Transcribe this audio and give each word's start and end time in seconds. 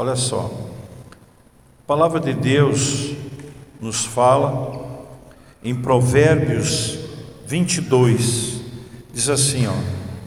Olha 0.00 0.14
só, 0.14 0.48
a 1.82 1.84
palavra 1.84 2.20
de 2.20 2.32
Deus 2.32 3.16
nos 3.80 4.04
fala 4.04 4.80
em 5.60 5.74
Provérbios 5.74 7.00
22, 7.44 8.60
diz 9.12 9.28
assim: 9.28 9.66
ó, 9.66 9.72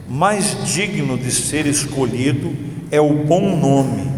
mais 0.06 0.58
digno 0.74 1.16
de 1.16 1.30
ser 1.30 1.64
escolhido 1.64 2.54
é 2.90 3.00
o 3.00 3.24
bom 3.24 3.56
nome 3.56 4.12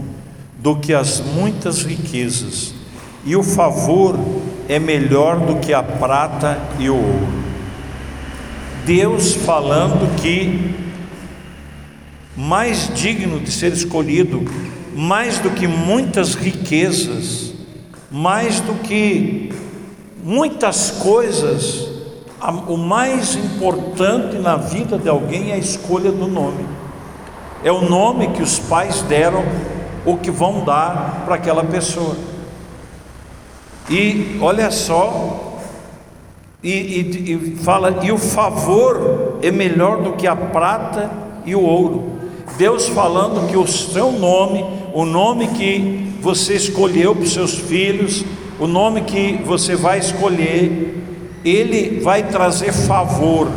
do 0.58 0.74
que 0.74 0.92
as 0.92 1.20
muitas 1.20 1.84
riquezas, 1.84 2.74
e 3.24 3.36
o 3.36 3.42
favor 3.44 4.18
é 4.68 4.80
melhor 4.80 5.38
do 5.38 5.60
que 5.60 5.72
a 5.72 5.84
prata 5.84 6.58
e 6.80 6.90
o 6.90 6.96
ouro. 6.96 7.28
Deus 8.84 9.34
falando 9.34 10.20
que 10.20 10.74
mais 12.36 12.92
digno 12.92 13.38
de 13.38 13.52
ser 13.52 13.72
escolhido, 13.72 14.42
mais 14.94 15.38
do 15.38 15.50
que 15.50 15.66
muitas 15.66 16.34
riquezas, 16.34 17.52
mais 18.10 18.60
do 18.60 18.74
que 18.74 19.52
muitas 20.22 20.90
coisas, 20.92 21.88
o 22.68 22.76
mais 22.76 23.34
importante 23.34 24.36
na 24.36 24.56
vida 24.56 24.98
de 24.98 25.08
alguém 25.08 25.50
é 25.50 25.54
a 25.54 25.58
escolha 25.58 26.12
do 26.12 26.28
nome. 26.28 26.64
É 27.62 27.72
o 27.72 27.80
nome 27.80 28.28
que 28.28 28.42
os 28.42 28.58
pais 28.58 29.02
deram 29.02 29.42
ou 30.04 30.18
que 30.18 30.30
vão 30.30 30.64
dar 30.64 31.22
para 31.24 31.36
aquela 31.36 31.64
pessoa. 31.64 32.14
E 33.88 34.38
olha 34.40 34.70
só 34.70 35.58
e, 36.62 36.70
e, 36.70 37.32
e 37.32 37.56
fala, 37.56 38.00
e 38.02 38.12
o 38.12 38.18
favor 38.18 39.38
é 39.42 39.50
melhor 39.50 40.02
do 40.02 40.12
que 40.12 40.26
a 40.26 40.36
prata 40.36 41.10
e 41.44 41.54
o 41.54 41.60
ouro. 41.60 42.12
Deus 42.56 42.88
falando 42.88 43.48
que 43.48 43.56
o 43.56 43.66
seu 43.66 44.12
nome, 44.12 44.64
o 44.94 45.04
nome 45.04 45.48
que 45.48 46.08
você 46.20 46.54
escolheu 46.54 47.16
para 47.16 47.24
os 47.24 47.32
seus 47.32 47.58
filhos, 47.58 48.24
o 48.60 48.68
nome 48.68 49.00
que 49.00 49.32
você 49.44 49.74
vai 49.74 49.98
escolher, 49.98 51.02
ele 51.44 51.98
vai 51.98 52.22
trazer 52.28 52.72
favor. 52.72 53.50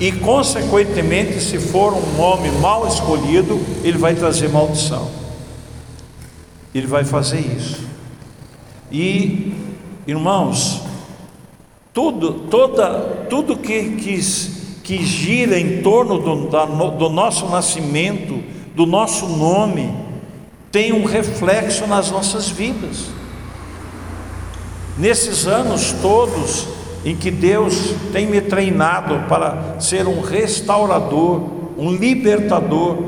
E 0.00 0.10
consequentemente, 0.10 1.38
se 1.42 1.58
for 1.58 1.92
um 1.92 2.16
nome 2.16 2.50
mal 2.52 2.88
escolhido, 2.88 3.60
ele 3.84 3.98
vai 3.98 4.14
trazer 4.14 4.48
maldição. 4.48 5.10
Ele 6.74 6.86
vai 6.86 7.04
fazer 7.04 7.40
isso. 7.40 7.86
E 8.90 9.52
irmãos, 10.06 10.80
tudo, 11.92 12.32
toda, 12.48 13.26
tudo 13.28 13.58
que, 13.58 13.90
que, 13.96 14.18
que 14.82 15.04
gira 15.04 15.60
em 15.60 15.82
torno 15.82 16.18
do, 16.18 16.48
da, 16.48 16.64
do 16.64 17.10
nosso 17.10 17.46
nascimento, 17.50 18.42
do 18.74 18.86
nosso 18.86 19.26
nome, 19.26 19.94
tem 20.70 20.92
um 20.92 21.04
reflexo 21.04 21.86
nas 21.86 22.10
nossas 22.10 22.48
vidas. 22.48 23.08
Nesses 24.98 25.46
anos 25.46 25.92
todos 26.00 26.66
em 27.04 27.16
que 27.16 27.30
Deus 27.30 27.94
tem 28.12 28.26
me 28.26 28.40
treinado 28.40 29.28
para 29.28 29.76
ser 29.80 30.06
um 30.06 30.20
restaurador, 30.20 31.42
um 31.76 31.92
libertador, 31.92 33.04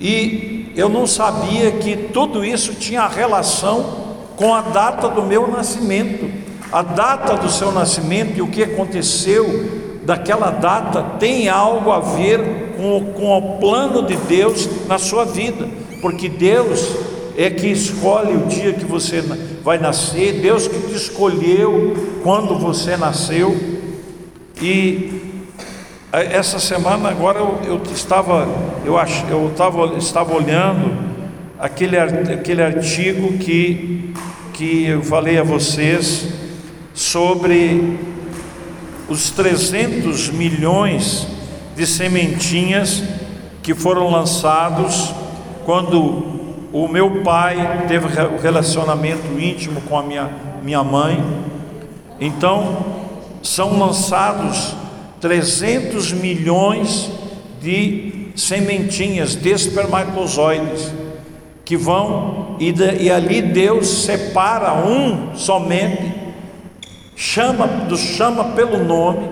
e 0.00 0.72
eu 0.76 0.88
não 0.88 1.06
sabia 1.06 1.72
que 1.72 1.96
tudo 1.96 2.44
isso 2.44 2.74
tinha 2.74 3.08
relação 3.08 4.06
com 4.36 4.54
a 4.54 4.60
data 4.60 5.08
do 5.08 5.22
meu 5.22 5.48
nascimento. 5.48 6.30
A 6.70 6.82
data 6.82 7.36
do 7.36 7.50
seu 7.50 7.72
nascimento 7.72 8.38
e 8.38 8.42
o 8.42 8.46
que 8.46 8.62
aconteceu 8.62 9.87
daquela 10.08 10.50
data 10.50 11.02
tem 11.20 11.50
algo 11.50 11.92
a 11.92 12.00
ver 12.00 12.40
com, 12.78 13.12
com 13.12 13.36
o 13.36 13.58
plano 13.58 14.02
de 14.02 14.16
Deus 14.16 14.66
na 14.86 14.96
sua 14.96 15.26
vida, 15.26 15.68
porque 16.00 16.30
Deus 16.30 16.96
é 17.36 17.50
que 17.50 17.66
escolhe 17.66 18.34
o 18.34 18.46
dia 18.46 18.72
que 18.72 18.86
você 18.86 19.22
vai 19.62 19.76
nascer, 19.76 20.40
Deus 20.40 20.66
que 20.66 20.78
te 20.88 20.94
escolheu 20.94 21.94
quando 22.22 22.58
você 22.58 22.96
nasceu. 22.96 23.54
E 24.62 25.44
essa 26.10 26.58
semana 26.58 27.10
agora 27.10 27.40
eu, 27.40 27.58
eu 27.66 27.82
estava 27.92 28.48
eu, 28.86 28.96
ach, 28.96 29.26
eu 29.28 29.48
estava, 29.48 29.98
estava 29.98 30.34
olhando 30.34 30.90
aquele, 31.58 31.98
aquele 31.98 32.62
artigo 32.62 33.36
que, 33.36 34.14
que 34.54 34.86
eu 34.86 35.02
falei 35.02 35.38
a 35.38 35.42
vocês 35.42 36.28
sobre 36.94 38.16
os 39.08 39.30
300 39.30 40.30
milhões 40.30 41.26
de 41.74 41.86
sementinhas 41.86 43.02
que 43.62 43.74
foram 43.74 44.10
lançados 44.10 45.12
quando 45.64 46.38
o 46.72 46.86
meu 46.88 47.22
pai 47.22 47.86
teve 47.88 48.06
o 48.06 48.38
relacionamento 48.38 49.38
íntimo 49.38 49.80
com 49.82 49.98
a 49.98 50.02
minha, 50.02 50.30
minha 50.62 50.84
mãe. 50.84 51.22
Então, 52.20 52.84
são 53.42 53.78
lançados 53.78 54.74
300 55.20 56.12
milhões 56.12 57.10
de 57.60 58.30
sementinhas 58.36 59.34
de 59.34 59.50
espermatozoides 59.50 60.92
que 61.64 61.76
vão 61.76 62.56
e, 62.60 62.72
e 63.00 63.10
ali 63.10 63.42
Deus 63.42 64.04
separa 64.04 64.74
um 64.74 65.34
somente 65.34 66.27
chama, 67.18 67.66
nos 67.66 67.98
chama 67.98 68.44
pelo 68.52 68.84
nome 68.84 69.30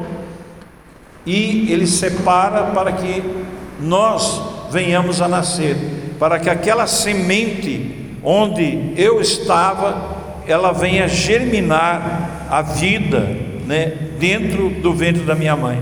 e 1.24 1.72
ele 1.72 1.86
separa 1.86 2.64
para 2.72 2.90
que 2.90 3.22
nós 3.80 4.42
venhamos 4.72 5.22
a 5.22 5.28
nascer, 5.28 5.76
para 6.18 6.40
que 6.40 6.50
aquela 6.50 6.88
semente 6.88 8.16
onde 8.24 8.92
eu 8.96 9.20
estava, 9.20 10.16
ela 10.48 10.72
venha 10.72 11.06
germinar 11.06 12.48
a 12.50 12.60
vida, 12.60 13.20
né, 13.64 13.92
dentro 14.18 14.68
do 14.68 14.92
ventre 14.92 15.22
da 15.22 15.36
minha 15.36 15.54
mãe. 15.54 15.80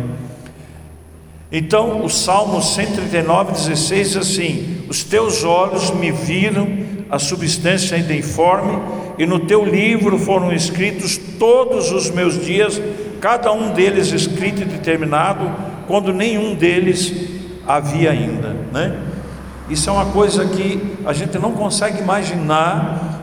Então, 1.50 2.04
o 2.04 2.10
Salmo 2.10 2.60
139, 2.60 3.52
16 3.52 4.08
diz 4.08 4.16
assim: 4.16 4.84
Os 4.88 5.04
teus 5.04 5.44
olhos 5.44 5.90
me 5.90 6.10
viram 6.10 6.68
a 7.08 7.18
substância 7.18 7.96
ainda 7.96 8.14
informe, 8.14 8.78
e 9.18 9.26
no 9.26 9.40
teu 9.40 9.64
livro 9.64 10.18
foram 10.18 10.52
escritos 10.52 11.16
todos 11.38 11.92
os 11.92 12.10
meus 12.10 12.44
dias, 12.44 12.80
cada 13.20 13.52
um 13.52 13.72
deles 13.72 14.12
escrito 14.12 14.62
e 14.62 14.64
determinado, 14.64 15.50
quando 15.86 16.12
nenhum 16.12 16.54
deles 16.54 17.12
havia 17.66 18.10
ainda, 18.10 18.54
né? 18.72 18.96
Isso 19.68 19.88
é 19.88 19.92
uma 19.92 20.06
coisa 20.06 20.44
que 20.44 20.96
a 21.06 21.12
gente 21.12 21.38
não 21.38 21.52
consegue 21.52 22.00
imaginar 22.00 23.22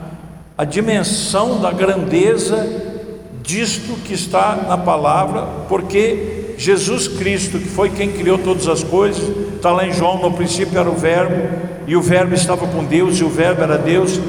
a 0.57 0.65
dimensão 0.65 1.61
da 1.61 1.71
grandeza 1.71 2.67
disto 3.43 3.93
que 4.05 4.13
está 4.13 4.65
na 4.67 4.77
palavra, 4.77 5.47
porque 5.67 6.55
Jesus 6.57 7.07
Cristo, 7.07 7.59
que 7.59 7.67
foi 7.67 7.89
quem 7.89 8.11
criou 8.11 8.37
todas 8.37 8.67
as 8.67 8.83
coisas, 8.83 9.23
está 9.55 9.71
lá 9.71 9.85
em 9.85 9.91
João, 9.91 10.21
no 10.21 10.31
princípio 10.31 10.79
era 10.79 10.89
o 10.89 10.95
Verbo, 10.95 11.49
e 11.87 11.95
o 11.95 12.01
Verbo 12.01 12.33
estava 12.33 12.67
com 12.67 12.83
Deus, 12.83 13.19
e 13.19 13.23
o 13.23 13.29
Verbo 13.29 13.63
era 13.63 13.77
Deus, 13.77 14.19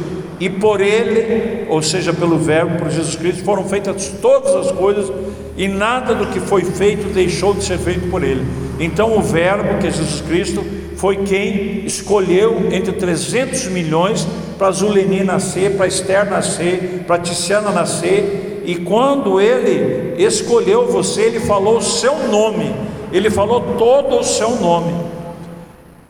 e 0.41 0.51
por 0.51 0.81
ele, 0.81 1.67
ou 1.69 1.83
seja, 1.83 2.13
pelo 2.13 2.39
Verbo, 2.39 2.79
por 2.79 2.91
Jesus 2.91 3.17
Cristo, 3.17 3.45
foram 3.45 3.65
feitas 3.65 4.13
todas 4.21 4.55
as 4.55 4.73
coisas, 4.73 5.13
e 5.57 5.69
nada 5.69 6.15
do 6.15 6.27
que 6.27 6.41
foi 6.41 6.63
feito 6.63 7.13
deixou 7.13 7.55
de 7.55 7.65
ser 7.65 7.79
feito 7.79 8.11
por 8.11 8.25
ele. 8.25 8.45
Então, 8.81 9.17
o 9.17 9.23
Verbo, 9.23 9.79
que 9.79 9.87
é 9.87 9.91
Jesus 9.91 10.21
Cristo, 10.23 10.65
foi 10.97 11.17
quem 11.19 11.85
escolheu 11.85 12.69
entre 12.71 12.93
300 12.93 13.67
milhões 13.67 14.27
para 14.59 14.71
Zuleni 14.71 15.25
nascer, 15.25 15.77
para 15.77 15.87
Esther 15.87 16.31
nascer, 16.31 17.05
para 17.07 17.19
Tiziana 17.19 17.71
nascer, 17.71 18.63
e 18.65 18.77
quando 18.77 19.41
ele 19.41 20.15
escolheu 20.23 20.87
você, 20.87 21.23
ele 21.23 21.41
falou 21.41 21.79
o 21.79 21.83
seu 21.83 22.29
nome, 22.29 22.73
ele 23.13 23.29
falou 23.31 23.61
todo 23.77 24.21
o 24.21 24.25
seu 24.25 24.51
nome. 24.57 25.12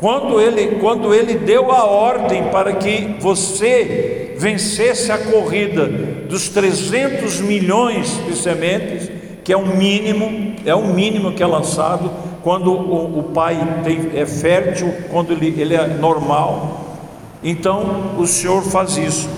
Quando 0.02 0.40
ele, 0.40 0.80
quando 0.80 1.14
ele 1.14 1.34
deu 1.34 1.70
a 1.70 1.84
ordem 1.84 2.48
para 2.48 2.72
que 2.72 3.14
você 3.20 4.34
vencesse 4.36 5.12
a 5.12 5.18
corrida 5.18 5.86
dos 5.86 6.48
300 6.48 7.40
milhões 7.40 8.20
de 8.26 8.36
sementes, 8.36 9.08
que 9.44 9.52
é 9.52 9.56
o 9.56 9.64
mínimo, 9.64 10.56
é 10.66 10.74
o 10.74 10.88
mínimo 10.88 11.30
que 11.30 11.40
é 11.40 11.46
lançado 11.46 12.10
quando 12.42 12.72
o, 12.72 13.20
o 13.20 13.22
pai 13.32 13.56
tem, 13.84 14.10
é 14.20 14.26
fértil, 14.26 14.92
quando 15.08 15.34
ele, 15.34 15.54
ele 15.56 15.76
é 15.76 15.86
normal. 15.86 16.98
Então 17.40 18.16
o 18.18 18.26
Senhor 18.26 18.60
faz 18.60 18.96
isso. 18.96 19.30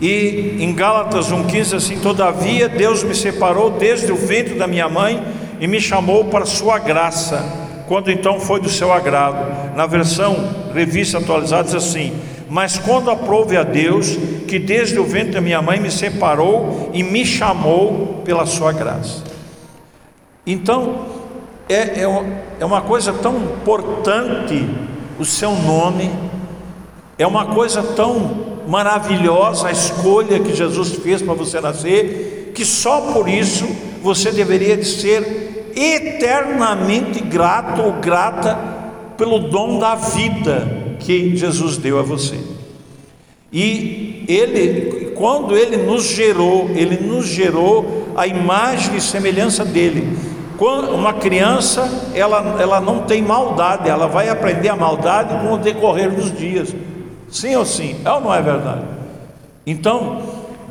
E 0.00 0.56
em 0.60 0.74
Gálatas 0.74 1.30
1,15 1.30 1.76
assim: 1.76 1.98
Todavia 2.00 2.70
Deus 2.70 3.04
me 3.04 3.14
separou 3.14 3.68
desde 3.68 4.10
o 4.10 4.16
ventre 4.16 4.54
da 4.54 4.66
minha 4.66 4.88
mãe 4.88 5.22
e 5.60 5.66
me 5.66 5.78
chamou 5.78 6.24
para 6.24 6.46
sua 6.46 6.78
graça 6.78 7.61
quando 7.92 8.10
então 8.10 8.40
foi 8.40 8.58
do 8.58 8.70
seu 8.70 8.90
agrado. 8.90 9.76
Na 9.76 9.84
versão 9.84 10.34
revista 10.72 11.18
atualizada 11.18 11.64
diz 11.64 11.74
assim: 11.74 12.14
Mas 12.48 12.78
quando 12.78 13.10
aprove 13.10 13.54
a 13.54 13.62
Deus, 13.62 14.16
que 14.48 14.58
desde 14.58 14.98
o 14.98 15.04
ventre 15.04 15.32
da 15.32 15.42
minha 15.42 15.60
mãe 15.60 15.78
me 15.78 15.90
separou 15.90 16.88
e 16.94 17.02
me 17.02 17.26
chamou 17.26 18.22
pela 18.24 18.46
sua 18.46 18.72
graça. 18.72 19.22
Então, 20.46 21.04
é, 21.68 22.00
é, 22.00 22.42
é 22.60 22.64
uma 22.64 22.80
coisa 22.80 23.12
tão 23.12 23.36
importante 23.36 24.66
o 25.18 25.24
seu 25.26 25.52
nome, 25.52 26.10
É 27.18 27.26
uma 27.26 27.44
coisa 27.44 27.82
tão 27.82 28.62
maravilhosa 28.66 29.68
a 29.68 29.70
escolha 29.70 30.40
que 30.40 30.56
Jesus 30.56 30.94
fez 30.94 31.20
para 31.20 31.34
você 31.34 31.60
nascer, 31.60 32.52
que 32.54 32.64
só 32.64 33.12
por 33.12 33.28
isso 33.28 33.66
você 34.02 34.32
deveria 34.32 34.78
de 34.78 34.86
ser 34.86 35.41
eternamente 35.74 37.20
grato 37.20 37.82
ou 37.82 37.92
grata 37.94 38.58
pelo 39.16 39.38
dom 39.38 39.78
da 39.78 39.94
vida 39.94 40.96
que 40.98 41.36
Jesus 41.36 41.76
deu 41.76 41.98
a 41.98 42.02
você. 42.02 42.38
E 43.52 44.24
ele, 44.26 45.12
quando 45.14 45.56
ele 45.56 45.76
nos 45.76 46.04
gerou, 46.04 46.70
ele 46.70 46.96
nos 46.96 47.26
gerou 47.26 48.08
a 48.16 48.26
imagem 48.26 48.96
e 48.96 49.00
semelhança 49.00 49.64
dele. 49.64 50.16
Uma 50.58 51.14
criança, 51.14 52.10
ela, 52.14 52.56
ela 52.60 52.80
não 52.80 53.00
tem 53.00 53.20
maldade, 53.20 53.88
ela 53.88 54.06
vai 54.06 54.28
aprender 54.28 54.68
a 54.68 54.76
maldade 54.76 55.44
com 55.44 55.54
o 55.54 55.58
decorrer 55.58 56.10
dos 56.10 56.32
dias. 56.36 56.72
Sim 57.28 57.56
ou 57.56 57.64
sim? 57.64 57.96
É 58.04 58.10
ou 58.12 58.20
não 58.20 58.32
é 58.32 58.40
verdade? 58.40 58.84
Então, 59.66 60.22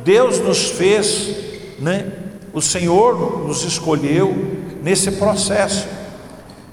Deus 0.04 0.40
nos 0.40 0.70
fez, 0.70 1.36
né? 1.80 2.06
O 2.54 2.62
Senhor 2.62 3.46
nos 3.46 3.64
escolheu 3.64 4.61
nesse 4.82 5.12
processo. 5.14 5.88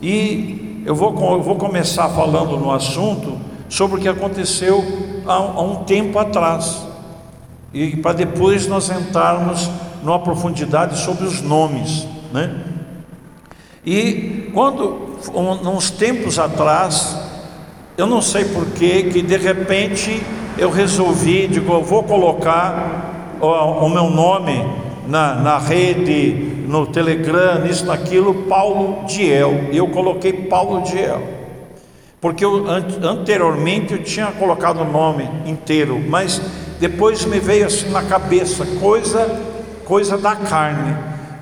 E 0.00 0.82
eu 0.87 0.94
vou, 0.94 1.10
eu 1.32 1.43
vou 1.43 1.56
começar 1.56 2.08
falando 2.08 2.56
no 2.56 2.70
assunto 2.70 3.38
sobre 3.69 3.99
o 3.99 4.00
que 4.00 4.08
aconteceu 4.08 4.82
há, 5.26 5.34
há 5.34 5.60
um 5.60 5.84
tempo 5.84 6.19
atrás. 6.19 6.87
E 7.72 7.96
para 7.96 8.14
depois 8.14 8.66
nós 8.66 8.88
entrarmos 8.90 9.69
numa 10.02 10.19
profundidade 10.19 10.99
sobre 10.99 11.25
os 11.26 11.43
nomes, 11.43 12.06
né? 12.32 12.64
E 13.84 14.50
quando, 14.52 15.19
uns 15.34 15.90
tempos 15.90 16.38
atrás, 16.38 17.19
eu 17.96 18.06
não 18.06 18.20
sei 18.20 18.44
porquê, 18.44 19.04
que 19.04 19.22
de 19.22 19.37
repente 19.37 20.22
eu 20.56 20.70
resolvi, 20.70 21.46
digo, 21.49 21.72
eu 21.72 21.82
vou 21.82 22.02
colocar 22.02 23.37
o, 23.40 23.46
o 23.46 23.88
meu 23.88 24.11
nome 24.11 24.64
na, 25.08 25.34
na 25.34 25.58
rede, 25.58 26.32
no 26.69 26.87
Telegram, 26.87 27.60
nisso, 27.60 27.87
naquilo, 27.87 28.44
Paulo 28.44 29.06
Diel. 29.06 29.70
Eu 29.72 29.88
coloquei 29.88 30.32
Paulo 30.32 30.82
Diel. 30.82 31.22
Porque 32.20 32.44
eu, 32.44 32.66
anteriormente 33.02 33.94
eu 33.94 34.02
tinha 34.02 34.26
colocado 34.26 34.82
o 34.82 34.84
nome 34.84 35.28
inteiro, 35.46 35.99
mas 36.08 36.43
depois 36.78 37.25
me 37.25 37.40
veio 37.40 37.66
assim 37.66 37.88
na 37.90 38.02
cabeça, 38.02 38.66
coisa, 38.81 39.40
coisa 39.84 40.19
da 40.19 40.37
carne. 40.37 40.94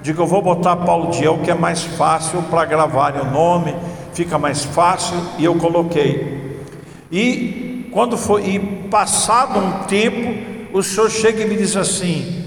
Digo, 0.03 0.23
eu 0.23 0.27
vou 0.27 0.41
botar 0.41 0.77
Paulo 0.77 1.11
Diel, 1.11 1.41
que 1.43 1.51
é 1.51 1.55
mais 1.55 1.83
fácil 1.83 2.43
para 2.43 2.65
gravar 2.65 3.21
o 3.21 3.31
nome, 3.31 3.75
fica 4.13 4.39
mais 4.39 4.65
fácil, 4.65 5.17
e 5.39 5.45
eu 5.45 5.57
coloquei. 5.57 6.65
E 7.11 7.89
quando 7.91 8.17
foi, 8.17 8.47
e 8.47 8.59
passado 8.89 9.59
um 9.59 9.85
tempo, 9.87 10.35
o 10.73 10.83
senhor 10.83 11.11
chega 11.11 11.43
e 11.43 11.49
me 11.49 11.57
diz 11.57 11.75
assim: 11.77 12.46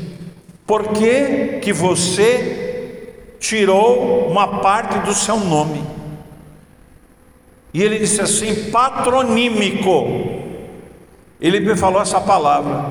por 0.69 0.89
que, 0.89 1.57
que 1.63 1.73
você 1.73 3.15
tirou 3.39 4.27
uma 4.29 4.59
parte 4.59 4.99
do 4.99 5.15
seu 5.15 5.39
nome? 5.39 5.81
E 7.73 7.81
ele 7.81 7.97
disse 7.97 8.21
assim: 8.21 8.69
patronímico. 8.69 10.37
Ele 11.41 11.59
me 11.59 11.75
falou 11.75 11.99
essa 11.99 12.21
palavra. 12.21 12.85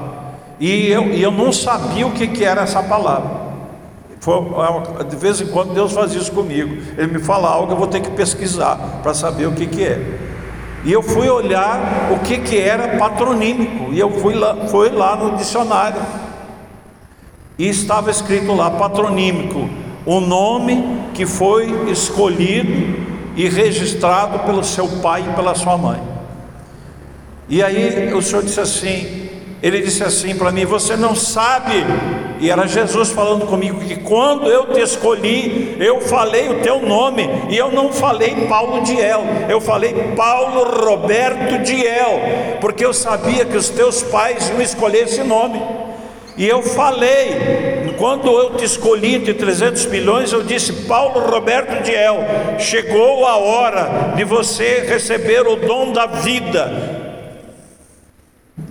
E 0.58 0.88
eu, 0.88 1.04
e 1.12 1.22
eu 1.22 1.30
não 1.30 1.52
sabia 1.52 2.04
o 2.04 2.10
que, 2.10 2.26
que 2.26 2.44
era 2.44 2.62
essa 2.62 2.82
palavra. 2.82 3.46
Foi, 4.18 4.34
de 5.08 5.14
vez 5.14 5.40
em 5.40 5.46
quando 5.46 5.72
Deus 5.72 5.92
faz 5.92 6.12
isso 6.12 6.32
comigo. 6.32 6.82
Ele 6.96 7.12
me 7.12 7.20
fala 7.20 7.48
algo, 7.48 7.74
eu 7.74 7.76
vou 7.76 7.86
ter 7.86 8.00
que 8.00 8.10
pesquisar 8.10 8.76
para 9.04 9.14
saber 9.14 9.46
o 9.46 9.52
que, 9.52 9.68
que 9.68 9.84
é. 9.84 10.18
E 10.84 10.92
eu 10.92 11.00
fui 11.00 11.28
olhar 11.28 12.10
o 12.10 12.18
que, 12.26 12.38
que 12.38 12.58
era 12.58 12.98
patronímico. 12.98 13.92
E 13.92 14.00
eu 14.00 14.10
fui 14.10 14.34
lá, 14.34 14.66
fui 14.66 14.88
lá 14.88 15.14
no 15.14 15.36
dicionário. 15.36 16.27
E 17.58 17.68
estava 17.68 18.10
escrito 18.10 18.54
lá, 18.54 18.70
patronímico, 18.70 19.68
o 20.06 20.20
nome 20.20 21.10
que 21.12 21.26
foi 21.26 21.90
escolhido 21.90 22.96
e 23.36 23.48
registrado 23.48 24.38
pelo 24.40 24.62
seu 24.62 24.86
pai 25.02 25.24
e 25.28 25.34
pela 25.34 25.56
sua 25.56 25.76
mãe. 25.76 26.00
E 27.48 27.62
aí 27.62 28.12
o 28.14 28.22
Senhor 28.22 28.44
disse 28.44 28.60
assim: 28.60 29.28
Ele 29.60 29.80
disse 29.80 30.04
assim 30.04 30.36
para 30.36 30.52
mim: 30.52 30.64
Você 30.64 30.96
não 30.96 31.16
sabe, 31.16 31.84
e 32.38 32.48
era 32.48 32.66
Jesus 32.68 33.10
falando 33.10 33.44
comigo, 33.46 33.80
que 33.80 33.96
quando 33.96 34.46
eu 34.46 34.72
te 34.72 34.80
escolhi, 34.80 35.76
eu 35.80 36.00
falei 36.00 36.48
o 36.50 36.60
teu 36.60 36.80
nome, 36.80 37.28
e 37.50 37.56
eu 37.56 37.72
não 37.72 37.92
falei 37.92 38.46
Paulo 38.46 38.82
Diel, 38.82 39.22
eu 39.48 39.60
falei 39.60 40.12
Paulo 40.14 40.84
Roberto 40.84 41.60
Diel, 41.64 42.20
porque 42.60 42.84
eu 42.84 42.92
sabia 42.92 43.44
que 43.44 43.56
os 43.56 43.68
teus 43.68 44.00
pais 44.02 44.48
iam 44.50 44.60
escolher 44.60 45.04
esse 45.04 45.24
nome. 45.24 45.60
E 46.38 46.46
eu 46.46 46.62
falei, 46.62 47.88
quando 47.98 48.28
eu 48.28 48.54
te 48.54 48.64
escolhi 48.64 49.16
entre 49.16 49.34
300 49.34 49.86
milhões, 49.86 50.32
eu 50.32 50.44
disse: 50.44 50.72
Paulo 50.86 51.18
Roberto 51.28 51.82
Diel, 51.82 52.18
chegou 52.60 53.26
a 53.26 53.36
hora 53.36 54.14
de 54.14 54.22
você 54.22 54.84
receber 54.88 55.46
o 55.48 55.56
dom 55.56 55.92
da 55.92 56.06
vida. 56.06 57.18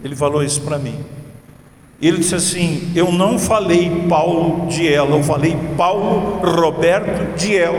Ele 0.02 0.16
falou 0.16 0.42
isso 0.42 0.62
para 0.62 0.80
mim. 0.80 0.98
Ele 2.02 2.19
disse 2.19 2.36
assim: 2.36 2.90
Eu 2.96 3.12
não 3.12 3.38
falei 3.38 4.06
Paulo 4.08 4.68
Diel, 4.68 5.10
eu 5.10 5.22
falei 5.22 5.58
Paulo 5.75 6.40
Roberto 6.42 7.36
Diel. 7.36 7.75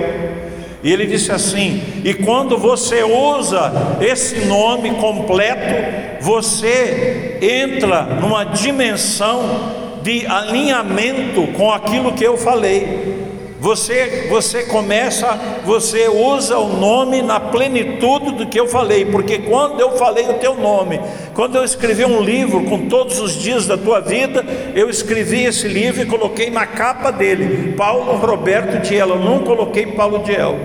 E 0.83 0.93
ele 0.93 1.07
disse 1.07 1.33
assim: 1.33 1.83
e 2.05 2.15
quando 2.15 2.57
você 2.57 3.03
usa 3.03 3.73
esse 4.01 4.45
nome 4.47 4.91
completo, 4.93 6.21
você 6.21 7.39
entra 7.41 8.03
numa 8.03 8.45
dimensão 8.45 9.89
de 10.03 10.27
alinhamento 10.27 11.47
com 11.49 11.73
aquilo 11.73 12.13
que 12.13 12.25
eu 12.25 12.37
falei. 12.37 13.18
Você, 13.61 14.29
você 14.31 14.63
começa, 14.65 15.37
você 15.65 16.09
usa 16.09 16.57
o 16.59 16.77
nome 16.77 17.23
na 17.23 17.41
plenitude 17.41 18.33
do 18.33 18.47
que 18.47 18.59
eu 18.59 18.69
falei, 18.69 19.05
porque 19.05 19.39
quando 19.39 19.81
eu 19.81 19.97
falei 19.97 20.29
o 20.29 20.35
teu 20.35 20.55
nome, 20.55 21.01
quando 21.35 21.57
eu 21.57 21.65
escrevi 21.65 22.05
um 22.05 22.21
livro 22.21 22.63
com 22.65 22.89
todos 22.89 23.19
os 23.19 23.35
dias 23.35 23.67
da 23.67 23.77
tua 23.77 24.01
vida, 24.01 24.45
eu 24.77 24.89
escrevi 24.89 25.45
esse 25.45 25.67
livro 25.67 26.03
e 26.03 26.07
coloquei 26.07 26.51
na 26.51 26.67
capa 26.67 27.11
dele, 27.11 27.73
Paulo 27.77 28.17
Roberto 28.17 28.81
Diel, 28.81 29.09
eu 29.09 29.19
não 29.19 29.41
coloquei 29.41 29.87
Paulo 29.87 30.21
Diel. 30.21 30.57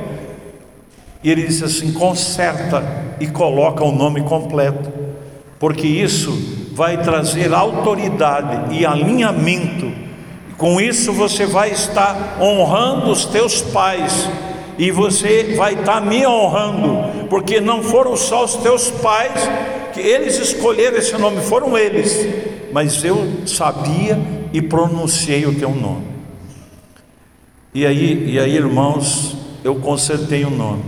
E 1.23 1.31
ele 1.31 1.43
disse 1.47 1.63
assim: 1.63 1.93
conserta 1.93 2.83
e 3.19 3.25
coloca 3.25 3.83
o 3.83 3.91
nome 3.91 4.21
completo, 4.21 4.91
porque 5.57 5.87
isso 5.87 6.31
vai 6.73 7.01
trazer 7.01 7.53
autoridade 7.53 8.75
e 8.75 8.85
alinhamento. 8.85 10.12
Com 10.57 10.79
isso 10.79 11.11
você 11.11 11.45
vai 11.45 11.71
estar 11.71 12.37
honrando 12.41 13.11
os 13.11 13.25
teus 13.25 13.61
pais 13.61 14.29
e 14.77 14.91
você 14.91 15.55
vai 15.55 15.73
estar 15.73 16.01
me 16.01 16.25
honrando, 16.25 17.27
porque 17.29 17.59
não 17.59 17.83
foram 17.83 18.15
só 18.15 18.43
os 18.43 18.55
teus 18.55 18.89
pais 18.89 19.33
que 19.93 19.99
eles 19.99 20.37
escolheram 20.39 20.97
esse 20.97 21.15
nome, 21.17 21.41
foram 21.41 21.77
eles, 21.77 22.27
mas 22.71 23.03
eu 23.03 23.45
sabia 23.45 24.19
e 24.51 24.61
pronunciei 24.61 25.45
o 25.45 25.55
teu 25.55 25.69
nome. 25.69 26.07
E 27.73 27.85
aí, 27.85 28.31
e 28.31 28.39
aí, 28.39 28.55
irmãos, 28.55 29.35
eu 29.63 29.75
consertei 29.75 30.45
o 30.45 30.49
nome. 30.49 30.83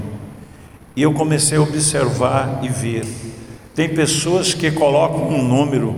E 0.95 1.01
eu 1.01 1.13
comecei 1.13 1.57
a 1.57 1.61
observar 1.61 2.59
e 2.63 2.69
ver 2.69 3.03
tem 3.75 3.89
pessoas 3.89 4.53
que 4.53 4.71
colocam 4.71 5.27
um 5.27 5.43
número 5.43 5.93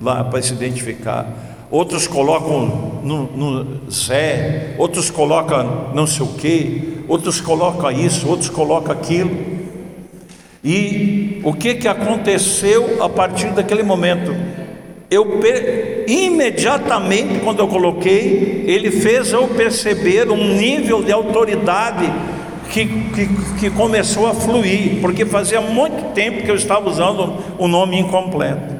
lá 0.00 0.24
para 0.24 0.40
se 0.40 0.54
identificar, 0.54 1.26
outros 1.70 2.06
colocam 2.06 3.00
no, 3.02 3.22
no 3.36 3.90
Zé, 3.90 4.74
outros 4.78 5.10
colocam 5.10 5.90
não 5.94 6.06
sei 6.06 6.26
o 6.26 6.28
que, 6.28 7.04
outros 7.08 7.40
colocam 7.40 7.90
isso, 7.90 8.28
outros 8.28 8.48
colocam 8.48 8.92
aquilo. 8.92 9.30
E 10.62 11.40
o 11.42 11.54
que, 11.54 11.74
que 11.74 11.88
aconteceu 11.88 13.02
a 13.02 13.08
partir 13.08 13.50
daquele 13.52 13.82
momento? 13.82 14.34
Eu 15.10 15.40
imediatamente 16.06 17.40
quando 17.40 17.60
eu 17.60 17.68
coloquei, 17.68 18.64
ele 18.66 18.90
fez 18.90 19.32
eu 19.32 19.48
perceber 19.48 20.30
um 20.30 20.54
nível 20.54 21.02
de 21.02 21.10
autoridade 21.10 22.12
que, 22.70 22.86
que, 22.86 23.28
que 23.58 23.70
começou 23.70 24.28
a 24.28 24.34
fluir, 24.34 25.00
porque 25.00 25.26
fazia 25.26 25.60
muito 25.60 26.12
tempo 26.14 26.42
que 26.42 26.50
eu 26.50 26.54
estava 26.54 26.88
usando 26.88 27.36
o 27.58 27.66
nome 27.66 27.98
incompleto. 27.98 28.79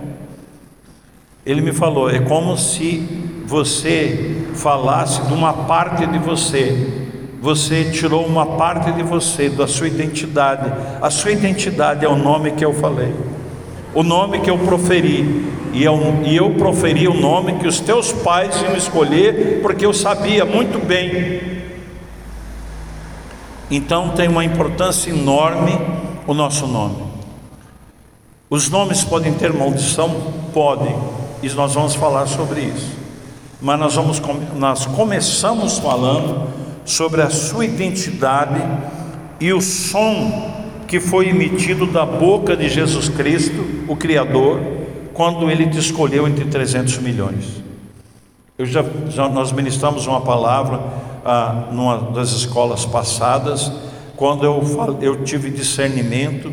Ele 1.45 1.61
me 1.61 1.73
falou: 1.73 2.11
é 2.11 2.21
como 2.21 2.57
se 2.57 3.07
você 3.47 4.45
falasse 4.55 5.23
de 5.23 5.33
uma 5.33 5.53
parte 5.53 6.07
de 6.07 6.19
você, 6.19 7.09
você 7.41 7.85
tirou 7.91 8.25
uma 8.27 8.47
parte 8.47 8.93
de 8.93 9.03
você, 9.03 9.49
da 9.49 9.67
sua 9.67 9.89
identidade. 9.89 10.73
A 11.01 11.11
sua 11.11 11.33
identidade 11.33 12.05
é 12.05 12.09
o 12.09 12.17
nome 12.17 12.53
que 12.53 12.65
eu 12.65 12.75
falei, 12.75 13.15
o 13.95 14.03
nome 14.03 14.41
que 14.41 14.51
eu 14.51 14.59
proferi. 14.59 15.59
E 15.73 15.85
eu, 15.85 15.97
e 16.25 16.37
eu 16.37 16.55
proferi 16.55 17.07
o 17.07 17.15
nome 17.15 17.55
que 17.55 17.69
os 17.69 17.79
teus 17.79 18.13
pais 18.13 18.61
iam 18.61 18.75
escolher, 18.77 19.61
porque 19.63 19.87
eu 19.87 19.93
sabia 19.93 20.45
muito 20.45 20.85
bem 20.85 21.51
então 23.71 24.09
tem 24.11 24.29
uma 24.29 24.45
importância 24.45 25.11
enorme 25.11 25.79
o 26.27 26.35
nosso 26.35 26.67
nome. 26.67 27.05
Os 28.49 28.69
nomes 28.69 29.05
podem 29.05 29.33
ter 29.33 29.53
maldição? 29.53 30.11
Podem, 30.53 30.97
e 31.43 31.49
nós 31.51 31.75
vamos 31.75 31.95
falar 31.95 32.27
sobre 32.27 32.61
isso. 32.61 32.91
Mas 33.61 33.79
nós, 33.79 33.95
vamos, 33.95 34.23
nós 34.57 34.87
começamos 34.87 35.79
falando 35.79 36.49
sobre 36.85 37.23
a 37.23 37.31
sua 37.31 37.65
identidade 37.65 38.63
e 39.39 39.53
o 39.53 39.61
som 39.61 40.51
que 40.87 40.99
foi 40.99 41.29
emitido 41.29 41.87
da 41.87 42.05
boca 42.05 42.57
de 42.57 42.69
Jesus 42.69 43.09
Cristo, 43.09 43.65
o 43.87 43.95
Criador, 43.95 44.61
quando 45.13 45.51
ele 45.51 45.67
te 45.69 45.79
escolheu 45.79 46.27
entre 46.27 46.47
300 46.47 46.99
milhões. 46.99 47.63
Eu 48.59 48.67
já, 48.67 48.85
já 49.09 49.29
nós 49.29 49.53
ministramos 49.53 50.07
uma 50.07 50.21
palavra 50.21 50.81
ah, 51.25 51.69
numa 51.71 52.11
das 52.13 52.33
escolas 52.33 52.85
passadas, 52.85 53.71
quando 54.17 54.45
eu, 54.45 54.63
eu 55.01 55.25
tive 55.25 55.51
discernimento 55.51 56.53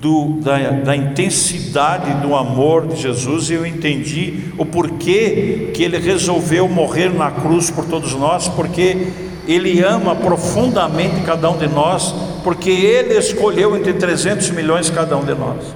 do, 0.00 0.40
da, 0.42 0.58
da, 0.70 0.96
intensidade 0.96 2.12
do 2.20 2.34
amor 2.34 2.86
de 2.86 2.96
Jesus 3.00 3.48
e 3.48 3.54
eu 3.54 3.64
entendi 3.64 4.50
o 4.58 4.64
porquê 4.64 5.70
que 5.72 5.82
ele 5.82 5.98
resolveu 5.98 6.68
morrer 6.68 7.08
na 7.08 7.30
cruz 7.30 7.70
por 7.70 7.84
todos 7.86 8.14
nós, 8.14 8.46
porque 8.48 9.08
ele 9.46 9.82
ama 9.82 10.14
profundamente 10.14 11.22
cada 11.22 11.50
um 11.50 11.56
de 11.56 11.68
nós, 11.68 12.14
porque 12.44 12.70
ele 12.70 13.16
escolheu 13.16 13.76
entre 13.76 13.94
300 13.94 14.50
milhões 14.50 14.90
cada 14.90 15.16
um 15.16 15.24
de 15.24 15.34
nós. 15.34 15.74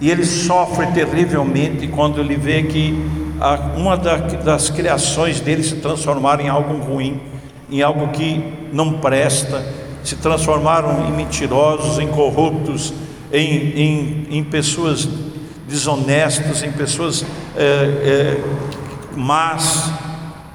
E 0.00 0.10
ele 0.10 0.24
sofre 0.24 0.86
terrivelmente 0.88 1.88
quando 1.88 2.20
ele 2.20 2.36
vê 2.36 2.62
que 2.62 2.96
uma 3.76 3.96
das 3.96 4.70
criações 4.70 5.40
dele 5.40 5.64
se 5.64 5.76
transformaram 5.76 6.44
em 6.44 6.48
algo 6.48 6.76
ruim, 6.76 7.20
em 7.70 7.82
algo 7.82 8.08
que 8.08 8.42
não 8.72 8.94
presta, 8.94 9.64
se 10.04 10.16
transformaram 10.16 11.06
em 11.06 11.12
mentirosos, 11.12 11.98
em 11.98 12.06
corruptos, 12.06 12.92
em, 13.32 13.80
em, 13.80 14.26
em 14.38 14.44
pessoas 14.44 15.08
desonestas, 15.68 16.62
em 16.62 16.72
pessoas 16.72 17.24
é, 17.56 17.62
é, 17.62 18.44
más. 19.16 19.92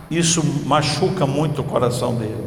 Isso 0.10 0.44
machuca 0.66 1.26
muito 1.26 1.62
o 1.62 1.64
coração 1.64 2.16
dele. 2.16 2.44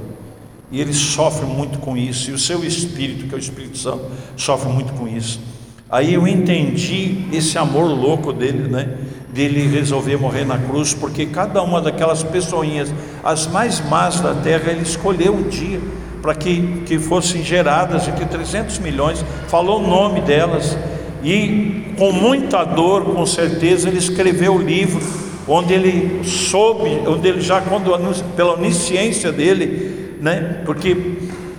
E 0.71 0.81
ele 0.81 0.93
sofre 0.93 1.47
muito 1.47 1.79
com 1.79 1.97
isso. 1.97 2.31
E 2.31 2.35
o 2.35 2.39
seu 2.39 2.65
espírito, 2.65 3.27
que 3.27 3.35
é 3.35 3.37
o 3.37 3.41
Espírito 3.41 3.79
Santo, 3.79 4.05
sofre 4.37 4.69
muito 4.71 4.93
com 4.95 5.07
isso. 5.07 5.41
Aí 5.89 6.15
eu 6.15 6.27
entendi 6.27 7.27
esse 7.33 7.57
amor 7.57 7.87
louco 7.87 8.33
dele, 8.33 8.69
né? 8.69 8.97
Dele 9.33 9.67
resolver 9.69 10.17
morrer 10.17 10.45
na 10.45 10.59
cruz, 10.59 10.93
porque 10.93 11.27
cada 11.27 11.63
uma 11.63 11.81
daquelas 11.81 12.23
pessoinhas, 12.25 12.93
as 13.23 13.47
mais 13.47 13.81
más 13.89 14.21
da 14.21 14.35
terra, 14.35 14.73
ele 14.73 14.83
escolheu 14.83 15.35
um 15.35 15.49
dia 15.49 15.81
para 16.23 16.35
que, 16.35 16.83
que 16.87 16.99
fossem 16.99 17.43
geradas 17.45 18.09
entre 18.09 18.25
300 18.25 18.79
milhões, 18.79 19.25
falou 19.49 19.83
o 19.83 19.87
nome 19.87 20.21
delas, 20.21 20.77
e 21.23 21.95
com 21.99 22.13
muita 22.13 22.65
dor, 22.65 23.05
com 23.05 23.25
certeza, 23.27 23.89
ele 23.89 23.99
escreveu 23.99 24.55
o 24.55 24.63
livro, 24.63 25.01
onde 25.49 25.73
ele 25.73 26.25
soube, 26.25 27.03
onde 27.07 27.29
ele 27.29 27.41
já, 27.41 27.61
quando, 27.61 27.91
pela 28.35 28.55
onisciência 28.55 29.33
dele, 29.33 30.17
né, 30.21 30.63
porque 30.65 30.97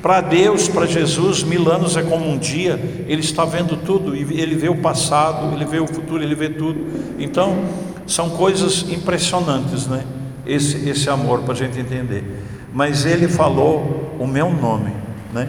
para 0.02 0.22
Deus, 0.22 0.68
para 0.68 0.86
Jesus, 0.86 1.44
mil 1.44 1.72
anos 1.72 1.98
é 1.98 2.02
como 2.02 2.30
um 2.30 2.38
dia, 2.38 2.80
Ele 3.08 3.20
está 3.20 3.44
vendo 3.44 3.76
tudo, 3.76 4.16
Ele 4.16 4.56
vê 4.56 4.70
o 4.70 4.76
passado, 4.76 5.54
Ele 5.54 5.66
vê 5.66 5.80
o 5.80 5.88
futuro, 5.88 6.24
Ele 6.24 6.36
vê 6.36 6.48
tudo. 6.48 6.86
Então, 7.20 7.58
são 8.06 8.30
coisas 8.30 8.86
impressionantes, 8.90 9.88
né? 9.88 10.04
Esse, 10.46 10.88
esse 10.88 11.10
amor, 11.10 11.42
para 11.42 11.54
a 11.54 11.58
gente 11.58 11.78
entender 11.78 12.24
mas 12.78 13.06
ele 13.08 13.28
falou 13.28 14.07
o 14.20 14.28
meu 14.28 14.50
nome, 14.50 14.92
né? 15.34 15.48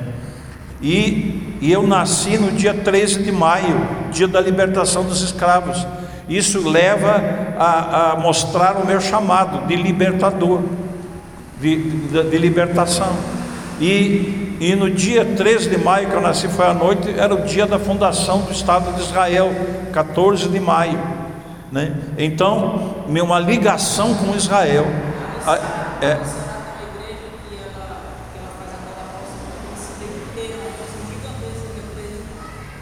E, 0.81 1.59
e 1.61 1.73
eu 1.73 1.87
nasci 1.87 2.39
no 2.39 2.53
dia 2.53 2.73
13 2.73 3.23
de 3.23 3.33
maio, 3.33 3.89
dia 4.13 4.29
da 4.29 4.41
libertação 4.41 5.05
dos 5.05 5.23
escravos. 5.23 5.85
Isso 6.29 6.69
leva 6.69 7.23
a, 7.59 8.13
a 8.13 8.17
mostrar 8.17 8.77
o 8.77 8.87
meu 8.87 9.01
chamado 9.01 9.67
de 9.67 9.75
libertador, 9.75 10.63
de, 11.61 11.77
de, 11.77 12.23
de 12.23 12.39
libertação. 12.39 13.13
E, 13.81 14.57
e 14.61 14.75
no 14.77 14.91
dia 14.91 15.25
13 15.25 15.71
de 15.71 15.79
maio 15.79 16.09
que 16.09 16.15
eu 16.15 16.21
nasci, 16.21 16.49
foi 16.49 16.67
à 16.67 16.75
noite, 16.75 17.15
era 17.17 17.35
o 17.35 17.43
dia 17.43 17.67
da 17.67 17.79
fundação 17.79 18.43
do 18.43 18.53
Estado 18.53 18.93
de 18.95 19.03
Israel, 19.03 19.51
14 19.93 20.49
de 20.49 20.61
maio. 20.61 20.99
Né? 21.73 21.93
Então, 22.17 22.95
uma 23.09 23.39
ligação 23.39 24.15
com 24.15 24.35
Israel. 24.37 24.87
É, 26.01 26.19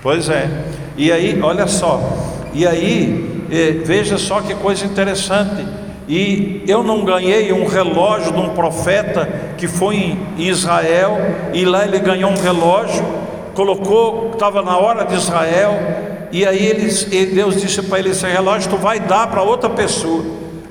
Pois 0.06 0.28
é. 0.28 0.48
E 0.96 1.10
aí, 1.10 1.42
olha 1.42 1.66
só. 1.66 2.00
E 2.54 2.64
aí, 2.64 3.44
eh, 3.50 3.72
veja 3.84 4.16
só 4.16 4.40
que 4.40 4.54
coisa 4.54 4.84
interessante. 4.84 5.66
E 6.08 6.62
eu 6.68 6.84
não 6.84 7.04
ganhei 7.04 7.52
um 7.52 7.66
relógio 7.66 8.32
de 8.32 8.38
um 8.38 8.50
profeta 8.50 9.28
que 9.58 9.66
foi 9.66 9.96
em 9.96 10.16
Israel, 10.38 11.18
e 11.52 11.64
lá 11.64 11.84
ele 11.84 11.98
ganhou 11.98 12.30
um 12.30 12.36
relógio, 12.36 13.04
colocou, 13.52 14.30
estava 14.32 14.62
na 14.62 14.78
hora 14.78 15.04
de 15.04 15.16
Israel, 15.16 15.76
e 16.30 16.46
aí 16.46 16.64
eles, 16.64 17.02
Deus 17.02 17.60
disse 17.60 17.82
para 17.82 17.98
ele: 17.98 18.10
esse 18.10 18.28
relógio 18.28 18.70
tu 18.70 18.76
vai 18.76 19.00
dar 19.00 19.26
para 19.26 19.42
outra 19.42 19.70
pessoa. 19.70 20.24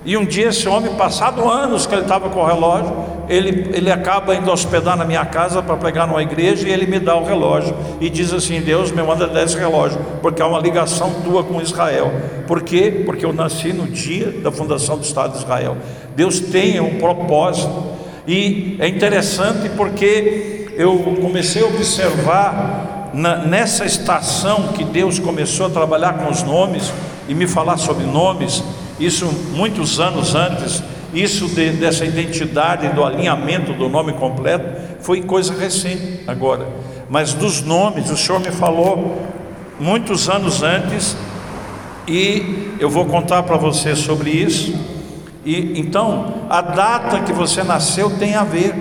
E 0.06 0.16
um 0.16 0.24
dia 0.24 0.50
esse 0.50 0.70
homem, 0.70 0.94
passado 0.94 1.50
anos 1.50 1.88
que 1.88 1.96
ele 1.96 2.04
estava 2.04 2.30
com 2.30 2.40
o 2.40 2.46
relógio, 2.46 2.96
ele, 3.28 3.72
ele 3.74 3.92
acaba 3.92 4.36
indo 4.36 4.52
hospedar 4.52 4.96
na 4.96 5.04
minha 5.04 5.26
casa 5.26 5.64
para 5.64 5.76
pegar 5.78 6.06
numa 6.06 6.22
igreja 6.22 6.68
e 6.68 6.72
ele 6.72 6.86
me 6.86 7.00
dá 7.00 7.16
o 7.16 7.26
relógio 7.26 7.76
e 8.00 8.08
diz 8.08 8.32
assim: 8.32 8.62
Deus 8.62 8.92
me 8.92 9.02
manda 9.02 9.26
10 9.26 9.56
relógios, 9.56 10.00
porque 10.22 10.44
há 10.44 10.48
uma 10.48 10.60
ligação 10.60 11.12
tua 11.24 11.44
com 11.44 11.60
Israel. 11.60 12.12
Por 12.46 12.62
quê? 12.62 13.02
Porque 13.04 13.26
eu 13.26 13.34
nasci 13.34 13.74
no 13.74 13.88
dia 13.88 14.28
da 14.28 14.52
fundação 14.52 14.96
do 14.96 15.04
Estado 15.04 15.32
de 15.32 15.40
Israel. 15.40 15.76
Deus 16.16 16.40
tem 16.40 16.80
um 16.80 17.00
propósito 17.00 17.84
e 18.28 18.78
é 18.80 18.88
interessante 18.88 19.70
porque 19.70 20.68
eu 20.78 21.00
comecei 21.20 21.64
a 21.64 21.66
observar 21.66 23.10
na, 23.12 23.38
nessa 23.38 23.86
estação 23.86 24.68
que 24.68 24.84
Deus 24.84 25.18
começou 25.18 25.66
a 25.66 25.70
trabalhar 25.70 26.14
com 26.14 26.30
os 26.30 26.44
nomes 26.44 26.94
e 27.28 27.34
me 27.34 27.48
falar 27.48 27.78
sobre 27.78 28.06
nomes 28.06 28.64
isso 29.00 29.26
muitos 29.54 30.00
anos 30.00 30.36
antes, 30.36 30.84
isso 31.14 31.48
de, 31.48 31.72
dessa 31.72 32.06
identidade, 32.06 32.90
do 32.90 33.04
alinhamento 33.04 33.74
do 33.74 33.90
nome 33.90 34.14
completo, 34.14 35.02
foi 35.02 35.22
coisa 35.22 35.54
recente 35.54 36.22
agora. 36.28 36.68
Mas 37.10 37.34
dos 37.34 37.62
nomes, 37.62 38.10
o 38.10 38.18
Senhor 38.18 38.40
me 38.40 38.52
falou 38.52 39.22
muitos 39.80 40.30
anos 40.30 40.64
antes, 40.64 41.16
e 42.08 42.76
eu 42.80 42.90
vou 42.90 43.06
contar 43.06 43.44
para 43.44 43.58
você 43.58 43.96
sobre 43.96 44.30
isso. 44.30 44.74
E 45.46 45.80
então, 45.80 46.46
a 46.50 46.62
data 46.62 47.20
que 47.22 47.34
você 47.34 47.64
nasceu 47.64 48.10
tem 48.18 48.36
a 48.36 48.44
ver, 48.44 48.74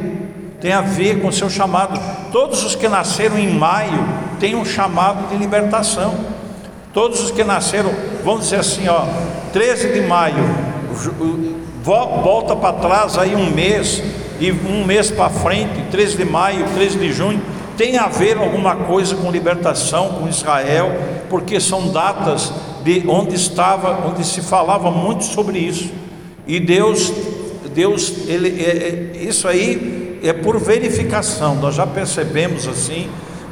tem 0.60 0.72
a 0.72 0.80
ver 0.80 1.20
com 1.20 1.28
o 1.28 1.32
seu 1.32 1.50
chamado. 1.50 2.00
Todos 2.32 2.64
os 2.64 2.74
que 2.74 2.88
nasceram 2.88 3.38
em 3.38 3.50
maio 3.50 4.06
têm 4.40 4.54
um 4.54 4.64
chamado 4.64 5.28
de 5.28 5.36
libertação. 5.36 6.33
Todos 6.94 7.20
os 7.24 7.32
que 7.32 7.42
nasceram, 7.42 7.90
vamos 8.24 8.44
dizer 8.44 8.60
assim, 8.60 8.86
ó, 8.86 9.04
13 9.52 9.94
de 9.94 10.02
maio, 10.02 10.36
volta 11.82 12.54
para 12.54 12.72
trás 12.74 13.18
aí 13.18 13.34
um 13.34 13.50
mês, 13.50 14.00
e 14.38 14.52
um 14.52 14.84
mês 14.84 15.10
para 15.10 15.28
frente, 15.28 15.90
13 15.90 16.16
de 16.16 16.24
maio, 16.24 16.64
13 16.72 16.98
de 16.98 17.12
junho, 17.12 17.42
tem 17.76 17.98
a 17.98 18.06
ver 18.06 18.36
alguma 18.38 18.76
coisa 18.76 19.16
com 19.16 19.28
libertação, 19.28 20.10
com 20.20 20.28
Israel, 20.28 20.92
porque 21.28 21.58
são 21.58 21.88
datas 21.88 22.52
de 22.84 23.02
onde 23.08 23.34
estava, 23.34 24.06
onde 24.06 24.24
se 24.24 24.40
falava 24.40 24.88
muito 24.88 25.24
sobre 25.24 25.58
isso. 25.58 25.90
E 26.46 26.60
Deus, 26.60 27.12
Deus, 27.74 28.28
ele, 28.28 28.62
é, 28.62 29.16
é, 29.16 29.22
isso 29.24 29.48
aí 29.48 30.20
é 30.22 30.32
por 30.32 30.60
verificação. 30.60 31.56
Nós 31.56 31.74
já 31.74 31.86
percebemos 31.88 32.68
assim 32.68 33.08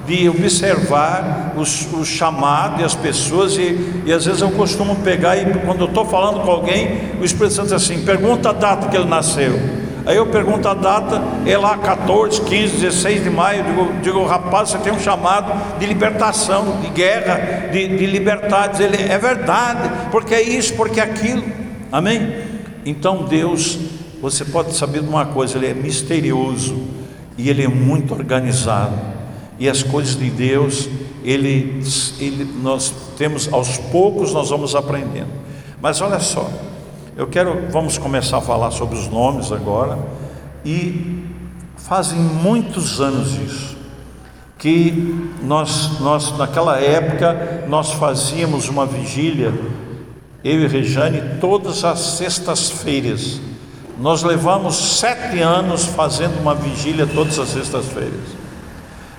de 0.06 0.28
observar 0.28 1.52
os, 1.56 1.92
o 1.92 2.04
chamado 2.04 2.80
e 2.80 2.84
as 2.84 2.94
pessoas, 2.94 3.56
e, 3.56 4.02
e 4.04 4.12
às 4.12 4.24
vezes 4.24 4.40
eu 4.40 4.50
costumo 4.50 4.96
pegar, 4.96 5.36
e 5.36 5.44
quando 5.60 5.80
eu 5.80 5.86
estou 5.86 6.04
falando 6.04 6.40
com 6.44 6.50
alguém, 6.50 7.12
o 7.20 7.24
Espírito 7.24 7.54
Santo 7.54 7.66
diz 7.66 7.74
assim: 7.74 8.04
pergunta 8.04 8.50
a 8.50 8.52
data 8.52 8.88
que 8.88 8.96
ele 8.96 9.08
nasceu. 9.08 9.82
Aí 10.04 10.16
eu 10.16 10.26
pergunto 10.26 10.66
a 10.66 10.74
data, 10.74 11.22
é 11.46 11.56
lá 11.56 11.78
14, 11.78 12.40
15, 12.40 12.76
16 12.78 13.22
de 13.22 13.30
maio. 13.30 13.62
Digo, 13.62 13.92
digo 14.02 14.26
rapaz, 14.26 14.70
você 14.70 14.78
tem 14.78 14.92
um 14.92 14.98
chamado 14.98 15.78
de 15.78 15.86
libertação, 15.86 16.80
de 16.80 16.88
guerra, 16.88 17.68
de, 17.70 17.86
de 17.86 18.06
liberdade. 18.06 18.82
Ele 18.82 19.00
é 19.00 19.16
verdade, 19.16 19.88
porque 20.10 20.34
é 20.34 20.42
isso, 20.42 20.74
porque 20.74 20.98
é 20.98 21.04
aquilo. 21.04 21.44
Amém? 21.92 22.34
Então 22.84 23.26
Deus, 23.26 23.78
você 24.20 24.44
pode 24.44 24.74
saber 24.74 25.02
de 25.02 25.08
uma 25.08 25.26
coisa, 25.26 25.56
Ele 25.56 25.68
é 25.68 25.74
misterioso 25.74 26.82
e 27.38 27.48
Ele 27.48 27.62
é 27.62 27.68
muito 27.68 28.12
organizado 28.12 29.11
e 29.62 29.68
as 29.68 29.80
coisas 29.80 30.16
de 30.16 30.28
Deus, 30.28 30.88
ele, 31.22 31.80
ele, 32.18 32.44
nós 32.60 32.92
temos 33.16 33.48
aos 33.52 33.78
poucos 33.78 34.32
nós 34.32 34.50
vamos 34.50 34.74
aprendendo. 34.74 35.30
Mas 35.80 36.00
olha 36.00 36.18
só, 36.18 36.50
eu 37.16 37.28
quero, 37.28 37.70
vamos 37.70 37.96
começar 37.96 38.38
a 38.38 38.40
falar 38.40 38.72
sobre 38.72 38.98
os 38.98 39.06
nomes 39.06 39.52
agora, 39.52 39.96
e 40.64 41.24
fazem 41.76 42.18
muitos 42.18 43.00
anos 43.00 43.36
isso, 43.36 43.76
que 44.58 45.30
nós, 45.44 46.00
nós 46.00 46.36
naquela 46.36 46.80
época 46.80 47.64
nós 47.68 47.92
fazíamos 47.92 48.68
uma 48.68 48.84
vigília, 48.84 49.54
eu 50.42 50.60
e 50.60 50.66
Rejane, 50.66 51.38
todas 51.40 51.84
as 51.84 52.00
sextas-feiras. 52.00 53.40
Nós 54.00 54.24
levamos 54.24 54.74
sete 54.98 55.38
anos 55.38 55.84
fazendo 55.84 56.40
uma 56.40 56.52
vigília 56.52 57.06
todas 57.06 57.38
as 57.38 57.50
sextas-feiras. 57.50 58.41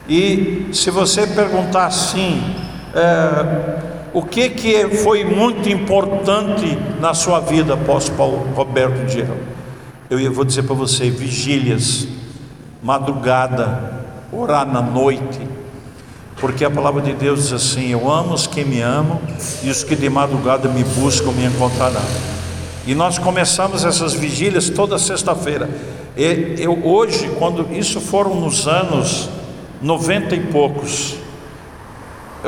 E 0.08 0.68
se 0.74 0.92
você 0.92 1.26
perguntar 1.26 1.86
assim, 1.86 2.42
é, 2.94 3.94
o 4.14 4.22
que, 4.22 4.50
que 4.50 4.90
foi 4.98 5.24
muito 5.24 5.70
importante 5.70 6.78
na 7.00 7.14
sua 7.14 7.40
vida, 7.40 7.74
apóstolo 7.74 8.48
Roberto 8.54 9.06
Diel? 9.06 9.38
Eu 10.10 10.32
vou 10.32 10.44
dizer 10.44 10.64
para 10.64 10.76
você: 10.76 11.10
vigílias, 11.10 12.08
madrugada, 12.82 14.04
orar 14.32 14.68
na 14.68 14.82
noite, 14.82 15.40
porque 16.36 16.66
a 16.66 16.70
palavra 16.70 17.02
de 17.02 17.14
Deus 17.14 17.44
diz 17.44 17.54
assim: 17.54 17.92
Eu 17.92 18.12
amo 18.12 18.34
os 18.34 18.46
que 18.46 18.66
me 18.66 18.82
amam, 18.82 19.22
e 19.64 19.70
os 19.70 19.84
que 19.84 19.96
de 19.96 20.10
madrugada 20.10 20.68
me 20.68 20.84
buscam 20.84 21.32
me 21.32 21.46
encontrarão. 21.46 22.02
E 22.86 22.94
nós 22.94 23.18
começamos 23.18 23.86
essas 23.86 24.14
vigílias 24.14 24.70
toda 24.70 25.00
sexta-feira. 25.00 25.70
Eu 26.16 26.86
hoje, 26.86 27.32
quando 27.40 27.74
isso 27.74 28.02
foram 28.02 28.36
nos 28.36 28.68
anos 28.68 29.30
noventa 29.84 30.34
e 30.34 30.40
poucos, 30.40 31.18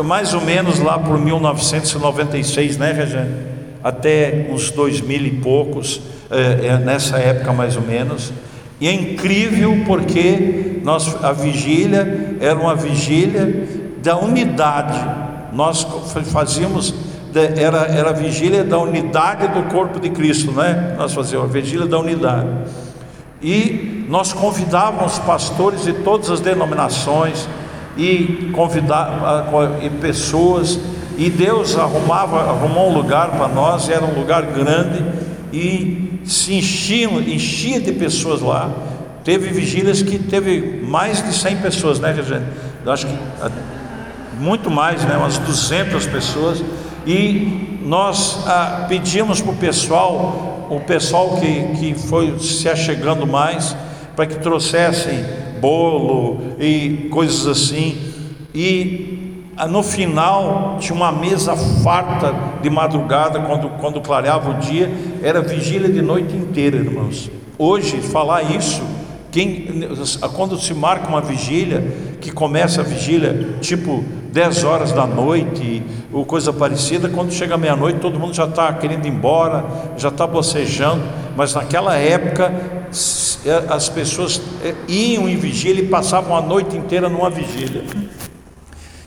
mais 0.04 0.34
ou 0.34 0.42
menos 0.42 0.80
lá 0.80 0.98
por 0.98 1.20
1996, 1.20 2.78
né, 2.78 2.94
Regiane? 2.94 3.36
Até 3.84 4.48
uns 4.50 4.72
dois 4.72 5.02
mil 5.02 5.22
e 5.22 5.32
poucos, 5.32 6.02
é, 6.32 6.68
é, 6.68 6.78
nessa 6.78 7.18
época 7.18 7.54
mais 7.54 7.76
ou 7.76 7.84
menos. 7.84 8.34
E 8.80 8.88
é 8.88 8.94
incrível 8.94 9.84
porque 9.86 10.80
nós, 10.84 11.24
a 11.24 11.32
vigília 11.32 12.36
era 12.40 12.58
uma 12.58 12.76
vigília 12.76 13.68
da 14.02 14.18
unidade. 14.18 15.00
Nós 15.54 15.86
fazíamos, 16.26 16.94
era, 17.34 17.86
era 17.86 18.10
a 18.10 18.14
vigília 18.14 18.64
da 18.64 18.80
unidade 18.80 19.48
do 19.50 19.64
corpo 19.70 20.00
de 20.00 20.10
Cristo, 20.10 20.52
né? 20.52 20.96
Nós 20.98 21.14
fazíamos 21.14 21.50
a 21.50 21.54
vigília 21.54 21.86
da 21.86 22.00
unidade. 22.00 22.50
E 23.42 23.95
nós 24.08 24.34
convidávamos 24.34 25.20
pastores 25.20 25.84
de 25.84 25.94
todas 25.94 26.30
as 26.30 26.40
denominações 26.40 27.48
e 27.98 28.52
convidava 28.54 29.80
e 29.82 29.90
pessoas, 29.90 30.80
e 31.18 31.30
Deus 31.30 31.78
arrumava, 31.78 32.42
arrumou 32.42 32.92
um 32.92 32.94
lugar 32.94 33.32
para 33.32 33.48
nós, 33.48 33.90
era 33.90 34.04
um 34.04 34.14
lugar 34.14 34.44
grande 34.44 35.04
e 35.54 36.20
se 36.26 36.56
enchia, 36.56 37.08
enchia 37.08 37.80
de 37.80 37.94
pessoas 37.94 38.42
lá. 38.42 38.70
Teve 39.24 39.50
vigílias 39.50 40.02
que 40.02 40.20
teve 40.20 40.82
mais 40.86 41.24
de 41.24 41.34
100 41.34 41.58
pessoas, 41.58 42.00
né, 42.00 42.12
Regiane? 42.12 42.46
Eu 42.86 42.92
acho 42.92 43.08
que 43.08 43.18
muito 44.40 44.70
mais, 44.70 45.04
né, 45.04 45.18
umas 45.18 45.38
200 45.38 46.06
pessoas. 46.08 46.64
E 47.08 47.80
nós 47.84 48.44
ah, 48.48 48.86
pedimos 48.88 49.42
para 49.42 49.52
o 49.52 49.56
pessoal, 49.56 50.68
o 50.70 50.80
pessoal 50.82 51.38
que, 51.38 51.64
que 51.78 51.94
foi 51.94 52.38
se 52.40 52.68
achegando 52.68 53.26
mais, 53.26 53.76
para 54.16 54.26
que 54.26 54.36
trouxessem 54.40 55.26
bolo 55.60 56.56
e 56.60 57.10
coisas 57.12 57.48
assim. 57.48 57.98
E 58.54 59.44
ah, 59.58 59.68
no 59.68 59.84
final 59.84 60.78
tinha 60.80 60.96
uma 60.96 61.12
mesa 61.12 61.56
farta 61.56 62.34
de 62.62 62.70
madrugada, 62.70 63.40
quando, 63.40 63.70
quando 63.80 64.02
clareava 64.02 64.52
o 64.52 64.54
dia, 64.56 64.92
era 65.24 65.42
vigília 65.42 65.90
de 65.90 66.02
noite 66.02 66.36
inteira, 66.36 66.78
irmãos. 66.78 67.30
Hoje, 67.58 68.02
falar 68.02 68.44
isso, 68.44 68.84
quem, 69.32 69.88
quando 70.34 70.60
se 70.60 70.74
marca 70.74 71.08
uma 71.08 71.22
vigília, 71.22 71.84
que 72.20 72.32
começa 72.32 72.82
a 72.82 72.84
vigília 72.84 73.58
tipo 73.62 74.04
10 74.32 74.64
horas 74.66 74.92
da 74.92 75.08
noite, 75.08 75.84
ou 76.12 76.26
coisa 76.26 76.52
parecida, 76.52 77.08
quando 77.08 77.32
chega 77.32 77.58
meia-noite, 77.58 78.00
todo 78.00 78.20
mundo 78.20 78.34
já 78.34 78.46
está 78.46 78.74
querendo 78.74 79.06
ir 79.06 79.10
embora, 79.10 79.64
já 79.98 80.10
está 80.10 80.28
bocejando, 80.28 81.04
mas 81.36 81.54
naquela 81.54 81.96
época 81.96 82.52
as 83.70 83.90
pessoas 83.90 84.42
é, 84.64 84.74
iam 84.88 85.30
em 85.30 85.38
vigília 85.38 85.84
e 85.84 85.88
passavam 85.88 86.36
a 86.36 86.42
noite 86.42 86.76
inteira 86.76 87.08
numa 87.08 87.30
vigília. 87.30 87.84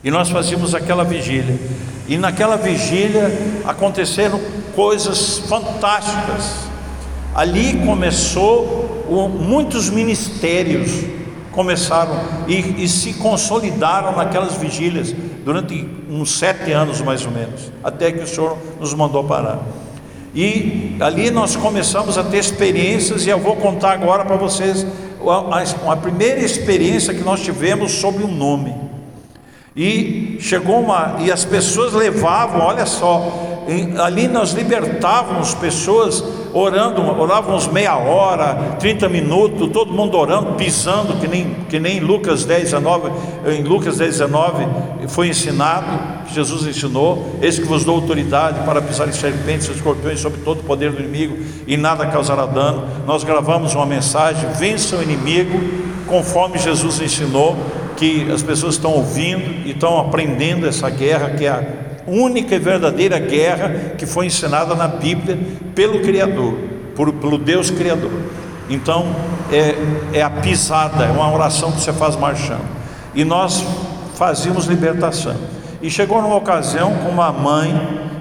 E 0.03 0.09
nós 0.09 0.29
fazíamos 0.29 0.73
aquela 0.73 1.03
vigília. 1.03 1.59
E 2.07 2.17
naquela 2.17 2.55
vigília 2.55 3.31
aconteceram 3.65 4.39
coisas 4.75 5.39
fantásticas. 5.39 6.69
Ali 7.35 7.85
começou 7.85 9.05
o, 9.09 9.27
muitos 9.27 9.89
ministérios 9.89 10.91
começaram 11.51 12.15
e, 12.47 12.83
e, 12.83 12.87
se 12.87 13.13
consolidaram 13.13 14.15
naquelas 14.15 14.55
vigílias 14.55 15.13
durante 15.43 15.87
uns 16.09 16.37
sete 16.37 16.71
anos 16.71 17.01
mais 17.01 17.25
ou 17.25 17.31
menos, 17.31 17.71
até 17.83 18.11
que 18.11 18.23
o 18.23 18.27
Senhor 18.27 18.57
nos 18.79 18.93
mandou 18.93 19.23
parar. 19.23 19.59
E 20.33 20.95
ali 20.99 21.31
nós 21.31 21.55
começamos 21.55 22.17
a 22.17 22.23
ter 22.23 22.37
experiências, 22.37 23.25
e 23.25 23.29
eu 23.29 23.39
vou 23.39 23.55
contar 23.55 23.93
agora 23.93 24.23
para 24.23 24.35
vocês 24.35 24.85
a, 25.27 25.91
a, 25.91 25.95
primeira 25.97 26.39
experiência 26.39 27.13
que 27.13 27.21
nós 27.21 27.41
tivemos 27.41 27.93
sobre 27.93 28.23
o 28.23 28.27
nome. 28.27 28.75
E 29.75 30.37
chegou 30.39 30.79
uma, 30.79 31.17
e 31.19 31.31
as 31.31 31.45
pessoas 31.45 31.93
levavam, 31.93 32.61
olha 32.61 32.85
só, 32.85 33.65
ali 34.03 34.27
nós 34.27 34.51
libertávamos 34.51 35.53
pessoas 35.55 36.23
orando, 36.53 37.01
orávamos 37.19 37.67
meia 37.67 37.97
hora, 37.97 38.75
30 38.79 39.09
minutos, 39.09 39.69
todo 39.71 39.93
mundo 39.93 40.17
orando, 40.17 40.53
pisando, 40.53 41.13
que 41.19 41.27
nem, 41.27 41.55
que 41.69 41.79
nem 41.79 41.99
Lucas 41.99 42.45
10, 42.45 42.63
19, 42.63 43.11
em 43.47 43.63
Lucas 43.63 43.97
10, 43.97 44.11
19 44.11 44.67
foi 45.07 45.29
ensinado, 45.29 45.87
Jesus 46.33 46.67
ensinou, 46.67 47.37
eis 47.41 47.57
que 47.57 47.65
vos 47.65 47.83
dou 47.83 47.95
autoridade 47.95 48.63
para 48.65 48.81
pisar 48.81 49.07
em 49.07 49.11
serpentes 49.11 49.67
e 49.67 49.71
escorpiões 49.71 50.19
sobre 50.19 50.41
todo 50.41 50.59
o 50.59 50.63
poder 50.63 50.91
do 50.91 50.99
inimigo 50.99 51.37
e 51.65 51.75
nada 51.77 52.05
causará 52.05 52.45
dano. 52.45 52.87
Nós 53.05 53.23
gravamos 53.23 53.73
uma 53.73 53.85
mensagem, 53.85 54.49
vença 54.51 54.95
o 54.95 55.03
inimigo, 55.03 55.59
conforme 56.07 56.57
Jesus 56.57 57.01
ensinou, 57.01 57.55
que 57.97 58.31
as 58.31 58.41
pessoas 58.41 58.75
estão 58.75 58.93
ouvindo 58.93 59.67
e 59.67 59.71
estão 59.71 59.99
aprendendo 59.99 60.65
essa 60.65 60.89
guerra 60.89 61.31
que 61.31 61.45
é 61.45 61.49
a 61.49 61.63
única 62.05 62.55
e 62.55 62.59
verdadeira 62.59 63.19
guerra 63.19 63.93
que 63.97 64.05
foi 64.05 64.25
ensinada 64.25 64.75
na 64.75 64.87
Bíblia 64.87 65.37
pelo 65.75 65.99
Criador, 65.99 66.55
por, 66.95 67.11
pelo 67.13 67.37
Deus 67.37 67.69
Criador. 67.69 68.11
Então, 68.69 69.15
é, 69.51 70.19
é 70.19 70.21
a 70.21 70.29
pisada, 70.29 71.05
é 71.05 71.11
uma 71.11 71.33
oração 71.33 71.71
que 71.71 71.81
você 71.81 71.91
faz 71.91 72.15
marchando. 72.15 72.65
E 73.15 73.25
nós 73.25 73.65
fazíamos 74.15 74.65
libertação. 74.65 75.35
E 75.81 75.89
chegou 75.89 76.21
numa 76.21 76.35
ocasião 76.35 76.93
com 76.95 77.09
uma 77.09 77.31
mãe 77.31 77.73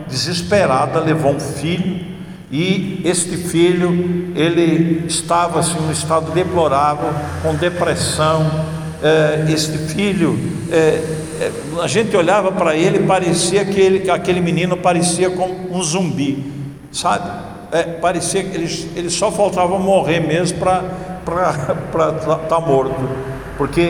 desesperada, 0.09 1.01
levou 1.01 1.33
um 1.33 1.41
filho, 1.41 2.07
e 2.51 3.03
este 3.05 3.37
filho, 3.37 4.33
ele 4.35 5.05
estava 5.07 5.61
assim, 5.61 5.79
num 5.81 5.93
estado 5.93 6.31
deplorável, 6.33 7.11
com 7.43 7.55
depressão. 7.55 8.78
É, 9.01 9.47
este 9.53 9.79
filho 9.79 10.37
é, 10.73 11.01
é, 11.41 11.53
a 11.81 11.87
gente 11.87 12.17
olhava 12.17 12.51
para 12.51 12.75
ele 12.75 13.07
parecia 13.07 13.65
que 13.65 13.81
ele, 13.81 14.11
aquele 14.11 14.41
menino 14.41 14.77
parecia 14.77 15.31
como 15.31 15.55
um 15.73 15.81
zumbi, 15.81 16.53
sabe? 16.91 17.31
É, 17.71 17.85
parecia 17.85 18.43
que 18.43 18.57
ele, 18.57 18.91
ele 18.97 19.09
só 19.11 19.31
faltava 19.31 19.79
morrer 19.79 20.19
mesmo 20.19 20.59
para 20.59 20.83
estar 21.21 22.37
tá 22.49 22.61
morto, 22.61 23.09
porque 23.57 23.81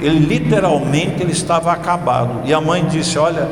ele 0.00 0.20
literalmente 0.20 1.22
ele 1.22 1.32
estava 1.32 1.70
acabado. 1.72 2.40
E 2.46 2.54
a 2.54 2.60
mãe 2.60 2.86
disse: 2.86 3.18
Olha, 3.18 3.48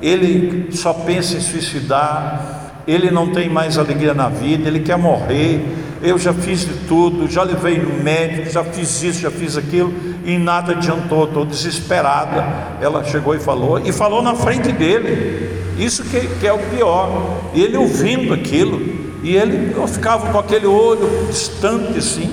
ele 0.00 0.68
só 0.72 0.94
pensa 0.94 1.36
em 1.36 1.40
suicidar, 1.40 2.82
ele 2.88 3.10
não 3.10 3.30
tem 3.30 3.48
mais 3.48 3.76
alegria 3.76 4.14
na 4.14 4.30
vida, 4.30 4.68
ele 4.68 4.80
quer 4.80 4.96
morrer. 4.96 5.60
Eu 6.02 6.18
já 6.18 6.32
fiz 6.32 6.60
de 6.60 6.74
tudo, 6.86 7.28
já 7.28 7.42
levei 7.42 7.78
no 7.78 8.02
médico, 8.02 8.50
já 8.50 8.62
fiz 8.62 9.02
isso, 9.02 9.20
já 9.20 9.30
fiz 9.30 9.56
aquilo 9.56 10.15
e 10.26 10.36
nada 10.38 10.72
adiantou, 10.72 11.24
estou 11.24 11.44
desesperada. 11.44 12.44
Ela 12.80 13.04
chegou 13.04 13.32
e 13.36 13.38
falou, 13.38 13.78
e 13.78 13.92
falou 13.92 14.20
na 14.20 14.34
frente 14.34 14.72
dele, 14.72 15.48
isso 15.78 16.02
que, 16.02 16.26
que 16.40 16.46
é 16.46 16.52
o 16.52 16.58
pior. 16.58 17.38
E 17.54 17.62
ele 17.62 17.76
ouvindo 17.76 18.34
aquilo, 18.34 18.82
e 19.22 19.36
ele 19.36 19.72
ficava 19.86 20.32
com 20.32 20.38
aquele 20.38 20.66
olho 20.66 21.28
distante 21.28 21.98
assim, 21.98 22.28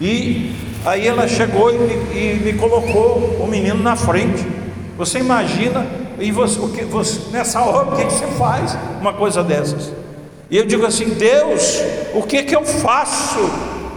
e 0.00 0.52
aí 0.84 1.06
ela 1.06 1.28
chegou 1.28 1.72
e 1.72 1.78
me, 1.78 1.94
e 2.12 2.40
me 2.44 2.52
colocou 2.54 3.38
o 3.40 3.46
menino 3.46 3.80
na 3.80 3.94
frente. 3.94 4.44
Você 4.98 5.20
imagina, 5.20 5.86
e 6.18 6.32
você, 6.32 6.58
o 6.58 6.68
que, 6.68 6.84
você, 6.84 7.30
nessa 7.30 7.60
hora, 7.60 7.94
o 7.94 7.96
que, 7.96 8.04
você 8.04 8.26
faz? 8.36 8.76
Uma 9.00 9.12
coisa 9.12 9.44
dessas. 9.44 9.92
E 10.50 10.56
eu 10.56 10.66
digo 10.66 10.84
assim: 10.84 11.10
Deus, 11.10 11.80
o 12.12 12.22
que 12.22 12.42
que 12.42 12.56
eu 12.56 12.64
faço? 12.64 13.38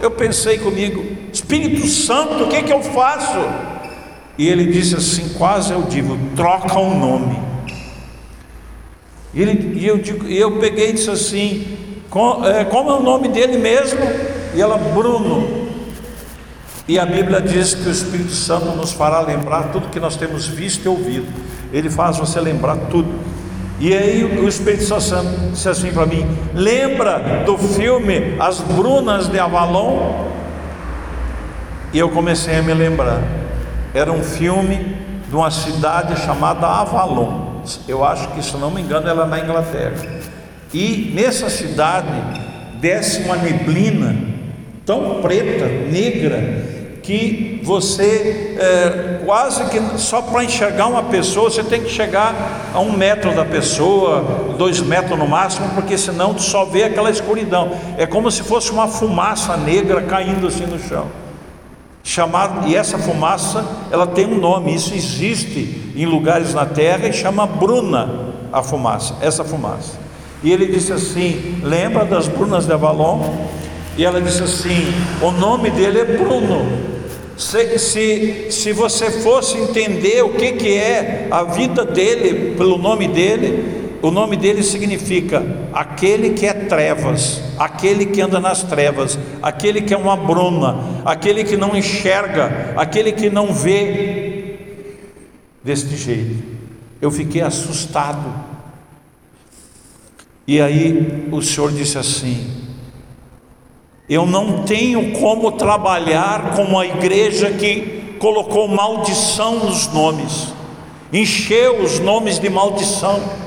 Eu 0.00 0.10
pensei 0.10 0.58
comigo, 0.58 1.13
Espírito 1.34 1.84
Santo, 1.88 2.44
o 2.44 2.48
que, 2.48 2.62
que 2.62 2.72
eu 2.72 2.80
faço? 2.80 3.40
E 4.38 4.48
ele 4.48 4.66
disse 4.66 4.94
assim, 4.94 5.30
quase 5.30 5.72
eu 5.72 5.82
digo, 5.82 6.16
troca 6.36 6.78
o 6.78 6.92
um 6.92 6.98
nome. 6.98 7.38
E, 9.34 9.42
ele, 9.42 9.80
e 9.80 9.84
eu, 9.84 9.98
digo, 9.98 10.28
eu 10.28 10.60
peguei 10.60 10.90
e 10.90 10.92
disse 10.92 11.10
assim, 11.10 11.76
com, 12.08 12.44
é, 12.46 12.64
como 12.64 12.88
é 12.88 12.94
o 12.94 13.02
nome 13.02 13.26
dele 13.26 13.58
mesmo? 13.58 13.98
E 14.54 14.60
ela, 14.60 14.78
Bruno. 14.78 15.64
E 16.86 17.00
a 17.00 17.04
Bíblia 17.04 17.40
diz 17.40 17.74
que 17.74 17.88
o 17.88 17.90
Espírito 17.90 18.30
Santo 18.30 18.66
nos 18.66 18.92
fará 18.92 19.20
lembrar 19.20 19.72
tudo 19.72 19.88
que 19.88 19.98
nós 19.98 20.16
temos 20.16 20.46
visto 20.46 20.84
e 20.84 20.88
ouvido. 20.88 21.26
Ele 21.72 21.90
faz 21.90 22.16
você 22.16 22.38
lembrar 22.38 22.76
tudo. 22.90 23.12
E 23.80 23.92
aí 23.92 24.22
o 24.22 24.46
Espírito 24.46 24.84
Santo 24.84 25.50
disse 25.50 25.68
assim 25.68 25.90
para 25.90 26.06
mim: 26.06 26.24
lembra 26.54 27.42
do 27.44 27.58
filme 27.58 28.36
As 28.38 28.60
Brunas 28.60 29.26
de 29.26 29.38
Avalon? 29.38 30.33
E 31.94 31.98
eu 32.00 32.08
comecei 32.08 32.56
a 32.56 32.62
me 32.62 32.74
lembrar. 32.74 33.22
Era 33.94 34.10
um 34.10 34.20
filme 34.20 34.96
de 35.28 35.36
uma 35.36 35.48
cidade 35.48 36.20
chamada 36.22 36.66
Avalon. 36.66 37.62
Eu 37.86 38.04
acho 38.04 38.26
que, 38.32 38.44
se 38.44 38.56
não 38.56 38.68
me 38.68 38.82
engano, 38.82 39.08
ela 39.08 39.26
é 39.26 39.28
na 39.28 39.38
Inglaterra. 39.38 40.04
E 40.72 41.12
nessa 41.14 41.48
cidade 41.48 42.08
desce 42.80 43.22
uma 43.22 43.36
neblina 43.36 44.16
tão 44.84 45.22
preta, 45.22 45.66
negra, 45.88 46.98
que 47.00 47.60
você 47.62 48.56
é, 48.58 49.20
quase 49.24 49.64
que 49.66 49.80
só 49.96 50.20
para 50.20 50.42
enxergar 50.42 50.88
uma 50.88 51.04
pessoa 51.04 51.48
você 51.48 51.62
tem 51.62 51.80
que 51.80 51.90
chegar 51.90 52.72
a 52.74 52.80
um 52.80 52.90
metro 52.90 53.32
da 53.36 53.44
pessoa, 53.44 54.54
dois 54.58 54.80
metros 54.80 55.16
no 55.16 55.28
máximo, 55.28 55.68
porque 55.76 55.96
senão 55.96 56.36
só 56.38 56.64
vê 56.64 56.82
aquela 56.82 57.10
escuridão. 57.10 57.70
É 57.96 58.04
como 58.04 58.32
se 58.32 58.42
fosse 58.42 58.72
uma 58.72 58.88
fumaça 58.88 59.56
negra 59.56 60.02
caindo 60.02 60.48
assim 60.48 60.66
no 60.66 60.78
chão. 60.78 61.06
Chamado, 62.06 62.68
e 62.68 62.76
essa 62.76 62.98
fumaça 62.98 63.64
ela 63.90 64.06
tem 64.06 64.26
um 64.26 64.38
nome, 64.38 64.74
isso 64.74 64.94
existe 64.94 65.92
em 65.96 66.04
lugares 66.04 66.52
na 66.52 66.66
terra 66.66 67.08
e 67.08 67.12
chama 67.14 67.46
bruna 67.46 68.34
a 68.52 68.62
fumaça, 68.62 69.16
essa 69.22 69.42
fumaça. 69.42 69.98
E 70.42 70.52
ele 70.52 70.66
disse 70.66 70.92
assim: 70.92 71.60
lembra 71.62 72.04
das 72.04 72.28
brunas 72.28 72.66
de 72.66 72.72
Avalon? 72.74 73.48
E 73.96 74.04
ela 74.04 74.20
disse 74.20 74.42
assim: 74.42 74.92
o 75.22 75.30
nome 75.30 75.70
dele 75.70 76.00
é 76.00 76.04
Bruno. 76.04 76.94
Se, 77.38 77.78
se, 77.78 78.46
se 78.50 78.72
você 78.72 79.10
fosse 79.10 79.56
entender 79.56 80.22
o 80.22 80.34
que, 80.34 80.52
que 80.52 80.76
é 80.76 81.26
a 81.30 81.42
vida 81.42 81.84
dele, 81.84 82.54
pelo 82.54 82.78
nome 82.78 83.08
dele, 83.08 83.83
o 84.04 84.10
nome 84.10 84.36
dele 84.36 84.62
significa 84.62 85.42
aquele 85.72 86.34
que 86.34 86.44
é 86.44 86.52
trevas, 86.52 87.40
aquele 87.58 88.04
que 88.04 88.20
anda 88.20 88.38
nas 88.38 88.62
trevas, 88.62 89.18
aquele 89.42 89.80
que 89.80 89.94
é 89.94 89.96
uma 89.96 90.14
bruna, 90.14 91.02
aquele 91.06 91.42
que 91.42 91.56
não 91.56 91.74
enxerga, 91.74 92.74
aquele 92.76 93.12
que 93.12 93.30
não 93.30 93.54
vê 93.54 94.56
deste 95.62 95.96
jeito. 95.96 96.44
Eu 97.00 97.10
fiquei 97.10 97.40
assustado. 97.40 98.30
E 100.46 100.60
aí 100.60 101.26
o 101.32 101.40
Senhor 101.40 101.72
disse 101.72 101.96
assim: 101.96 102.46
eu 104.06 104.26
não 104.26 104.64
tenho 104.64 105.18
como 105.18 105.52
trabalhar 105.52 106.54
com 106.54 106.78
a 106.78 106.84
igreja 106.84 107.50
que 107.52 108.16
colocou 108.18 108.68
maldição 108.68 109.60
nos 109.60 109.90
nomes, 109.90 110.52
encheu 111.10 111.80
os 111.80 112.00
nomes 112.00 112.38
de 112.38 112.50
maldição. 112.50 113.44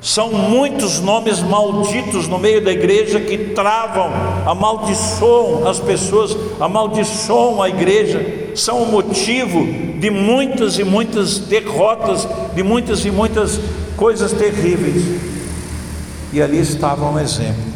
São 0.00 0.32
muitos 0.32 0.98
nomes 1.00 1.40
malditos 1.40 2.26
no 2.26 2.38
meio 2.38 2.64
da 2.64 2.72
igreja 2.72 3.20
que 3.20 3.36
travam, 3.54 4.10
amaldiçoam 4.46 5.68
as 5.68 5.78
pessoas, 5.78 6.34
amaldiçoam 6.58 7.62
a 7.62 7.68
igreja, 7.68 8.52
são 8.56 8.82
o 8.82 8.90
motivo 8.90 9.60
de 9.98 10.08
muitas 10.08 10.78
e 10.78 10.84
muitas 10.84 11.38
derrotas, 11.38 12.26
de 12.54 12.62
muitas 12.62 13.04
e 13.04 13.10
muitas 13.10 13.60
coisas 13.94 14.32
terríveis. 14.32 15.20
E 16.32 16.40
ali 16.40 16.58
estava 16.58 17.04
um 17.04 17.18
exemplo. 17.18 17.70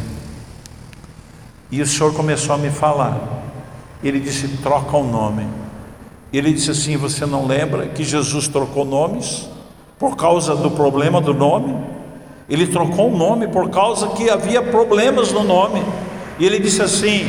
E 1.69 1.81
o 1.81 1.85
Senhor 1.85 2.13
começou 2.13 2.55
a 2.55 2.57
me 2.57 2.71
falar. 2.71 3.43
Ele 4.03 4.19
disse: 4.19 4.47
troca 4.63 4.97
o 4.97 5.03
nome. 5.03 5.45
Ele 6.33 6.51
disse 6.53 6.71
assim: 6.71 6.97
Você 6.97 7.25
não 7.25 7.45
lembra 7.45 7.87
que 7.87 8.03
Jesus 8.03 8.47
trocou 8.47 8.83
nomes 8.83 9.47
por 9.99 10.15
causa 10.15 10.55
do 10.55 10.71
problema 10.71 11.21
do 11.21 11.33
nome? 11.33 11.75
Ele 12.49 12.67
trocou 12.67 13.11
o 13.11 13.17
nome 13.17 13.47
por 13.47 13.69
causa 13.69 14.09
que 14.09 14.29
havia 14.29 14.61
problemas 14.61 15.31
no 15.31 15.43
nome. 15.43 15.83
E 16.37 16.45
ele 16.45 16.59
disse 16.59 16.81
assim: 16.81 17.25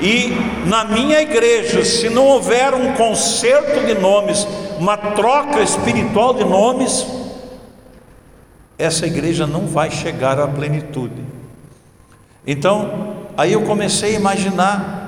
E 0.00 0.32
na 0.66 0.84
minha 0.84 1.20
igreja, 1.20 1.84
se 1.84 2.08
não 2.08 2.26
houver 2.26 2.74
um 2.74 2.92
conserto 2.94 3.86
de 3.86 3.94
nomes, 3.94 4.46
uma 4.78 4.96
troca 4.96 5.62
espiritual 5.62 6.34
de 6.34 6.44
nomes, 6.44 7.06
essa 8.78 9.06
igreja 9.06 9.46
não 9.46 9.66
vai 9.66 9.90
chegar 9.90 10.38
à 10.38 10.46
plenitude. 10.46 11.22
Então, 12.46 13.16
Aí 13.38 13.52
eu 13.52 13.62
comecei 13.62 14.16
a 14.16 14.18
imaginar 14.18 15.07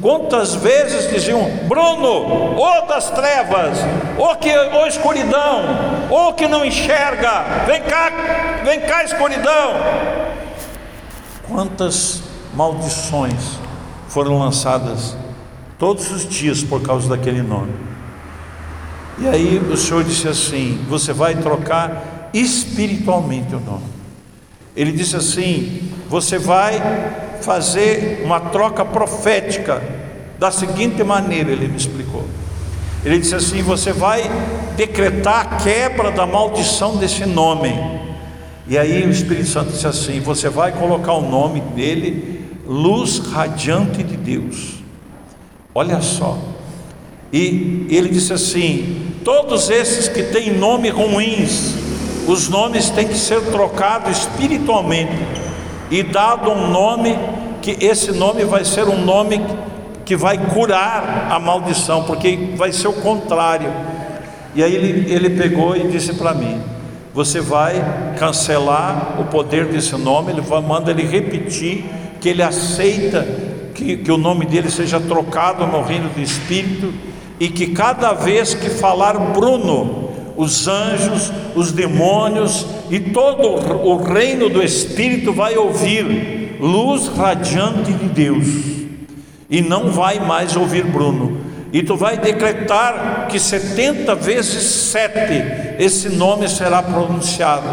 quantas 0.00 0.54
vezes 0.54 1.10
diziam: 1.10 1.42
Bruno, 1.66 2.54
ou 2.56 2.86
das 2.86 3.10
trevas, 3.10 3.78
ou 4.18 4.36
que 4.36 4.54
ou 4.56 4.86
escuridão, 4.86 6.08
ou 6.10 6.34
que 6.34 6.46
não 6.46 6.64
enxerga, 6.64 7.64
vem 7.66 7.82
cá, 7.82 8.10
vem 8.64 8.80
cá, 8.80 9.04
escuridão. 9.04 9.74
Quantas 11.48 12.22
maldições 12.54 13.58
foram 14.08 14.38
lançadas 14.38 15.16
todos 15.78 16.10
os 16.10 16.28
dias 16.28 16.62
por 16.62 16.82
causa 16.82 17.08
daquele 17.08 17.42
nome. 17.42 17.72
E 19.18 19.26
aí 19.26 19.58
o 19.58 19.76
Senhor 19.76 20.04
disse 20.04 20.28
assim: 20.28 20.84
Você 20.88 21.12
vai 21.12 21.34
trocar 21.36 22.30
espiritualmente 22.34 23.54
o 23.54 23.60
nome. 23.60 23.86
Ele 24.76 24.92
disse 24.92 25.16
assim: 25.16 25.90
Você 26.08 26.38
vai 26.38 26.80
fazer 27.40 28.22
uma 28.24 28.40
troca 28.40 28.84
profética 28.84 29.82
da 30.38 30.50
seguinte 30.50 31.02
maneira, 31.02 31.50
ele 31.50 31.66
me 31.66 31.76
explicou. 31.76 32.24
Ele 33.04 33.18
disse 33.18 33.34
assim: 33.34 33.62
Você 33.62 33.92
vai 33.92 34.30
decretar 34.76 35.40
a 35.40 35.56
quebra 35.56 36.10
da 36.10 36.26
maldição 36.26 36.96
desse 36.96 37.26
nome. 37.26 37.72
E 38.68 38.76
aí 38.78 39.04
o 39.04 39.10
Espírito 39.10 39.48
Santo 39.48 39.72
disse 39.72 39.86
assim: 39.86 40.20
Você 40.20 40.48
vai 40.48 40.72
colocar 40.72 41.14
o 41.14 41.28
nome 41.28 41.60
dele, 41.60 42.44
luz 42.66 43.18
radiante 43.18 44.02
de 44.02 44.16
Deus. 44.16 44.74
Olha 45.74 46.00
só. 46.00 46.38
E 47.32 47.86
ele 47.90 48.08
disse 48.08 48.32
assim: 48.32 49.12
Todos 49.24 49.70
esses 49.70 50.08
que 50.08 50.22
têm 50.22 50.52
nome 50.56 50.88
ruins, 50.88 51.74
os 52.26 52.48
nomes 52.48 52.90
têm 52.90 53.08
que 53.08 53.18
ser 53.18 53.40
trocados 53.46 54.18
espiritualmente 54.18 55.47
e 55.90 56.02
dado 56.02 56.50
um 56.50 56.70
nome 56.70 57.18
que 57.62 57.84
esse 57.84 58.12
nome 58.12 58.44
vai 58.44 58.64
ser 58.64 58.88
um 58.88 59.04
nome 59.04 59.44
que 60.04 60.16
vai 60.16 60.38
curar 60.38 61.28
a 61.30 61.38
maldição, 61.38 62.04
porque 62.04 62.54
vai 62.56 62.72
ser 62.72 62.88
o 62.88 62.94
contrário. 62.94 63.70
E 64.54 64.62
aí 64.62 64.74
ele, 64.74 65.12
ele 65.12 65.30
pegou 65.30 65.76
e 65.76 65.86
disse 65.88 66.14
para 66.14 66.32
mim: 66.34 66.60
Você 67.12 67.40
vai 67.40 68.14
cancelar 68.18 69.20
o 69.20 69.24
poder 69.24 69.66
desse 69.66 69.96
nome, 69.96 70.32
ele 70.32 70.40
vai, 70.40 70.62
manda 70.62 70.90
ele 70.90 71.02
repetir 71.02 71.84
que 72.20 72.28
ele 72.28 72.42
aceita 72.42 73.26
que, 73.74 73.98
que 73.98 74.10
o 74.10 74.16
nome 74.16 74.44
dele 74.46 74.70
seja 74.70 74.98
trocado 74.98 75.66
no 75.66 75.82
reino 75.82 76.08
do 76.08 76.20
Espírito 76.20 76.92
e 77.38 77.48
que 77.48 77.68
cada 77.68 78.12
vez 78.12 78.54
que 78.54 78.68
falar 78.68 79.12
Bruno, 79.12 80.07
os 80.38 80.68
anjos, 80.68 81.32
os 81.56 81.72
demônios 81.72 82.64
e 82.88 83.00
todo 83.00 83.48
o 83.84 83.96
reino 83.96 84.48
do 84.48 84.62
Espírito 84.62 85.32
vai 85.32 85.56
ouvir 85.56 86.56
luz 86.60 87.08
radiante 87.08 87.92
de 87.92 88.06
Deus 88.06 88.46
e 89.50 89.60
não 89.60 89.90
vai 89.90 90.20
mais 90.20 90.54
ouvir 90.54 90.84
Bruno. 90.84 91.40
E 91.72 91.82
tu 91.82 91.96
vai 91.96 92.16
decretar 92.16 93.26
que 93.28 93.40
70 93.40 94.14
vezes 94.14 94.62
7 94.62 95.12
esse 95.80 96.08
nome 96.08 96.48
será 96.48 96.82
pronunciado. 96.82 97.68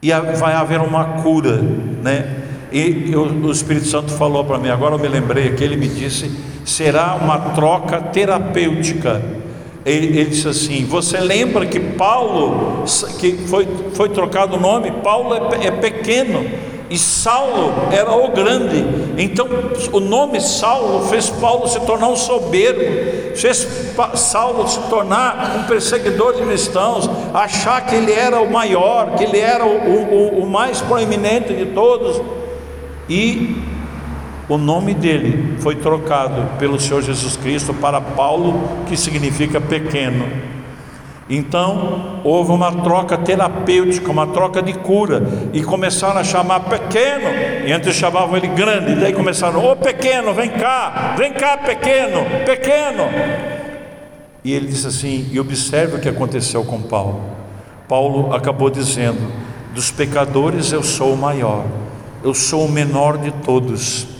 E 0.00 0.12
vai 0.38 0.54
haver 0.54 0.80
uma 0.80 1.20
cura, 1.22 1.60
né? 2.00 2.42
E 2.70 3.10
eu, 3.12 3.24
o 3.24 3.50
Espírito 3.50 3.86
Santo 3.86 4.12
falou 4.12 4.44
para 4.44 4.58
mim, 4.58 4.68
agora 4.68 4.94
eu 4.94 4.98
me 5.00 5.08
lembrei 5.08 5.50
que 5.54 5.64
ele 5.64 5.76
me 5.76 5.88
disse: 5.88 6.30
será 6.64 7.16
uma 7.16 7.38
troca 7.54 8.00
terapêutica 8.00 9.20
ele, 9.86 10.18
ele 10.18 10.24
disse 10.26 10.48
assim: 10.48 10.84
Você 10.84 11.18
lembra 11.18 11.64
que 11.64 11.78
Paulo, 11.78 12.84
que 13.20 13.32
foi, 13.46 13.68
foi 13.94 14.08
trocado 14.08 14.56
o 14.56 14.60
nome? 14.60 14.90
Paulo 14.90 15.32
é, 15.34 15.68
é 15.68 15.70
pequeno 15.70 16.44
e 16.90 16.98
Saulo 16.98 17.72
era 17.92 18.12
o 18.12 18.28
grande. 18.32 18.84
Então, 19.16 19.46
o 19.92 20.00
nome 20.00 20.40
Saulo 20.40 21.06
fez 21.08 21.30
Paulo 21.30 21.68
se 21.68 21.80
tornar 21.80 22.08
um 22.08 22.16
soberbo, 22.16 22.80
fez 23.36 23.66
Saulo 24.14 24.68
se 24.68 24.80
tornar 24.88 25.56
um 25.56 25.68
perseguidor 25.68 26.34
de 26.34 26.42
cristãos, 26.42 27.08
achar 27.32 27.86
que 27.86 27.94
ele 27.94 28.12
era 28.12 28.40
o 28.40 28.50
maior, 28.50 29.14
que 29.14 29.22
ele 29.22 29.38
era 29.38 29.64
o, 29.64 29.68
o, 29.68 30.42
o 30.42 30.46
mais 30.50 30.80
proeminente 30.80 31.54
de 31.54 31.66
todos. 31.66 32.20
E 33.08 33.75
o 34.48 34.56
nome 34.56 34.94
dele 34.94 35.56
foi 35.58 35.74
trocado 35.74 36.56
pelo 36.58 36.78
Senhor 36.78 37.02
Jesus 37.02 37.36
Cristo 37.36 37.74
para 37.74 38.00
Paulo, 38.00 38.60
que 38.86 38.96
significa 38.96 39.60
pequeno. 39.60 40.24
Então 41.28 42.20
houve 42.22 42.52
uma 42.52 42.70
troca 42.70 43.18
terapêutica, 43.18 44.08
uma 44.10 44.28
troca 44.28 44.62
de 44.62 44.72
cura, 44.74 45.26
e 45.52 45.62
começaram 45.62 46.20
a 46.20 46.24
chamar 46.24 46.60
pequeno, 46.60 47.24
e 47.66 47.72
antes 47.72 47.96
chamavam 47.96 48.36
ele 48.36 48.46
grande, 48.46 48.92
e 48.92 48.94
daí 48.96 49.12
começaram: 49.12 49.64
Ô 49.64 49.74
pequeno, 49.74 50.32
vem 50.32 50.50
cá, 50.50 51.14
vem 51.18 51.32
cá, 51.32 51.56
pequeno, 51.56 52.24
pequeno. 52.44 53.02
E 54.44 54.52
ele 54.52 54.68
disse 54.68 54.86
assim: 54.86 55.28
e 55.32 55.40
observe 55.40 55.96
o 55.96 56.00
que 56.00 56.08
aconteceu 56.08 56.64
com 56.64 56.80
Paulo. 56.80 57.20
Paulo 57.88 58.32
acabou 58.32 58.70
dizendo: 58.70 59.18
dos 59.74 59.90
pecadores 59.90 60.70
eu 60.70 60.84
sou 60.84 61.12
o 61.12 61.16
maior, 61.16 61.64
eu 62.22 62.32
sou 62.32 62.64
o 62.64 62.70
menor 62.70 63.18
de 63.18 63.32
todos. 63.32 64.15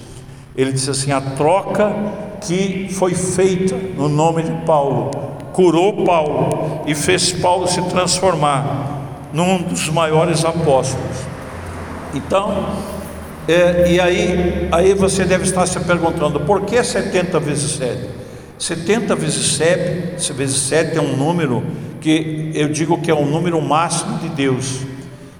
Ele 0.57 0.73
disse 0.73 0.91
assim: 0.91 1.13
a 1.13 1.21
troca 1.21 1.95
que 2.41 2.89
foi 2.93 3.15
feita 3.15 3.77
no 3.97 4.09
nome 4.09 4.43
de 4.43 4.53
Paulo 4.65 5.11
curou 5.53 6.05
Paulo 6.05 6.83
e 6.87 6.95
fez 6.95 7.33
Paulo 7.33 7.67
se 7.67 7.81
transformar 7.83 9.29
num 9.33 9.63
dos 9.63 9.89
maiores 9.89 10.45
apóstolos. 10.45 11.17
Então, 12.15 12.67
é, 13.49 13.93
e 13.93 14.01
aí, 14.01 14.69
aí 14.71 14.95
você 14.95 15.25
deve 15.25 15.45
estar 15.45 15.67
se 15.67 15.79
perguntando: 15.81 16.41
por 16.41 16.63
que 16.63 16.83
70 16.83 17.41
vezes 17.41 17.73
7? 17.73 18.09
70 18.59 19.15
vezes 19.15 19.57
7, 19.57 20.33
vezes 20.33 20.57
7 20.57 20.97
é 20.97 21.01
um 21.01 21.17
número 21.17 21.63
que 22.01 22.51
eu 22.55 22.69
digo 22.69 23.01
que 23.01 23.11
é 23.11 23.15
o 23.15 23.25
número 23.25 23.61
máximo 23.61 24.19
de 24.19 24.29
Deus. 24.31 24.81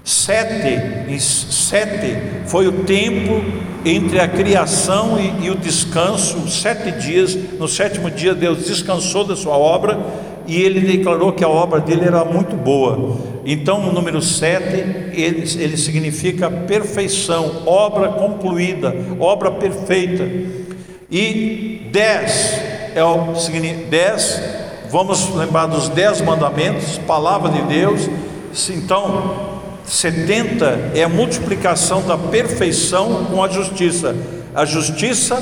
Sete, 0.07 1.19
sete 1.19 2.17
foi 2.45 2.65
o 2.65 2.71
tempo 2.85 3.43
entre 3.83 4.21
a 4.21 4.27
criação 4.27 5.19
e, 5.19 5.47
e, 5.47 5.49
o 5.49 5.55
descanso, 5.55 6.47
sete 6.47 6.93
dias. 6.93 7.35
No 7.35 7.67
sétimo 7.67 8.09
dia, 8.09 8.33
Deus 8.33 8.65
descansou 8.65 9.25
da 9.25 9.35
sua 9.35 9.57
obra 9.57 9.99
e 10.47 10.61
ele 10.61 10.79
declarou 10.79 11.33
que 11.33 11.43
a 11.43 11.49
obra 11.49 11.81
dele 11.81 12.05
era 12.05 12.23
muito 12.23 12.55
boa. 12.55 13.17
Então, 13.45 13.89
o 13.89 13.91
número 13.91 14.21
sete 14.21 14.77
ele, 15.11 15.43
ele 15.61 15.75
significa 15.75 16.49
perfeição, 16.49 17.63
obra 17.65 18.07
concluída, 18.07 18.95
obra 19.19 19.51
perfeita. 19.51 20.25
E 21.11 21.89
dez 21.91 22.61
é 22.95 23.03
o 23.03 23.33
dez. 23.89 24.41
Vamos 24.89 25.35
lembrar 25.35 25.65
dos 25.65 25.89
dez 25.89 26.21
mandamentos, 26.21 26.97
palavra 26.99 27.51
de 27.51 27.61
Deus. 27.63 28.09
Então, 28.69 29.46
70 29.87 30.91
é 30.93 31.03
a 31.03 31.09
multiplicação 31.09 32.01
da 32.01 32.17
perfeição 32.17 33.25
com 33.25 33.41
a 33.41 33.47
justiça. 33.47 34.15
A 34.53 34.65
justiça, 34.65 35.41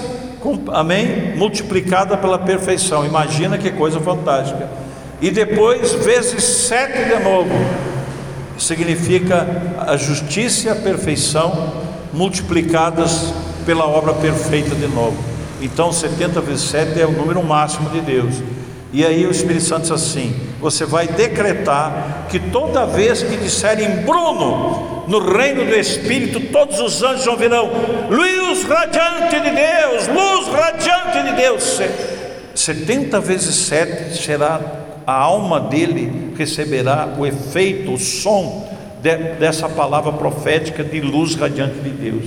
amém, 0.71 1.35
multiplicada 1.35 2.15
pela 2.15 2.37
perfeição. 2.37 3.05
Imagina 3.05 3.57
que 3.57 3.71
coisa 3.71 3.99
fantástica. 3.99 4.69
E 5.19 5.31
depois, 5.31 5.93
vezes 5.93 6.43
sete 6.43 7.05
de 7.05 7.23
novo, 7.23 7.51
significa 8.57 9.47
a 9.79 9.97
justiça 9.97 10.67
e 10.67 10.69
a 10.69 10.75
perfeição 10.75 11.73
multiplicadas 12.13 13.33
pela 13.65 13.85
obra 13.85 14.13
perfeita 14.13 14.75
de 14.75 14.87
novo. 14.87 15.17
Então, 15.61 15.91
70 15.91 16.41
vezes 16.41 16.65
7 16.65 17.01
é 17.01 17.05
o 17.05 17.11
número 17.11 17.41
máximo 17.43 17.89
de 17.89 18.01
Deus. 18.01 18.35
E 18.95 19.05
aí 19.05 19.27
o 19.27 19.31
Espírito 19.31 19.65
Santo 19.65 19.81
diz 19.81 19.91
assim: 19.91 20.33
você 20.61 20.85
vai 20.85 21.05
decretar 21.05 22.27
que 22.29 22.39
toda 22.39 22.85
vez 22.85 23.21
que 23.21 23.35
disserem 23.35 24.03
Bruno, 24.05 25.03
no 25.05 25.19
reino 25.19 25.65
do 25.65 25.75
Espírito, 25.75 26.39
todos 26.49 26.79
os 26.79 27.03
anjos 27.03 27.27
ouvirão: 27.27 27.69
luz 28.09 28.63
radiante 28.63 29.41
de 29.41 29.49
Deus, 29.49 30.07
luz 30.07 30.47
radiante 30.47 31.29
de 31.29 31.35
Deus. 31.35 31.81
70 32.55 33.19
vezes 33.19 33.53
7 33.67 34.15
será 34.15 34.61
a 35.05 35.13
alma 35.13 35.59
dele 35.59 36.33
receberá 36.37 37.15
o 37.17 37.25
efeito, 37.25 37.93
o 37.93 37.99
som 37.99 38.65
de, 39.01 39.17
dessa 39.37 39.67
palavra 39.67 40.13
profética 40.13 40.85
de 40.85 41.01
luz 41.01 41.35
radiante 41.35 41.79
de 41.79 41.89
Deus. 41.89 42.25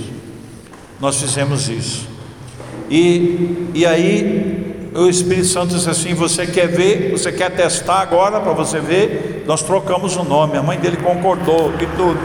Nós 1.01 1.19
fizemos 1.19 1.67
isso. 1.67 2.07
E, 2.91 3.71
e 3.73 3.87
aí 3.87 4.68
o 4.93 5.07
Espírito 5.07 5.47
Santo 5.47 5.75
disse 5.75 5.89
assim: 5.89 6.13
Você 6.13 6.47
quer 6.47 6.67
ver, 6.67 7.11
você 7.11 7.31
quer 7.31 7.51
testar 7.51 7.99
agora 7.99 8.39
para 8.39 8.53
você 8.53 8.79
ver? 8.79 9.43
Nós 9.45 9.61
trocamos 9.61 10.15
o 10.15 10.23
nome, 10.23 10.57
a 10.57 10.63
mãe 10.63 10.79
dele 10.79 10.97
concordou 10.97 11.73
e 11.79 11.85
tudo. 11.97 12.19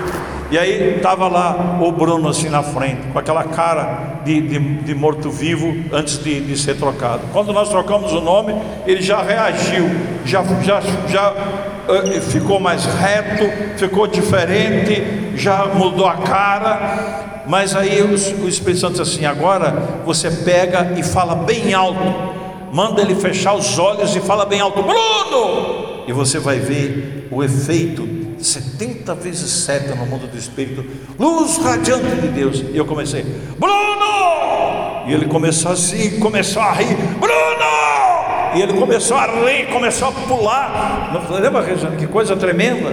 E 0.50 0.58
aí 0.58 0.96
estava 0.96 1.26
lá 1.26 1.78
o 1.80 1.90
Bruno 1.90 2.28
assim 2.28 2.48
na 2.48 2.62
frente, 2.62 3.00
com 3.12 3.18
aquela 3.18 3.44
cara 3.44 4.20
de, 4.24 4.40
de, 4.40 4.58
de 4.58 4.94
morto-vivo 4.94 5.74
antes 5.92 6.22
de, 6.22 6.40
de, 6.40 6.56
ser 6.56 6.76
trocado. 6.76 7.22
Quando 7.32 7.52
nós 7.52 7.70
trocamos 7.70 8.12
o 8.12 8.20
nome, 8.20 8.54
ele 8.86 9.02
já 9.02 9.22
reagiu, 9.22 9.90
já, 10.24 10.44
já, 10.62 10.80
já 11.08 11.32
uh, 11.32 12.20
ficou 12.30 12.60
mais 12.60 12.84
reto, 12.84 13.78
ficou 13.78 14.06
diferente, 14.06 15.34
já 15.34 15.66
mudou 15.66 16.06
a 16.06 16.18
cara. 16.18 17.42
Mas 17.46 17.74
aí 17.74 18.00
o, 18.02 18.10
o 18.10 18.48
Espírito 18.48 18.80
Santo 18.80 19.02
disse 19.02 19.16
assim: 19.16 19.26
agora 19.26 20.02
você 20.04 20.30
pega 20.30 20.92
e 20.96 21.02
fala 21.02 21.34
bem 21.34 21.74
alto 21.74 22.43
manda 22.74 23.00
ele 23.00 23.14
fechar 23.14 23.54
os 23.54 23.78
olhos 23.78 24.16
e 24.16 24.20
fala 24.20 24.44
bem 24.44 24.60
alto: 24.60 24.82
Bruno! 24.82 26.02
E 26.08 26.12
você 26.12 26.40
vai 26.40 26.58
ver 26.58 27.28
o 27.30 27.42
efeito 27.42 28.06
70 28.36 29.14
vezes 29.14 29.48
7 29.64 29.90
no 29.90 30.04
mundo 30.04 30.26
do 30.26 30.36
espírito, 30.36 30.84
luz 31.16 31.56
radiante 31.58 32.16
de 32.20 32.28
Deus. 32.28 32.64
E 32.72 32.76
eu 32.76 32.84
comecei: 32.84 33.22
Bruno! 33.56 35.06
E 35.06 35.12
ele 35.12 35.26
começou 35.26 35.70
assim, 35.70 36.18
começou 36.18 36.60
a 36.60 36.72
rir: 36.72 36.96
Bruno! 37.20 38.54
E 38.56 38.62
ele 38.62 38.74
começou 38.74 39.16
a 39.16 39.26
rir, 39.26 39.68
começou 39.72 40.08
a 40.08 40.12
pular. 40.12 41.28
Lembra, 41.30 41.62
Regina, 41.62 41.94
que 41.96 42.08
coisa 42.08 42.36
tremenda? 42.36 42.92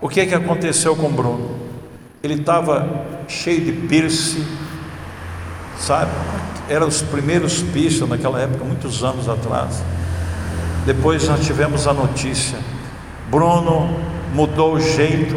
O 0.00 0.08
que 0.08 0.20
é 0.20 0.26
que 0.26 0.34
aconteceu 0.34 0.96
com 0.96 1.10
Bruno? 1.10 1.58
Ele 2.22 2.34
estava 2.34 3.04
cheio 3.28 3.60
de 3.60 3.72
piercing, 3.72 4.46
sabe? 5.78 6.10
Eram 6.68 6.88
os 6.88 7.02
primeiros 7.02 7.62
pistas 7.62 8.08
naquela 8.08 8.40
época, 8.40 8.64
muitos 8.64 9.02
anos 9.04 9.28
atrás. 9.28 9.82
Depois 10.86 11.28
nós 11.28 11.44
tivemos 11.44 11.86
a 11.86 11.92
notícia: 11.92 12.58
Bruno 13.30 13.88
mudou 14.32 14.74
o 14.74 14.80
jeito, 14.80 15.34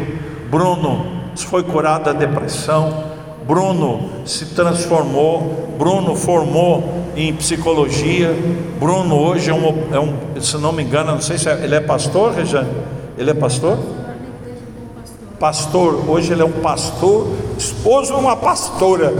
Bruno 0.50 1.18
foi 1.36 1.62
curado 1.62 2.04
da 2.04 2.12
depressão, 2.12 3.04
Bruno 3.46 4.10
se 4.26 4.46
transformou, 4.46 5.74
Bruno 5.78 6.14
formou 6.16 7.06
em 7.16 7.32
psicologia, 7.34 8.34
Bruno 8.78 9.14
hoje 9.16 9.50
é 9.50 9.54
um, 9.54 9.88
é 9.92 10.00
um 10.00 10.40
se 10.40 10.56
não 10.58 10.72
me 10.72 10.82
engano, 10.82 11.12
não 11.12 11.20
sei 11.20 11.38
se 11.38 11.48
é, 11.48 11.64
ele 11.64 11.74
é 11.74 11.80
pastor, 11.80 12.32
Rejane? 12.32 12.70
Ele 13.16 13.30
é 13.30 13.34
pastor? 13.34 13.78
Pastor, 15.40 16.08
hoje 16.08 16.32
ele 16.32 16.42
é 16.42 16.44
um 16.44 16.52
pastor, 16.52 17.28
esposo 17.56 18.12
de 18.12 18.18
uma 18.18 18.36
pastora, 18.36 19.12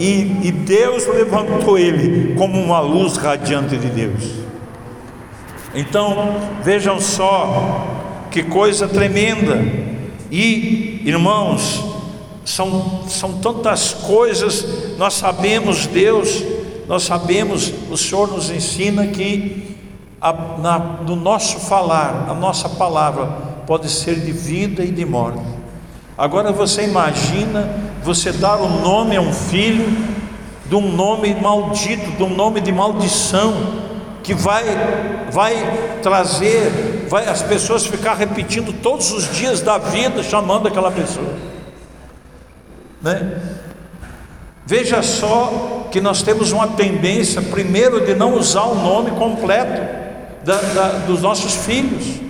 e, 0.00 0.48
e 0.48 0.50
Deus 0.50 1.06
levantou 1.06 1.78
ele 1.78 2.34
como 2.34 2.58
uma 2.58 2.80
luz 2.80 3.18
radiante 3.18 3.76
de 3.76 3.88
Deus. 3.88 4.30
Então, 5.74 6.36
vejam 6.62 6.98
só 6.98 7.86
que 8.30 8.42
coisa 8.42 8.88
tremenda. 8.88 9.62
E, 10.30 11.02
irmãos, 11.04 11.84
são, 12.46 13.02
são 13.08 13.40
tantas 13.40 13.92
coisas, 13.92 14.96
nós 14.96 15.12
sabemos, 15.14 15.86
Deus, 15.86 16.42
nós 16.88 17.02
sabemos, 17.02 17.70
o 17.90 17.96
Senhor 17.98 18.32
nos 18.32 18.50
ensina 18.50 19.06
que 19.08 19.76
a, 20.18 20.32
na, 20.32 20.78
no 21.06 21.14
nosso 21.14 21.60
falar, 21.60 22.26
a 22.26 22.32
nossa 22.32 22.70
palavra 22.70 23.26
pode 23.66 23.90
ser 23.90 24.18
de 24.18 24.32
vida 24.32 24.82
e 24.82 24.90
de 24.90 25.04
morte. 25.04 25.42
Agora 26.16 26.52
você 26.52 26.84
imagina 26.84 27.89
você 28.02 28.32
dar 28.32 28.56
o 28.56 28.66
um 28.66 28.80
nome 28.80 29.16
a 29.16 29.20
um 29.20 29.32
filho 29.32 29.86
de 30.66 30.76
um 30.76 30.92
nome 30.92 31.34
maldito, 31.34 32.12
de 32.12 32.22
um 32.22 32.34
nome 32.34 32.60
de 32.60 32.70
maldição, 32.70 33.52
que 34.22 34.32
vai, 34.32 34.64
vai 35.32 35.98
trazer, 36.02 37.06
vai 37.08 37.28
as 37.28 37.42
pessoas 37.42 37.86
ficar 37.86 38.14
repetindo 38.14 38.72
todos 38.80 39.10
os 39.10 39.34
dias 39.36 39.60
da 39.60 39.78
vida, 39.78 40.22
chamando 40.22 40.68
aquela 40.68 40.90
pessoa. 40.92 41.34
Né? 43.02 43.40
Veja 44.64 45.02
só 45.02 45.88
que 45.90 46.00
nós 46.00 46.22
temos 46.22 46.52
uma 46.52 46.68
tendência, 46.68 47.42
primeiro, 47.42 48.06
de 48.06 48.14
não 48.14 48.34
usar 48.34 48.62
o 48.64 48.76
nome 48.76 49.10
completo 49.12 49.82
da, 50.44 50.56
da, 50.56 50.88
dos 51.06 51.20
nossos 51.20 51.66
filhos. 51.66 52.29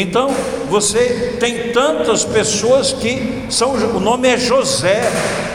Então, 0.00 0.30
você 0.70 1.36
tem 1.40 1.72
tantas 1.72 2.24
pessoas 2.24 2.92
que 2.92 3.46
são, 3.50 3.72
o 3.72 3.98
nome 3.98 4.28
é 4.28 4.38
José, 4.38 5.02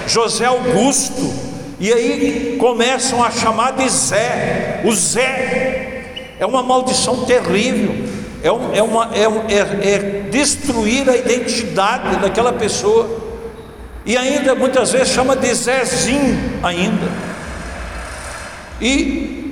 José 0.06 0.44
Augusto, 0.44 1.34
e 1.80 1.94
aí 1.94 2.58
começam 2.60 3.24
a 3.24 3.32
chamar 3.32 3.72
de 3.72 3.88
Zé, 3.88 4.82
o 4.84 4.94
Zé, 4.94 6.36
é 6.38 6.46
uma 6.46 6.62
maldição 6.62 7.24
terrível, 7.24 7.96
é, 8.44 8.52
um, 8.52 8.76
é, 8.76 8.84
uma, 8.84 9.12
é, 9.16 9.22
é, 9.22 9.94
é 9.94 9.98
destruir 10.30 11.10
a 11.10 11.16
identidade 11.16 12.18
daquela 12.18 12.52
pessoa, 12.52 13.10
e 14.06 14.18
ainda 14.18 14.54
muitas 14.56 14.92
vezes 14.92 15.08
chama 15.08 15.38
de 15.38 15.54
Zezinho 15.54 16.60
ainda, 16.62 17.10
e 18.82 19.43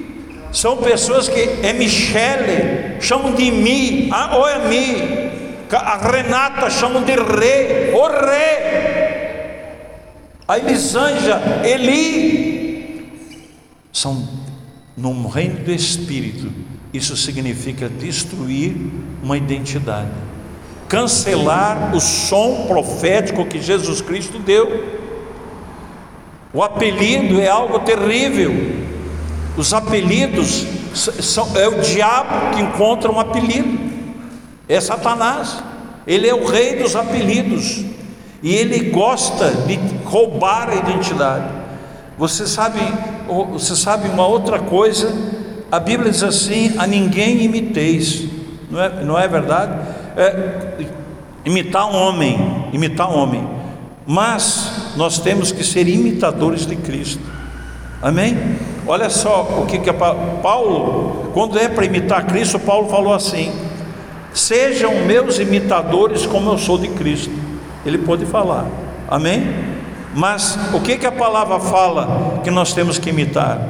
São 0.52 0.78
pessoas 0.78 1.30
que 1.30 1.40
é 1.64 1.72
Michele, 1.74 3.02
chamam 3.02 3.34
de 3.34 3.50
Mi, 3.50 4.10
ah, 4.12 4.36
ou 4.38 4.48
é 4.48 4.68
Mi. 4.68 5.32
A 5.72 5.98
Renata 5.98 6.70
chamam 6.70 7.04
de 7.04 7.14
Rei, 7.14 7.94
o 7.94 8.08
Rei. 8.08 8.82
A 10.48 10.58
Elisângela, 10.58 11.62
Eli. 11.66 13.10
São 13.94 14.28
no 14.98 15.28
reino 15.28 15.64
do 15.64 15.72
Espírito. 15.72 16.52
Isso 16.94 17.16
significa 17.16 17.88
destruir 17.88 18.76
uma 19.24 19.38
identidade, 19.38 20.12
cancelar 20.90 21.96
o 21.96 22.02
som 22.02 22.66
profético 22.68 23.46
que 23.46 23.62
Jesus 23.62 24.02
Cristo 24.02 24.38
deu. 24.40 25.00
O 26.54 26.62
apelido 26.62 27.40
é 27.40 27.48
algo 27.48 27.80
terrível. 27.80 28.91
Os 29.58 29.74
apelidos 29.74 30.66
são, 30.94 31.56
é 31.56 31.68
o 31.68 31.82
diabo 31.82 32.56
que 32.56 32.62
encontra 32.62 33.12
um 33.12 33.20
apelido, 33.20 33.80
é 34.68 34.80
Satanás, 34.80 35.62
ele 36.08 36.28
é 36.28 36.34
o 36.34 36.46
rei 36.46 36.78
dos 36.78 36.96
apelidos 36.96 37.84
e 38.42 38.56
ele 38.56 38.90
gosta 38.90 39.52
de 39.52 39.78
roubar 40.06 40.70
a 40.70 40.76
identidade. 40.76 41.46
Você 42.18 42.48
sabe, 42.48 42.80
você 43.52 43.76
sabe 43.76 44.08
uma 44.08 44.26
outra 44.26 44.60
coisa? 44.60 45.14
A 45.72 45.80
Bíblia 45.80 46.12
diz 46.12 46.24
assim: 46.24 46.74
a 46.78 46.88
ninguém 46.88 47.44
imiteis, 47.44 48.26
não 48.70 48.82
é, 48.82 49.04
não 49.04 49.20
é 49.20 49.28
verdade? 49.28 49.74
É, 50.16 50.86
imitar 51.46 51.90
um 51.90 51.96
homem, 51.96 52.70
imitar 52.72 53.10
um 53.10 53.18
homem, 53.18 53.48
mas 54.06 54.94
nós 54.96 55.20
temos 55.20 55.52
que 55.52 55.64
ser 55.64 55.88
imitadores 55.88 56.66
de 56.66 56.76
Cristo, 56.76 57.24
amém? 58.02 58.38
Olha 58.92 59.10
só 59.10 59.62
o 59.62 59.66
que, 59.68 59.80
que 59.80 59.90
Paulo, 59.94 61.30
quando 61.34 61.58
é 61.58 61.70
para 61.70 61.86
imitar 61.86 62.26
Cristo, 62.26 62.60
Paulo 62.60 62.90
falou 62.90 63.14
assim: 63.14 63.50
sejam 64.34 65.06
meus 65.06 65.40
imitadores 65.40 66.26
como 66.26 66.50
eu 66.52 66.58
sou 66.58 66.78
de 66.78 66.90
Cristo. 66.90 67.32
Ele 67.86 68.00
pode 68.00 68.26
falar, 68.26 68.66
amém? 69.08 69.48
Mas 70.14 70.60
o 70.74 70.82
que, 70.82 70.98
que 70.98 71.06
a 71.06 71.12
palavra 71.12 71.58
fala 71.58 72.42
que 72.44 72.52
nós 72.52 72.74
temos 72.74 73.00
que 73.00 73.12
imitar? 73.12 73.62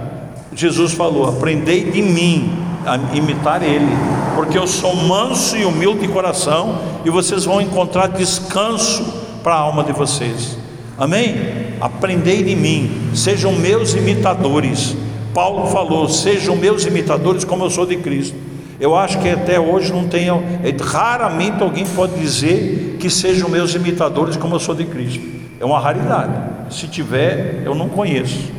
Jesus 0.56 0.94
falou: 0.94 1.30
aprendei 1.30 1.92
de 1.92 2.02
mim 2.02 2.58
a 2.84 2.98
imitar 3.16 3.62
Ele, 3.62 3.96
porque 4.34 4.58
eu 4.58 4.66
sou 4.66 4.96
manso 4.96 5.56
e 5.56 5.64
humilde 5.64 6.00
de 6.00 6.08
coração, 6.08 6.80
e 7.06 7.12
vocês 7.12 7.46
vão 7.46 7.62
encontrar 7.62 8.08
descanso 8.08 9.04
para 9.44 9.54
a 9.54 9.60
alma 9.60 9.84
de 9.84 9.92
vocês. 9.92 10.58
Amém? 10.98 11.36
Aprendei 11.80 12.42
de 12.42 12.56
mim, 12.56 13.12
sejam 13.14 13.52
meus 13.52 13.94
imitadores. 13.94 14.96
Paulo 15.34 15.68
falou: 15.68 16.08
sejam 16.10 16.56
meus 16.56 16.86
imitadores, 16.86 17.44
como 17.44 17.64
eu 17.64 17.70
sou 17.70 17.86
de 17.86 17.98
Cristo. 17.98 18.36
Eu 18.80 18.96
acho 18.96 19.20
que 19.20 19.30
até 19.30 19.60
hoje 19.60 19.92
não 19.92 20.08
tem, 20.08 20.28
é, 20.30 20.76
raramente 20.82 21.62
alguém 21.62 21.86
pode 21.86 22.20
dizer 22.20 22.98
que 23.00 23.10
sejam 23.10 23.48
meus 23.48 23.76
imitadores, 23.76 24.36
como 24.36 24.56
eu 24.56 24.60
sou 24.60 24.74
de 24.74 24.86
Cristo. 24.86 25.24
É 25.60 25.66
uma 25.66 25.80
raridade. 25.80 26.34
Se 26.72 26.88
tiver, 26.88 27.62
eu 27.64 27.76
não 27.76 27.88
conheço. 27.88 28.50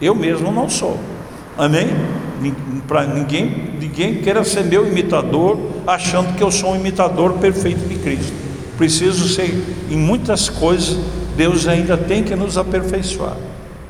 Eu 0.00 0.14
mesmo 0.14 0.52
não 0.52 0.68
sou. 0.68 0.96
Amém? 1.58 1.88
Para 2.86 3.06
ninguém, 3.06 3.74
ninguém 3.80 4.16
queira 4.16 4.44
ser 4.44 4.64
meu 4.64 4.86
imitador, 4.86 5.58
achando 5.86 6.36
que 6.36 6.42
eu 6.42 6.50
sou 6.50 6.72
um 6.72 6.76
imitador 6.76 7.34
perfeito 7.34 7.88
de 7.88 7.96
Cristo. 7.96 8.32
Preciso 8.78 9.28
ser 9.28 9.52
em 9.90 9.96
muitas 9.96 10.48
coisas 10.48 10.98
Deus 11.36 11.66
ainda 11.66 11.96
tem 11.96 12.22
que 12.22 12.34
nos 12.36 12.58
aperfeiçoar. 12.58 13.36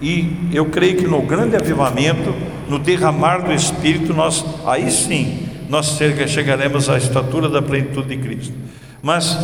E 0.02 0.50
eu 0.52 0.66
creio 0.66 0.96
que 0.96 1.06
no 1.06 1.22
grande 1.22 1.54
avivamento, 1.56 2.34
no 2.68 2.78
derramar 2.78 3.38
do 3.38 3.52
Espírito, 3.52 4.12
nós 4.12 4.44
aí 4.66 4.90
sim 4.90 5.48
nós 5.72 5.98
chegaremos 6.28 6.90
à 6.90 6.98
estatura 6.98 7.48
da 7.48 7.62
plenitude 7.62 8.08
de 8.08 8.18
Cristo. 8.18 8.52
Mas 9.00 9.38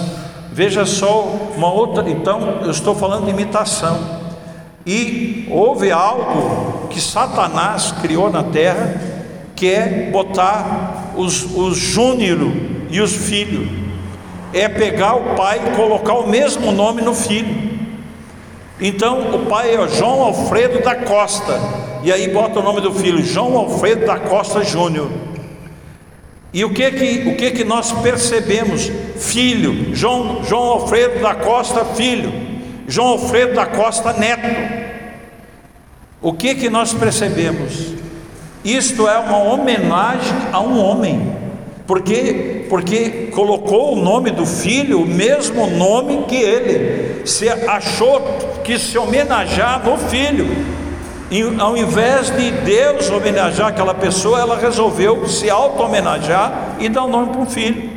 veja 0.53 0.85
só 0.85 1.23
uma 1.57 1.73
outra, 1.73 2.11
então 2.11 2.61
eu 2.62 2.71
estou 2.71 2.94
falando 2.94 3.25
de 3.25 3.31
imitação. 3.31 3.99
E 4.85 5.47
houve 5.51 5.90
algo 5.90 6.88
que 6.88 7.01
Satanás 7.01 7.92
criou 8.03 8.31
na 8.31 8.42
terra, 8.42 8.94
que 9.57 9.71
é 9.71 10.11
botar 10.12 11.14
os, 11.16 11.44
os 11.57 11.97
e 12.90 13.01
os 13.01 13.16
filhos. 13.16 13.66
É 14.53 14.68
pegar 14.68 15.14
o 15.14 15.35
pai 15.35 15.61
e 15.66 15.77
colocar 15.77 16.12
o 16.12 16.29
mesmo 16.29 16.73
nome 16.73 17.01
no 17.01 17.14
filho. 17.14 17.77
Então 18.80 19.34
o 19.34 19.46
pai 19.46 19.74
é 19.74 19.88
João 19.88 20.22
Alfredo 20.22 20.82
da 20.82 20.94
Costa, 20.94 21.58
e 22.02 22.12
aí 22.12 22.28
bota 22.28 22.60
o 22.60 22.62
nome 22.62 22.80
do 22.80 22.92
filho, 22.92 23.22
João 23.24 23.56
Alfredo 23.56 24.06
da 24.06 24.18
Costa 24.18 24.62
Júnior. 24.62 25.10
E 26.52 26.64
o 26.64 26.72
que 26.72 26.90
que, 26.90 27.28
o 27.28 27.36
que 27.36 27.50
que 27.50 27.64
nós 27.64 27.92
percebemos? 27.92 28.90
Filho, 29.16 29.94
João, 29.94 30.42
João 30.44 30.62
Alfredo 30.72 31.20
da 31.20 31.34
Costa, 31.34 31.84
filho, 31.84 32.32
João 32.86 33.08
Alfredo 33.08 33.54
da 33.54 33.66
Costa, 33.66 34.12
neto. 34.12 34.48
O 36.22 36.32
que 36.32 36.54
que 36.54 36.70
nós 36.70 36.94
percebemos? 36.94 37.92
Isto 38.64 39.06
é 39.08 39.18
uma 39.18 39.38
homenagem 39.38 40.36
a 40.52 40.60
um 40.60 40.80
homem, 40.80 41.36
porque 41.88 42.66
porque 42.68 43.31
colocou 43.33 43.94
o 43.94 43.96
nome 43.96 44.31
do 44.31 44.44
filho, 44.44 45.01
o 45.01 45.07
mesmo 45.07 45.66
nome 45.68 46.24
que 46.29 46.37
ele, 46.37 47.27
se 47.27 47.48
achou 47.48 48.20
que 48.62 48.79
se 48.79 48.98
homenagear 48.98 49.83
no 49.83 49.96
filho. 49.96 50.46
E, 51.31 51.42
ao 51.59 51.77
invés 51.79 52.31
de 52.31 52.51
Deus 52.51 53.09
homenagear 53.11 53.68
aquela 53.68 53.94
pessoa, 53.94 54.38
ela 54.38 54.59
resolveu 54.59 55.27
se 55.27 55.48
auto-homenagear 55.48 56.77
e 56.79 56.90
dar 56.90 57.05
o 57.05 57.09
nome 57.09 57.33
para 57.33 57.40
um 57.40 57.46
filho. 57.46 57.90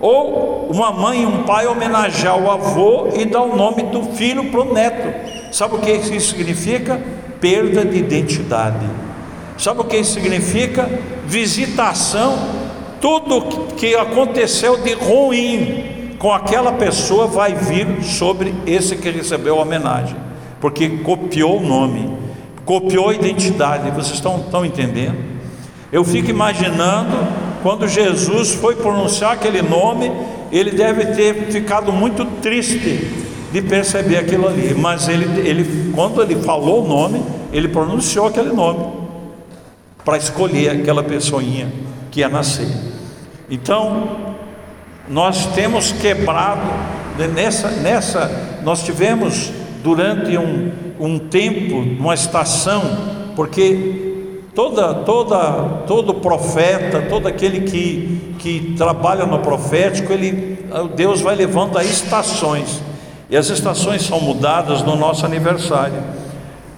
Ou 0.00 0.70
uma 0.70 0.90
mãe 0.92 1.22
e 1.22 1.26
um 1.26 1.42
pai 1.42 1.66
homenagear 1.66 2.38
o 2.38 2.50
avô 2.50 3.08
e 3.16 3.26
dar 3.26 3.42
o 3.42 3.54
nome 3.54 3.82
do 3.82 4.14
filho 4.14 4.50
para 4.50 4.60
o 4.62 4.72
neto. 4.72 5.52
Sabe 5.52 5.74
o 5.74 5.78
que 5.78 5.90
isso 5.90 6.30
significa? 6.30 7.00
Perda 7.38 7.84
de 7.84 7.98
identidade. 7.98 8.86
Sabe 9.58 9.80
o 9.80 9.84
que 9.84 9.96
isso 9.98 10.14
significa? 10.14 10.88
Visitação 11.26 12.65
tudo 13.00 13.74
que 13.76 13.94
aconteceu 13.94 14.78
de 14.78 14.92
ruim 14.94 16.14
com 16.18 16.32
aquela 16.32 16.72
pessoa 16.72 17.26
vai 17.26 17.54
vir 17.54 18.02
sobre 18.02 18.54
esse 18.66 18.96
que 18.96 19.10
recebeu 19.10 19.58
a 19.58 19.62
homenagem, 19.62 20.16
porque 20.60 20.88
copiou 20.88 21.58
o 21.58 21.66
nome, 21.66 22.10
copiou 22.64 23.10
a 23.10 23.14
identidade. 23.14 23.90
Vocês 23.90 24.14
estão, 24.14 24.38
estão 24.38 24.64
entendendo? 24.64 25.16
Eu 25.92 26.04
fico 26.04 26.30
imaginando 26.30 27.16
quando 27.62 27.86
Jesus 27.86 28.54
foi 28.54 28.76
pronunciar 28.76 29.32
aquele 29.32 29.62
nome, 29.62 30.10
ele 30.50 30.70
deve 30.70 31.06
ter 31.06 31.34
ficado 31.50 31.92
muito 31.92 32.24
triste 32.40 33.24
de 33.52 33.62
perceber 33.62 34.18
aquilo 34.18 34.48
ali, 34.48 34.74
mas 34.74 35.08
ele, 35.08 35.24
ele 35.48 35.92
quando 35.94 36.20
ele 36.22 36.36
falou 36.36 36.84
o 36.84 36.88
nome, 36.88 37.22
ele 37.52 37.68
pronunciou 37.68 38.26
aquele 38.26 38.52
nome 38.52 38.84
para 40.04 40.16
escolher 40.16 40.70
aquela 40.70 41.02
pessoinha 41.02 41.68
que 42.16 42.20
ia 42.20 42.30
nascer. 42.30 42.66
Então, 43.50 44.36
nós 45.06 45.44
temos 45.54 45.92
quebrado 45.92 46.62
né, 47.18 47.26
nessa, 47.26 47.68
nessa 47.72 48.58
nós 48.62 48.82
tivemos 48.82 49.52
durante 49.84 50.38
um, 50.38 50.72
um 50.98 51.18
tempo, 51.18 51.76
uma 51.76 52.14
estação, 52.14 52.82
porque 53.36 54.32
toda, 54.54 54.94
toda, 54.94 55.84
todo 55.86 56.14
profeta, 56.14 57.02
todo 57.02 57.28
aquele 57.28 57.70
que, 57.70 58.34
que 58.38 58.74
trabalha 58.78 59.26
no 59.26 59.40
profético, 59.40 60.10
ele, 60.10 60.66
Deus 60.96 61.20
vai 61.20 61.36
levando 61.36 61.76
a 61.76 61.84
estações, 61.84 62.82
e 63.28 63.36
as 63.36 63.50
estações 63.50 64.02
são 64.02 64.22
mudadas 64.22 64.80
no 64.80 64.96
nosso 64.96 65.26
aniversário. 65.26 66.02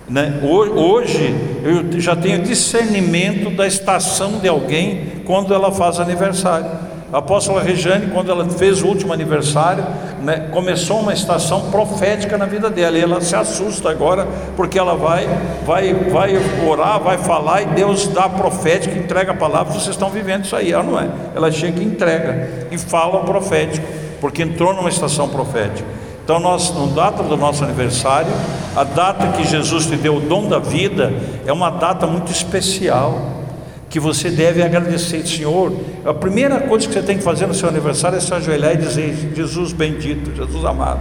Né? 0.09 0.41
Hoje 0.43 1.35
eu 1.63 2.01
já 2.01 2.17
tenho 2.17 2.43
discernimento 2.43 3.51
da 3.51 3.67
estação 3.67 4.39
de 4.39 4.49
alguém 4.49 5.23
quando 5.27 5.53
ela 5.53 5.71
faz 5.71 6.01
aniversário. 6.01 6.67
A 7.11 7.19
apóstola 7.19 7.63
Regiane, 7.63 8.09
quando 8.09 8.31
ela 8.31 8.47
fez 8.51 8.83
o 8.83 8.87
último 8.87 9.15
aniversário, 9.15 9.83
né, 10.23 10.49
começou 10.53 11.01
uma 11.01 11.15
estação 11.15 11.71
profética 11.71 12.37
na 12.37 12.45
vida 12.45 12.69
dela. 12.69 12.99
E 12.99 13.01
ela 13.01 13.21
se 13.23 13.35
assusta 13.35 13.91
agora, 13.91 14.27
porque 14.57 14.79
ela 14.79 14.95
vai, 14.95 15.27
vai, 15.65 15.95
vai 15.95 16.37
orar, 16.67 17.01
vai 17.01 17.17
falar, 17.17 17.63
e 17.63 17.67
Deus 17.67 18.09
dá 18.09 18.25
a 18.25 18.29
profética, 18.29 18.95
entrega 18.99 19.33
a 19.33 19.35
palavra. 19.35 19.73
Vocês 19.73 19.89
estão 19.89 20.11
vivendo 20.11 20.45
isso 20.45 20.55
aí, 20.55 20.71
ela 20.71 20.83
não 20.83 21.01
é? 21.01 21.09
Ela 21.35 21.51
chega 21.51 21.81
e 21.81 21.85
entrega, 21.85 22.67
e 22.71 22.77
fala 22.77 23.21
o 23.21 23.25
profético, 23.25 23.87
porque 24.21 24.43
entrou 24.43 24.75
numa 24.75 24.91
estação 24.91 25.31
profética. 25.31 25.98
Então, 26.29 26.41
nós, 26.41 26.75
na 26.75 26.85
data 26.95 27.23
do 27.23 27.39
nosso 27.39 27.65
aniversário, 27.65 28.31
a 28.77 28.85
data 28.85 29.29
que 29.29 29.49
Jesus 29.49 29.87
te 29.87 29.97
deu 29.97 30.17
o 30.17 30.21
dom 30.21 30.47
da 30.47 30.59
vida, 30.59 31.11
é 31.47 31.51
uma 31.51 31.71
data 31.71 32.07
muito 32.07 32.31
especial, 32.31 33.47
que 33.89 33.99
você 33.99 34.29
deve 34.29 34.63
agradecer, 34.63 35.27
Senhor. 35.27 35.73
A 36.05 36.13
primeira 36.13 36.61
coisa 36.61 36.87
que 36.87 36.93
você 36.93 37.01
tem 37.01 37.17
que 37.17 37.25
fazer 37.25 37.47
no 37.47 37.55
seu 37.55 37.67
aniversário 37.67 38.19
é 38.19 38.21
se 38.21 38.35
ajoelhar 38.35 38.75
e 38.75 38.77
dizer: 38.77 39.33
Jesus 39.35 39.73
bendito, 39.73 40.37
Jesus 40.37 40.67
amado. 40.67 41.01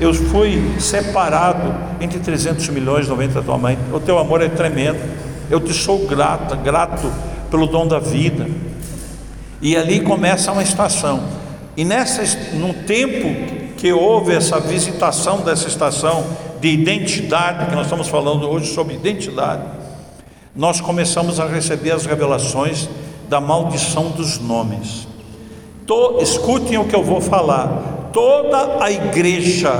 Eu 0.00 0.14
fui 0.14 0.58
separado 0.80 1.74
entre 2.00 2.18
300 2.18 2.66
milhões, 2.70 3.06
90 3.06 3.34
da 3.34 3.42
tua 3.42 3.58
mãe. 3.58 3.76
O 3.92 4.00
teu 4.00 4.18
amor 4.18 4.40
é 4.40 4.48
tremendo. 4.48 5.00
Eu 5.50 5.60
te 5.60 5.74
sou 5.74 6.06
grata, 6.06 6.56
grato 6.56 7.12
pelo 7.50 7.66
dom 7.66 7.86
da 7.86 7.98
vida. 7.98 8.46
E 9.60 9.76
ali 9.76 10.00
começa 10.00 10.50
uma 10.50 10.62
estação. 10.62 11.24
E 11.76 11.84
nessa, 11.84 12.22
no 12.54 12.72
tempo 12.72 13.60
que 13.82 13.92
houve 13.92 14.32
essa 14.32 14.60
visitação 14.60 15.38
dessa 15.38 15.66
estação 15.66 16.24
de 16.60 16.68
identidade, 16.68 17.66
que 17.66 17.74
nós 17.74 17.86
estamos 17.86 18.06
falando 18.06 18.48
hoje 18.48 18.72
sobre 18.72 18.94
identidade, 18.94 19.64
nós 20.54 20.80
começamos 20.80 21.40
a 21.40 21.48
receber 21.48 21.90
as 21.90 22.06
revelações 22.06 22.88
da 23.28 23.40
maldição 23.40 24.10
dos 24.10 24.38
nomes. 24.38 25.08
To, 25.84 26.18
escutem 26.20 26.78
o 26.78 26.84
que 26.84 26.94
eu 26.94 27.02
vou 27.02 27.20
falar. 27.20 28.10
Toda 28.12 28.84
a 28.84 28.88
igreja 28.88 29.72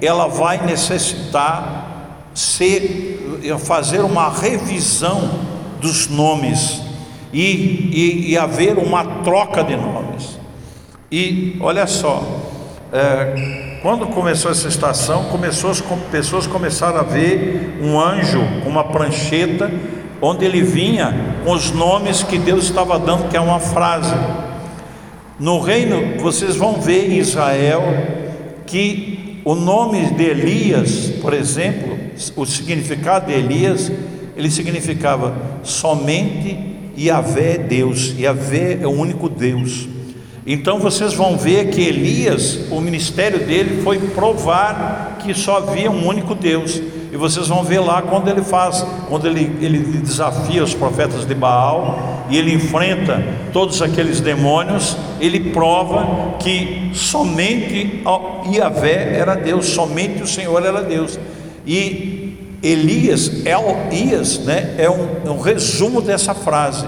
ela 0.00 0.28
vai 0.28 0.64
necessitar 0.64 2.28
ser, 2.32 3.42
fazer 3.64 4.02
uma 4.02 4.28
revisão 4.28 5.28
dos 5.80 6.06
nomes 6.06 6.80
e, 7.32 7.42
e, 7.42 8.30
e 8.30 8.38
haver 8.38 8.78
uma 8.78 9.04
troca 9.24 9.64
de 9.64 9.74
nomes. 9.74 10.38
E 11.10 11.56
olha 11.60 11.88
só, 11.88 12.22
é, 12.94 13.78
quando 13.82 14.06
começou 14.06 14.52
essa 14.52 14.68
estação, 14.68 15.24
começou, 15.24 15.72
as 15.72 15.82
pessoas 16.12 16.46
começaram 16.46 17.00
a 17.00 17.02
ver 17.02 17.76
um 17.82 18.00
anjo 18.00 18.40
uma 18.64 18.84
prancheta, 18.84 19.68
onde 20.22 20.44
ele 20.44 20.62
vinha 20.62 21.12
com 21.44 21.50
os 21.50 21.72
nomes 21.72 22.22
que 22.22 22.38
Deus 22.38 22.66
estava 22.66 22.96
dando, 22.96 23.28
que 23.28 23.36
é 23.36 23.40
uma 23.40 23.58
frase. 23.58 24.14
No 25.40 25.58
reino, 25.58 26.22
vocês 26.22 26.54
vão 26.54 26.80
ver 26.80 27.10
em 27.10 27.18
Israel 27.18 27.82
que 28.64 29.40
o 29.44 29.56
nome 29.56 30.14
de 30.14 30.22
Elias, 30.22 31.10
por 31.20 31.34
exemplo, 31.34 31.98
o 32.36 32.46
significado 32.46 33.26
de 33.26 33.32
Elias, 33.32 33.90
ele 34.36 34.50
significava 34.50 35.34
somente 35.64 36.56
Yahvé 36.96 37.54
é 37.54 37.58
Deus, 37.58 38.14
Yahvé 38.16 38.78
é 38.80 38.86
o 38.86 38.92
único 38.92 39.28
Deus. 39.28 39.88
Então 40.46 40.78
vocês 40.78 41.14
vão 41.14 41.38
ver 41.38 41.70
que 41.70 41.80
Elias, 41.80 42.60
o 42.70 42.80
ministério 42.80 43.46
dele 43.46 43.82
foi 43.82 43.98
provar 43.98 45.18
que 45.22 45.32
só 45.32 45.56
havia 45.56 45.90
um 45.90 46.06
único 46.06 46.34
Deus. 46.34 46.80
E 47.10 47.16
vocês 47.16 47.48
vão 47.48 47.62
ver 47.62 47.78
lá 47.78 48.02
quando 48.02 48.28
ele 48.28 48.42
faz, 48.42 48.84
quando 49.08 49.26
ele, 49.26 49.56
ele 49.60 49.78
desafia 49.78 50.62
os 50.62 50.74
profetas 50.74 51.24
de 51.24 51.34
Baal 51.34 52.26
e 52.28 52.36
ele 52.36 52.52
enfrenta 52.52 53.24
todos 53.52 53.80
aqueles 53.80 54.20
demônios, 54.20 54.96
ele 55.20 55.52
prova 55.52 56.34
que 56.40 56.90
somente 56.92 58.02
Yahvé 58.52 59.16
era 59.16 59.36
Deus, 59.36 59.66
somente 59.66 60.22
o 60.22 60.26
Senhor 60.26 60.66
era 60.66 60.82
Deus. 60.82 61.18
E 61.64 62.36
Elias, 62.62 63.44
Elias 63.92 64.38
né, 64.40 64.74
é, 64.76 64.90
um, 64.90 65.08
é 65.24 65.30
um 65.30 65.40
resumo 65.40 66.02
dessa 66.02 66.34
frase. 66.34 66.86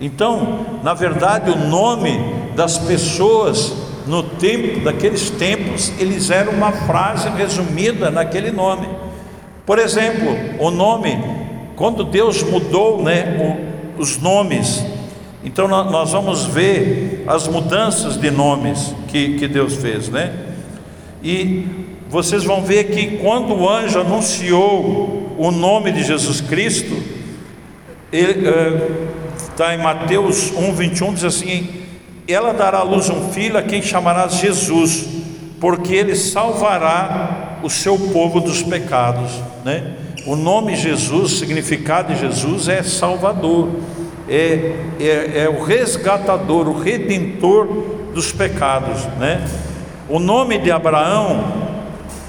Então, 0.00 0.80
na 0.82 0.94
verdade, 0.94 1.50
o 1.50 1.56
nome 1.56 2.43
das 2.54 2.78
pessoas 2.78 3.72
no 4.06 4.22
tempo, 4.22 4.80
daqueles 4.80 5.30
tempos, 5.30 5.92
eles 5.98 6.30
eram 6.30 6.52
uma 6.52 6.72
frase 6.72 7.28
resumida 7.30 8.10
naquele 8.10 8.50
nome. 8.50 8.88
Por 9.64 9.78
exemplo, 9.78 10.36
o 10.58 10.70
nome, 10.70 11.18
quando 11.74 12.04
Deus 12.04 12.42
mudou 12.42 13.02
né, 13.02 13.58
o, 13.98 14.02
os 14.02 14.18
nomes, 14.18 14.84
então 15.42 15.68
nós 15.68 16.12
vamos 16.12 16.46
ver 16.46 17.24
as 17.26 17.48
mudanças 17.48 18.16
de 18.16 18.30
nomes 18.30 18.94
que, 19.08 19.38
que 19.38 19.48
Deus 19.48 19.76
fez, 19.76 20.08
né? 20.08 20.32
E 21.22 21.66
vocês 22.08 22.44
vão 22.44 22.62
ver 22.62 22.84
que 22.84 23.18
quando 23.18 23.54
o 23.54 23.68
anjo 23.68 24.00
anunciou 24.00 25.34
o 25.38 25.50
nome 25.50 25.92
de 25.92 26.02
Jesus 26.02 26.40
Cristo, 26.40 26.94
está 28.12 29.72
é, 29.72 29.74
em 29.74 29.82
Mateus 29.82 30.52
1, 30.52 30.72
21, 30.74 31.14
diz 31.14 31.24
assim: 31.24 31.83
Ela 32.26 32.52
dará 32.52 32.78
à 32.78 32.82
luz 32.82 33.10
um 33.10 33.30
filho 33.30 33.58
a 33.58 33.62
quem 33.62 33.82
chamará 33.82 34.26
Jesus, 34.28 35.06
porque 35.60 35.94
ele 35.94 36.16
salvará 36.16 37.58
o 37.62 37.70
seu 37.70 37.98
povo 37.98 38.40
dos 38.40 38.62
pecados. 38.62 39.30
Né? 39.64 39.94
O 40.26 40.36
nome 40.36 40.74
Jesus, 40.74 41.32
o 41.32 41.36
significado 41.36 42.14
de 42.14 42.20
Jesus 42.20 42.68
é 42.68 42.82
Salvador, 42.82 43.68
é, 44.28 44.74
é, 44.98 45.42
é 45.44 45.48
o 45.48 45.62
resgatador, 45.62 46.68
o 46.68 46.78
redentor 46.80 47.66
dos 48.14 48.32
pecados. 48.32 49.04
Né? 49.18 49.46
O 50.08 50.18
nome 50.18 50.58
de 50.58 50.70
Abraão 50.70 51.64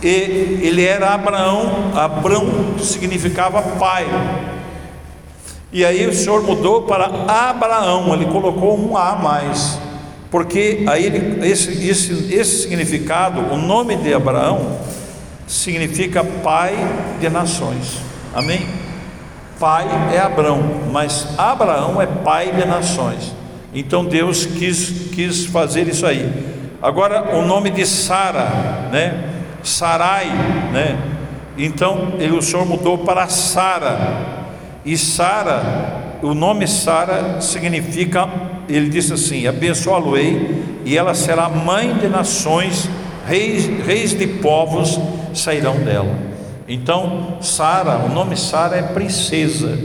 ele 0.08 0.86
era 0.86 1.14
Abraão, 1.14 1.92
Abrão 1.96 2.78
significava 2.80 3.62
pai. 3.62 4.06
E 5.72 5.84
aí 5.84 6.08
o 6.08 6.14
Senhor 6.14 6.44
mudou 6.44 6.84
para 6.84 7.06
Abraão, 7.28 8.14
ele 8.14 8.26
colocou 8.26 8.78
um 8.78 8.96
a 8.96 9.16
mais, 9.16 9.80
porque 10.32 10.84
aí 10.88 11.40
esse, 11.44 11.88
esse, 11.88 12.34
esse 12.34 12.64
significado, 12.64 13.42
o 13.54 13.58
nome 13.58 13.96
de 13.98 14.14
Abraão, 14.14 14.80
significa 15.48 16.24
pai 16.24 16.76
de 17.20 17.30
nações, 17.30 18.02
amém? 18.34 18.68
Pai 19.60 19.88
é 20.14 20.20
Abraão, 20.20 20.90
mas 20.92 21.28
Abraão 21.38 22.02
é 22.02 22.06
pai 22.06 22.52
de 22.52 22.66
nações, 22.66 23.34
então 23.74 24.04
Deus 24.04 24.46
quis, 24.46 25.10
quis 25.14 25.46
fazer 25.46 25.88
isso 25.88 26.06
aí. 26.06 26.56
Agora, 26.82 27.36
o 27.36 27.42
nome 27.42 27.72
de 27.72 27.86
Sara, 27.86 28.90
né? 28.92 29.32
Sarai, 29.64 30.28
né? 30.72 30.98
Então 31.58 32.14
ele, 32.20 32.36
o 32.38 32.42
Senhor 32.42 32.66
mudou 32.66 33.00
para 33.00 33.28
Sara. 33.28 34.46
E 34.84 34.98
Sara, 34.98 36.18
o 36.22 36.34
nome 36.34 36.68
Sara 36.68 37.42
significa, 37.42 38.30
ele 38.68 38.90
disse 38.90 39.14
assim: 39.14 39.48
abençoá-lo-ei, 39.48 40.64
e 40.86 40.98
ela 40.98 41.14
será 41.14 41.50
mãe 41.50 41.94
de 41.96 42.08
nações, 42.08 42.90
reis, 43.28 43.66
reis 43.86 44.18
de 44.18 44.28
povos 44.28 45.00
sairão 45.34 45.76
dela. 45.78 46.16
Então, 46.68 47.38
Sara, 47.42 47.98
o 48.06 48.10
nome 48.10 48.36
Sara 48.36 48.78
é 48.78 48.82
princesa. 48.82 49.78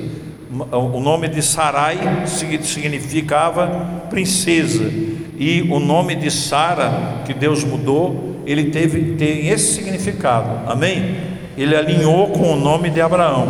O 0.72 0.98
nome 0.98 1.28
de 1.28 1.42
Sarai 1.42 2.26
significava 2.26 3.68
princesa. 4.10 4.90
E 5.38 5.62
o 5.70 5.78
nome 5.78 6.16
de 6.16 6.30
Sara, 6.30 7.22
que 7.24 7.32
Deus 7.32 7.62
mudou, 7.64 8.42
ele 8.44 8.64
teve 8.70 9.14
tem 9.14 9.48
esse 9.48 9.74
significado. 9.74 10.68
Amém? 10.70 11.16
Ele 11.56 11.76
alinhou 11.76 12.28
com 12.28 12.52
o 12.52 12.56
nome 12.56 12.90
de 12.90 13.00
Abraão. 13.00 13.48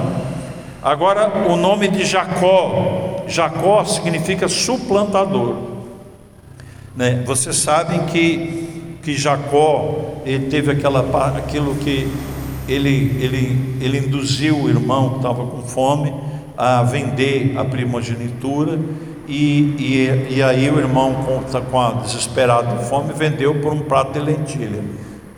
Agora 0.83 1.47
o 1.49 1.57
nome 1.57 1.89
de 1.89 2.05
Jacó, 2.05 3.10
Jacó 3.31 3.85
significa 3.85 4.49
suplantador. 4.49 5.57
Né? 6.97 7.23
Vocês 7.27 7.57
sabem 7.57 8.07
que 8.07 8.59
que 9.03 9.17
Jacó 9.17 10.21
ele 10.27 10.51
teve 10.51 10.71
aquela 10.73 11.01
aquilo 11.37 11.75
que 11.77 12.07
ele 12.69 13.17
ele 13.21 13.77
ele 13.81 13.99
induziu 13.99 14.59
o 14.59 14.69
irmão 14.69 15.11
que 15.11 15.17
estava 15.17 15.47
com 15.47 15.63
fome 15.63 16.13
a 16.57 16.83
vender 16.83 17.55
a 17.57 17.65
primogenitura 17.65 18.79
e, 19.31 19.77
e, 19.79 20.35
e 20.39 20.43
aí 20.43 20.69
o 20.69 20.79
irmão, 20.81 21.15
com, 21.25 21.61
com 21.63 21.81
a 21.81 21.93
desesperado 21.93 22.77
de 22.77 22.85
fome, 22.87 23.13
vendeu 23.13 23.55
por 23.61 23.73
um 23.73 23.79
prato 23.79 24.13
de 24.13 24.19
lentilha. 24.19 24.83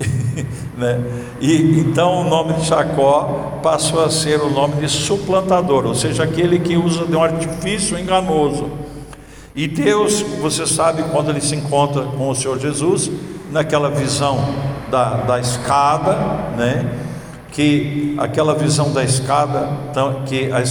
né? 0.76 1.00
E 1.40 1.80
então 1.80 2.20
o 2.20 2.28
nome 2.28 2.54
de 2.54 2.66
Jacó 2.66 3.60
passou 3.62 4.04
a 4.04 4.10
ser 4.10 4.40
o 4.40 4.50
nome 4.50 4.76
de 4.76 4.88
suplantador, 4.88 5.86
ou 5.86 5.94
seja, 5.94 6.24
aquele 6.24 6.58
que 6.58 6.76
usa 6.76 7.04
de 7.04 7.16
um 7.16 7.22
artifício 7.22 7.98
enganoso. 7.98 8.70
E 9.54 9.68
Deus, 9.68 10.22
você 10.40 10.66
sabe, 10.66 11.02
quando 11.12 11.30
ele 11.30 11.40
se 11.40 11.54
encontra 11.54 12.02
com 12.02 12.30
o 12.30 12.34
Senhor 12.34 12.58
Jesus, 12.58 13.10
naquela 13.50 13.90
visão 13.90 14.38
da, 14.90 15.14
da 15.16 15.38
escada, 15.38 16.14
né? 16.56 16.98
Que 17.52 18.14
aquela 18.18 18.54
visão 18.54 18.92
da 18.92 19.04
escada, 19.04 19.68
que 20.26 20.50
é 20.50 20.64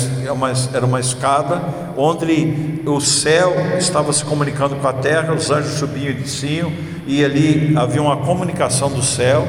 era 0.74 0.86
uma 0.86 1.00
escada 1.00 1.62
onde 1.96 2.82
o 2.86 3.00
céu 3.00 3.54
estava 3.78 4.12
se 4.12 4.26
comunicando 4.26 4.76
com 4.76 4.88
a 4.88 4.94
terra, 4.94 5.34
os 5.34 5.52
anjos 5.52 5.78
subiam 5.78 6.10
e 6.10 6.14
desciam, 6.14 6.72
e 7.06 7.24
ali 7.24 7.74
havia 7.78 8.02
uma 8.02 8.18
comunicação 8.18 8.90
do 8.90 9.04
céu, 9.04 9.48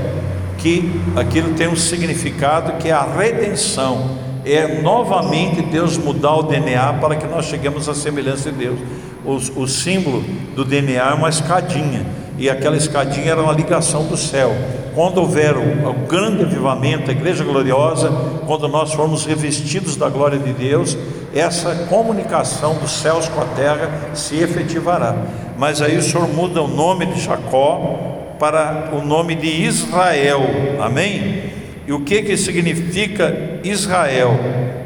que 0.59 0.91
aquilo 1.16 1.55
tem 1.55 1.68
um 1.68 1.76
significado 1.76 2.72
que 2.78 2.89
é 2.89 2.93
a 2.93 3.03
redenção, 3.03 4.18
é 4.45 4.83
novamente 4.83 5.62
Deus 5.62 5.97
mudar 5.97 6.35
o 6.35 6.43
DNA 6.43 6.95
para 6.95 7.16
que 7.16 7.26
nós 7.26 7.47
cheguemos 7.47 7.89
à 7.89 7.95
semelhança 7.95 8.51
de 8.51 8.59
Deus. 8.59 8.78
O, 9.24 9.62
o 9.62 9.68
símbolo 9.68 10.22
do 10.55 10.64
DNA 10.64 11.11
é 11.11 11.14
uma 11.14 11.28
escadinha, 11.28 12.05
e 12.39 12.49
aquela 12.49 12.76
escadinha 12.76 13.33
era 13.33 13.43
uma 13.43 13.53
ligação 13.53 14.05
do 14.05 14.16
céu 14.16 14.53
quando 14.95 15.18
houver 15.18 15.57
o, 15.57 15.89
o 15.89 15.95
grande 16.07 16.43
avivamento, 16.43 17.11
a 17.11 17.12
igreja 17.12 17.45
gloriosa, 17.45 18.11
quando 18.47 18.68
nós 18.68 18.93
formos 18.93 19.24
revestidos 19.24 19.97
da 19.97 20.09
glória 20.09 20.39
de 20.39 20.53
Deus, 20.53 20.97
essa 21.35 21.74
comunicação 21.89 22.74
dos 22.74 22.91
céus 22.93 23.28
com 23.28 23.41
a 23.41 23.47
terra 23.47 23.91
se 24.14 24.37
efetivará. 24.37 25.16
Mas 25.57 25.80
aí 25.80 25.97
o 25.97 26.03
Senhor 26.03 26.28
muda 26.28 26.62
o 26.62 26.68
nome 26.68 27.07
de 27.07 27.20
Jacó 27.20 28.35
para 28.39 28.91
o 28.93 29.05
nome 29.05 29.35
de 29.35 29.49
Israel. 29.49 30.43
Amém? 30.80 31.45
E 31.87 31.93
o 31.93 32.01
que 32.01 32.22
que 32.22 32.37
significa 32.37 33.61
Israel? 33.64 34.39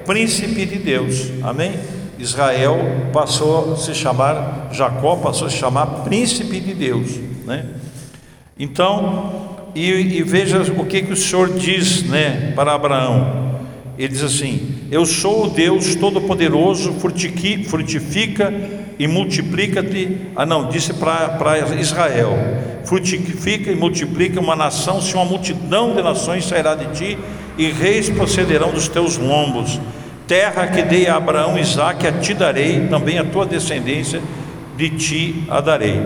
Príncipe 0.04 0.64
de 0.64 0.78
Deus. 0.78 1.32
Amém? 1.42 1.72
Israel 2.18 2.78
passou 3.12 3.74
a 3.74 3.76
se 3.76 3.94
chamar, 3.94 4.68
Jacó 4.72 5.16
passou 5.16 5.48
a 5.48 5.50
se 5.50 5.56
chamar 5.56 5.86
príncipe 6.04 6.60
de 6.60 6.72
Deus, 6.72 7.18
né? 7.46 7.64
Então, 8.58 9.56
e, 9.74 9.90
e 9.90 10.22
veja 10.22 10.62
o 10.76 10.84
que, 10.86 11.02
que 11.02 11.12
o 11.12 11.16
Senhor 11.16 11.52
diz, 11.52 12.02
né, 12.04 12.52
para 12.54 12.74
Abraão. 12.74 13.46
Ele 13.98 14.08
diz 14.08 14.22
assim: 14.22 14.78
Eu 14.90 15.06
sou 15.06 15.46
o 15.46 15.50
Deus 15.50 15.94
Todo-Poderoso, 15.94 16.94
frutifica 16.94 18.54
e 18.98 19.06
multiplica-te. 19.06 20.18
Ah, 20.34 20.44
não, 20.44 20.68
disse 20.68 20.92
para 20.94 21.58
Israel: 21.78 22.36
Frutifica 22.84 23.70
e 23.70 23.74
multiplica 23.74 24.40
uma 24.40 24.56
nação, 24.56 25.00
se 25.00 25.14
uma 25.14 25.24
multidão 25.24 25.94
de 25.94 26.02
nações 26.02 26.44
sairá 26.46 26.74
de 26.74 26.86
ti, 26.98 27.18
e 27.56 27.70
reis 27.70 28.10
procederão 28.10 28.70
dos 28.70 28.88
teus 28.88 29.16
lombos. 29.16 29.80
Terra 30.26 30.66
que 30.66 30.82
dei 30.82 31.06
a 31.06 31.16
Abraão 31.16 31.56
e 31.56 31.60
Isaque, 31.60 32.06
a 32.06 32.12
ti 32.12 32.34
darei, 32.34 32.88
também 32.88 33.18
a 33.18 33.24
tua 33.24 33.46
descendência 33.46 34.20
de 34.76 34.90
ti 34.90 35.44
a 35.48 35.60
darei. 35.60 36.02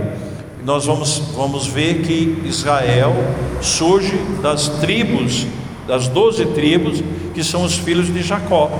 Nós 0.64 0.86
vamos, 0.86 1.18
vamos 1.34 1.66
ver 1.66 2.02
que 2.02 2.42
Israel 2.44 3.14
surge 3.60 4.16
das 4.42 4.68
tribos, 4.68 5.46
das 5.86 6.08
doze 6.08 6.44
tribos, 6.46 7.02
que 7.34 7.42
são 7.42 7.64
os 7.64 7.76
filhos 7.76 8.12
de 8.12 8.22
Jacó. 8.22 8.70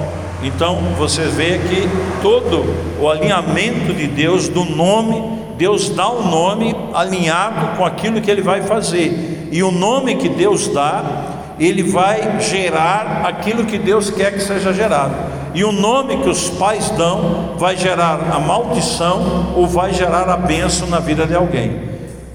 Então 0.43 0.77
você 0.99 1.23
vê 1.25 1.59
que 1.59 1.89
todo 2.23 2.65
o 3.01 3.09
alinhamento 3.09 3.93
de 3.95 4.07
Deus 4.07 4.49
do 4.49 4.65
nome, 4.65 5.41
Deus 5.57 5.89
dá 5.91 6.09
o 6.09 6.21
um 6.21 6.31
nome 6.31 6.75
alinhado 6.93 7.77
com 7.77 7.85
aquilo 7.85 8.21
que 8.21 8.31
ele 8.31 8.43
vai 8.43 8.63
fazer. 8.63 9.49
E 9.51 9.63
o 9.63 9.71
nome 9.71 10.17
que 10.17 10.29
Deus 10.29 10.69
dá 10.69 11.39
ele 11.61 11.83
vai 11.83 12.41
gerar 12.41 13.23
aquilo 13.27 13.67
que 13.67 13.79
Deus 13.79 14.11
quer 14.11 14.33
que 14.33 14.41
seja 14.41 14.73
gerado. 14.73 15.15
E 15.55 15.65
o 15.65 15.73
nome 15.73 16.19
que 16.19 16.29
os 16.29 16.49
pais 16.51 16.91
dão 16.91 17.55
vai 17.59 17.77
gerar 17.77 18.21
a 18.33 18.39
maldição 18.39 19.53
ou 19.57 19.67
vai 19.67 19.93
gerar 19.93 20.29
a 20.29 20.37
bênção 20.37 20.89
na 20.89 21.01
vida 21.01 21.27
de 21.27 21.35
alguém. 21.35 21.91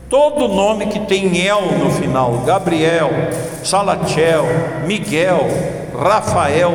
Todo 0.09 0.47
nome 0.47 0.88
que 0.88 0.99
tem 0.99 1.45
El 1.45 1.61
no 1.80 1.91
final, 1.91 2.43
Gabriel, 2.45 3.09
Salatiel, 3.63 4.45
Miguel, 4.86 5.47
Rafael, 5.97 6.74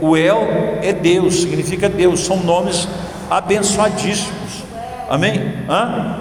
o 0.00 0.16
El 0.16 0.46
é 0.82 0.92
Deus, 0.92 1.42
significa 1.42 1.88
Deus, 1.88 2.20
são 2.20 2.36
nomes 2.38 2.86
abençoadíssimos. 3.30 4.64
Amém? 5.08 5.54
Hã? 5.68 6.18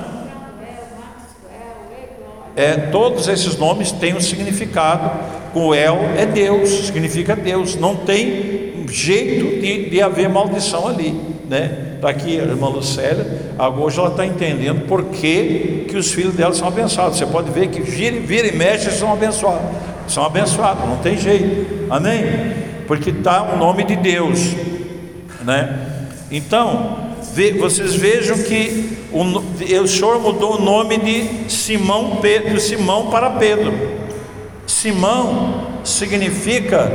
É, 2.55 2.73
todos 2.89 3.27
esses 3.27 3.57
nomes 3.57 3.91
têm 3.91 4.15
um 4.15 4.21
significado 4.21 5.11
o 5.55 5.73
El 5.73 5.97
é 6.17 6.25
Deus, 6.25 6.87
significa 6.87 7.33
Deus, 7.33 7.77
não 7.77 7.95
tem 7.95 8.64
jeito 8.95 9.59
de, 9.59 9.89
de 9.89 10.01
haver 10.01 10.29
maldição 10.29 10.87
ali, 10.87 11.13
né? 11.49 11.95
Está 11.95 12.09
aqui 12.09 12.39
a 12.39 12.43
irmã 12.43 12.69
Lucélia, 12.69 13.53
hoje 13.77 13.99
ela 13.99 14.09
está 14.09 14.25
entendendo 14.25 14.87
por 14.87 15.03
que, 15.05 15.85
que 15.89 15.97
os 15.97 16.11
filhos 16.11 16.33
dela 16.33 16.53
são 16.53 16.67
abençoados. 16.67 17.17
Você 17.17 17.25
pode 17.25 17.51
ver 17.51 17.67
que 17.67 17.81
vira, 17.81 18.19
vira 18.19 18.47
e 18.47 18.55
mexe 18.55 18.91
são 18.91 19.11
abençoados, 19.11 19.65
são 20.07 20.23
abençoados, 20.23 20.87
não 20.87 20.97
tem 20.97 21.17
jeito, 21.17 21.85
amém? 21.89 22.23
Porque 22.87 23.09
está 23.09 23.43
o 23.43 23.57
nome 23.57 23.83
de 23.83 23.95
Deus, 23.95 24.55
né? 25.43 25.77
Então, 26.31 26.97
vocês 27.59 27.95
vejam 27.95 28.37
que 28.37 28.97
o, 29.11 29.21
o 29.81 29.87
Senhor 29.87 30.21
mudou 30.21 30.55
o 30.55 30.61
nome 30.61 30.97
de 30.97 31.51
Simão 31.51 32.17
Pedro, 32.21 32.59
Simão 32.59 33.07
para 33.07 33.31
Pedro. 33.31 33.73
Simão 34.65 35.65
significa 35.83 36.91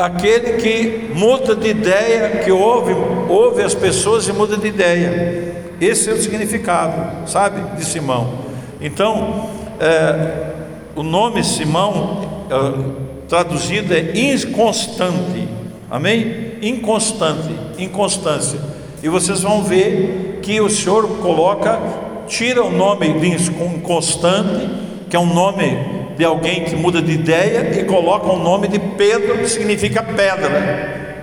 aquele 0.00 0.54
que 0.54 1.12
muda 1.14 1.54
de 1.54 1.68
ideia, 1.68 2.42
que 2.42 2.50
ouve, 2.50 2.94
ouve 3.28 3.62
as 3.62 3.74
pessoas 3.74 4.26
e 4.26 4.32
muda 4.32 4.56
de 4.56 4.66
ideia. 4.66 5.64
Esse 5.80 6.10
é 6.10 6.12
o 6.12 6.20
significado, 6.20 7.28
sabe, 7.28 7.76
de 7.76 7.84
Simão. 7.84 8.40
Então, 8.80 9.50
é, 9.78 10.50
o 10.96 11.02
nome 11.02 11.44
Simão, 11.44 12.44
é, 12.50 13.28
traduzido 13.28 13.94
é 13.94 14.12
inconstante, 14.18 15.48
amém? 15.90 16.54
Inconstante, 16.62 17.54
inconstância. 17.78 18.58
E 19.02 19.08
vocês 19.08 19.42
vão 19.42 19.62
ver 19.62 20.40
que 20.42 20.60
o 20.60 20.68
Senhor 20.68 21.06
coloca, 21.18 21.78
tira 22.26 22.62
o 22.62 22.70
nome 22.70 23.20
de 23.20 23.28
inconstante, 23.28 24.68
que 25.08 25.16
é 25.16 25.18
um 25.18 25.32
nome 25.32 25.99
de 26.20 26.24
alguém 26.26 26.64
que 26.64 26.76
muda 26.76 27.00
de 27.00 27.12
ideia 27.12 27.80
e 27.80 27.84
coloca 27.84 28.26
o 28.26 28.38
nome 28.38 28.68
de 28.68 28.78
Pedro, 28.78 29.38
que 29.38 29.48
significa 29.48 30.02
pedra. 30.02 31.16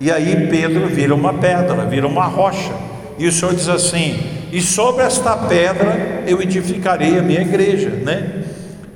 E 0.00 0.10
aí 0.10 0.48
Pedro 0.48 0.86
vira 0.86 1.14
uma 1.14 1.34
pedra, 1.34 1.84
vira 1.84 2.06
uma 2.08 2.24
rocha. 2.24 2.72
E 3.18 3.26
o 3.26 3.32
Senhor 3.32 3.54
diz 3.54 3.68
assim: 3.68 4.18
E 4.50 4.62
sobre 4.62 5.04
esta 5.04 5.36
pedra 5.36 6.22
eu 6.26 6.40
edificarei 6.40 7.18
a 7.18 7.22
minha 7.22 7.42
igreja, 7.42 7.90
né? 7.90 8.44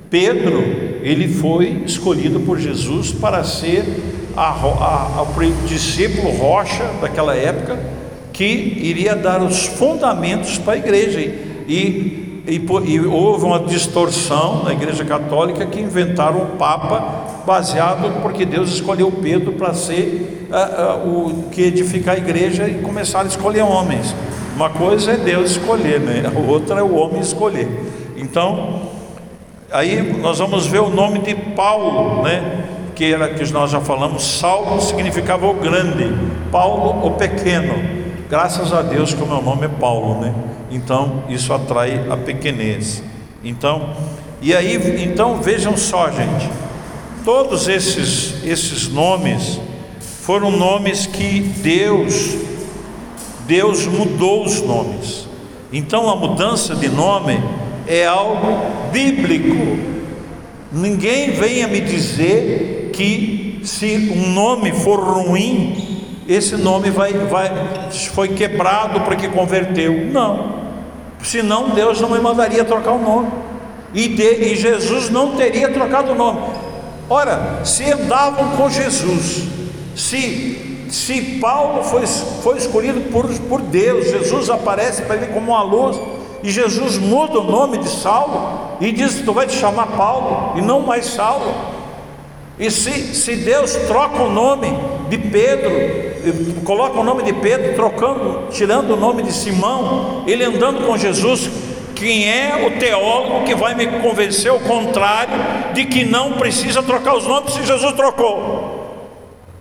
Pedro, 0.09 0.63
ele 1.03 1.27
foi 1.27 1.83
escolhido 1.85 2.39
por 2.39 2.57
Jesus 2.57 3.11
para 3.11 3.43
ser 3.43 3.85
a, 4.35 4.49
a, 4.49 5.19
a, 5.19 5.21
o 5.21 5.67
discípulo 5.67 6.31
rocha 6.37 6.89
daquela 6.99 7.35
época 7.35 7.77
que 8.33 8.45
iria 8.81 9.15
dar 9.15 9.43
os 9.43 9.67
fundamentos 9.67 10.57
para 10.57 10.73
a 10.73 10.77
igreja. 10.77 11.19
E 11.19 12.18
e, 12.47 12.55
e, 12.85 12.99
houve 12.99 13.45
uma 13.45 13.59
distorção 13.59 14.63
na 14.63 14.73
Igreja 14.73 15.03
Católica 15.05 15.65
que 15.65 15.79
inventaram 15.79 16.41
o 16.41 16.45
Papa 16.57 17.43
baseado 17.45 18.21
porque 18.21 18.45
Deus 18.45 18.69
escolheu 18.69 19.11
Pedro 19.11 19.53
para 19.53 19.73
ser 19.73 20.47
uh, 20.51 21.07
uh, 21.07 21.27
o 21.27 21.49
que 21.49 21.63
edificar 21.63 22.15
a 22.15 22.17
igreja 22.17 22.67
e 22.67 22.75
começaram 22.75 23.25
a 23.25 23.29
escolher 23.29 23.63
homens. 23.63 24.15
Uma 24.55 24.69
coisa 24.69 25.11
é 25.11 25.17
Deus 25.17 25.51
escolher, 25.51 25.99
né? 25.99 26.23
a 26.25 26.39
outra 26.51 26.79
é 26.79 26.83
o 26.83 26.95
homem 26.95 27.21
escolher. 27.21 27.67
Então, 28.17 28.81
aí 29.71 30.01
nós 30.19 30.39
vamos 30.39 30.67
ver 30.67 30.79
o 30.81 30.89
nome 30.89 31.19
de 31.19 31.33
Paulo, 31.33 32.23
né? 32.23 32.65
que 32.95 33.13
era 33.13 33.29
que 33.29 33.49
nós 33.53 33.71
já 33.71 33.79
falamos, 33.79 34.23
Saulo 34.23 34.81
significava 34.81 35.47
o 35.47 35.53
grande, 35.53 36.13
Paulo 36.51 37.07
o 37.07 37.11
pequeno. 37.11 37.98
Graças 38.29 38.71
a 38.71 38.83
Deus 38.83 39.11
que 39.11 39.23
o 39.23 39.25
meu 39.25 39.41
nome 39.41 39.65
é 39.65 39.67
Paulo, 39.67 40.21
né? 40.21 40.35
Então 40.69 41.23
isso 41.29 41.51
atrai 41.51 42.05
a 42.11 42.15
pequenez. 42.15 43.01
Então, 43.43 43.89
e 44.39 44.53
aí, 44.53 44.75
então 45.03 45.41
vejam 45.41 45.75
só, 45.75 46.11
gente. 46.11 46.47
Todos 47.25 47.67
esses 47.67 48.43
esses 48.45 48.87
nomes 48.87 49.59
foram 50.21 50.51
nomes 50.51 51.07
que 51.07 51.39
Deus 51.39 52.37
Deus 53.47 53.87
mudou 53.87 54.45
os 54.45 54.61
nomes. 54.61 55.27
Então 55.73 56.07
a 56.07 56.15
mudança 56.15 56.75
de 56.75 56.87
nome 56.87 57.43
é 57.87 58.05
algo 58.05 58.91
bíblico. 58.91 59.55
Ninguém 60.71 61.31
venha 61.31 61.67
me 61.67 61.81
dizer 61.81 62.91
que 62.93 63.59
se 63.63 64.11
um 64.15 64.31
nome 64.33 64.71
for 64.71 64.99
ruim, 64.99 65.88
esse 66.29 66.55
nome 66.55 66.91
vai, 66.91 67.11
vai, 67.11 67.51
foi 68.13 68.29
quebrado 68.29 69.01
porque 69.01 69.27
converteu. 69.27 70.05
Não. 70.11 70.59
Senão 71.23 71.69
Deus 71.69 71.99
não 71.99 72.09
me 72.09 72.19
mandaria 72.19 72.63
trocar 72.63 72.91
o 72.91 72.99
nome. 72.99 73.31
E, 73.93 74.07
de, 74.07 74.51
e 74.51 74.55
Jesus 74.55 75.09
não 75.09 75.35
teria 75.35 75.69
trocado 75.69 76.11
o 76.11 76.15
nome. 76.15 76.39
Ora, 77.09 77.61
se 77.65 77.91
andavam 77.91 78.55
com 78.55 78.69
Jesus, 78.69 79.47
se, 79.95 80.85
se 80.91 81.39
Paulo 81.41 81.83
foi, 81.83 82.05
foi 82.05 82.57
escolhido 82.57 83.01
por, 83.11 83.27
por 83.27 83.61
Deus, 83.61 84.11
Jesus 84.11 84.51
aparece 84.51 85.01
para 85.01 85.15
ele 85.15 85.33
como 85.33 85.51
uma 85.51 85.63
luz, 85.63 85.99
e 86.43 86.51
Jesus 86.51 86.99
muda 86.99 87.39
o 87.39 87.43
nome 87.43 87.79
de 87.79 87.89
Saulo 87.89 88.77
e 88.79 88.91
diz: 88.91 89.21
Tu 89.21 89.33
vai 89.33 89.47
te 89.47 89.57
chamar 89.57 89.87
Paulo 89.87 90.59
e 90.59 90.61
não 90.61 90.81
mais 90.81 91.07
Saulo. 91.07 91.78
E 92.59 92.69
se, 92.69 93.15
se 93.15 93.37
Deus 93.37 93.73
troca 93.87 94.21
o 94.21 94.29
nome 94.29 94.67
de 95.09 95.17
Pedro 95.17 96.09
coloca 96.63 96.99
o 96.99 97.03
nome 97.03 97.23
de 97.23 97.33
Pedro, 97.33 97.73
trocando, 97.75 98.47
tirando 98.51 98.91
o 98.91 98.97
nome 98.97 99.23
de 99.23 99.31
Simão, 99.31 100.23
ele 100.27 100.43
andando 100.43 100.85
com 100.85 100.97
Jesus. 100.97 101.49
Quem 101.95 102.29
é 102.29 102.65
o 102.65 102.79
teólogo 102.79 103.43
que 103.45 103.53
vai 103.53 103.75
me 103.75 103.85
convencer 103.99 104.49
ao 104.49 104.59
contrário 104.59 105.33
de 105.73 105.85
que 105.85 106.05
não 106.05 106.33
precisa 106.33 106.81
trocar 106.81 107.15
os 107.15 107.25
nomes 107.25 107.53
se 107.53 107.65
Jesus 107.65 107.91
trocou? 107.93 108.77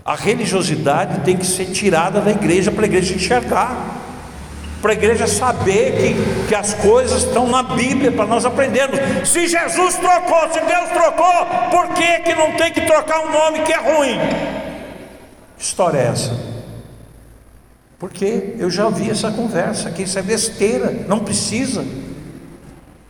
A 0.04 0.14
religiosidade 0.14 1.20
tem 1.22 1.36
que 1.36 1.44
ser 1.44 1.66
tirada 1.66 2.20
da 2.20 2.30
igreja 2.30 2.70
para 2.70 2.84
a 2.84 2.86
igreja 2.86 3.14
enxergar, 3.14 3.97
para 4.80 4.92
a 4.92 4.94
igreja 4.94 5.26
saber 5.26 5.96
que, 5.96 6.46
que 6.48 6.54
as 6.54 6.74
coisas 6.74 7.24
estão 7.24 7.48
na 7.48 7.62
Bíblia 7.62 8.12
para 8.12 8.26
nós 8.26 8.44
aprendermos. 8.44 9.28
Se 9.28 9.46
Jesus 9.46 9.96
trocou, 9.96 10.52
se 10.52 10.60
Deus 10.60 10.88
trocou, 10.90 11.46
por 11.70 11.88
que, 11.94 12.20
que 12.20 12.34
não 12.34 12.52
tem 12.52 12.72
que 12.72 12.82
trocar 12.82 13.20
um 13.20 13.32
nome 13.32 13.60
que 13.60 13.72
é 13.72 13.78
ruim? 13.78 14.18
História 15.58 15.98
é 15.98 16.06
essa? 16.06 16.58
Porque 17.98 18.54
eu 18.58 18.70
já 18.70 18.86
ouvi 18.86 19.10
essa 19.10 19.30
conversa, 19.32 19.90
que 19.90 20.02
isso 20.02 20.18
é 20.18 20.22
besteira, 20.22 21.04
não 21.08 21.18
precisa. 21.18 21.84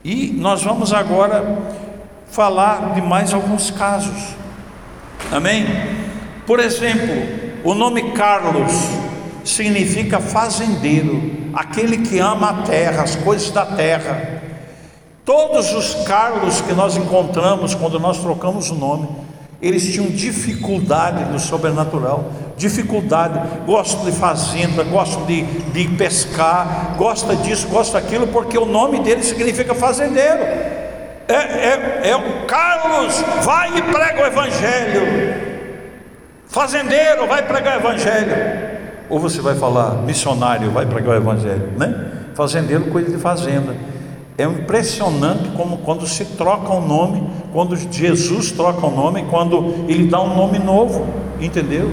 E 0.03 0.31
nós 0.31 0.63
vamos 0.63 0.95
agora 0.95 1.59
falar 2.31 2.95
de 2.95 3.03
mais 3.03 3.35
alguns 3.35 3.71
casos. 3.71 4.35
Amém? 5.31 5.67
Por 6.47 6.59
exemplo, 6.61 7.15
o 7.63 7.75
nome 7.75 8.13
Carlos 8.13 8.73
significa 9.45 10.21
fazendeiro, 10.21 11.38
aquele 11.55 11.99
que 11.99 12.19
ama 12.19 12.51
a 12.51 12.63
terra, 12.63 13.03
as 13.03 13.17
coisas 13.17 13.51
da 13.51 13.65
terra. 13.65 14.43
Todos 15.25 15.73
os 15.75 15.95
Carlos 16.07 16.61
que 16.61 16.73
nós 16.73 16.97
encontramos 16.97 17.75
quando 17.75 18.01
nós 18.01 18.19
trocamos 18.19 18.71
o 18.71 18.75
nome, 18.75 19.09
eles 19.61 19.93
tinham 19.93 20.07
dificuldade 20.07 21.25
no 21.25 21.39
sobrenatural, 21.39 22.31
dificuldade, 22.57 23.41
gostam 23.67 24.05
de 24.05 24.13
fazenda, 24.13 24.85
gostam 24.85 25.27
de, 25.27 25.43
de 25.43 25.89
pescar, 25.97 26.95
gosta 26.97 27.35
disso, 27.35 27.67
gosta 27.67 28.01
daquilo, 28.01 28.29
porque 28.29 28.57
o 28.57 28.65
nome 28.65 29.01
dele 29.01 29.23
significa 29.23 29.75
fazendeiro. 29.75 30.43
É, 31.29 31.35
é, 31.35 32.01
é 32.11 32.17
o 32.17 32.47
Carlos, 32.47 33.23
vai 33.43 33.77
e 33.77 33.83
prega 33.83 34.23
o 34.23 34.27
Evangelho. 34.27 35.49
Fazendeiro, 36.49 37.27
vai 37.27 37.43
pregar 37.43 37.77
o 37.77 37.81
Evangelho. 37.81 38.78
Ou 39.11 39.19
você 39.19 39.41
vai 39.41 39.55
falar, 39.55 40.03
missionário, 40.03 40.71
vai 40.71 40.87
pregar 40.87 41.15
o 41.15 41.17
Evangelho, 41.17 41.73
né? 41.77 42.13
Fazendeiro, 42.35 42.85
coisa 42.91 43.11
de 43.11 43.17
fazenda. 43.17 43.75
É 44.37 44.45
impressionante 44.45 45.49
como 45.57 45.79
quando 45.79 46.07
se 46.07 46.25
troca 46.25 46.73
o 46.73 46.79
um 46.79 46.87
nome, 46.87 47.29
quando 47.53 47.77
Jesus 47.77 48.53
troca 48.53 48.87
o 48.87 48.91
um 48.91 48.95
nome, 48.95 49.25
quando 49.31 49.85
ele 49.89 50.07
dá 50.07 50.21
um 50.21 50.37
nome 50.37 50.59
novo, 50.59 51.07
entendeu? 51.41 51.91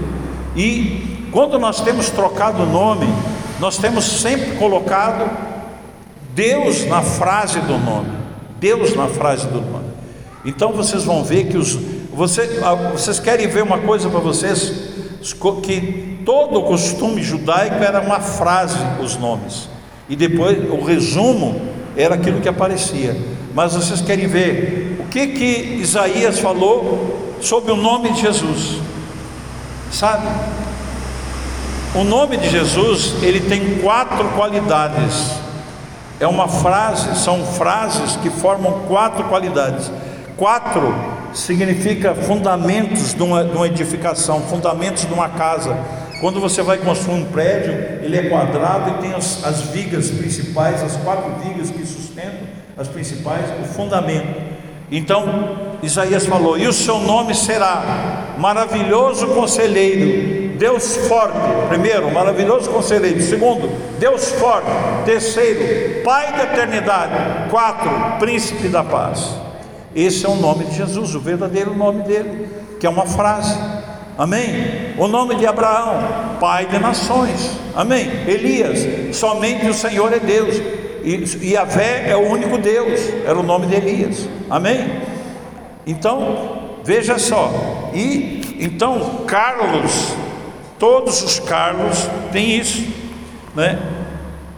E 0.54 1.28
quando 1.32 1.58
nós 1.58 1.80
temos 1.80 2.10
trocado 2.10 2.62
o 2.62 2.66
nome, 2.66 3.06
nós 3.58 3.78
temos 3.78 4.04
sempre 4.04 4.52
colocado 4.56 5.28
Deus 6.34 6.86
na 6.86 7.02
frase 7.02 7.60
do 7.60 7.78
nome. 7.78 8.10
Deus 8.60 8.94
na 8.94 9.08
frase 9.08 9.46
do 9.48 9.60
nome. 9.60 9.90
Então 10.44 10.72
vocês 10.72 11.04
vão 11.04 11.24
ver 11.24 11.48
que 11.48 11.56
os 11.56 11.78
você, 12.16 12.60
ah, 12.64 12.74
vocês 12.92 13.20
querem 13.20 13.46
ver 13.46 13.62
uma 13.62 13.78
coisa 13.78 14.08
para 14.08 14.20
vocês 14.20 14.72
que 15.62 16.15
todo 16.26 16.58
o 16.58 16.64
costume 16.64 17.22
judaico 17.22 17.76
era 17.76 18.00
uma 18.00 18.18
frase 18.18 18.76
os 19.00 19.16
nomes 19.16 19.68
e 20.08 20.16
depois 20.16 20.58
o 20.70 20.84
resumo 20.84 21.60
era 21.96 22.16
aquilo 22.16 22.40
que 22.40 22.48
aparecia. 22.48 23.16
Mas 23.54 23.74
vocês 23.74 24.00
querem 24.02 24.26
ver 24.26 24.98
o 25.00 25.04
que 25.04 25.28
que 25.28 25.78
Isaías 25.80 26.40
falou 26.40 27.36
sobre 27.40 27.70
o 27.72 27.76
nome 27.76 28.12
de 28.12 28.20
Jesus? 28.20 28.80
Sabe? 29.90 30.26
O 31.94 32.04
nome 32.04 32.36
de 32.36 32.50
Jesus, 32.50 33.14
ele 33.22 33.40
tem 33.40 33.78
quatro 33.78 34.28
qualidades. 34.30 35.30
É 36.18 36.26
uma 36.26 36.48
frase, 36.48 37.16
são 37.18 37.46
frases 37.46 38.16
que 38.16 38.30
formam 38.30 38.80
quatro 38.86 39.24
qualidades. 39.24 39.90
Quatro 40.36 40.94
significa 41.32 42.14
fundamentos 42.14 43.14
de 43.14 43.22
uma, 43.22 43.44
de 43.44 43.56
uma 43.56 43.66
edificação, 43.66 44.40
fundamentos 44.42 45.06
de 45.06 45.14
uma 45.14 45.28
casa. 45.28 45.76
Quando 46.20 46.40
você 46.40 46.62
vai 46.62 46.78
construir 46.78 47.20
um 47.20 47.24
prédio, 47.26 47.72
ele 48.02 48.16
é 48.16 48.28
quadrado 48.28 48.90
e 48.90 49.02
tem 49.02 49.12
as, 49.12 49.44
as 49.44 49.62
vigas 49.62 50.10
principais, 50.10 50.82
as 50.82 50.96
quatro 50.96 51.30
vigas 51.44 51.70
que 51.70 51.84
sustentam 51.86 52.48
as 52.76 52.88
principais, 52.88 53.44
o 53.62 53.64
fundamento. 53.64 54.34
Então, 54.90 55.76
Isaías 55.82 56.26
falou: 56.26 56.58
E 56.58 56.66
o 56.66 56.72
seu 56.72 57.00
nome 57.00 57.34
será 57.34 58.34
maravilhoso 58.38 59.28
conselheiro, 59.28 60.56
Deus 60.56 60.96
forte. 61.08 61.38
Primeiro, 61.68 62.10
maravilhoso 62.10 62.70
conselheiro. 62.70 63.20
Segundo, 63.20 63.68
Deus 63.98 64.32
forte. 64.32 64.68
Terceiro, 65.04 66.02
Pai 66.02 66.32
da 66.32 66.44
eternidade. 66.44 67.50
Quatro, 67.50 67.90
príncipe 68.18 68.68
da 68.68 68.84
paz. 68.84 69.34
Esse 69.94 70.26
é 70.26 70.28
o 70.28 70.36
nome 70.36 70.64
de 70.64 70.76
Jesus, 70.76 71.14
o 71.14 71.20
verdadeiro 71.20 71.74
nome 71.74 72.02
dele, 72.02 72.48
que 72.78 72.86
é 72.86 72.90
uma 72.90 73.06
frase. 73.06 73.58
Amém? 74.18 74.94
O 74.96 75.06
nome 75.06 75.34
de 75.34 75.46
Abraão, 75.46 76.38
pai 76.40 76.66
de 76.66 76.78
nações. 76.78 77.58
Amém? 77.74 78.10
Elias, 78.26 79.14
somente 79.16 79.66
o 79.68 79.74
Senhor 79.74 80.12
é 80.12 80.18
Deus. 80.18 80.56
E, 81.04 81.50
e 81.50 81.56
a 81.56 81.64
Vé 81.64 82.08
é 82.08 82.16
o 82.16 82.28
único 82.28 82.58
Deus, 82.58 83.00
era 83.24 83.38
o 83.38 83.42
nome 83.42 83.66
de 83.66 83.74
Elias. 83.74 84.28
Amém? 84.48 85.02
Então, 85.86 86.78
veja 86.82 87.18
só. 87.18 87.90
E 87.94 88.56
então, 88.58 89.24
Carlos, 89.26 90.14
todos 90.78 91.22
os 91.22 91.38
Carlos 91.38 92.08
têm 92.32 92.58
isso, 92.58 92.86
né? 93.54 93.78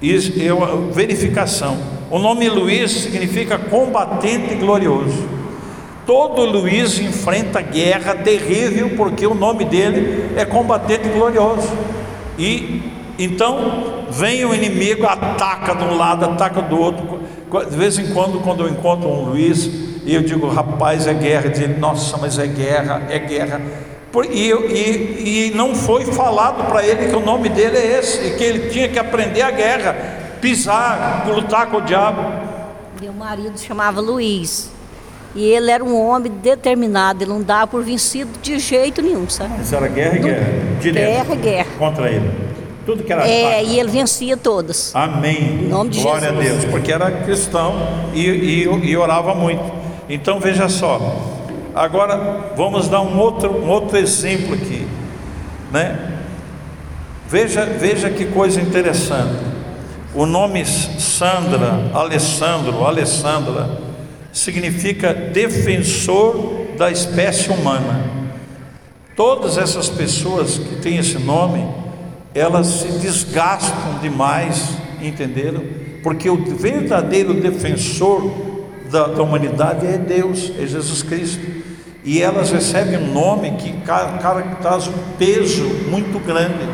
Isso 0.01 0.33
é 0.41 0.93
verificação. 0.93 1.77
O 2.11 2.19
nome 2.19 2.49
Luiz 2.49 2.93
significa 2.93 3.59
combatente 3.59 4.55
glorioso. 4.55 5.29
Todo 6.09 6.47
Luiz 6.47 6.99
enfrenta 6.99 7.61
guerra 7.61 8.15
terrível 8.15 8.93
porque 8.97 9.27
o 9.27 9.35
nome 9.35 9.67
dele 9.67 10.31
é 10.39 10.45
combatente 10.47 11.07
glorioso. 11.07 11.69
E 12.39 12.83
então 13.19 14.07
vem 14.11 14.43
o 14.43 14.55
inimigo, 14.55 15.05
ataca 15.05 15.75
de 15.75 15.85
um 15.85 15.99
lado, 15.99 16.25
ataca 16.25 16.63
do 16.63 16.81
outro. 16.81 17.21
De 17.71 17.77
vez 17.77 17.99
em 17.99 18.15
quando, 18.15 18.41
quando 18.41 18.65
eu 18.65 18.71
encontro 18.71 19.07
um 19.07 19.27
Luiz, 19.27 19.71
eu 20.07 20.23
digo, 20.23 20.49
rapaz, 20.49 21.07
é 21.07 21.13
guerra. 21.13 21.51
Diz 21.51 21.79
nossa, 21.79 22.17
mas 22.17 22.39
é 22.39 22.47
guerra, 22.47 23.03
é 23.11 23.19
guerra. 23.19 23.61
E, 24.31 24.51
e, 24.51 25.49
e 25.51 25.55
não 25.55 25.75
foi 25.75 26.07
falado 26.07 26.67
para 26.71 26.87
ele 26.87 27.11
que 27.11 27.17
o 27.17 27.21
nome 27.21 27.51
dele 27.51 27.77
é 27.77 27.99
esse, 27.99 28.29
e 28.29 28.31
que 28.39 28.45
ele 28.45 28.71
tinha 28.71 28.89
que 28.89 28.99
aprender 28.99 29.43
a 29.43 29.51
guerra, 29.51 29.95
pisar, 30.41 31.27
lutar 31.29 31.67
com 31.67 31.77
o 31.77 31.83
diabo. 31.83 32.23
Meu 32.99 33.13
marido 33.13 33.59
chamava 33.61 34.01
Luiz. 34.01 34.78
E 35.39 35.53
ele 35.53 35.71
era 35.71 35.85
um 35.85 35.97
homem 35.97 36.33
determinado, 36.43 37.23
ele 37.23 37.31
não 37.31 37.41
dava 37.41 37.69
por 37.69 37.81
vencido 37.85 38.29
de 38.43 38.59
jeito 38.59 39.01
nenhum, 39.01 39.31
sabe? 39.31 39.63
Isso 39.63 39.73
era 39.73 39.87
guerra 39.87 40.17
e 40.17 40.19
guerra. 40.19 40.53
Direto. 40.81 41.13
Guerra 41.13 41.35
e 41.35 41.37
guerra. 41.37 41.69
Contra 41.79 42.11
ele. 42.11 42.31
Tudo 42.85 43.05
que 43.05 43.13
era. 43.13 43.25
É, 43.25 43.63
e 43.63 43.79
ele 43.79 43.89
vencia 43.89 44.37
todas. 44.37 44.91
Amém. 44.97 45.61
Em 45.63 45.69
nome 45.69 45.91
de 45.91 46.01
Glória 46.01 46.31
Jesus. 46.31 46.45
a 46.45 46.51
Deus, 46.51 46.65
porque 46.65 46.93
era 46.93 47.09
cristão 47.23 47.77
e, 48.13 48.21
e, 48.21 48.63
e 48.65 48.97
orava 48.97 49.33
muito. 49.33 49.63
Então 50.09 50.41
veja 50.41 50.69
só. 50.69 50.99
Agora 51.73 52.51
vamos 52.57 52.89
dar 52.89 53.03
um 53.03 53.17
outro, 53.17 53.49
um 53.49 53.69
outro 53.69 53.97
exemplo 53.97 54.55
aqui. 54.55 54.89
Né? 55.71 56.15
Veja, 57.29 57.65
veja 57.65 58.11
que 58.11 58.25
coisa 58.25 58.61
interessante. 58.61 59.39
O 60.13 60.27
nome 60.27 60.67
Sandra, 60.67 61.93
Alessandro, 61.95 62.85
Alessandra 62.85 63.87
significa 64.33 65.13
defensor 65.13 66.67
da 66.77 66.91
espécie 66.91 67.51
humana. 67.51 68.19
Todas 69.17 69.59
essas 69.59 69.89
pessoas 69.89 70.59
que 70.59 70.77
têm 70.77 70.99
esse 70.99 71.19
nome, 71.19 71.67
elas 72.35 72.67
se 72.67 72.89
desgastam 72.99 73.99
demais, 74.01 74.77
entenderam? 75.03 75.63
Porque 76.03 76.31
o 76.31 76.37
verdadeiro 76.37 77.35
defensor 77.35 78.31
da, 78.91 79.09
da 79.09 79.23
humanidade 79.23 79.87
é 79.87 79.99
Deus, 79.99 80.53
é 80.59 80.67
Jesus 80.67 81.03
Cristo. 81.03 81.45
E 82.05 82.23
elas 82.23 82.51
recebem 82.51 82.97
um 82.97 83.13
nome 83.13 83.51
que 83.57 83.73
cara, 83.81 84.19
traz 84.63 84.87
um 84.87 84.95
peso 85.19 85.65
muito 85.91 86.19
grande, 86.25 86.67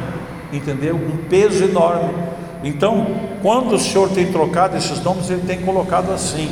entendeu? 0.52 0.96
Um 0.96 1.28
peso 1.28 1.64
enorme. 1.64 2.14
Então, 2.62 3.06
quando 3.42 3.74
o 3.74 3.78
Senhor 3.78 4.10
tem 4.10 4.30
trocado 4.30 4.76
esses 4.76 5.02
nomes, 5.02 5.28
Ele 5.30 5.42
tem 5.46 5.60
colocado 5.60 6.12
assim: 6.12 6.50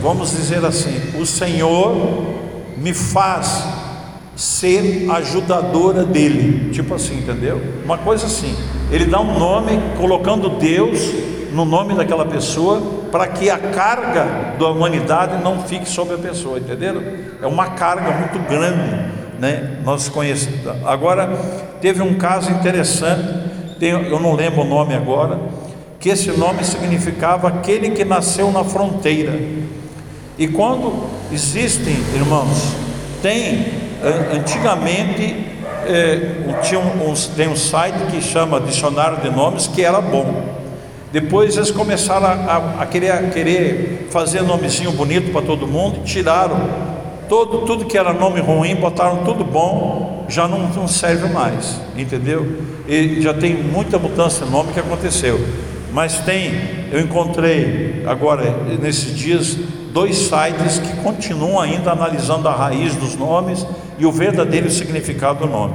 vamos 0.00 0.30
dizer 0.30 0.64
assim, 0.64 1.18
o 1.20 1.26
Senhor 1.26 1.94
me 2.76 2.94
faz 2.94 3.64
ser 4.36 5.10
ajudadora 5.10 6.04
dele, 6.04 6.70
tipo 6.72 6.94
assim, 6.94 7.18
entendeu? 7.18 7.60
Uma 7.84 7.98
coisa 7.98 8.26
assim, 8.26 8.56
ele 8.90 9.06
dá 9.06 9.20
um 9.20 9.38
nome 9.38 9.72
colocando 9.96 10.48
Deus 10.50 11.00
no 11.52 11.64
nome 11.64 11.94
daquela 11.94 12.24
pessoa 12.24 12.80
para 13.10 13.26
que 13.26 13.50
a 13.50 13.58
carga 13.58 14.54
da 14.58 14.68
humanidade 14.68 15.42
não 15.42 15.62
fique 15.62 15.88
sobre 15.88 16.14
a 16.14 16.18
pessoa, 16.18 16.58
entenderam? 16.58 17.02
É 17.42 17.46
uma 17.46 17.70
carga 17.70 18.10
muito 18.12 18.38
grande, 18.48 19.12
né? 19.40 19.78
Nós 19.84 20.08
conhecemos. 20.08 20.60
Agora 20.84 21.26
teve 21.80 22.02
um 22.02 22.14
caso 22.14 22.52
interessante, 22.52 23.22
eu 23.80 24.20
não 24.20 24.34
lembro 24.34 24.60
o 24.60 24.64
nome 24.64 24.94
agora 24.94 25.38
que 26.00 26.08
esse 26.08 26.30
nome 26.30 26.64
significava 26.64 27.48
aquele 27.48 27.90
que 27.90 28.04
nasceu 28.04 28.50
na 28.52 28.62
fronteira. 28.64 29.38
E 30.38 30.46
quando 30.46 31.04
existem, 31.32 31.96
irmãos, 32.14 32.74
tem 33.20 33.66
antigamente 34.32 35.48
é, 35.86 36.54
tinha 36.62 36.80
um, 36.80 37.14
tem 37.34 37.48
um 37.48 37.56
site 37.56 37.98
que 38.10 38.20
chama 38.20 38.60
Dicionário 38.60 39.18
de 39.18 39.30
Nomes 39.30 39.66
que 39.66 39.82
era 39.82 40.00
bom. 40.00 40.56
Depois 41.10 41.56
eles 41.56 41.70
começaram 41.70 42.26
a, 42.26 42.30
a, 42.30 42.82
a 42.82 42.86
querer, 42.86 43.10
a 43.10 43.22
querer 43.22 44.08
fazer 44.10 44.42
nomezinho 44.42 44.92
bonito 44.92 45.32
para 45.32 45.40
todo 45.40 45.66
mundo, 45.66 46.04
tiraram 46.04 46.68
todo, 47.28 47.64
tudo 47.64 47.86
que 47.86 47.96
era 47.96 48.12
nome 48.12 48.40
ruim, 48.40 48.74
botaram 48.76 49.24
tudo 49.24 49.42
bom, 49.44 50.26
já 50.28 50.46
não, 50.46 50.68
não 50.68 50.86
serve 50.86 51.28
mais, 51.32 51.80
entendeu? 51.96 52.60
E 52.86 53.20
já 53.22 53.32
tem 53.32 53.54
muita 53.54 53.98
mudança 53.98 54.44
de 54.44 54.50
nome 54.50 54.72
que 54.72 54.80
aconteceu. 54.80 55.40
Mas 55.92 56.18
tem, 56.18 56.52
eu 56.92 57.00
encontrei 57.00 58.04
agora 58.06 58.54
nesses 58.80 59.16
dias 59.16 59.56
dois 59.92 60.16
sites 60.16 60.78
que 60.78 60.96
continuam 61.02 61.58
ainda 61.58 61.92
analisando 61.92 62.48
a 62.48 62.54
raiz 62.54 62.94
dos 62.94 63.16
nomes 63.16 63.66
e 63.98 64.06
o 64.06 64.12
verdadeiro 64.12 64.70
significado 64.70 65.40
do 65.40 65.46
nome. 65.46 65.74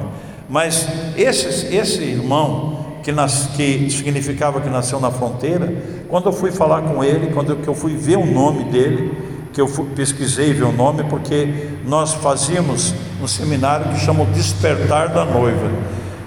Mas 0.49 0.87
esse, 1.17 1.75
esse 1.75 2.03
irmão, 2.03 2.85
que, 3.03 3.11
nas, 3.11 3.47
que 3.55 3.89
significava 3.89 4.61
que 4.61 4.69
nasceu 4.69 4.99
na 4.99 5.11
fronteira, 5.11 5.73
quando 6.07 6.27
eu 6.27 6.33
fui 6.33 6.51
falar 6.51 6.81
com 6.83 7.03
ele, 7.03 7.33
quando 7.33 7.51
eu, 7.51 7.55
que 7.57 7.67
eu 7.67 7.75
fui 7.75 7.95
ver 7.95 8.17
o 8.17 8.25
nome 8.25 8.65
dele, 8.65 9.11
que 9.51 9.59
eu 9.59 9.67
fui, 9.67 9.85
pesquisei 9.95 10.53
ver 10.53 10.63
o 10.63 10.71
nome, 10.71 11.03
porque 11.05 11.69
nós 11.85 12.13
fazíamos 12.13 12.93
um 13.21 13.27
seminário 13.27 13.89
que 13.89 13.99
chama 13.99 14.23
o 14.23 14.27
Despertar 14.27 15.09
da 15.09 15.25
Noiva. 15.25 15.71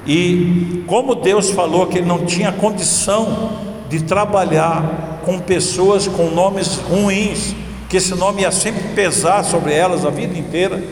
E 0.06 0.84
como 0.86 1.14
Deus 1.14 1.50
falou 1.50 1.86
que 1.86 1.98
ele 1.98 2.06
não 2.06 2.24
tinha 2.24 2.52
condição 2.52 3.66
de 3.88 4.02
trabalhar 4.02 5.20
com 5.24 5.38
pessoas 5.38 6.06
com 6.06 6.30
nomes 6.30 6.76
ruins, 6.76 7.54
que 7.88 7.96
esse 7.96 8.14
nome 8.14 8.42
ia 8.42 8.50
sempre 8.50 8.82
pesar 8.94 9.44
sobre 9.44 9.72
elas 9.72 10.04
a 10.04 10.10
vida 10.10 10.36
inteira, 10.38 10.82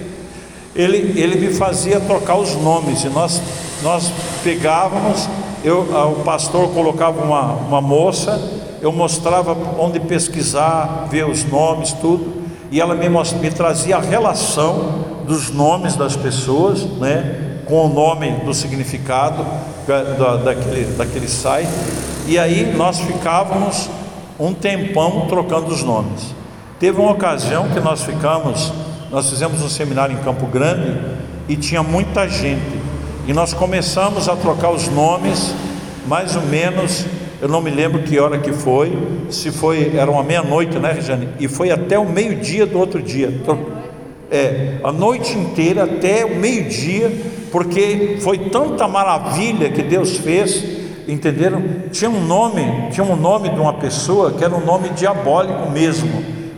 ele, 0.74 1.20
ele 1.20 1.36
me 1.36 1.54
fazia 1.54 2.00
trocar 2.00 2.36
os 2.36 2.54
nomes, 2.56 3.04
e 3.04 3.08
nós, 3.08 3.40
nós 3.82 4.10
pegávamos, 4.42 5.28
eu, 5.62 5.80
o 5.80 6.24
pastor 6.24 6.68
colocava 6.70 7.22
uma, 7.22 7.52
uma 7.52 7.80
moça, 7.80 8.40
eu 8.80 8.92
mostrava 8.92 9.56
onde 9.78 10.00
pesquisar, 10.00 11.06
ver 11.10 11.26
os 11.26 11.44
nomes, 11.44 11.92
tudo, 11.92 12.44
e 12.70 12.80
ela 12.80 12.94
me, 12.94 13.08
me 13.08 13.50
trazia 13.50 13.96
a 13.96 14.00
relação 14.00 15.04
dos 15.26 15.50
nomes 15.50 15.96
das 15.96 16.16
pessoas, 16.16 16.82
né? 16.98 17.53
Com 17.66 17.86
o 17.86 17.88
nome 17.88 18.30
do 18.44 18.52
significado 18.52 19.44
da, 19.86 20.36
daquele, 20.36 20.84
daquele 20.96 21.28
site, 21.28 21.70
e 22.26 22.38
aí 22.38 22.72
nós 22.76 22.98
ficávamos 23.00 23.88
um 24.38 24.52
tempão 24.52 25.26
trocando 25.28 25.68
os 25.68 25.82
nomes. 25.82 26.34
Teve 26.78 27.00
uma 27.00 27.12
ocasião 27.12 27.68
que 27.68 27.80
nós 27.80 28.02
ficamos, 28.02 28.72
nós 29.10 29.30
fizemos 29.30 29.62
um 29.62 29.68
seminário 29.68 30.16
em 30.16 30.22
Campo 30.22 30.46
Grande 30.46 30.98
e 31.48 31.56
tinha 31.56 31.82
muita 31.82 32.28
gente, 32.28 32.80
e 33.26 33.32
nós 33.32 33.52
começamos 33.54 34.28
a 34.28 34.36
trocar 34.36 34.70
os 34.70 34.88
nomes, 34.88 35.54
mais 36.06 36.36
ou 36.36 36.42
menos, 36.42 37.06
eu 37.40 37.48
não 37.48 37.60
me 37.60 37.70
lembro 37.70 38.02
que 38.02 38.18
hora 38.18 38.38
que 38.38 38.52
foi, 38.52 38.96
se 39.30 39.50
foi, 39.50 39.96
era 39.96 40.10
uma 40.10 40.22
meia-noite, 40.22 40.78
né, 40.78 40.92
Regiane? 40.92 41.28
E 41.38 41.48
foi 41.48 41.70
até 41.70 41.98
o 41.98 42.04
meio-dia 42.04 42.66
do 42.66 42.78
outro 42.78 43.00
dia. 43.00 43.32
É, 44.34 44.78
a 44.82 44.90
noite 44.90 45.38
inteira 45.38 45.84
até 45.84 46.24
o 46.24 46.34
meio-dia, 46.34 47.08
porque 47.52 48.16
foi 48.20 48.36
tanta 48.36 48.88
maravilha 48.88 49.70
que 49.70 49.80
Deus 49.80 50.16
fez, 50.16 50.64
entenderam? 51.06 51.62
Tinha 51.92 52.10
um 52.10 52.20
nome, 52.20 52.90
tinha 52.90 53.06
um 53.06 53.14
nome 53.14 53.50
de 53.50 53.60
uma 53.60 53.74
pessoa 53.74 54.32
que 54.32 54.42
era 54.42 54.52
um 54.52 54.64
nome 54.64 54.88
diabólico 54.88 55.70
mesmo, 55.70 56.10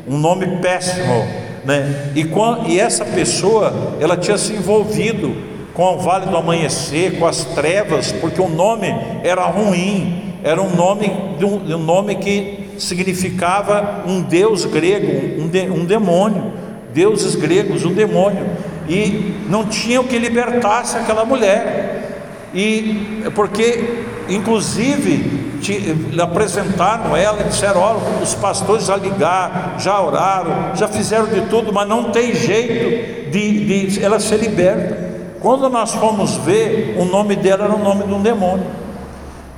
um 0.09 0.17
nome 0.17 0.47
péssimo, 0.63 1.23
né? 1.67 2.13
E, 2.17 2.27
e 2.73 2.81
essa 2.81 3.05
pessoa, 3.05 3.71
ela 4.01 4.17
tinha 4.17 4.39
se 4.39 4.55
envolvido 4.55 5.37
com 5.75 5.97
o 5.97 5.99
Vale 5.99 6.25
do 6.25 6.37
Amanhecer, 6.39 7.19
com 7.19 7.27
as 7.27 7.45
trevas, 7.45 8.11
porque 8.11 8.41
o 8.41 8.49
nome 8.49 8.87
era 9.23 9.45
ruim, 9.49 10.33
era 10.43 10.63
um 10.63 10.75
nome, 10.75 11.13
um, 11.43 11.77
nome 11.77 12.15
que 12.15 12.71
significava 12.79 14.03
um 14.07 14.23
deus 14.23 14.65
grego, 14.65 15.43
um, 15.43 15.47
de, 15.47 15.69
um 15.69 15.85
demônio, 15.85 16.65
deuses 16.97 17.35
gregos, 17.35 17.85
um 17.85 17.93
demônio 17.93 18.47
e 18.89 19.45
não 19.51 19.67
tinham 19.67 20.03
que 20.05 20.19
libertasse 20.19 20.97
aquela 20.97 21.27
mulher. 21.27 22.49
E 22.55 23.23
porque, 23.35 24.05
inclusive, 24.31 25.59
te, 25.61 25.95
apresentaram 26.19 27.15
ela 27.15 27.43
e 27.43 27.45
disseram: 27.45 27.83
olha, 27.83 27.99
os 28.23 28.35
pastores 28.35 28.87
já 28.87 28.97
ligaram, 28.97 29.79
já 29.79 30.01
oraram, 30.01 30.75
já 30.75 30.89
fizeram 30.89 31.27
de 31.27 31.43
tudo, 31.43 31.71
mas 31.71 31.87
não 31.87 32.05
tem 32.05 32.35
jeito 32.35 33.31
de, 33.31 33.89
de 33.91 34.03
ela 34.03 34.19
ser 34.19 34.39
liberta. 34.39 35.05
Quando 35.41 35.69
nós 35.69 35.93
fomos 35.93 36.37
ver, 36.39 36.97
o 36.99 37.05
nome 37.05 37.37
dela 37.37 37.67
era 37.67 37.75
o 37.75 37.79
nome 37.79 38.05
de 38.05 38.13
um 38.15 38.23
demônio. 38.23 38.67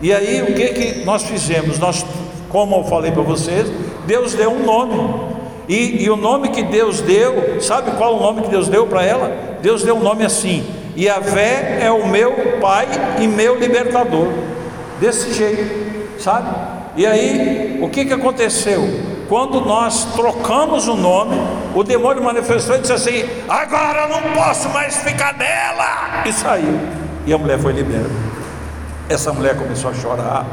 E 0.02 0.12
aí 0.12 0.42
o 0.42 0.54
que, 0.54 0.68
que 0.68 1.04
nós 1.04 1.22
fizemos? 1.22 1.78
Nós, 1.78 2.04
como 2.48 2.76
eu 2.76 2.84
falei 2.84 3.12
para 3.12 3.22
vocês, 3.22 3.70
Deus 4.06 4.34
deu 4.34 4.50
um 4.50 4.64
nome. 4.64 5.37
E, 5.68 6.04
e, 6.04 6.10
o 6.10 6.16
nome 6.16 6.48
que 6.48 6.62
Deus 6.62 7.02
deu, 7.02 7.60
sabe 7.60 7.90
qual 7.92 8.16
o 8.16 8.20
nome 8.20 8.42
que 8.42 8.48
Deus 8.48 8.68
deu 8.68 8.86
para 8.86 9.04
ela? 9.04 9.58
Deus 9.60 9.82
deu 9.82 9.96
um 9.96 10.02
nome 10.02 10.24
assim: 10.24 10.66
Yahvé 10.96 11.80
é 11.82 11.90
o 11.90 12.06
meu 12.06 12.58
Pai 12.58 12.86
e 13.20 13.26
meu 13.26 13.58
libertador. 13.58 14.28
Desse 14.98 15.34
jeito, 15.34 16.20
sabe? 16.20 16.48
E 16.96 17.06
aí, 17.06 17.78
o 17.82 17.88
que, 17.88 18.06
que 18.06 18.12
aconteceu? 18.12 18.82
Quando 19.28 19.60
nós 19.60 20.06
trocamos 20.14 20.88
o 20.88 20.96
nome, 20.96 21.36
o 21.74 21.84
demônio 21.84 22.22
manifestou 22.24 22.76
e 22.76 22.80
disse 22.80 22.94
assim: 22.94 23.28
Agora 23.46 24.02
eu 24.02 24.08
não 24.08 24.32
posso 24.32 24.70
mais 24.70 24.96
ficar 24.96 25.36
nela. 25.36 26.24
E 26.26 26.32
saiu. 26.32 26.80
E 27.26 27.32
a 27.32 27.36
mulher 27.36 27.58
foi 27.58 27.74
liberta. 27.74 28.10
Essa 29.06 29.32
mulher 29.32 29.56
começou 29.56 29.90
a 29.90 29.94
chorar, 29.94 30.46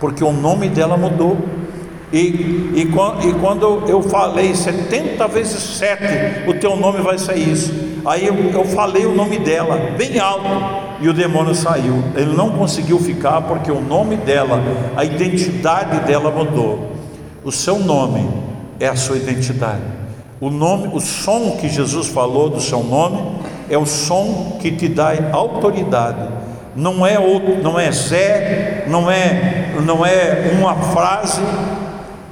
porque 0.00 0.24
o 0.24 0.32
nome 0.32 0.68
dela 0.68 0.96
mudou. 0.96 1.38
E, 2.12 2.18
e, 2.18 2.82
e, 2.82 3.32
quando 3.40 3.82
eu 3.88 4.00
falei 4.00 4.54
70 4.54 5.26
vezes 5.28 5.60
7, 5.78 6.48
o 6.48 6.54
teu 6.54 6.76
nome 6.76 7.00
vai 7.00 7.18
ser 7.18 7.36
isso. 7.36 7.72
Aí 8.04 8.26
eu, 8.26 8.34
eu 8.52 8.64
falei 8.64 9.04
o 9.04 9.14
nome 9.14 9.38
dela, 9.38 9.76
bem 9.98 10.18
alto, 10.18 10.46
e 11.00 11.08
o 11.08 11.12
demônio 11.12 11.54
saiu. 11.54 12.04
Ele 12.14 12.36
não 12.36 12.50
conseguiu 12.50 13.00
ficar 13.00 13.42
porque 13.42 13.70
o 13.70 13.80
nome 13.80 14.16
dela, 14.16 14.62
a 14.96 15.04
identidade 15.04 16.06
dela 16.06 16.30
mudou. 16.30 16.92
O 17.42 17.50
seu 17.50 17.78
nome 17.80 18.28
é 18.78 18.86
a 18.86 18.94
sua 18.94 19.16
identidade. 19.16 19.82
O 20.40 20.50
nome, 20.50 20.90
o 20.92 21.00
som 21.00 21.56
que 21.60 21.68
Jesus 21.68 22.08
falou 22.08 22.48
do 22.48 22.60
seu 22.60 22.84
nome 22.84 23.18
é 23.68 23.76
o 23.76 23.86
som 23.86 24.58
que 24.60 24.70
te 24.70 24.86
dá 24.86 25.12
autoridade. 25.32 26.28
Não 26.76 27.06
é 27.06 27.18
outro, 27.18 27.62
não 27.62 27.80
é 27.80 27.90
Zé, 27.90 28.84
não 28.86 29.10
é, 29.10 29.74
não 29.82 30.04
é 30.04 30.52
uma 30.58 30.74
frase, 30.76 31.40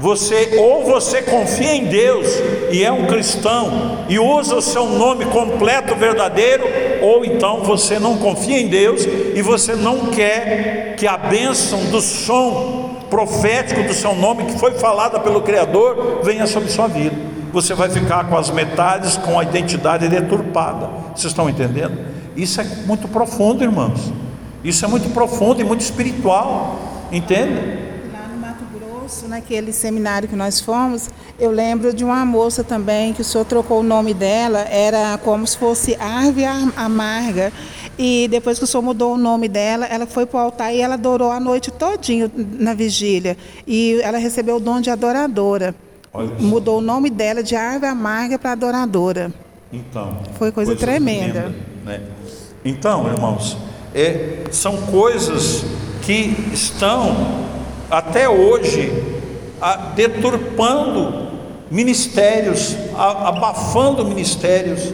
você 0.05 0.59
ou 0.59 0.85
você 0.85 1.23
confia 1.23 1.75
em 1.75 1.87
Deus 1.87 2.27
e 2.71 2.85
é 2.85 2.93
um 2.93 3.07
cristão 3.07 4.05
e 4.07 4.19
usa 4.19 4.55
o 4.55 4.61
seu 4.61 4.87
nome 4.87 5.25
completo 5.25 5.95
verdadeiro, 5.95 6.63
ou 7.01 7.25
então 7.25 7.63
você 7.63 7.99
não 7.99 8.19
confia 8.19 8.61
em 8.61 8.69
Deus 8.69 9.03
e 9.07 9.41
você 9.41 9.75
não 9.75 10.11
quer 10.11 10.95
que 10.99 11.07
a 11.07 11.17
bênção 11.17 11.87
do 11.87 12.03
som 12.03 13.01
profético 13.09 13.83
do 13.83 13.95
seu 13.95 14.15
nome 14.15 14.45
que 14.45 14.59
foi 14.59 14.73
falada 14.73 15.19
pelo 15.21 15.41
Criador 15.41 16.21
venha 16.23 16.47
sobre 16.47 16.69
sua 16.69 16.87
vida. 16.87 17.17
Você 17.51 17.73
vai 17.73 17.89
ficar 17.89 18.29
com 18.29 18.37
as 18.37 18.51
metades, 18.51 19.17
com 19.17 19.39
a 19.39 19.43
identidade 19.43 20.07
deturpada. 20.07 20.87
Vocês 21.15 21.31
estão 21.31 21.49
entendendo? 21.49 21.99
Isso 22.37 22.61
é 22.61 22.65
muito 22.85 23.09
profundo, 23.09 23.65
irmãos. 23.65 24.13
Isso 24.63 24.85
é 24.85 24.89
muito 24.89 25.09
profundo 25.15 25.63
e 25.63 25.65
muito 25.65 25.81
espiritual. 25.81 26.79
Entende? 27.11 27.94
Naquele 29.29 29.73
seminário 29.73 30.29
que 30.29 30.37
nós 30.37 30.61
fomos, 30.61 31.11
eu 31.39 31.51
lembro 31.51 31.93
de 31.93 32.05
uma 32.05 32.25
moça 32.25 32.65
também 32.65 33.13
que 33.13 33.21
o 33.21 33.25
senhor 33.25 33.45
trocou 33.45 33.81
o 33.81 33.83
nome 33.83 34.15
dela, 34.15 34.61
era 34.61 35.19
como 35.19 35.47
se 35.47 35.57
fosse 35.57 35.97
Árvore 35.97 36.47
Amarga. 36.77 37.53
E 37.99 38.27
depois 38.29 38.59
que 38.59 38.65
o 38.65 38.67
senhor 38.67 38.83
mudou 38.83 39.15
o 39.15 39.17
nome 39.17 39.49
dela, 39.49 39.87
ela 39.87 40.07
foi 40.07 40.27
para 40.27 40.39
o 40.39 40.43
altar 40.43 40.75
e 40.75 40.81
ela 40.81 40.95
adorou 40.95 41.31
a 41.31 41.39
noite 41.39 41.71
todinha 41.71 42.31
na 42.37 42.75
vigília. 42.75 43.37
E 43.67 44.01
ela 44.03 44.19
recebeu 44.19 44.57
o 44.57 44.61
dom 44.61 44.81
de 44.81 44.91
adoradora. 44.91 45.75
Mudou 46.41 46.79
o 46.79 46.81
nome 46.81 47.11
dela 47.11 47.43
de 47.43 47.55
Árvore 47.55 47.91
Amarga 47.91 48.39
para 48.39 48.53
Adoradora. 48.53 49.33
Então. 49.73 50.19
Foi 50.39 50.51
coisa, 50.51 50.73
coisa 50.73 50.87
tremenda. 50.87 51.33
tremenda 51.33 51.55
né? 51.85 52.01
Então, 52.65 53.07
irmãos, 53.09 53.57
é, 53.95 54.45
são 54.51 54.77
coisas 54.83 55.65
que 56.03 56.35
estão 56.53 57.54
até 57.91 58.29
hoje 58.29 58.93
deturpando 59.95 61.25
ministérios, 61.71 62.77
abafando 62.97 64.05
ministérios, 64.05 64.93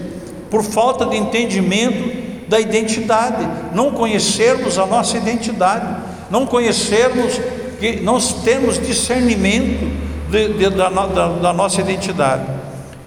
por 0.51 0.63
falta 0.63 1.07
de 1.07 1.17
entendimento 1.17 2.49
da 2.49 2.59
identidade, 2.59 3.49
não 3.75 3.93
conhecermos 3.93 4.79
a 4.79 4.87
nossa 4.87 5.17
identidade, 5.17 5.87
não 6.31 6.47
conhecermos 6.47 7.41
que 7.79 8.01
nós 8.01 8.43
temos 8.43 8.79
discernimento 8.79 9.89
de, 10.31 10.53
de, 10.55 10.71
da, 10.71 10.89
da, 10.89 11.29
da, 11.29 11.53
nossa 11.53 11.81
identidade. 11.81 12.45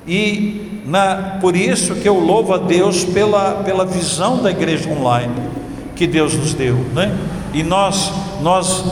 E 0.08 0.82
na, 0.86 1.38
por 1.40 1.56
isso 1.56 1.96
que 1.96 2.08
eu 2.08 2.20
louvo 2.20 2.54
a 2.54 2.58
Deus 2.58 3.04
pela, 3.04 3.64
pela 3.64 3.86
visão 3.86 4.42
da 4.42 4.52
igreja 4.52 4.90
online 4.90 5.34
que 5.96 6.08
Deus 6.08 6.34
nos 6.34 6.54
deu, 6.54 6.76
né? 6.94 7.16
E 7.54 7.62
nós, 7.62 8.12
nós 8.42 8.84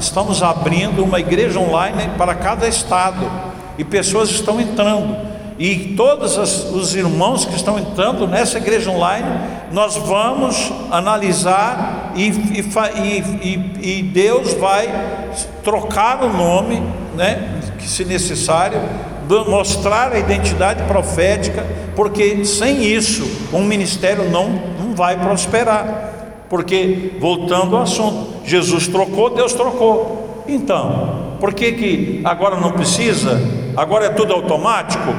estamos 0.00 0.42
abrindo 0.42 1.04
uma 1.04 1.20
igreja 1.20 1.60
online 1.60 2.10
para 2.16 2.34
cada 2.34 2.66
estado, 2.66 3.30
e 3.76 3.84
pessoas 3.84 4.30
estão 4.30 4.60
entrando. 4.60 5.16
E 5.58 5.94
todos 5.96 6.36
os 6.72 6.94
irmãos 6.94 7.44
que 7.44 7.54
estão 7.54 7.78
entrando 7.78 8.28
nessa 8.28 8.58
igreja 8.58 8.90
online, 8.90 9.26
nós 9.72 9.96
vamos 9.96 10.72
analisar 10.90 12.12
e, 12.14 12.28
e, 12.28 13.98
e, 13.98 14.02
Deus 14.02 14.54
vai 14.54 14.88
trocar 15.64 16.22
o 16.22 16.32
nome, 16.32 16.80
né, 17.14 17.60
que 17.76 17.88
se 17.88 18.04
necessário, 18.04 18.80
mostrar 19.48 20.12
a 20.12 20.18
identidade 20.18 20.84
profética, 20.84 21.66
porque 21.94 22.44
sem 22.44 22.84
isso 22.84 23.28
um 23.52 23.64
ministério 23.64 24.30
não, 24.30 24.48
não 24.48 24.94
vai 24.94 25.18
prosperar. 25.18 26.07
Porque, 26.48 27.12
voltando 27.20 27.76
ao 27.76 27.82
assunto, 27.82 28.44
Jesus 28.44 28.88
trocou, 28.88 29.30
Deus 29.30 29.52
trocou. 29.52 30.44
Então, 30.48 31.36
por 31.38 31.52
que, 31.52 31.72
que 31.72 32.20
agora 32.24 32.56
não 32.56 32.72
precisa? 32.72 33.38
Agora 33.76 34.06
é 34.06 34.08
tudo 34.10 34.32
automático? 34.32 35.14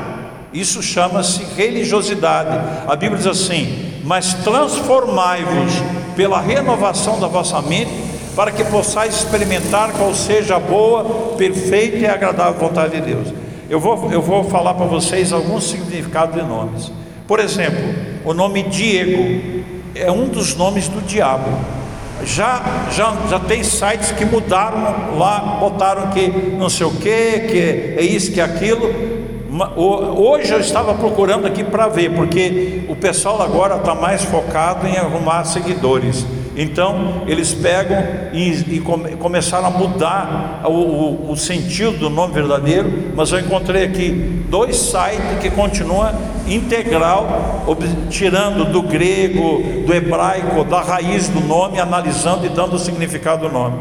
Isso 0.51 0.81
chama-se 0.81 1.43
religiosidade. 1.55 2.59
A 2.87 2.95
Bíblia 2.95 3.17
diz 3.17 3.27
assim: 3.27 4.01
Mas 4.03 4.33
transformai-vos 4.33 5.73
pela 6.15 6.41
renovação 6.41 7.19
da 7.19 7.27
vossa 7.27 7.61
mente, 7.61 7.91
para 8.35 8.51
que 8.51 8.63
possais 8.63 9.15
experimentar 9.15 9.91
qual 9.93 10.13
seja 10.15 10.55
a 10.55 10.59
boa, 10.59 11.35
perfeita 11.37 11.97
e 11.97 12.05
agradável 12.07 12.59
vontade 12.59 12.99
de 12.99 13.13
Deus. 13.13 13.33
Eu 13.69 13.79
vou, 13.79 14.11
eu 14.11 14.21
vou 14.21 14.43
falar 14.45 14.73
para 14.73 14.87
vocês 14.87 15.31
alguns 15.31 15.65
significados 15.65 16.35
de 16.35 16.41
nomes. 16.41 16.91
Por 17.27 17.39
exemplo, 17.39 17.83
o 18.25 18.33
nome 18.33 18.63
Diego 18.63 19.58
é 19.95 20.11
um 20.11 20.27
dos 20.27 20.55
nomes 20.55 20.87
do 20.87 21.01
diabo. 21.01 21.49
Já, 22.23 22.61
já, 22.91 23.13
já 23.29 23.39
tem 23.39 23.63
sites 23.63 24.11
que 24.11 24.25
mudaram 24.25 25.17
lá, 25.17 25.57
botaram 25.59 26.07
que 26.09 26.27
não 26.57 26.69
sei 26.69 26.85
o 26.85 26.91
que, 26.91 27.39
que 27.39 27.95
é 27.97 28.01
isso, 28.01 28.31
que 28.31 28.41
é 28.41 28.43
aquilo. 28.43 28.93
Hoje 29.75 30.53
eu 30.53 30.59
estava 30.59 30.93
procurando 30.93 31.47
aqui 31.47 31.63
para 31.63 31.87
ver, 31.87 32.13
porque 32.13 32.83
o 32.87 32.95
pessoal 32.95 33.41
agora 33.41 33.77
está 33.77 33.95
mais 33.95 34.23
focado 34.23 34.85
em 34.85 34.97
arrumar 34.97 35.43
seguidores. 35.45 36.25
Então 36.61 37.23
eles 37.25 37.53
pegam 37.53 38.03
e, 38.33 38.49
e 38.75 38.79
come, 38.81 39.11
começaram 39.11 39.67
a 39.67 39.69
mudar 39.69 40.61
o, 40.65 40.71
o, 40.71 41.31
o, 41.31 41.37
sentido 41.37 41.97
do 41.97 42.09
nome 42.09 42.33
verdadeiro, 42.33 43.13
mas 43.15 43.31
eu 43.31 43.39
encontrei 43.39 43.85
aqui 43.85 44.43
dois 44.49 44.75
sites 44.75 45.39
que 45.41 45.49
continuam 45.49 46.11
integral, 46.45 47.65
tirando 48.09 48.69
do 48.73 48.81
grego, 48.81 49.63
do 49.87 49.93
hebraico, 49.93 50.65
da 50.65 50.81
raiz 50.81 51.29
do 51.29 51.39
nome, 51.39 51.79
analisando 51.79 52.45
e 52.45 52.49
dando 52.49 52.75
o 52.75 52.79
significado 52.79 53.47
do 53.47 53.53
nome. 53.53 53.77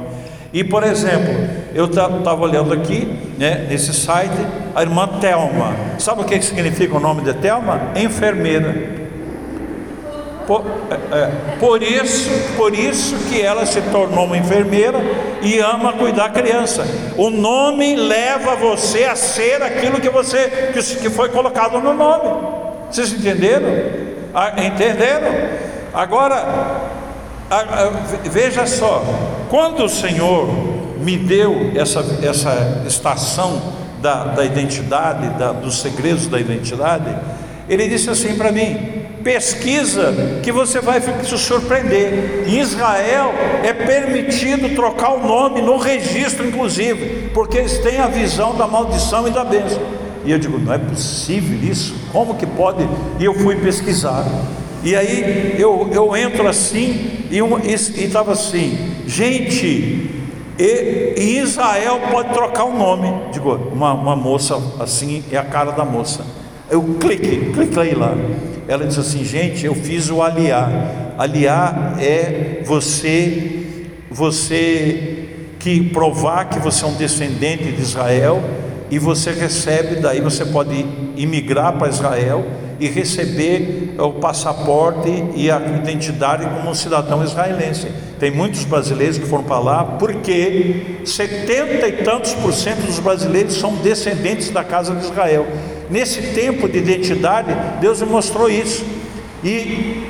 E 0.53 0.62
por 0.62 0.85
exemplo, 0.85 1.35
eu 1.74 1.87
estava 1.87 2.41
olhando 2.41 2.72
aqui, 2.72 3.12
né, 3.37 3.66
nesse 3.68 3.93
site, 3.93 4.39
a 4.72 4.83
irmã 4.83 5.09
Telma. 5.20 5.74
Sabe 5.99 6.20
o 6.20 6.24
que 6.24 6.41
significa 6.41 6.97
o 6.97 7.01
nome 7.01 7.22
de 7.22 7.35
Telma? 7.35 7.91
Enfermeira. 7.97 9.08
Por, 10.49 10.64
é, 10.90 10.94
é, 10.94 11.30
por, 11.61 11.82
isso, 11.82 12.30
por 12.57 12.74
isso 12.74 13.14
que 13.28 13.38
ela 13.38 13.66
se 13.66 13.82
tornou 13.82 14.24
uma 14.24 14.38
enfermeira 14.38 14.99
e 15.42 15.59
ama 15.59 15.92
cuidar 15.92 16.28
da 16.28 16.40
criança. 16.40 16.86
O 17.18 17.28
nome 17.28 17.94
leva 17.94 18.57
você 18.57 19.05
a 19.05 19.14
ser 19.14 19.62
aquilo 19.62 20.01
que 20.01 20.09
você 20.09 20.72
que, 20.72 20.82
que 20.96 21.11
foi 21.11 21.28
colocado 21.28 21.78
no 21.82 21.92
nome. 21.92 22.30
Vocês 22.90 23.12
entenderam? 23.12 23.68
Ah, 24.34 24.55
entenderam? 24.64 25.28
Agora 25.92 26.46
veja 28.24 28.66
só, 28.66 29.05
quando 29.51 29.84
o 29.84 29.88
Senhor 29.88 30.49
me 30.99 31.18
deu 31.18 31.72
essa, 31.74 32.03
essa 32.22 32.84
estação 32.86 33.61
da, 34.01 34.24
da 34.24 34.46
identidade, 34.46 35.28
da, 35.38 35.53
dos 35.53 35.82
segredos 35.82 36.26
da 36.26 36.40
identidade, 36.40 37.14
Ele 37.68 37.86
disse 37.86 38.09
assim 38.09 38.34
para 38.34 38.51
mim: 38.51 38.97
pesquisa 39.29 40.41
que 40.43 40.51
você 40.51 40.81
vai 40.81 41.03
se 41.03 41.37
surpreender. 41.37 42.45
Em 42.47 42.59
Israel 42.61 43.31
é 43.62 43.74
permitido 43.74 44.74
trocar 44.74 45.12
o 45.12 45.26
nome 45.26 45.61
no 45.61 45.76
registro, 45.76 46.49
inclusive, 46.49 47.29
porque 47.35 47.59
eles 47.59 47.76
têm 47.81 47.99
a 47.99 48.07
visão 48.07 48.57
da 48.57 48.66
maldição 48.66 49.29
e 49.29 49.31
da 49.31 49.45
bênção. 49.45 49.83
E 50.24 50.33
eu 50.33 50.39
digo: 50.39 50.59
não 50.59 50.72
é 50.72 50.79
possível 50.79 51.59
isso? 51.70 51.95
Como 52.11 52.37
que 52.37 52.47
pode? 52.47 52.89
E 53.20 53.24
eu 53.26 53.35
fui 53.35 53.57
pesquisar. 53.57 54.24
E 54.83 54.97
aí 54.97 55.57
eu, 55.59 55.91
eu 55.93 56.16
entro 56.16 56.49
assim 56.49 57.26
e 57.31 57.39
estava 58.03 58.33
assim, 58.33 58.95
gente, 59.07 60.24
e, 60.59 61.14
e, 61.18 61.39
Israel 61.39 62.01
pode 62.11 62.33
trocar 62.33 62.64
o 62.64 62.74
nome. 62.74 63.12
Digo, 63.31 63.55
uma, 63.72 63.93
uma 63.93 64.16
moça 64.16 64.59
assim 64.81 65.22
é 65.31 65.37
a 65.37 65.45
cara 65.45 65.72
da 65.72 65.85
moça. 65.85 66.24
Eu 66.71 66.83
clique, 67.01 67.53
cliquei 67.53 67.95
lá. 67.95 68.14
Ela 68.66 68.87
disse 68.87 69.01
assim, 69.01 69.25
gente, 69.25 69.64
eu 69.64 69.75
fiz 69.75 70.11
o 70.11 70.23
aliar. 70.23 70.71
Aliar 71.16 71.97
é 71.99 72.62
você, 72.64 73.62
você 74.11 75.29
que 75.59 75.83
provar 75.91 76.49
que 76.49 76.59
você 76.59 76.85
é 76.85 76.89
um 76.89 76.95
descendente 76.95 77.73
de 77.73 77.81
Israel 77.81 78.43
e 78.91 78.99
você 78.99 79.33
recebe, 79.33 79.97
daí 79.97 80.21
você 80.21 80.45
pode 80.45 80.87
imigrar 81.16 81.73
para 81.79 81.89
Israel 81.89 82.45
e 82.79 82.87
receber 82.87 83.95
o 83.99 84.12
passaporte 84.12 85.11
e 85.35 85.51
a 85.51 85.59
identidade 85.59 86.45
como 86.47 86.71
um 86.71 86.75
cidadão 86.75 87.25
israelense. 87.25 87.89
Tem 88.21 88.31
muitos 88.31 88.64
brasileiros 88.64 89.19
que 89.19 89.27
foram 89.27 89.45
para 89.45 89.59
lá 89.59 89.85
porque 89.85 91.01
setenta 91.05 91.89
e 91.89 91.93
tantos 92.05 92.35
por 92.35 92.53
cento 92.53 92.87
dos 92.87 92.99
brasileiros 92.99 93.55
são 93.55 93.75
descendentes 93.77 94.51
da 94.51 94.62
casa 94.62 94.95
de 94.95 95.05
Israel. 95.05 95.47
Nesse 95.91 96.20
tempo 96.34 96.68
de 96.68 96.78
identidade, 96.78 97.55
Deus 97.80 98.01
me 98.01 98.09
mostrou 98.09 98.51
isso. 98.51 98.84
E, 99.43 99.49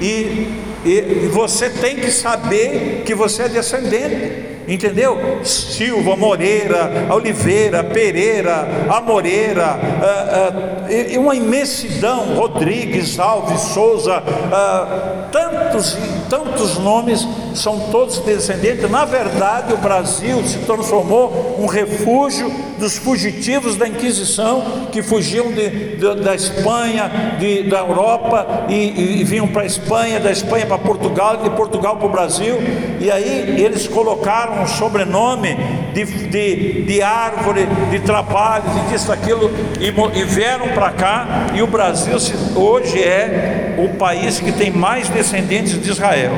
e, 0.00 0.48
e 0.84 1.28
você 1.32 1.68
tem 1.68 1.96
que 1.96 2.10
saber 2.10 3.02
que 3.04 3.14
você 3.14 3.42
é 3.42 3.48
descendente 3.48 4.48
entendeu? 4.68 5.40
Silva, 5.42 6.14
Moreira, 6.14 7.08
Oliveira, 7.10 7.82
Pereira, 7.82 8.68
Amoreira, 8.90 9.78
uh, 9.78 11.18
uma 11.20 11.34
imensidão, 11.34 12.34
Rodrigues, 12.34 13.18
Alves, 13.18 13.60
Souza, 13.60 14.18
uh, 14.18 15.30
tantos 15.32 15.96
tantos 16.28 16.78
nomes 16.78 17.26
são 17.54 17.78
todos 17.90 18.18
descendentes. 18.18 18.90
Na 18.90 19.04
verdade, 19.04 19.72
o 19.72 19.78
Brasil 19.78 20.42
se 20.44 20.58
transformou 20.58 21.56
um 21.58 21.66
refúgio 21.66 22.50
dos 22.78 22.96
fugitivos 22.96 23.76
da 23.76 23.88
Inquisição 23.88 24.88
que 24.92 25.02
fugiam 25.02 25.50
de, 25.52 25.96
de, 25.96 26.14
da 26.22 26.34
Espanha, 26.34 27.36
de, 27.38 27.64
da 27.64 27.78
Europa 27.80 28.66
e, 28.68 28.74
e, 28.74 29.20
e 29.20 29.24
vinham 29.24 29.48
para 29.48 29.62
a 29.62 29.66
Espanha, 29.66 30.20
da 30.20 30.30
Espanha 30.30 30.66
para 30.66 30.78
Portugal, 30.78 31.38
de 31.38 31.50
Portugal 31.50 31.96
para 31.96 32.06
o 32.06 32.10
Brasil. 32.10 32.56
E 33.00 33.10
aí 33.10 33.60
eles 33.60 33.88
colocaram 33.88 34.62
um 34.62 34.66
sobrenome 34.66 35.56
de, 35.92 36.04
de, 36.04 36.82
de 36.82 37.02
árvore, 37.02 37.66
de 37.90 38.00
trabalho, 38.00 38.64
de 38.70 38.92
disso, 38.92 39.12
aquilo, 39.12 39.50
e, 39.80 40.18
e 40.18 40.24
vieram 40.24 40.68
para 40.68 40.90
cá, 40.90 41.48
e 41.54 41.62
o 41.62 41.66
Brasil 41.66 42.16
hoje 42.56 43.02
é 43.02 43.67
o 43.84 43.96
país 43.96 44.40
que 44.40 44.52
tem 44.52 44.70
mais 44.70 45.08
descendentes 45.08 45.80
de 45.80 45.90
Israel. 45.90 46.32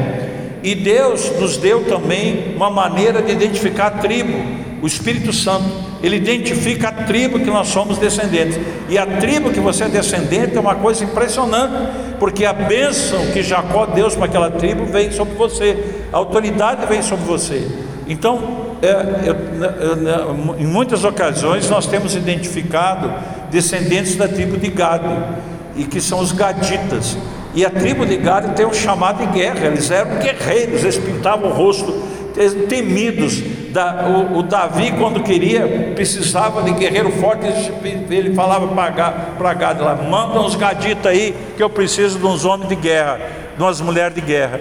E 0.62 0.74
Deus 0.74 1.30
nos 1.38 1.57
deu 1.57 1.84
também 1.84 2.55
uma 2.55 2.68
maneira 2.70 3.22
de 3.22 3.32
identificar 3.32 3.86
a 3.86 3.91
tribo, 3.93 4.38
o 4.82 4.86
Espírito 4.86 5.32
Santo. 5.32 5.68
Ele 6.03 6.16
identifica 6.16 6.88
a 6.88 6.93
tribo 6.93 7.38
que 7.38 7.47
nós 7.47 7.68
somos 7.68 7.99
descendentes. 7.99 8.59
E 8.88 8.99
a 8.99 9.07
tribo 9.07 9.51
que 9.51 9.61
você 9.61 9.84
é 9.84 9.88
descendente 9.88 10.57
é 10.57 10.61
uma 10.61 10.74
coisa 10.74 11.05
impressionante, 11.05 11.74
porque 12.18 12.45
a 12.45 12.53
bênção 12.53 13.26
que 13.32 13.43
Jacó 13.43 13.86
deu 13.86 14.11
para 14.11 14.26
aquela 14.26 14.51
tribo 14.51 14.84
vem 14.84 15.11
sobre 15.11 15.34
você, 15.34 15.76
a 16.12 16.16
autoridade 16.18 16.86
vem 16.86 17.03
sobre 17.03 17.24
você. 17.24 17.66
Então, 18.07 18.61
é, 18.82 20.61
em 20.61 20.66
muitas 20.66 21.05
ocasiões 21.05 21.68
nós 21.68 21.86
temos 21.86 22.14
identificado 22.14 23.12
descendentes 23.51 24.16
da 24.16 24.26
tribo 24.26 24.57
de 24.57 24.68
Gado, 24.68 25.11
e 25.81 25.85
que 25.85 26.01
são 26.01 26.20
os 26.20 26.33
gaditas. 26.33 27.16
E 27.55 27.64
a 27.64 27.70
tribo 27.70 28.07
de 28.07 28.16
Gado 28.16 28.55
tem 28.55 28.64
um 28.64 28.72
chamado 28.72 29.26
de 29.26 29.33
guerra, 29.33 29.66
eles 29.66 29.91
eram 29.91 30.18
guerreiros, 30.18 30.83
eles 30.83 30.99
pintavam 30.99 31.51
o 31.51 31.53
rosto, 31.53 31.93
temidos. 32.68 33.43
Da, 33.70 34.05
o, 34.09 34.39
o, 34.39 34.43
Davi, 34.43 34.93
quando 34.99 35.22
queria, 35.22 35.93
precisava 35.95 36.61
de 36.62 36.72
guerreiro 36.72 37.12
forte, 37.12 37.47
ele 38.11 38.35
falava 38.35 38.66
para 39.39 39.55
Gado 39.55 39.85
lá: 39.85 39.95
manda 39.95 40.41
uns 40.41 40.57
gaditas 40.57 41.07
aí, 41.07 41.35
que 41.57 41.62
eu 41.62 41.70
preciso 41.70 42.18
de 42.18 42.26
uns 42.26 42.45
homens 42.45 42.68
de 42.68 42.74
guerra, 42.74 43.20
de 43.57 43.62
umas 43.62 43.81
mulheres 43.81 44.14
de 44.14 44.20
guerra. 44.20 44.61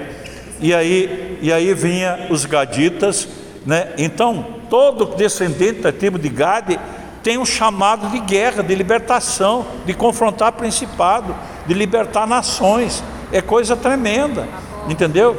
E 0.61 0.73
aí, 0.73 1.39
e 1.41 1.51
aí 1.51 1.73
vinha 1.73 2.27
os 2.29 2.45
gaditas 2.45 3.27
né? 3.65 3.89
Então, 3.97 4.45
todo 4.69 5.15
descendente 5.15 5.81
da 5.81 5.91
tribo 5.91 6.17
de 6.17 6.29
Gade 6.29 6.79
tem 7.23 7.37
um 7.37 7.45
chamado 7.45 8.09
de 8.09 8.19
guerra, 8.19 8.63
de 8.63 8.73
libertação, 8.75 9.65
de 9.85 9.93
confrontar 9.93 10.53
principado, 10.53 11.35
de 11.65 11.73
libertar 11.73 12.27
nações. 12.27 13.03
É 13.31 13.41
coisa 13.41 13.75
tremenda, 13.75 14.47
entendeu? 14.87 15.37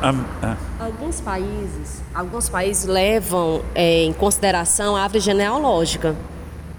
Ah, 0.00 0.14
ah. 0.42 0.56
Alguns 0.80 1.20
países, 1.20 2.02
alguns 2.12 2.48
países 2.48 2.86
levam 2.86 3.62
é, 3.74 4.04
em 4.04 4.12
consideração 4.12 4.96
a 4.96 5.02
árvore 5.02 5.20
genealógica. 5.20 6.16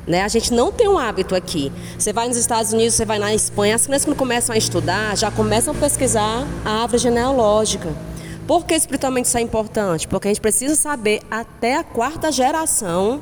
Né? 0.06 0.22
A 0.22 0.28
gente 0.28 0.54
não 0.54 0.72
tem 0.72 0.90
um 0.90 0.98
hábito 0.98 1.34
aqui. 1.34 1.72
Você 1.98 2.12
vai 2.12 2.28
nos 2.28 2.36
Estados 2.36 2.74
Unidos, 2.74 2.96
você 2.96 3.06
vai 3.06 3.20
na 3.20 3.34
Espanha, 3.34 3.76
as 3.76 3.86
crianças 3.86 4.06
quando 4.06 4.18
começam 4.18 4.54
a 4.54 4.58
estudar, 4.58 5.16
já 5.16 5.32
começam 5.32 5.74
a 5.74 5.78
pesquisar 5.78 6.46
a 6.66 6.82
árvore 6.82 6.98
genealógica. 6.98 7.90
Por 8.46 8.66
que 8.66 8.74
espiritualmente 8.74 9.30
isso 9.30 9.38
é 9.38 9.42
importante? 9.42 10.06
Porque 10.06 10.28
a 10.28 10.32
gente 10.32 10.42
precisa 10.42 10.76
saber 10.76 11.22
até 11.32 11.78
a 11.78 11.84
quarta 11.84 12.30
geração, 12.30 13.22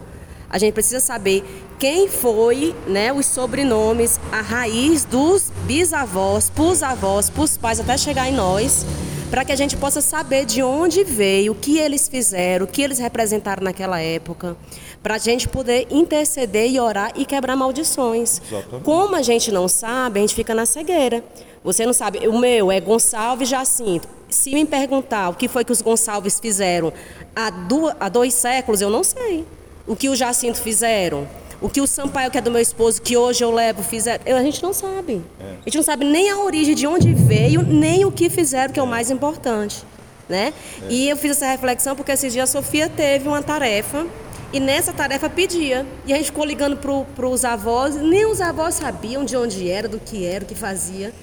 a 0.51 0.57
gente 0.57 0.73
precisa 0.73 0.99
saber 0.99 1.43
quem 1.79 2.07
foi, 2.07 2.75
né, 2.85 3.11
os 3.11 3.25
sobrenomes, 3.25 4.19
a 4.31 4.41
raiz 4.41 5.05
dos 5.05 5.51
bisavós, 5.65 6.49
pros 6.49 6.83
avós, 6.83 7.29
pros 7.29 7.57
pais, 7.57 7.79
até 7.79 7.97
chegar 7.97 8.29
em 8.29 8.35
nós, 8.35 8.85
para 9.31 9.45
que 9.45 9.51
a 9.53 9.55
gente 9.55 9.77
possa 9.77 10.01
saber 10.01 10.45
de 10.45 10.61
onde 10.61 11.05
veio, 11.05 11.53
o 11.53 11.55
que 11.55 11.79
eles 11.79 12.09
fizeram, 12.09 12.65
o 12.65 12.67
que 12.67 12.81
eles 12.81 12.99
representaram 12.99 13.63
naquela 13.63 13.99
época, 13.99 14.57
para 15.01 15.15
a 15.15 15.17
gente 15.17 15.47
poder 15.47 15.87
interceder 15.89 16.69
e 16.69 16.79
orar 16.79 17.13
e 17.15 17.25
quebrar 17.25 17.55
maldições. 17.55 18.41
Exatamente. 18.45 18.83
Como 18.83 19.15
a 19.15 19.21
gente 19.21 19.51
não 19.51 19.69
sabe, 19.69 20.19
a 20.19 20.21
gente 20.21 20.35
fica 20.35 20.53
na 20.53 20.65
cegueira. 20.65 21.23
Você 21.63 21.85
não 21.85 21.93
sabe, 21.93 22.27
o 22.27 22.37
meu 22.37 22.71
é 22.71 22.81
Gonçalves 22.81 23.47
Jacinto. 23.47 24.07
Se 24.29 24.53
me 24.53 24.65
perguntar 24.65 25.29
o 25.29 25.33
que 25.33 25.47
foi 25.47 25.63
que 25.63 25.71
os 25.71 25.81
Gonçalves 25.81 26.39
fizeram 26.39 26.91
há, 27.35 27.51
há 27.99 28.09
dois 28.09 28.33
séculos, 28.33 28.81
eu 28.81 28.89
não 28.89 29.03
sei. 29.03 29.45
O 29.87 29.95
que 29.95 30.09
o 30.09 30.15
Jacinto 30.15 30.59
fizeram, 30.59 31.27
o 31.61 31.69
que 31.69 31.79
o 31.79 31.87
Sampaio, 31.87 32.31
que 32.31 32.37
é 32.37 32.41
do 32.41 32.49
meu 32.49 32.61
esposo, 32.61 33.01
que 33.01 33.15
hoje 33.15 33.43
eu 33.43 33.51
levo, 33.51 33.83
fizeram, 33.83 34.23
a 34.35 34.41
gente 34.41 34.61
não 34.63 34.73
sabe. 34.73 35.21
É. 35.39 35.43
A 35.43 35.63
gente 35.65 35.75
não 35.75 35.83
sabe 35.83 36.05
nem 36.05 36.29
a 36.29 36.37
origem 36.39 36.73
de 36.73 36.87
onde 36.87 37.13
veio, 37.13 37.61
nem 37.61 38.03
o 38.03 38.11
que 38.11 38.29
fizeram, 38.29 38.73
que 38.73 38.79
é 38.79 38.83
o 38.83 38.87
mais 38.87 39.11
importante. 39.11 39.83
Né? 40.27 40.53
É. 40.83 40.85
E 40.89 41.09
eu 41.09 41.17
fiz 41.17 41.31
essa 41.31 41.47
reflexão 41.47 41.95
porque 41.95 42.11
esses 42.11 42.33
dias 42.33 42.49
a 42.49 42.51
Sofia 42.51 42.89
teve 42.89 43.27
uma 43.27 43.43
tarefa 43.43 44.07
e 44.53 44.59
nessa 44.59 44.91
tarefa 44.91 45.29
pedia. 45.29 45.85
E 46.05 46.13
a 46.13 46.17
gente 46.17 46.27
ficou 46.27 46.45
ligando 46.45 46.77
para 46.77 47.27
os 47.27 47.45
avós, 47.45 47.95
nem 47.95 48.25
os 48.25 48.41
avós 48.41 48.75
sabiam 48.75 49.23
de 49.23 49.37
onde 49.37 49.69
era, 49.69 49.87
do 49.87 49.99
que 49.99 50.25
era, 50.25 50.43
o 50.43 50.47
que 50.47 50.55
fazia. 50.55 51.13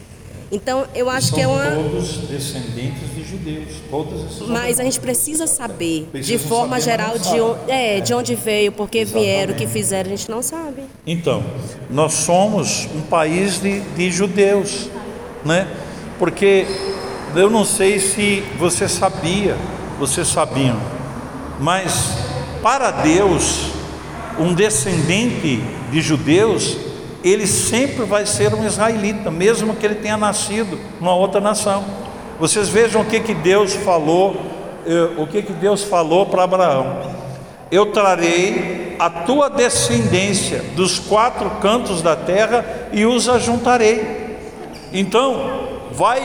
Então, 0.51 0.87
eu 0.95 1.11
acho 1.11 1.35
que 1.35 1.41
é 1.41 1.47
uma. 1.47 1.71
todos 1.71 2.17
descendentes 2.29 3.15
de 3.15 3.23
judeus, 3.23 3.69
todos 3.91 4.25
esses 4.25 4.49
Mas 4.49 4.81
a 4.81 4.83
gente 4.83 4.99
precisa 4.99 5.47
saber, 5.47 6.09
de 6.15 6.39
forma 6.39 6.81
saber, 6.81 6.91
geral, 6.91 7.19
de 7.19 7.41
onde, 7.41 7.71
é, 7.71 7.99
é. 7.99 8.01
de 8.01 8.15
onde 8.15 8.35
veio, 8.35 8.73
porque 8.73 8.99
Exatamente. 8.99 9.27
vieram, 9.27 9.53
o 9.53 9.57
que 9.57 9.67
fizeram, 9.67 10.11
a 10.11 10.17
gente 10.17 10.31
não 10.31 10.43
sabe. 10.43 10.85
Então, 11.07 11.45
nós 11.91 12.15
somos 12.15 12.89
um 12.95 13.03
país 13.03 13.61
de, 13.61 13.81
de 13.81 14.11
judeus, 14.11 14.89
né? 15.45 15.69
Porque 16.19 16.67
eu 17.37 17.51
não 17.51 17.65
sei 17.65 18.01
se 18.01 18.43
você 18.59 18.89
sabia, 18.89 19.55
vocês 19.99 20.29
sabiam, 20.29 20.81
mas 21.61 22.17
para 22.63 22.91
Deus, 22.91 23.71
um 24.39 24.55
descendente 24.55 25.63
de 25.91 26.01
judeus 26.01 26.88
ele 27.23 27.47
sempre 27.47 28.05
vai 28.05 28.25
ser 28.27 28.55
um 28.55 28.65
israelita, 28.65 29.31
mesmo 29.31 29.75
que 29.75 29.85
ele 29.85 29.97
tenha 29.97 30.17
nascido 30.17 30.79
numa 31.01 31.15
outra 31.15 31.41
nação. 31.41 31.85
Vocês 32.39 32.69
vejam 32.69 33.03
o 33.03 33.05
que, 33.05 33.21
que 33.21 33.35
Deus 33.35 33.75
falou, 33.75 34.37
eh, 34.87 35.11
o 35.17 35.27
que, 35.27 35.43
que 35.43 35.53
Deus 35.53 35.83
falou 35.83 36.27
para 36.27 36.45
Abraão: 36.45 37.13
Eu 37.71 37.87
trarei 37.87 38.97
a 38.99 39.11
tua 39.11 39.49
descendência 39.49 40.63
dos 40.77 40.99
quatro 40.99 41.51
cantos 41.61 42.03
da 42.03 42.15
terra 42.15 42.65
e 42.93 43.05
os 43.05 43.29
ajuntarei. 43.29 44.29
Então, 44.93 45.69
vai 45.93 46.21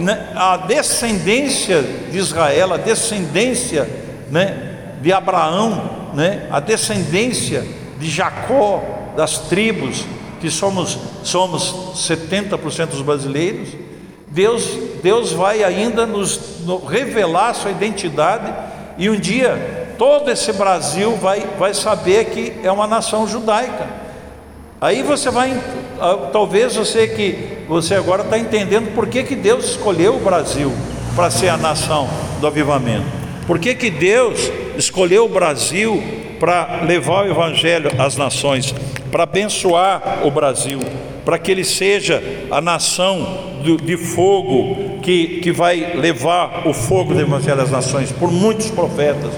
né, 0.00 0.32
a 0.34 0.56
descendência 0.56 1.82
de 2.10 2.18
Israel, 2.18 2.74
a 2.74 2.76
descendência 2.76 3.88
né, 4.30 4.96
de 5.00 5.12
Abraão, 5.12 6.10
né, 6.14 6.48
a 6.50 6.58
descendência 6.58 7.64
de 7.98 8.10
Jacó, 8.10 8.82
das 9.16 9.38
tribos, 9.38 10.04
que 10.44 10.50
somos, 10.50 10.98
somos 11.22 11.74
70% 12.06 12.88
dos 12.88 13.00
brasileiros, 13.00 13.70
Deus, 14.28 14.68
Deus 15.02 15.32
vai 15.32 15.64
ainda 15.64 16.04
nos, 16.04 16.38
revelar 16.86 17.54
sua 17.54 17.70
identidade 17.70 18.52
e 18.98 19.08
um 19.08 19.16
dia 19.18 19.94
todo 19.96 20.30
esse 20.30 20.52
Brasil 20.52 21.16
vai, 21.16 21.46
vai 21.58 21.72
saber 21.72 22.26
que 22.26 22.52
é 22.62 22.70
uma 22.70 22.86
nação 22.86 23.26
judaica. 23.26 23.88
Aí 24.82 25.02
você 25.02 25.30
vai, 25.30 25.58
ah, 25.98 26.28
talvez 26.30 26.76
você 26.76 27.08
que 27.08 27.64
você 27.66 27.94
agora 27.94 28.22
está 28.22 28.38
entendendo 28.38 28.94
por 28.94 29.06
que, 29.06 29.22
que 29.22 29.34
Deus 29.34 29.64
escolheu 29.64 30.16
o 30.16 30.20
Brasil 30.20 30.70
para 31.16 31.30
ser 31.30 31.48
a 31.48 31.56
nação 31.56 32.06
do 32.38 32.46
avivamento. 32.46 33.06
Por 33.46 33.58
que, 33.58 33.74
que 33.74 33.88
Deus 33.88 34.52
escolheu 34.76 35.24
o 35.24 35.28
Brasil 35.28 36.02
para 36.38 36.82
levar 36.82 37.26
o 37.26 37.30
Evangelho 37.30 37.90
às 37.98 38.16
nações? 38.16 38.74
para 39.14 39.22
abençoar 39.22 40.26
o 40.26 40.30
Brasil, 40.32 40.80
para 41.24 41.38
que 41.38 41.48
ele 41.48 41.62
seja 41.62 42.20
a 42.50 42.60
nação 42.60 43.52
de 43.62 43.96
fogo 43.96 44.98
que, 45.02 45.38
que 45.40 45.52
vai 45.52 45.94
levar 45.94 46.66
o 46.66 46.74
fogo 46.74 47.14
do 47.14 47.20
Evangelho 47.20 47.60
às 47.60 47.70
nações, 47.70 48.10
por 48.10 48.32
muitos 48.32 48.72
profetas. 48.72 49.30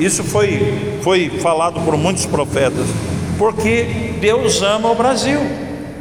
Isso 0.00 0.24
foi, 0.24 0.98
foi 1.00 1.30
falado 1.38 1.80
por 1.82 1.96
muitos 1.96 2.26
profetas, 2.26 2.84
porque 3.38 3.86
Deus 4.20 4.60
ama 4.62 4.90
o 4.90 4.96
Brasil. 4.96 5.38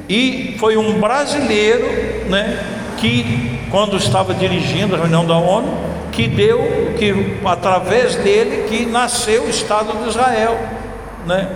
E 0.09 0.55
foi 0.57 0.75
um 0.75 0.99
brasileiro 0.99 1.85
né, 2.31 2.65
que, 2.97 3.59
quando 3.71 3.97
estava 3.97 4.33
dirigindo 4.33 4.93
a 4.95 4.99
reunião 4.99 5.25
da 5.25 5.37
ONU, 5.37 5.73
que 6.11 6.27
deu, 6.27 6.93
que 6.99 7.39
através 7.45 8.15
dele 8.17 8.67
que 8.67 8.85
nasceu 8.85 9.45
o 9.45 9.49
Estado 9.49 10.03
de 10.03 10.09
Israel. 10.09 10.59
Né? 11.25 11.49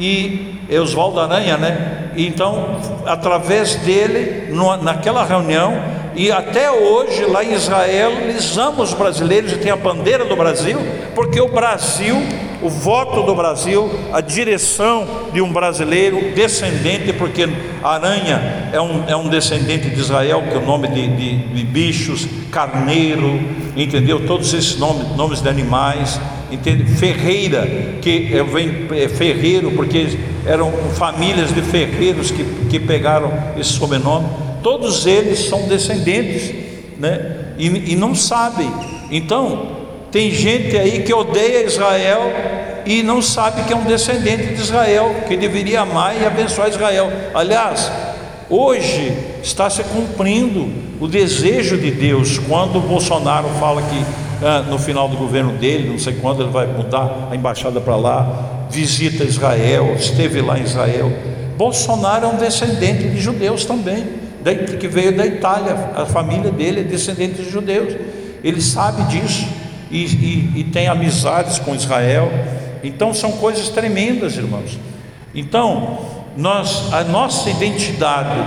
e 0.00 0.58
Oswaldo 0.80 1.20
Aranha, 1.20 1.58
né? 1.58 2.10
Então, 2.16 2.80
através 3.06 3.76
dele, 3.76 4.50
naquela 4.82 5.22
reunião, 5.24 5.74
e 6.14 6.30
até 6.30 6.70
hoje 6.70 7.24
lá 7.24 7.44
em 7.44 7.52
Israel, 7.52 8.12
eles 8.22 8.56
amam 8.56 8.82
os 8.82 8.92
brasileiros 8.94 9.52
e 9.52 9.56
tem 9.56 9.70
a 9.70 9.76
bandeira 9.76 10.24
do 10.24 10.36
Brasil, 10.36 10.78
porque 11.14 11.40
o 11.40 11.48
Brasil, 11.48 12.16
o 12.60 12.68
voto 12.68 13.22
do 13.22 13.34
Brasil, 13.34 13.90
a 14.12 14.20
direção 14.20 15.06
de 15.32 15.40
um 15.40 15.52
brasileiro 15.52 16.32
descendente, 16.34 17.12
porque 17.12 17.48
Aranha 17.82 18.70
é 18.72 18.80
um, 18.80 19.04
é 19.08 19.16
um 19.16 19.28
descendente 19.28 19.88
de 19.88 20.00
Israel, 20.00 20.42
que 20.48 20.54
é 20.54 20.58
o 20.58 20.66
nome 20.66 20.88
de, 20.88 21.08
de, 21.08 21.36
de 21.36 21.64
bichos, 21.64 22.26
carneiro, 22.50 23.40
entendeu? 23.76 24.26
Todos 24.26 24.52
esses 24.52 24.78
nomes, 24.78 25.16
nomes 25.16 25.40
de 25.40 25.48
animais 25.48 26.20
entende? 26.50 26.84
Ferreira, 26.84 27.66
que 28.02 28.30
é, 28.34 28.42
vem 28.42 28.86
é, 28.90 29.08
ferreiro, 29.08 29.70
porque 29.72 30.18
eram 30.44 30.72
famílias 30.94 31.54
de 31.54 31.62
ferreiros 31.62 32.30
que, 32.30 32.44
que 32.68 32.80
pegaram 32.80 33.32
esse 33.56 33.70
sobrenome, 33.70 34.26
todos 34.62 35.06
eles 35.06 35.48
são 35.48 35.68
descendentes, 35.68 36.54
né? 36.98 37.54
E, 37.58 37.92
e 37.92 37.96
não 37.96 38.14
sabem. 38.14 38.70
Então, 39.10 39.80
tem 40.10 40.30
gente 40.30 40.76
aí 40.76 41.02
que 41.02 41.12
odeia 41.12 41.64
Israel 41.64 42.32
e 42.86 43.02
não 43.02 43.22
sabe 43.22 43.62
que 43.64 43.72
é 43.72 43.76
um 43.76 43.84
descendente 43.84 44.54
de 44.54 44.60
Israel, 44.60 45.14
que 45.28 45.36
deveria 45.36 45.82
amar 45.82 46.20
e 46.20 46.24
abençoar 46.24 46.68
Israel. 46.68 47.10
Aliás, 47.34 47.90
hoje 48.48 49.12
está 49.42 49.68
se 49.70 49.84
cumprindo 49.84 50.68
o 51.00 51.06
desejo 51.06 51.76
de 51.78 51.90
Deus 51.90 52.38
quando 52.38 52.76
o 52.76 52.80
Bolsonaro 52.80 53.48
fala 53.60 53.82
que 53.82 54.04
ah, 54.44 54.64
no 54.68 54.78
final 54.78 55.08
do 55.08 55.16
governo 55.16 55.52
dele, 55.52 55.90
não 55.90 55.98
sei 55.98 56.14
quando 56.14 56.42
ele 56.42 56.50
vai 56.50 56.66
mudar 56.66 57.28
a 57.30 57.36
embaixada 57.36 57.80
para 57.80 57.96
lá, 57.96 58.66
visita 58.70 59.24
Israel, 59.24 59.94
esteve 59.98 60.40
lá 60.40 60.58
em 60.58 60.62
Israel. 60.62 61.12
Bolsonaro 61.56 62.24
é 62.24 62.28
um 62.28 62.36
descendente 62.36 63.08
de 63.08 63.20
judeus 63.20 63.64
também, 63.64 64.04
que 64.78 64.88
veio 64.88 65.16
da 65.16 65.26
Itália, 65.26 65.74
a 65.94 66.06
família 66.06 66.50
dele 66.50 66.80
é 66.80 66.84
descendente 66.84 67.42
de 67.42 67.50
judeus. 67.50 67.94
Ele 68.42 68.60
sabe 68.60 69.02
disso 69.04 69.46
e, 69.90 70.04
e, 70.04 70.52
e 70.60 70.64
tem 70.64 70.88
amizades 70.88 71.58
com 71.58 71.74
Israel. 71.74 72.30
Então 72.82 73.12
são 73.12 73.32
coisas 73.32 73.68
tremendas, 73.68 74.36
irmãos. 74.36 74.78
Então, 75.34 75.98
nós, 76.36 76.92
a 76.92 77.04
nossa 77.04 77.50
identidade, 77.50 78.38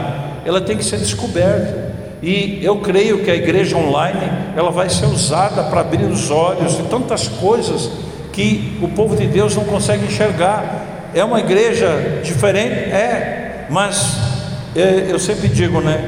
ela 0.46 0.62
tem 0.62 0.76
que 0.78 0.84
ser 0.84 0.98
descoberta. 0.98 1.94
E 2.22 2.60
eu 2.64 2.78
creio 2.78 3.24
que 3.24 3.30
a 3.30 3.36
igreja 3.36 3.78
online 3.78 4.32
ela 4.56 4.72
vai 4.72 4.90
ser 4.90 5.06
usada 5.06 5.64
para 5.64 5.82
abrir 5.82 6.06
os 6.06 6.32
olhos 6.32 6.78
de 6.78 6.84
tantas 6.84 7.28
coisas 7.28 7.92
que 8.32 8.78
o 8.82 8.88
povo 8.88 9.16
de 9.16 9.28
Deus 9.28 9.56
não 9.56 9.66
consegue 9.66 10.06
enxergar. 10.06 11.12
É 11.14 11.24
uma 11.24 11.40
igreja 11.40 12.22
diferente, 12.24 12.74
é, 12.74 13.68
mas 13.70 14.33
eu 14.76 15.20
sempre 15.20 15.48
digo, 15.48 15.82
né? 15.82 16.04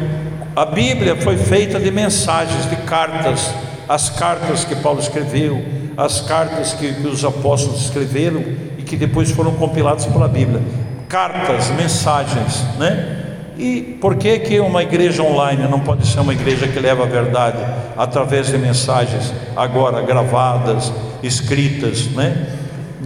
A 0.56 0.66
Bíblia 0.66 1.16
foi 1.18 1.38
feita 1.38 1.80
de 1.80 1.92
mensagens, 1.92 2.70
de 2.70 2.78
cartas, 2.78 3.54
as 3.88 4.10
cartas 4.10 4.64
que 4.64 4.76
Paulo 4.76 5.00
escreveu, 5.00 5.64
as 5.98 6.22
cartas 6.22 6.74
que, 6.74 6.94
que 6.94 7.08
os 7.08 7.24
apóstolos 7.24 7.82
escreveram 7.82 8.44
e 8.78 8.82
que 8.82 8.96
depois 8.96 9.32
foram 9.32 9.52
compiladas 9.52 10.06
pela 10.06 10.28
Bíblia. 10.28 10.62
Cartas, 11.08 11.70
mensagens, 11.72 12.64
né? 12.80 13.24
E 13.58 13.98
por 14.02 14.16
que, 14.16 14.40
que 14.40 14.60
uma 14.60 14.84
igreja 14.84 15.24
online 15.24 15.64
não 15.70 15.80
pode 15.80 16.06
ser 16.08 16.20
uma 16.20 16.34
igreja 16.34 16.68
que 16.68 16.80
leva 16.80 17.04
a 17.04 17.08
verdade 17.08 17.60
através 17.96 18.48
de 18.48 18.58
mensagens 18.58 19.34
agora 19.56 20.02
gravadas, 20.02 20.92
escritas, 21.22 22.08
né? 22.08 22.48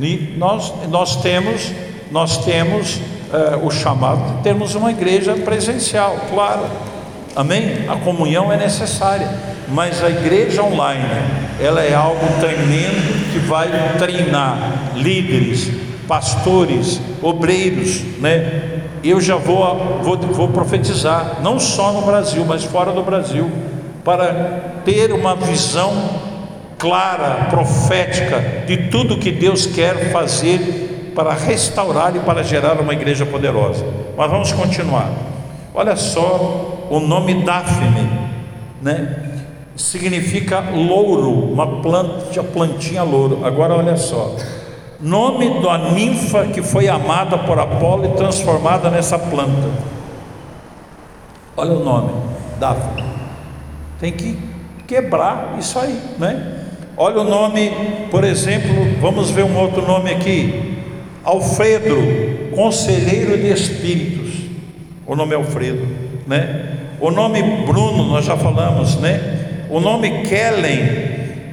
E 0.02 0.36
nós, 0.38 0.74
nós 0.88 1.18
temos, 1.18 1.72
nós 2.12 2.44
temos 2.46 3.00
é, 3.34 3.58
o 3.62 3.70
chamado 3.70 4.38
de 4.38 4.44
termos 4.44 4.76
uma 4.76 4.92
igreja 4.92 5.34
presencial, 5.36 6.18
claro. 6.32 6.66
Amém? 7.36 7.88
A 7.88 7.96
comunhão 7.96 8.52
é 8.52 8.58
necessária, 8.58 9.30
mas 9.70 10.04
a 10.04 10.10
igreja 10.10 10.64
online, 10.64 11.06
ela 11.62 11.82
é 11.82 11.94
algo 11.94 12.26
tremendo 12.40 13.32
que 13.32 13.40
vai 13.40 13.70
treinar 13.98 14.58
líderes, 14.96 15.72
pastores, 16.08 17.00
obreiros, 17.22 18.02
né? 18.20 18.80
eu 19.04 19.22
já 19.22 19.36
vou, 19.36 20.02
vou, 20.02 20.18
vou 20.18 20.48
profetizar, 20.50 21.38
não 21.42 21.60
só 21.60 21.94
no 21.94 22.02
Brasil, 22.02 22.44
mas 22.46 22.64
fora 22.64 22.92
do 22.92 23.04
Brasil. 23.04 23.50
para 24.04 24.82
ter 24.84 25.12
uma 25.12 25.36
visão 25.36 25.94
clara, 26.78 27.48
profética 27.50 28.42
de 28.66 28.90
tudo 28.90 29.18
que 29.18 29.32
Deus 29.32 29.66
quer 29.66 30.12
fazer 30.12 30.89
para 31.20 31.34
restaurar 31.34 32.16
e 32.16 32.20
para 32.22 32.42
gerar 32.42 32.80
uma 32.80 32.94
igreja 32.94 33.26
poderosa. 33.26 33.86
Mas 34.16 34.32
vamos 34.32 34.54
continuar. 34.54 35.12
Olha 35.76 35.94
só 35.98 36.88
o 36.90 36.98
nome 37.02 37.44
Daphne, 37.44 38.10
né? 38.82 39.42
Significa 39.76 40.62
louro, 40.74 41.52
uma 41.52 41.82
planta, 41.82 42.42
plantinha 42.42 43.04
louro. 43.04 43.46
Agora 43.46 43.76
olha 43.76 43.98
só. 43.98 44.34
Nome 44.98 45.62
da 45.62 45.78
ninfa 45.92 46.46
que 46.46 46.62
foi 46.62 46.88
amada 46.88 47.38
por 47.38 47.60
Apolo 47.60 48.06
e 48.06 48.16
transformada 48.16 48.90
nessa 48.90 49.20
planta. 49.20 49.70
Olha 51.58 51.74
o 51.74 51.84
nome, 51.84 52.12
Daphne. 52.58 53.04
Tem 54.00 54.14
que 54.14 54.40
quebrar 54.88 55.58
isso 55.60 55.78
aí, 55.80 56.00
né? 56.18 56.64
Olha 56.96 57.20
o 57.20 57.26
nome, 57.26 58.08
por 58.10 58.24
exemplo, 58.24 58.70
vamos 59.02 59.30
ver 59.32 59.44
um 59.44 59.58
outro 59.58 59.86
nome 59.86 60.12
aqui. 60.12 60.69
Alfredo, 61.24 61.96
conselheiro 62.56 63.38
de 63.38 63.52
espíritos. 63.52 64.34
O 65.06 65.16
nome 65.16 65.34
é 65.34 65.36
Alfredo, 65.36 65.88
né? 66.28 66.78
O 67.00 67.12
nome 67.12 67.42
Bruno, 67.66 68.04
nós 68.06 68.26
já 68.26 68.36
falamos, 68.36 68.98
né? 68.98 69.66
O 69.70 69.80
nome 69.80 70.24
Kellen, 70.24 70.84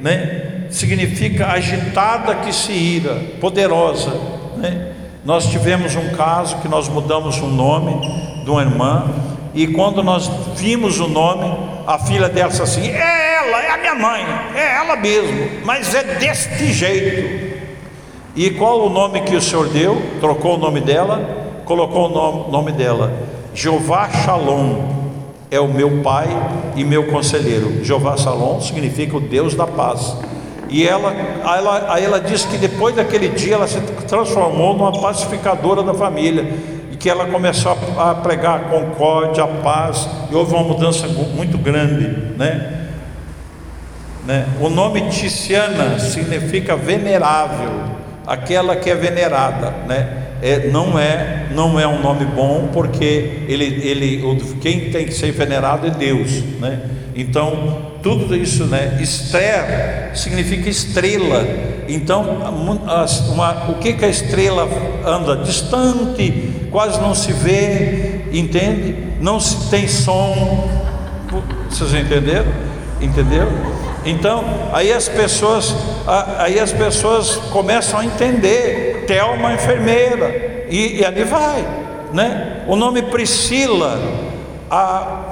né? 0.01 0.47
significa 0.69 1.47
agitada 1.47 2.35
que 2.35 2.53
se 2.53 2.71
ira, 2.71 3.15
poderosa. 3.39 4.11
Né? 4.57 4.91
Nós 5.23 5.49
tivemos 5.49 5.95
um 5.95 6.09
caso 6.09 6.57
que 6.57 6.67
nós 6.67 6.87
mudamos 6.87 7.37
o 7.39 7.47
nome 7.47 8.43
de 8.43 8.49
uma 8.49 8.61
irmã, 8.61 9.05
e 9.53 9.67
quando 9.67 10.03
nós 10.03 10.29
vimos 10.55 10.99
o 10.99 11.07
nome, 11.07 11.57
a 11.85 11.97
filha 11.99 12.29
dela 12.29 12.49
disse 12.49 12.61
assim: 12.61 12.87
É 12.89 13.35
ela, 13.35 13.63
é 13.63 13.71
a 13.71 13.77
minha 13.77 13.95
mãe, 13.95 14.25
é 14.55 14.75
ela 14.75 14.95
mesmo, 14.95 15.65
mas 15.65 15.93
é 15.95 16.03
deste 16.15 16.71
jeito. 16.71 17.56
E 18.37 18.51
qual 18.51 18.85
o 18.85 18.89
nome 18.89 19.21
que 19.21 19.35
o 19.35 19.41
Senhor 19.41 19.67
deu? 19.67 19.99
Trocou 20.19 20.53
o 20.53 20.57
nome 20.59 20.79
dela, 20.79 21.19
colocou 21.65 22.05
o 22.05 22.51
nome, 22.51 22.71
dela: 22.71 23.11
Jeová 23.51 24.11
Shalom 24.11 24.83
é 25.49 25.59
o 25.59 25.67
meu 25.67 26.03
pai 26.03 26.27
e 26.75 26.83
meu 26.83 27.07
conselheiro. 27.07 27.83
Jeová 27.83 28.15
Shalom 28.15 28.61
significa 28.61 29.17
o 29.17 29.19
Deus 29.19 29.55
da 29.55 29.65
paz. 29.65 30.15
E 30.69 30.87
ela, 30.87 31.11
ela, 31.43 31.91
aí 31.91 32.03
ela 32.03 32.19
disse 32.19 32.45
que 32.47 32.57
depois 32.57 32.95
daquele 32.95 33.29
dia 33.29 33.55
ela 33.55 33.67
se 33.67 33.79
transformou 34.07 34.77
numa 34.77 34.91
pacificadora 35.01 35.81
da 35.81 35.95
família 35.95 36.45
e 36.91 36.95
que 36.95 37.09
ela 37.09 37.25
começou 37.25 37.75
a, 37.97 38.11
a 38.11 38.15
pregar 38.15 38.59
a 38.59 38.59
concórdia, 38.65 39.45
a 39.45 39.47
paz, 39.47 40.07
e 40.29 40.35
houve 40.35 40.53
uma 40.53 40.63
mudança 40.63 41.07
muito 41.07 41.57
grande, 41.57 42.35
né? 42.37 42.89
né? 44.27 44.45
O 44.61 44.69
nome 44.69 45.09
Ticiana 45.09 45.97
significa 45.97 46.75
venerável, 46.75 47.97
aquela 48.27 48.75
que 48.75 48.89
é 48.89 48.95
venerada, 48.95 49.73
né? 49.87 50.25
É, 50.39 50.67
não 50.67 50.99
é 50.99 51.47
não 51.51 51.79
é 51.79 51.87
um 51.87 51.99
nome 51.99 52.25
bom 52.25 52.69
porque 52.71 53.45
ele, 53.47 53.65
ele 53.65 54.21
quem 54.61 54.91
tem 54.91 55.05
que 55.05 55.13
ser 55.13 55.31
venerado 55.31 55.87
é 55.87 55.89
Deus, 55.89 56.43
né? 56.59 56.81
Então 57.15 57.87
tudo 58.03 58.35
isso, 58.35 58.65
né? 58.65 58.99
Esther 59.01 60.11
significa 60.13 60.69
estrela. 60.69 61.45
Então, 61.89 62.23
uma, 63.29 63.69
o 63.69 63.75
que, 63.75 63.93
que 63.93 64.05
a 64.05 64.09
estrela 64.09 64.67
anda? 65.05 65.37
Distante, 65.37 66.67
quase 66.69 66.99
não 67.01 67.15
se 67.15 67.33
vê, 67.33 68.21
entende? 68.31 68.95
Não 69.19 69.39
se 69.39 69.69
tem 69.69 69.87
som. 69.87 70.69
Vocês 71.69 71.93
entenderam? 71.93 72.51
Entenderam? 73.01 73.51
Então, 74.07 74.43
aí 74.71 74.91
as 74.91 75.09
pessoas, 75.09 75.75
aí 76.37 76.59
as 76.59 76.71
pessoas 76.71 77.35
começam 77.51 77.99
a 77.99 78.05
entender. 78.05 79.05
Thelma 79.05 79.53
enfermeira 79.53 80.65
e, 80.69 80.99
e 80.99 81.05
ali 81.05 81.23
vai, 81.23 81.65
né? 82.13 82.65
O 82.67 82.75
nome 82.75 83.01
Priscila, 83.03 83.97
a 84.69 85.27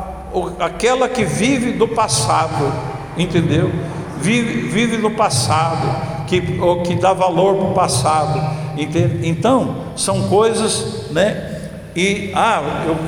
aquela 0.60 1.08
que 1.08 1.24
vive 1.24 1.72
do 1.72 1.88
passado, 1.88 2.72
entendeu? 3.18 3.72
Vive, 4.20 4.68
vive 4.68 4.98
no 4.98 5.12
passado, 5.12 6.26
que, 6.26 6.42
que 6.86 6.96
dá 6.96 7.14
valor 7.14 7.56
para 7.56 7.66
o 7.68 7.74
passado, 7.74 8.42
entende? 8.78 9.28
Então, 9.28 9.78
são 9.96 10.28
coisas, 10.28 11.12
né? 11.12 11.55
E, 11.96 12.32
ah, 12.36 12.62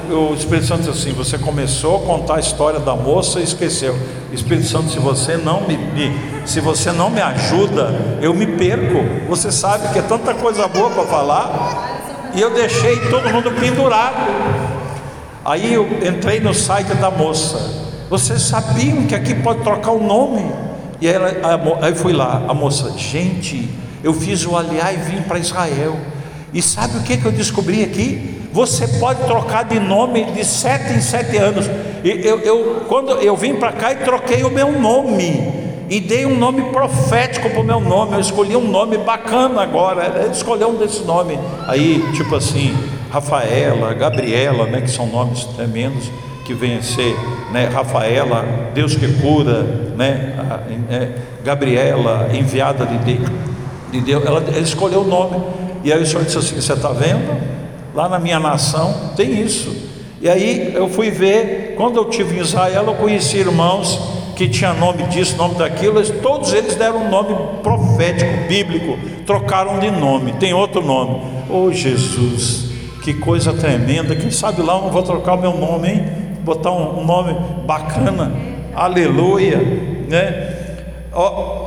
eu, 0.09 0.29
o 0.29 0.33
Espírito 0.33 0.65
Santo 0.65 0.83
diz 0.83 0.89
assim: 0.89 1.11
você 1.11 1.37
começou 1.37 1.97
a 1.97 1.99
contar 2.05 2.35
a 2.35 2.39
história 2.39 2.79
da 2.79 2.95
moça 2.95 3.41
e 3.41 3.43
esqueceu. 3.43 3.93
Espírito 4.31 4.65
Santo, 4.67 4.89
se 4.89 4.97
você 4.97 5.35
não 5.35 5.67
me, 5.67 5.75
me, 5.75 6.17
se 6.45 6.61
você 6.61 6.93
não 6.93 7.09
me 7.09 7.19
ajuda, 7.19 8.17
eu 8.21 8.33
me 8.33 8.47
perco. 8.47 9.27
Você 9.27 9.51
sabe 9.51 9.91
que 9.91 9.99
é 9.99 10.01
tanta 10.01 10.33
coisa 10.35 10.69
boa 10.69 10.89
para 10.89 11.03
falar, 11.03 12.31
e 12.33 12.39
eu 12.39 12.53
deixei 12.53 12.97
todo 13.09 13.29
mundo 13.29 13.51
pendurado. 13.59 14.25
Aí 15.43 15.73
eu 15.73 15.85
entrei 16.05 16.39
no 16.39 16.53
site 16.53 16.93
da 16.93 17.11
moça. 17.11 17.59
Vocês 18.09 18.41
sabiam 18.41 19.05
que 19.05 19.13
aqui 19.13 19.35
pode 19.35 19.63
trocar 19.63 19.91
o 19.91 20.01
nome? 20.01 20.49
E 21.01 21.07
ela, 21.09 21.29
aí 21.81 21.93
fui 21.93 22.13
lá, 22.13 22.45
a 22.47 22.53
moça, 22.53 22.97
gente, 22.97 23.69
eu 24.01 24.13
fiz 24.13 24.45
o 24.45 24.55
aliar 24.55 24.93
e 24.93 24.97
vim 24.97 25.21
para 25.23 25.39
Israel. 25.39 25.97
E 26.53 26.61
sabe 26.61 26.97
o 26.97 27.01
que, 27.01 27.17
que 27.17 27.25
eu 27.25 27.33
descobri 27.33 27.83
aqui? 27.83 28.36
Você 28.51 28.87
pode 28.99 29.23
trocar 29.25 29.65
de 29.65 29.79
nome 29.79 30.23
de 30.31 30.43
sete 30.43 30.93
em 30.93 31.01
sete 31.01 31.37
anos. 31.37 31.69
Eu, 32.03 32.39
eu 32.39 32.85
quando 32.87 33.11
eu 33.11 33.35
vim 33.35 33.55
para 33.55 33.71
cá 33.71 33.91
e 33.91 33.97
troquei 33.97 34.43
o 34.43 34.49
meu 34.49 34.71
nome 34.71 35.67
e 35.89 35.99
dei 35.99 36.25
um 36.25 36.37
nome 36.37 36.63
profético 36.71 37.49
para 37.49 37.59
o 37.59 37.63
meu 37.63 37.79
nome. 37.79 38.13
Eu 38.13 38.19
escolhi 38.19 38.55
um 38.55 38.67
nome 38.67 38.97
bacana 38.97 39.61
agora. 39.61 40.21
Ele 40.23 40.31
escolheu 40.31 40.69
um 40.69 40.75
desses 40.75 41.05
nomes. 41.05 41.39
Aí, 41.67 42.03
tipo 42.13 42.35
assim, 42.35 42.75
Rafaela, 43.09 43.93
Gabriela, 43.93 44.65
né, 44.65 44.81
que 44.81 44.91
são 44.91 45.07
nomes 45.07 45.43
tremendos 45.45 46.11
que 46.45 46.53
vêm 46.53 46.77
a 46.77 46.81
ser, 46.81 47.15
né, 47.51 47.65
Rafaela, 47.65 48.71
Deus 48.73 48.95
que 48.95 49.07
cura, 49.19 49.63
né, 49.97 50.33
é, 50.89 51.09
Gabriela, 51.43 52.29
enviada 52.33 52.85
de 52.85 52.97
Deus, 52.99 53.29
de 53.91 54.01
Deus. 54.01 54.25
Ela, 54.25 54.43
ela 54.47 54.59
escolheu 54.59 55.01
o 55.01 55.07
nome. 55.07 55.41
E 55.83 55.91
aí 55.91 56.01
o 56.01 56.05
Senhor 56.05 56.25
disse 56.25 56.37
assim: 56.37 56.55
Você 56.59 56.73
está 56.73 56.89
vendo? 56.89 57.56
Lá 57.97 58.07
na 58.07 58.19
minha 58.19 58.39
nação 58.39 58.93
tem 59.15 59.41
isso. 59.41 59.75
E 60.21 60.29
aí 60.29 60.71
eu 60.75 60.87
fui 60.87 61.09
ver, 61.09 61.73
quando 61.75 61.97
eu 61.97 62.05
tive 62.05 62.37
em 62.37 62.41
Israel, 62.41 62.83
eu 62.85 62.93
conheci 62.93 63.37
irmãos 63.37 63.99
que 64.35 64.47
tinha 64.47 64.71
nome 64.71 65.01
disso, 65.05 65.35
nome 65.35 65.55
daquilo, 65.55 65.99
todos 66.21 66.53
eles 66.53 66.75
deram 66.75 67.07
um 67.07 67.09
nome 67.09 67.35
profético, 67.63 68.47
bíblico, 68.47 68.99
trocaram 69.25 69.79
de 69.79 69.89
nome, 69.89 70.33
tem 70.33 70.53
outro 70.53 70.79
nome. 70.79 71.23
Oh 71.49 71.71
Jesus, 71.71 72.69
que 73.03 73.15
coisa 73.15 73.51
tremenda. 73.51 74.15
Quem 74.15 74.29
sabe 74.29 74.61
lá 74.61 74.75
eu 74.75 74.83
não 74.83 74.91
vou 74.91 75.01
trocar 75.01 75.33
o 75.33 75.41
meu 75.41 75.57
nome, 75.57 75.89
hein? 75.89 76.05
Botar 76.41 76.69
um, 76.69 77.03
nome 77.03 77.35
bacana. 77.65 78.31
Aleluia, 78.75 79.57
né? 80.07 80.53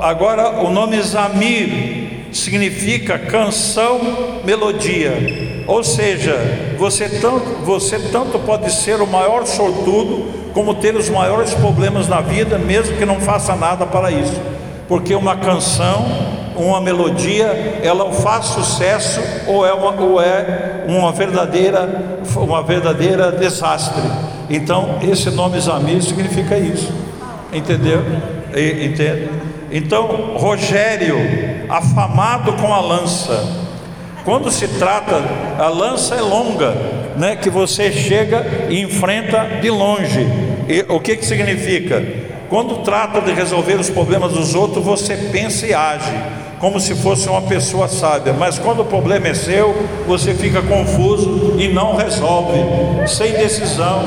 Agora 0.01 0.61
o 0.61 0.71
nome 0.71 1.03
Zamir 1.03 2.00
significa 2.33 3.19
canção, 3.19 4.01
melodia. 4.45 5.65
Ou 5.67 5.85
seja, 5.85 6.37
você 6.79 7.09
tanto, 7.09 7.65
você 7.65 7.99
tanto 8.11 8.39
pode 8.39 8.71
ser 8.73 9.01
o 9.01 9.07
maior 9.07 9.47
sortudo, 9.47 10.41
como 10.53 10.75
ter 10.75 10.97
os 10.97 11.09
maiores 11.09 11.55
problemas 11.55 12.09
na 12.09 12.21
vida, 12.21 12.59
mesmo 12.59 12.97
que 12.97 13.05
não 13.05 13.21
faça 13.21 13.55
nada 13.55 13.87
para 13.87 14.11
isso. 14.11 14.41
Porque 14.89 15.15
uma 15.15 15.37
canção 15.37 16.31
uma 16.57 16.81
melodia, 16.81 17.81
ela 17.83 18.13
faz 18.13 18.47
sucesso 18.47 19.21
ou 19.47 19.67
é 19.67 19.73
uma, 19.73 19.93
ou 20.01 20.21
é 20.21 20.85
uma 20.87 21.13
verdadeira, 21.13 22.21
uma 22.37 22.63
verdadeira 22.63 23.33
desastre. 23.33 24.03
Então, 24.49 24.99
esse 25.03 25.31
nome 25.31 25.59
Zamir 25.61 26.03
significa 26.03 26.59
isso, 26.59 26.93
entendeu? 27.53 28.03
Entende? 28.51 29.29
Então, 29.71 30.35
Rogério, 30.37 31.17
afamado 31.71 32.55
com 32.55 32.75
a 32.75 32.81
lança. 32.81 33.71
Quando 34.25 34.51
se 34.51 34.67
trata, 34.69 35.23
a 35.59 35.69
lança 35.69 36.15
é 36.15 36.21
longa, 36.21 36.75
né? 37.17 37.37
Que 37.37 37.49
você 37.49 37.91
chega 37.93 38.67
e 38.69 38.81
enfrenta 38.81 39.61
de 39.63 39.71
longe. 39.71 40.27
E, 40.69 40.85
o 40.89 41.01
que 41.01 41.17
que 41.17 41.25
significa? 41.25 42.03
Quando 42.49 42.83
trata 42.83 43.21
de 43.21 43.33
resolver 43.33 43.75
os 43.75 43.89
problemas 43.89 44.33
dos 44.33 44.55
outros, 44.55 44.85
você 44.85 45.17
pensa 45.17 45.67
e 45.67 45.73
age 45.73 46.13
como 46.59 46.79
se 46.79 46.95
fosse 46.95 47.27
uma 47.27 47.41
pessoa 47.41 47.89
sábia, 47.89 48.35
mas 48.35 48.59
quando 48.59 48.81
o 48.81 48.85
problema 48.85 49.29
é 49.29 49.35
seu, 49.35 49.75
você 50.07 50.35
fica 50.35 50.61
confuso 50.61 51.55
e 51.59 51.69
não 51.69 51.97
resolve, 51.97 52.59
sem 53.07 53.33
decisão. 53.33 54.05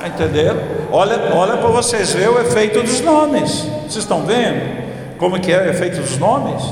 Tá 0.00 0.08
Entenderam? 0.08 0.58
Olha, 0.90 1.34
olha 1.34 1.58
para 1.58 1.68
vocês 1.68 2.14
ver 2.14 2.30
o 2.30 2.40
efeito 2.40 2.82
dos 2.82 3.02
nomes. 3.02 3.68
Vocês 3.82 3.96
estão 3.96 4.22
vendo 4.24 4.87
como 5.18 5.38
que 5.40 5.52
é 5.52 5.62
o 5.62 5.68
efeito 5.68 6.00
dos 6.00 6.16
nomes? 6.18 6.62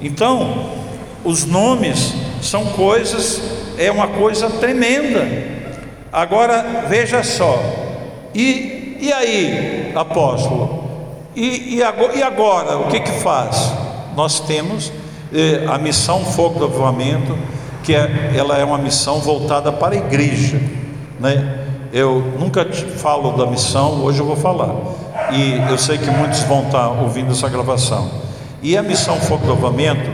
Então, 0.00 0.70
os 1.24 1.44
nomes 1.44 2.14
são 2.42 2.66
coisas, 2.66 3.42
é 3.78 3.90
uma 3.90 4.08
coisa 4.08 4.50
tremenda. 4.50 5.26
Agora 6.12 6.84
veja 6.88 7.22
só, 7.22 7.58
e 8.34 8.74
E 9.04 9.12
aí, 9.12 9.92
apóstolo? 9.94 10.84
E, 11.36 11.76
e, 11.76 11.82
agora, 11.82 12.16
e 12.16 12.22
agora, 12.22 12.78
o 12.78 12.88
que 12.88 13.00
que 13.00 13.10
faz? 13.20 13.70
Nós 14.16 14.40
temos 14.40 14.90
eh, 15.30 15.62
a 15.66 15.76
missão 15.76 16.24
Fogo 16.24 16.58
do 16.58 16.64
Avivamento, 16.64 17.36
que 17.82 17.94
é, 17.94 18.32
ela 18.34 18.56
é 18.56 18.64
uma 18.64 18.78
missão 18.78 19.18
voltada 19.18 19.70
para 19.70 19.94
a 19.94 19.98
igreja, 19.98 20.58
né? 21.20 21.66
Eu 21.92 22.20
nunca 22.38 22.64
falo 22.96 23.32
da 23.32 23.46
missão, 23.46 24.02
hoje 24.02 24.20
eu 24.20 24.26
vou 24.26 24.36
falar. 24.36 24.74
E 25.32 25.62
eu 25.70 25.78
sei 25.78 25.98
que 25.98 26.10
muitos 26.10 26.40
vão 26.40 26.64
estar 26.66 26.88
ouvindo 26.88 27.32
essa 27.32 27.48
gravação. 27.48 28.10
E 28.62 28.76
a 28.76 28.82
missão 28.82 29.20
Fogo 29.20 29.46
do 29.46 29.52
Avivamento, 29.52 30.10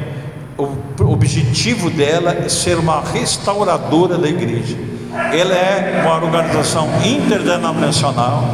o 0.59 1.13
objetivo 1.13 1.91
dela 1.91 2.33
é 2.33 2.49
ser 2.49 2.79
uma 2.79 3.01
restauradora 3.01 4.19
da 4.19 4.29
igreja. 4.29 4.77
Ela 5.33 5.55
é 5.55 6.03
uma 6.05 6.17
organização 6.17 6.89
interdenominacional. 7.05 8.45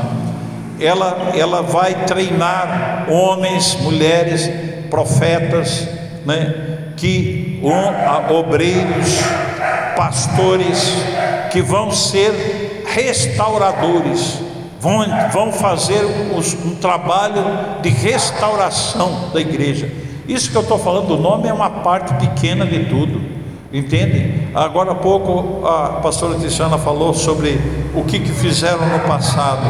Ela, 0.78 1.32
ela 1.34 1.62
vai 1.62 1.94
treinar 2.04 3.06
homens, 3.08 3.76
mulheres, 3.80 4.50
profetas, 4.90 5.88
né, 6.24 6.54
que 6.96 7.60
obreiros, 8.30 9.20
pastores, 9.96 10.94
que 11.50 11.62
vão 11.62 11.90
ser 11.90 12.84
restauradores, 12.86 14.40
vão, 14.81 15.05
vão 15.32 15.53
fazer 15.53 16.05
um 16.05 16.74
trabalho 16.77 17.43
de 17.82 17.89
restauração 17.89 19.31
da 19.32 19.40
igreja. 19.40 19.90
Isso 20.28 20.51
que 20.51 20.57
eu 20.57 20.62
estou 20.62 20.78
falando 20.78 21.07
do 21.07 21.16
nome 21.16 21.48
é 21.48 21.53
uma 21.53 21.70
parte 21.70 22.12
pequena 22.15 22.66
de 22.66 22.85
tudo, 22.86 23.20
entende? 23.73 24.48
Agora 24.55 24.93
há 24.93 24.94
pouco 24.94 25.66
a 25.66 26.01
pastora 26.03 26.39
Tiziana 26.39 26.78
falou 26.78 27.15
sobre 27.15 27.61
o 27.94 28.03
que, 28.05 28.19
que 28.19 28.32
fizeram 28.32 28.86
no 28.89 29.01
passado. 29.01 29.62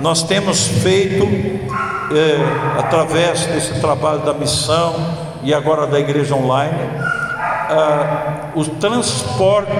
Nós 0.00 0.22
temos 0.22 0.66
feito, 0.66 1.24
é, 1.24 2.78
através 2.78 3.46
desse 3.46 3.80
trabalho 3.80 4.20
da 4.20 4.34
missão 4.34 4.94
e 5.42 5.54
agora 5.54 5.86
da 5.86 5.98
igreja 5.98 6.34
online, 6.34 6.78
é, 7.70 8.58
o 8.58 8.64
transporte 8.64 9.72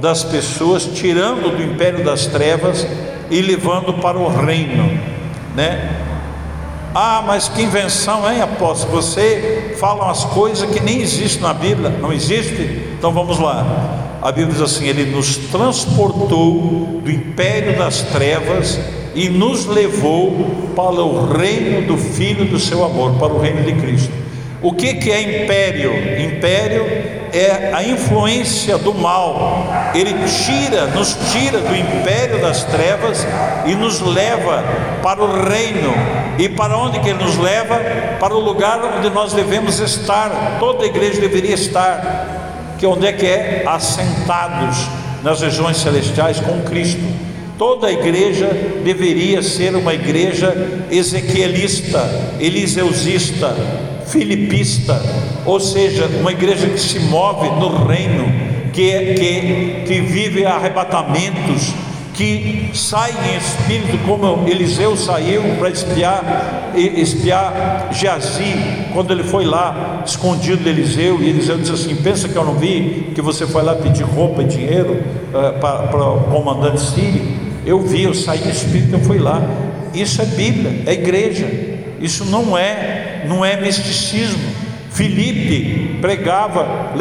das 0.00 0.24
pessoas, 0.24 0.84
tirando 0.84 1.56
do 1.56 1.62
império 1.62 2.04
das 2.04 2.26
trevas 2.26 2.84
e 3.32 3.40
levando 3.40 3.94
para 3.94 4.18
o 4.18 4.28
reino, 4.28 5.00
né? 5.56 5.98
Ah, 6.94 7.24
mas 7.26 7.48
que 7.48 7.62
invenção, 7.62 8.30
hein, 8.30 8.42
apóstolo? 8.42 8.92
Você 8.92 9.74
fala 9.80 10.04
umas 10.04 10.24
coisas 10.26 10.68
que 10.68 10.78
nem 10.80 11.00
existem 11.00 11.40
na 11.40 11.54
Bíblia, 11.54 11.88
não 11.88 12.12
existe? 12.12 12.62
Então 12.98 13.10
vamos 13.10 13.38
lá. 13.38 14.18
A 14.20 14.30
Bíblia 14.30 14.52
diz 14.52 14.60
assim: 14.60 14.86
Ele 14.86 15.06
nos 15.06 15.38
transportou 15.38 17.00
do 17.02 17.10
império 17.10 17.78
das 17.78 18.02
trevas 18.02 18.78
e 19.14 19.30
nos 19.30 19.64
levou 19.64 20.50
para 20.76 21.02
o 21.02 21.32
reino 21.32 21.86
do 21.86 21.96
Filho 21.96 22.44
do 22.44 22.60
seu 22.60 22.84
amor, 22.84 23.14
para 23.14 23.32
o 23.32 23.40
reino 23.40 23.62
de 23.62 23.72
Cristo. 23.72 24.12
O 24.60 24.74
que, 24.74 24.94
que 24.94 25.10
é 25.10 25.42
império? 25.42 25.90
Império 26.22 27.21
é 27.32 27.72
a 27.74 27.82
influência 27.82 28.76
do 28.76 28.94
mal. 28.94 29.66
Ele 29.94 30.14
tira, 30.44 30.86
nos 30.86 31.16
tira 31.32 31.58
do 31.58 31.74
império 31.74 32.40
das 32.40 32.64
trevas 32.64 33.26
e 33.66 33.74
nos 33.74 34.00
leva 34.00 34.62
para 35.02 35.22
o 35.22 35.48
reino. 35.48 35.92
E 36.38 36.48
para 36.48 36.76
onde 36.76 37.00
que 37.00 37.08
ele 37.08 37.22
nos 37.22 37.38
leva? 37.38 37.80
Para 38.20 38.34
o 38.34 38.40
lugar 38.40 38.80
onde 38.98 39.10
nós 39.10 39.32
devemos 39.32 39.78
estar. 39.78 40.58
Toda 40.58 40.84
a 40.84 40.86
igreja 40.86 41.20
deveria 41.20 41.54
estar. 41.54 42.74
Que 42.78 42.86
onde 42.86 43.06
é 43.06 43.12
que 43.12 43.26
é? 43.26 43.64
Assentados 43.66 44.88
nas 45.22 45.40
regiões 45.40 45.78
celestiais 45.78 46.40
com 46.40 46.60
Cristo. 46.62 47.31
Toda 47.62 47.92
igreja 47.92 48.50
deveria 48.82 49.40
ser 49.40 49.76
uma 49.76 49.94
igreja 49.94 50.52
ezequielista, 50.90 52.34
eliseusista, 52.40 53.54
filipista, 54.04 55.00
ou 55.46 55.60
seja, 55.60 56.08
uma 56.18 56.32
igreja 56.32 56.66
que 56.66 56.80
se 56.80 56.98
move 56.98 57.48
no 57.50 57.86
reino, 57.86 58.24
que, 58.72 59.14
que, 59.14 59.84
que 59.86 60.00
vive 60.00 60.44
arrebatamentos, 60.44 61.72
que 62.14 62.68
sai 62.74 63.12
em 63.12 63.36
espírito, 63.36 63.96
como 64.08 64.48
Eliseu 64.48 64.96
saiu 64.96 65.42
para 65.60 65.70
espiar, 65.70 66.72
espiar 66.74 67.90
Geazi, 67.92 68.56
quando 68.92 69.12
ele 69.12 69.22
foi 69.22 69.44
lá, 69.44 70.02
escondido 70.04 70.64
de 70.64 70.68
Eliseu, 70.68 71.22
e 71.22 71.28
Eliseu 71.28 71.58
disse 71.58 71.72
assim: 71.72 71.94
Pensa 71.94 72.28
que 72.28 72.34
eu 72.34 72.44
não 72.44 72.56
vi 72.56 73.12
que 73.14 73.22
você 73.22 73.46
foi 73.46 73.62
lá 73.62 73.76
pedir 73.76 74.02
roupa 74.02 74.42
e 74.42 74.46
dinheiro 74.46 75.00
uh, 75.28 75.60
para, 75.60 75.86
para 75.86 76.10
o 76.10 76.24
comandante 76.24 76.80
sírio? 76.80 77.41
Eu 77.64 77.80
vi, 77.80 78.04
eu 78.04 78.14
saí 78.14 78.44
em 78.44 78.50
espírito, 78.50 78.94
eu 78.94 79.00
fui 79.00 79.18
lá. 79.18 79.42
Isso 79.94 80.20
é 80.20 80.24
Bíblia, 80.24 80.82
é 80.86 80.92
igreja. 80.92 81.46
Isso 82.00 82.24
não 82.24 82.56
é, 82.58 83.24
não 83.28 83.44
é 83.44 83.60
misticismo. 83.60 84.62
Filipe 84.90 85.98
pregava 86.00 86.92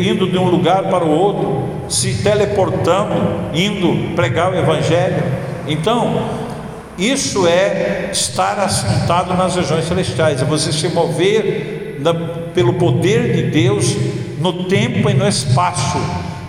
indo 0.00 0.28
de 0.28 0.36
um 0.36 0.48
lugar 0.48 0.84
para 0.84 1.04
o 1.04 1.10
outro, 1.10 1.68
se 1.88 2.22
teleportando, 2.22 3.14
indo 3.54 4.14
pregar 4.16 4.52
o 4.52 4.56
evangelho. 4.56 5.22
Então, 5.68 6.28
isso 6.98 7.46
é 7.46 8.08
estar 8.10 8.58
assentado 8.58 9.34
nas 9.34 9.54
regiões 9.54 9.84
celestiais, 9.84 10.42
é 10.42 10.44
você 10.44 10.72
se 10.72 10.88
mover 10.88 11.98
na, 12.00 12.12
pelo 12.52 12.72
poder 12.74 13.32
de 13.32 13.42
Deus 13.50 13.94
no 14.40 14.64
tempo 14.64 15.08
e 15.08 15.14
no 15.14 15.26
espaço. 15.26 15.98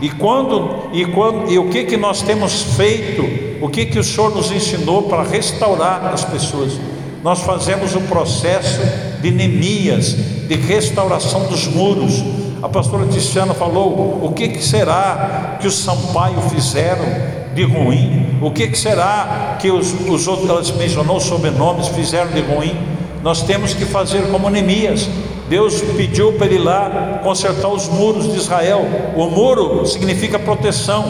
E 0.01 0.09
quando 0.09 0.89
e 0.93 1.05
quando 1.05 1.51
e 1.51 1.59
o 1.59 1.69
que 1.69 1.83
que 1.83 1.97
nós 1.97 2.21
temos 2.21 2.61
feito? 2.75 3.23
O 3.61 3.67
que 3.67 3.85
que 3.85 3.99
o 3.99 4.03
Senhor 4.03 4.33
nos 4.33 4.51
ensinou 4.51 5.03
para 5.03 5.23
restaurar 5.23 6.05
as 6.13 6.23
pessoas? 6.23 6.79
Nós 7.23 7.41
fazemos 7.41 7.95
o 7.95 8.01
processo 8.01 8.79
de 9.21 9.29
Neemias, 9.29 10.15
de 10.47 10.55
restauração 10.55 11.47
dos 11.47 11.67
muros. 11.67 12.23
A 12.63 12.69
pastora 12.69 13.05
Tiziana 13.07 13.53
falou: 13.53 14.21
o 14.23 14.31
que, 14.31 14.47
que 14.47 14.63
será 14.63 15.57
que 15.59 15.67
os 15.67 15.77
Sampaio 15.77 16.39
fizeram 16.49 17.05
de 17.53 17.63
ruim? 17.63 18.39
O 18.41 18.51
que, 18.51 18.67
que 18.67 18.77
será 18.77 19.57
que 19.59 19.69
os, 19.69 19.93
os 20.07 20.27
outros, 20.27 20.49
ela 20.49 20.77
mencionou 20.77 21.19
sobrenomes, 21.19 21.89
fizeram 21.89 22.31
de 22.31 22.39
ruim? 22.39 22.77
Nós 23.21 23.41
temos 23.41 23.73
que 23.73 23.83
fazer 23.83 24.31
como 24.31 24.49
Neemias. 24.49 25.09
Deus 25.49 25.81
pediu 25.97 26.33
para 26.33 26.45
ele 26.45 26.55
ir 26.55 26.59
lá 26.59 27.19
consertar 27.23 27.67
os 27.69 27.89
muros 27.89 28.31
de 28.31 28.37
Israel. 28.37 28.85
O 29.15 29.25
muro 29.25 29.85
significa 29.85 30.37
proteção. 30.37 31.03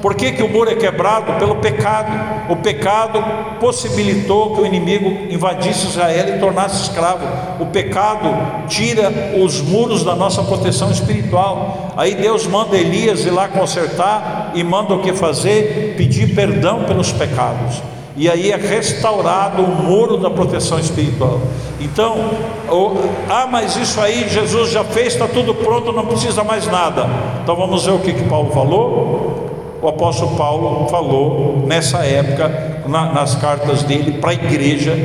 Por 0.00 0.14
que, 0.14 0.32
que 0.32 0.42
o 0.42 0.48
muro 0.48 0.70
é 0.70 0.74
quebrado? 0.74 1.38
Pelo 1.38 1.56
pecado. 1.56 2.10
O 2.50 2.56
pecado 2.56 3.22
possibilitou 3.60 4.54
que 4.54 4.62
o 4.62 4.66
inimigo 4.66 5.32
invadisse 5.32 5.86
Israel 5.86 6.34
e 6.34 6.40
tornasse 6.40 6.82
escravo. 6.82 7.24
O 7.60 7.66
pecado 7.66 8.66
tira 8.66 9.12
os 9.38 9.60
muros 9.60 10.02
da 10.02 10.16
nossa 10.16 10.42
proteção 10.42 10.90
espiritual. 10.90 11.92
Aí 11.96 12.14
Deus 12.14 12.46
manda 12.46 12.76
Elias 12.76 13.26
ir 13.26 13.30
lá 13.30 13.46
consertar 13.46 14.52
e 14.54 14.64
manda 14.64 14.94
o 14.94 15.02
que 15.02 15.12
fazer? 15.12 15.94
Pedir 15.98 16.34
perdão 16.34 16.84
pelos 16.84 17.12
pecados. 17.12 17.80
E 18.16 18.28
aí 18.28 18.52
é 18.52 18.56
restaurado 18.56 19.62
o 19.62 19.68
muro 19.68 20.18
da 20.18 20.30
proteção 20.30 20.78
espiritual. 20.78 21.40
Então, 21.80 22.30
oh, 22.70 22.92
ah, 23.28 23.46
mas 23.50 23.76
isso 23.76 24.00
aí 24.00 24.28
Jesus 24.28 24.70
já 24.70 24.84
fez, 24.84 25.14
está 25.14 25.26
tudo 25.26 25.54
pronto, 25.54 25.92
não 25.92 26.06
precisa 26.06 26.44
mais 26.44 26.66
nada. 26.66 27.08
Então 27.42 27.56
vamos 27.56 27.86
ver 27.86 27.92
o 27.92 27.98
que, 27.98 28.12
que 28.12 28.24
Paulo 28.24 28.50
falou 28.52 29.42
o 29.82 29.88
apóstolo 29.88 30.36
Paulo 30.36 30.86
falou 30.88 31.64
nessa 31.66 32.06
época, 32.06 32.80
na, 32.86 33.12
nas 33.12 33.34
cartas 33.34 33.82
dele 33.82 34.12
para 34.12 34.30
a 34.30 34.34
igreja. 34.34 34.96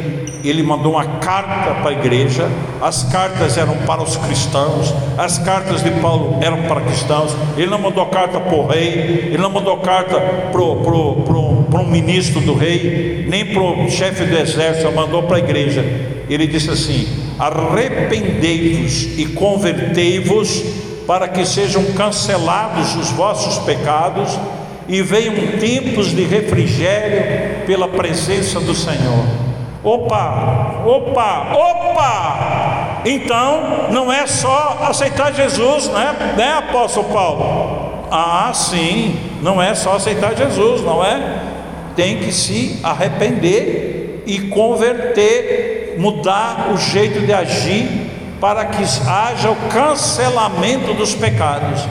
Ele 0.43 0.63
mandou 0.63 0.93
uma 0.93 1.05
carta 1.19 1.75
para 1.81 1.89
a 1.89 1.93
igreja. 1.93 2.49
As 2.81 3.03
cartas 3.03 3.57
eram 3.57 3.75
para 3.85 4.01
os 4.01 4.15
cristãos, 4.17 4.93
as 5.17 5.37
cartas 5.37 5.83
de 5.83 5.91
Paulo 5.91 6.37
eram 6.41 6.63
para 6.63 6.81
cristãos. 6.81 7.35
Ele 7.55 7.67
não 7.67 7.79
mandou 7.79 8.05
carta 8.07 8.39
para 8.39 8.55
o 8.55 8.67
rei, 8.67 9.29
ele 9.31 9.37
não 9.37 9.49
mandou 9.49 9.77
carta 9.77 10.19
para 10.51 10.61
o 10.61 11.65
um 11.73 11.87
ministro 11.87 12.41
do 12.41 12.53
rei, 12.53 13.25
nem 13.29 13.45
para 13.45 13.61
o 13.61 13.89
chefe 13.89 14.25
do 14.25 14.37
exército, 14.37 14.87
ele 14.87 14.95
mandou 14.95 15.23
para 15.23 15.37
a 15.37 15.39
igreja. 15.39 15.83
Ele 16.29 16.45
disse 16.47 16.69
assim: 16.69 17.07
arrependei-vos 17.39 19.17
e 19.17 19.25
convertei-vos 19.27 20.63
para 21.05 21.27
que 21.27 21.45
sejam 21.45 21.83
cancelados 21.93 22.95
os 22.95 23.09
vossos 23.11 23.59
pecados 23.59 24.37
e 24.87 25.01
venham 25.01 25.35
tempos 25.59 26.07
de 26.13 26.23
refrigério 26.23 27.65
pela 27.65 27.87
presença 27.87 28.59
do 28.59 28.73
Senhor. 28.73 29.46
Opa, 29.83 30.83
opa, 30.85 31.47
opa! 31.53 33.01
Então 33.05 33.89
não 33.91 34.11
é 34.11 34.25
só 34.25 34.79
aceitar 34.81 35.33
Jesus, 35.33 35.87
né, 35.89 36.33
né, 36.35 36.53
apóstolo 36.53 37.07
Paulo? 37.09 38.07
Ah, 38.11 38.51
sim, 38.53 39.17
não 39.41 39.61
é 39.61 39.75
só 39.75 39.95
aceitar 39.95 40.35
Jesus, 40.35 40.81
não 40.81 41.03
é? 41.03 41.41
Tem 41.95 42.17
que 42.17 42.31
se 42.31 42.79
arrepender 42.83 44.23
e 44.25 44.39
converter, 44.49 45.95
mudar 45.97 46.69
o 46.73 46.77
jeito 46.77 47.21
de 47.21 47.33
agir 47.33 48.11
para 48.39 48.65
que 48.65 48.83
haja 49.07 49.49
o 49.49 49.55
cancelamento 49.69 50.93
dos 50.93 51.15
pecados. 51.15 51.87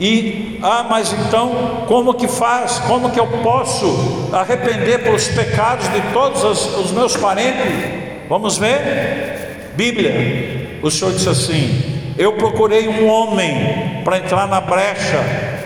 E, 0.00 0.60
ah, 0.62 0.86
mas 0.88 1.12
então, 1.12 1.84
como 1.88 2.14
que 2.14 2.28
faz? 2.28 2.78
Como 2.86 3.10
que 3.10 3.18
eu 3.18 3.26
posso 3.42 4.28
arrepender 4.32 5.02
pelos 5.02 5.26
pecados 5.28 5.88
de 5.88 6.00
todos 6.12 6.44
os, 6.44 6.78
os 6.78 6.92
meus 6.92 7.16
parentes? 7.16 7.98
Vamos 8.28 8.56
ver? 8.58 9.72
Bíblia, 9.74 10.80
o 10.82 10.90
Senhor 10.90 11.12
disse 11.12 11.28
assim: 11.28 12.00
Eu 12.16 12.34
procurei 12.34 12.86
um 12.86 13.08
homem 13.08 14.02
para 14.04 14.18
entrar 14.18 14.46
na 14.46 14.60
brecha 14.60 15.18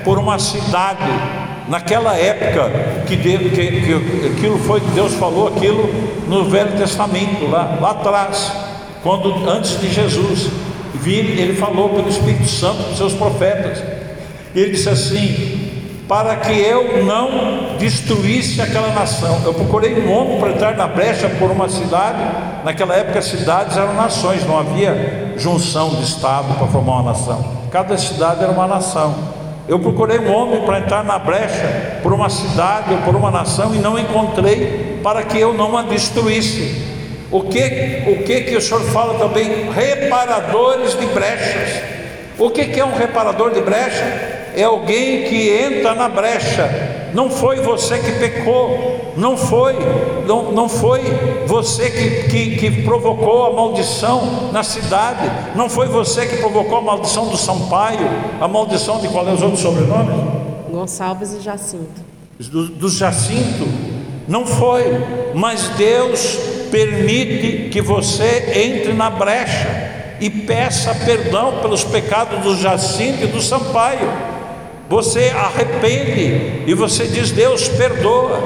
por 0.03 0.19
uma 0.19 0.39
cidade, 0.39 1.11
naquela 1.69 2.17
época 2.17 2.71
que, 3.07 3.17
que, 3.19 3.39
que 3.51 4.27
aquilo 4.27 4.59
foi 4.61 4.81
que 4.81 4.91
Deus 4.93 5.13
falou 5.15 5.49
aquilo 5.49 5.89
no 6.27 6.45
Velho 6.45 6.73
Testamento, 6.79 7.51
lá, 7.51 7.79
lá 7.81 7.91
atrás, 7.91 8.51
quando 9.03 9.49
antes 9.49 9.79
de 9.79 9.93
Jesus 9.93 10.49
vir, 10.95 11.39
ele 11.39 11.55
falou 11.55 11.91
pelo 11.91 12.09
Espírito 12.09 12.49
Santo 12.49 12.83
para 12.83 12.93
os 12.93 12.97
seus 12.97 13.13
profetas. 13.13 14.02
Ele 14.55 14.71
disse 14.71 14.89
assim: 14.89 15.73
para 16.13 16.37
que 16.37 16.53
eu 16.53 17.05
não 17.05 17.77
destruísse 17.79 18.61
aquela 18.61 18.89
nação. 18.89 19.41
Eu 19.47 19.55
procurei 19.55 19.95
um 19.95 20.13
homem 20.13 20.39
para 20.39 20.51
entrar 20.51 20.77
na 20.77 20.87
brecha 20.87 21.27
por 21.39 21.51
uma 21.51 21.71
cidade. 21.71 22.19
Naquela 22.65 22.95
época, 22.95 23.19
as 23.19 23.25
cidades 23.25 23.79
eram 23.79 23.95
nações, 23.95 24.47
não 24.47 24.59
havia 24.59 25.33
junção 25.39 25.95
de 25.95 26.03
estado 26.03 26.55
para 26.59 26.67
formar 26.67 27.01
uma 27.01 27.13
nação. 27.13 27.43
Cada 27.71 27.97
cidade 27.97 28.43
era 28.43 28.53
uma 28.53 28.67
nação. 28.67 29.15
Eu 29.67 29.79
procurei 29.79 30.19
um 30.19 30.31
homem 30.31 30.61
para 30.67 30.81
entrar 30.81 31.03
na 31.03 31.19
brecha 31.19 32.01
por 32.03 32.13
uma 32.13 32.29
cidade 32.29 32.93
ou 32.93 32.99
por 32.99 33.17
uma 33.17 33.31
nação 33.31 33.75
e 33.75 33.79
não 33.79 33.99
encontrei 33.99 35.01
para 35.03 35.23
que 35.23 35.39
eu 35.39 35.55
não 35.55 35.79
a 35.79 35.83
destruísse. 35.83 36.93
O 37.31 37.41
que 37.41 38.03
o 38.07 38.23
que 38.25 38.43
que 38.43 38.57
o 38.57 38.61
senhor 38.61 38.83
fala 38.83 39.19
também? 39.19 39.71
Reparadores 39.71 40.99
de 40.99 41.07
brechas. 41.07 41.83
O 42.39 42.51
que 42.51 42.67
que 42.67 42.81
é 42.81 42.85
um 42.85 42.95
reparador 42.95 43.51
de 43.51 43.63
brecha? 43.63 44.32
É 44.55 44.65
alguém 44.65 45.25
que 45.25 45.49
entra 45.51 45.95
na 45.95 46.09
brecha. 46.09 47.11
Não 47.15 47.29
foi 47.29 47.61
você 47.61 47.99
que 47.99 48.13
pecou, 48.13 49.13
não 49.17 49.37
foi, 49.37 49.75
não, 50.27 50.51
não 50.53 50.69
foi 50.69 51.03
você 51.47 51.91
que, 51.91 52.29
que, 52.29 52.57
que 52.57 52.83
provocou 52.83 53.47
a 53.47 53.53
maldição 53.53 54.51
na 54.51 54.63
cidade, 54.63 55.31
não 55.55 55.69
foi 55.69 55.89
você 55.89 56.27
que 56.27 56.39
provocou 56.39 56.79
a 56.79 56.81
maldição 56.81 57.29
do 57.29 57.37
Sampaio, 57.37 58.09
a 58.41 58.49
maldição 58.49 59.01
de 59.01 59.09
qual 59.09 59.29
é 59.29 59.33
os 59.33 59.43
outros 59.43 59.61
sobrenomes? 59.61 60.15
Gonçalves 60.71 61.35
e 61.35 61.41
Jacinto. 61.41 62.13
Do, 62.39 62.69
do 62.69 62.89
Jacinto, 62.89 63.69
não 64.27 64.47
foi, 64.47 64.85
mas 65.35 65.69
Deus 65.77 66.39
permite 66.71 67.69
que 67.71 67.83
você 67.83 68.65
entre 68.65 68.95
na 68.95 69.11
brecha 69.11 70.17
e 70.19 70.31
peça 70.31 70.95
perdão 71.05 71.59
pelos 71.61 71.85
pecados 71.85 72.43
do 72.43 72.57
Jacinto 72.57 73.25
e 73.25 73.27
do 73.27 73.43
Sampaio 73.43 74.32
você 74.93 75.33
arrepende 75.35 76.65
e 76.67 76.75
você 76.75 77.07
diz: 77.07 77.31
Deus, 77.31 77.67
perdoa. 77.67 78.39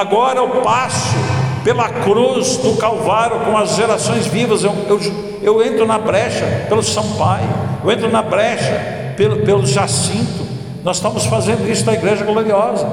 Agora 0.00 0.38
eu 0.38 0.48
passo 0.62 1.14
pela 1.62 1.86
cruz 1.90 2.56
do 2.56 2.74
Calvário 2.78 3.40
com 3.40 3.54
as 3.54 3.76
gerações 3.76 4.26
vivas. 4.26 4.64
Eu, 4.64 4.74
eu, 4.88 4.98
eu 5.42 5.62
entro 5.62 5.86
na 5.86 5.98
brecha 5.98 6.46
pelo 6.66 6.82
Sampaio, 6.82 7.46
eu 7.84 7.92
entro 7.92 8.10
na 8.10 8.22
brecha 8.22 9.12
pelo, 9.18 9.44
pelo 9.44 9.66
Jacinto. 9.66 10.46
Nós 10.82 10.96
estamos 10.96 11.26
fazendo 11.26 11.70
isso 11.70 11.84
na 11.84 11.92
Igreja 11.92 12.24
Gloriosa. 12.24 12.88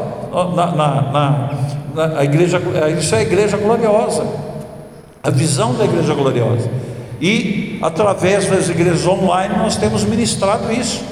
Na, 0.54 0.66
na, 0.68 1.02
na, 1.96 2.08
na 2.12 2.24
igreja, 2.24 2.62
isso 2.98 3.16
é 3.16 3.20
a 3.20 3.22
Igreja 3.22 3.56
Gloriosa, 3.58 4.26
a 5.24 5.30
visão 5.30 5.74
da 5.74 5.86
Igreja 5.86 6.14
Gloriosa. 6.14 6.70
E 7.22 7.80
através 7.82 8.50
das 8.50 8.68
igrejas 8.68 9.08
online 9.08 9.56
nós 9.58 9.78
temos 9.78 10.04
ministrado 10.04 10.72
isso. 10.72 11.11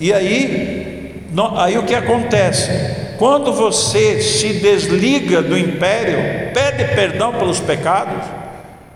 E 0.00 0.12
aí, 0.12 1.24
aí 1.56 1.78
o 1.78 1.82
que 1.82 1.94
acontece? 1.94 2.70
Quando 3.18 3.52
você 3.52 4.20
se 4.20 4.54
desliga 4.54 5.42
do 5.42 5.58
império, 5.58 6.52
pede 6.54 6.94
perdão 6.94 7.32
pelos 7.32 7.58
pecados, 7.58 8.24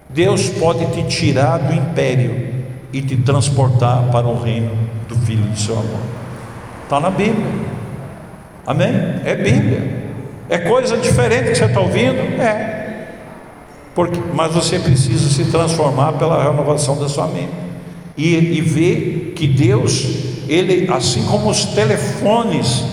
Deus 0.08 0.48
pode 0.50 0.86
te 0.92 1.02
tirar 1.04 1.58
do 1.58 1.74
império 1.74 2.54
e 2.92 3.02
te 3.02 3.16
transportar 3.16 4.10
para 4.12 4.26
o 4.26 4.40
reino 4.40 4.70
do 5.08 5.16
Filho 5.26 5.42
do 5.42 5.58
seu 5.58 5.74
amor. 5.74 6.00
Está 6.84 7.00
na 7.00 7.10
Bíblia. 7.10 7.46
Amém? 8.66 8.92
É 9.24 9.34
Bíblia. 9.34 10.02
É 10.48 10.58
coisa 10.58 10.96
diferente 10.96 11.50
que 11.50 11.54
você 11.56 11.64
está 11.64 11.80
ouvindo? 11.80 12.40
É. 12.40 13.06
Porque, 13.94 14.20
mas 14.32 14.54
você 14.54 14.78
precisa 14.78 15.28
se 15.28 15.50
transformar 15.50 16.12
pela 16.12 16.42
renovação 16.42 16.98
da 16.98 17.08
sua 17.08 17.26
mente 17.26 17.52
e, 18.16 18.34
e 18.36 18.60
ver 18.60 19.32
que 19.34 19.46
Deus 19.46 20.31
ele, 20.48 20.88
assim 20.92 21.24
como 21.24 21.50
os 21.50 21.64
telefones, 21.66 22.84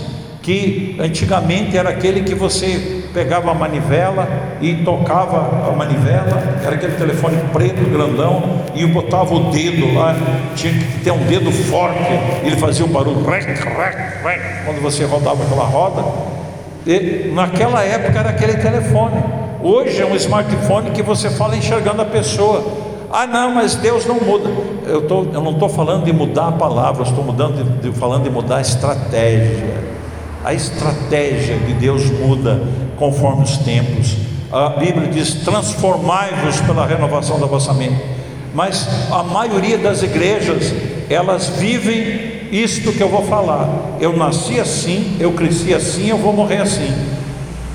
que 0.42 0.96
antigamente 0.98 1.76
era 1.76 1.90
aquele 1.90 2.22
que 2.22 2.34
você 2.34 3.02
pegava 3.12 3.50
a 3.50 3.54
manivela 3.54 4.28
e 4.60 4.76
tocava 4.76 5.68
a 5.68 5.76
manivela, 5.76 6.58
era 6.64 6.74
aquele 6.74 6.94
telefone 6.94 7.36
preto, 7.52 7.90
grandão, 7.90 8.62
e 8.74 8.86
botava 8.86 9.34
o 9.34 9.50
dedo 9.50 9.92
lá, 9.94 10.16
tinha 10.54 10.72
que 10.72 11.00
ter 11.04 11.10
um 11.10 11.24
dedo 11.24 11.50
forte, 11.50 11.98
ele 12.44 12.56
fazia 12.56 12.84
um 12.84 12.88
barulho, 12.88 13.22
quando 14.64 14.80
você 14.80 15.04
rodava 15.04 15.42
aquela 15.42 15.64
roda. 15.64 16.04
E 16.86 17.30
naquela 17.34 17.84
época 17.84 18.18
era 18.18 18.30
aquele 18.30 18.54
telefone. 18.54 19.22
Hoje 19.62 20.00
é 20.00 20.06
um 20.06 20.16
smartphone 20.16 20.90
que 20.90 21.02
você 21.02 21.28
fala 21.28 21.56
enxergando 21.56 22.00
a 22.00 22.06
pessoa. 22.06 22.89
Ah, 23.12 23.26
não, 23.26 23.52
mas 23.52 23.74
Deus 23.74 24.06
não 24.06 24.20
muda. 24.20 24.48
Eu, 24.86 25.02
tô, 25.02 25.24
eu 25.24 25.40
não 25.40 25.50
estou 25.50 25.68
falando 25.68 26.04
de 26.04 26.12
mudar 26.12 26.48
a 26.48 26.52
palavra, 26.52 27.02
estou 27.02 27.24
mudando 27.24 27.80
de, 27.80 27.90
de, 27.90 27.98
falando 27.98 28.22
de 28.22 28.30
mudar 28.30 28.58
a 28.58 28.60
estratégia. 28.60 29.90
A 30.44 30.54
estratégia 30.54 31.56
de 31.56 31.74
Deus 31.74 32.08
muda 32.08 32.62
conforme 32.96 33.42
os 33.42 33.58
tempos. 33.58 34.16
A 34.52 34.70
Bíblia 34.70 35.08
diz: 35.08 35.34
transformai-vos 35.34 36.60
pela 36.60 36.86
renovação 36.86 37.40
da 37.40 37.46
vossa 37.46 37.74
mente. 37.74 38.00
Mas 38.54 38.86
a 39.10 39.24
maioria 39.24 39.76
das 39.76 40.02
igrejas, 40.02 40.72
elas 41.08 41.48
vivem 41.48 42.48
isto 42.52 42.92
que 42.92 43.00
eu 43.00 43.08
vou 43.08 43.24
falar. 43.24 43.68
Eu 44.00 44.16
nasci 44.16 44.58
assim, 44.60 45.16
eu 45.18 45.32
cresci 45.32 45.74
assim, 45.74 46.08
eu 46.08 46.18
vou 46.18 46.32
morrer 46.32 46.58
assim. 46.58 46.92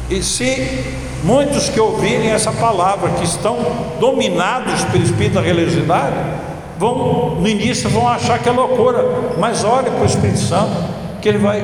E 0.10 0.22
se 0.22 1.04
Muitos 1.26 1.70
que 1.70 1.80
ouvirem 1.80 2.30
essa 2.30 2.52
palavra, 2.52 3.10
que 3.10 3.24
estão 3.24 3.58
dominados 4.00 4.84
pelo 4.86 5.04
espírito 5.04 5.34
da 5.34 5.42
religiosidade, 5.42 6.16
vão, 6.78 7.38
no 7.42 7.48
início 7.48 7.90
vão 7.90 8.08
achar 8.08 8.38
que 8.38 8.48
é 8.48 8.52
loucura, 8.52 9.04
mas 9.40 9.64
olhe 9.64 9.90
para 9.90 10.04
o 10.04 10.06
Espírito 10.06 10.38
Santo, 10.38 10.72
que 11.24 11.28
ele 11.28 11.40
vai, 11.40 11.64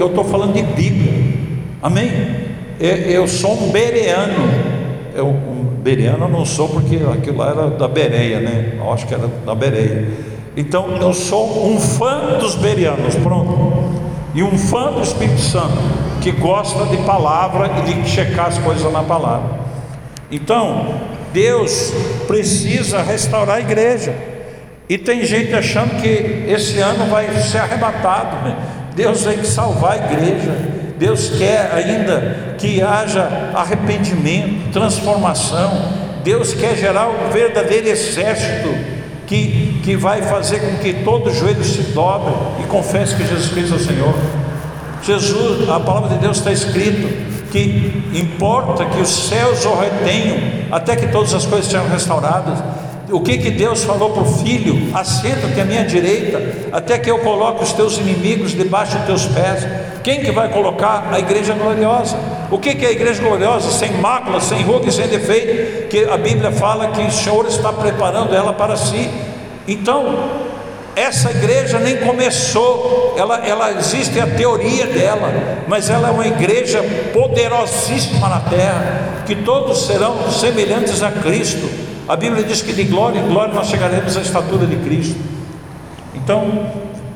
eu 0.00 0.06
estou 0.06 0.24
falando 0.24 0.54
de 0.54 0.62
Bíblia, 0.62 1.12
amém? 1.82 2.10
Eu, 2.80 2.96
eu 2.96 3.28
sou 3.28 3.52
um 3.52 3.70
bereano, 3.70 4.48
eu, 5.14 5.26
um 5.26 5.76
bereano 5.82 6.24
eu 6.24 6.30
não 6.30 6.46
sou 6.46 6.70
porque 6.70 6.98
aquilo 7.12 7.36
lá 7.36 7.50
era 7.50 7.68
da 7.68 7.88
Bereia, 7.88 8.40
né? 8.40 8.78
Eu 8.78 8.90
acho 8.90 9.06
que 9.06 9.12
era 9.12 9.28
da 9.44 9.54
Bereia. 9.54 10.08
Então 10.56 10.96
eu 10.98 11.12
sou 11.12 11.66
um 11.66 11.78
fã 11.78 12.38
dos 12.40 12.54
bereanos, 12.54 13.14
pronto, 13.16 13.92
e 14.34 14.42
um 14.42 14.56
fã 14.56 14.90
do 14.90 15.02
Espírito 15.02 15.40
Santo 15.40 16.01
que 16.22 16.30
gosta 16.30 16.86
de 16.86 16.98
palavra 16.98 17.70
e 17.78 17.92
de 17.92 18.08
checar 18.08 18.46
as 18.46 18.58
coisas 18.58 18.90
na 18.92 19.02
palavra. 19.02 19.60
Então, 20.30 21.00
Deus 21.32 21.92
precisa 22.26 23.02
restaurar 23.02 23.56
a 23.56 23.60
igreja. 23.60 24.14
E 24.88 24.96
tem 24.96 25.24
gente 25.24 25.54
achando 25.54 26.00
que 26.00 26.44
esse 26.48 26.78
ano 26.78 27.06
vai 27.06 27.30
ser 27.42 27.58
arrebatado. 27.58 28.48
Né? 28.48 28.56
Deus 28.94 29.24
tem 29.24 29.38
que 29.38 29.46
salvar 29.46 29.92
a 29.92 29.96
igreja. 29.96 30.56
Deus 30.98 31.30
quer 31.30 31.72
ainda 31.72 32.54
que 32.58 32.80
haja 32.80 33.50
arrependimento, 33.54 34.70
transformação. 34.72 36.02
Deus 36.22 36.54
quer 36.54 36.76
gerar 36.76 37.08
um 37.08 37.30
verdadeiro 37.30 37.88
exército 37.88 38.72
que, 39.26 39.80
que 39.82 39.96
vai 39.96 40.22
fazer 40.22 40.60
com 40.60 40.76
que 40.76 40.92
todo 41.02 41.32
joelho 41.32 41.64
se 41.64 41.82
dobre 41.94 42.32
e 42.62 42.66
confesse 42.66 43.16
que 43.16 43.26
Jesus 43.26 43.48
Cristo 43.48 43.74
é 43.74 43.76
o 43.76 43.80
Senhor. 43.80 44.41
Jesus, 45.02 45.68
a 45.68 45.80
palavra 45.80 46.10
de 46.10 46.18
Deus 46.18 46.38
está 46.38 46.52
escrito 46.52 47.08
que 47.50 48.02
importa 48.14 48.84
que 48.86 49.00
os 49.00 49.28
céus 49.28 49.64
o 49.64 49.74
retenham 49.74 50.38
até 50.70 50.96
que 50.96 51.08
todas 51.08 51.34
as 51.34 51.44
coisas 51.44 51.66
sejam 51.66 51.88
restauradas. 51.88 52.58
O 53.10 53.20
que 53.20 53.36
que 53.36 53.50
Deus 53.50 53.84
falou 53.84 54.10
para 54.10 54.22
o 54.22 54.38
filho? 54.38 54.88
Assenta-te 54.94 55.60
à 55.60 55.64
minha 55.64 55.84
direita, 55.84 56.40
até 56.72 56.98
que 56.98 57.10
eu 57.10 57.18
coloque 57.18 57.62
os 57.62 57.72
teus 57.72 57.98
inimigos 57.98 58.52
debaixo 58.52 58.96
dos 58.98 59.06
teus 59.06 59.26
pés. 59.26 59.66
Quem 60.02 60.20
que 60.20 60.30
vai 60.30 60.48
colocar 60.48 61.08
a 61.12 61.18
igreja 61.18 61.52
gloriosa? 61.52 62.16
O 62.50 62.58
que 62.58 62.74
que 62.74 62.86
é 62.86 62.88
a 62.88 62.92
igreja 62.92 63.20
gloriosa? 63.20 63.70
Sem 63.70 63.92
mácula, 63.98 64.40
sem 64.40 64.62
ruga 64.62 64.88
e 64.88 64.92
sem 64.92 65.08
defeito, 65.08 65.88
que 65.88 66.04
a 66.04 66.16
Bíblia 66.16 66.52
fala 66.52 66.88
que 66.88 67.02
o 67.02 67.10
Senhor 67.10 67.46
está 67.46 67.72
preparando 67.72 68.34
ela 68.34 68.52
para 68.54 68.76
si. 68.76 69.10
Então, 69.68 70.51
essa 70.94 71.30
igreja 71.30 71.78
nem 71.78 71.96
começou, 71.98 73.14
ela, 73.16 73.46
ela 73.46 73.72
existe 73.72 74.20
a 74.20 74.26
teoria 74.26 74.86
dela, 74.86 75.32
mas 75.66 75.88
ela 75.88 76.08
é 76.08 76.10
uma 76.10 76.26
igreja 76.26 76.82
poderosíssima 77.12 78.28
na 78.28 78.40
terra, 78.40 79.24
que 79.26 79.36
todos 79.36 79.86
serão 79.86 80.30
semelhantes 80.30 81.02
a 81.02 81.10
Cristo. 81.10 81.68
A 82.08 82.16
Bíblia 82.16 82.44
diz 82.44 82.62
que 82.62 82.72
de 82.72 82.84
glória 82.84 83.20
em 83.20 83.28
glória 83.28 83.54
nós 83.54 83.68
chegaremos 83.68 84.16
à 84.16 84.20
estatura 84.20 84.66
de 84.66 84.76
Cristo. 84.76 85.16
Então, 86.14 86.66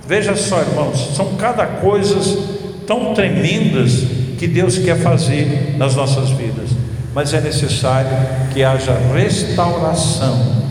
Veja 0.07 0.37
só, 0.37 0.61
irmãos, 0.61 1.17
são 1.17 1.35
cada 1.35 1.67
coisas 1.67 2.39
tão 2.87 3.13
tremendas 3.13 4.05
que 4.39 4.47
Deus 4.47 4.79
quer 4.79 4.97
fazer 4.99 5.75
nas 5.77 5.97
nossas 5.97 6.31
vidas, 6.31 6.71
mas 7.13 7.35
é 7.35 7.41
necessário 7.41 8.11
que 8.55 8.63
haja 8.63 8.97
restauração. 9.13 10.66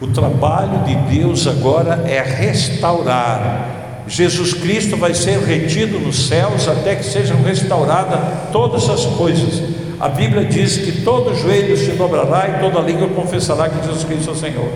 O 0.00 0.06
trabalho 0.06 0.82
de 0.84 0.94
Deus 1.14 1.46
agora 1.46 2.04
é 2.08 2.22
restaurar. 2.22 4.04
Jesus 4.08 4.54
Cristo 4.54 4.96
vai 4.96 5.12
ser 5.12 5.38
retido 5.40 6.00
nos 6.00 6.26
céus 6.26 6.66
até 6.66 6.96
que 6.96 7.04
sejam 7.04 7.42
restauradas 7.42 8.18
todas 8.50 8.88
as 8.88 9.04
coisas. 9.04 9.62
A 10.00 10.08
Bíblia 10.08 10.46
diz 10.46 10.78
que 10.78 11.02
todo 11.02 11.34
joelho 11.34 11.76
se 11.76 11.90
dobrará 11.92 12.48
e 12.48 12.60
toda 12.60 12.80
língua 12.80 13.08
confessará 13.08 13.68
que 13.68 13.86
Jesus 13.86 14.04
Cristo 14.04 14.30
é 14.30 14.32
o 14.32 14.36
Senhor. 14.36 14.70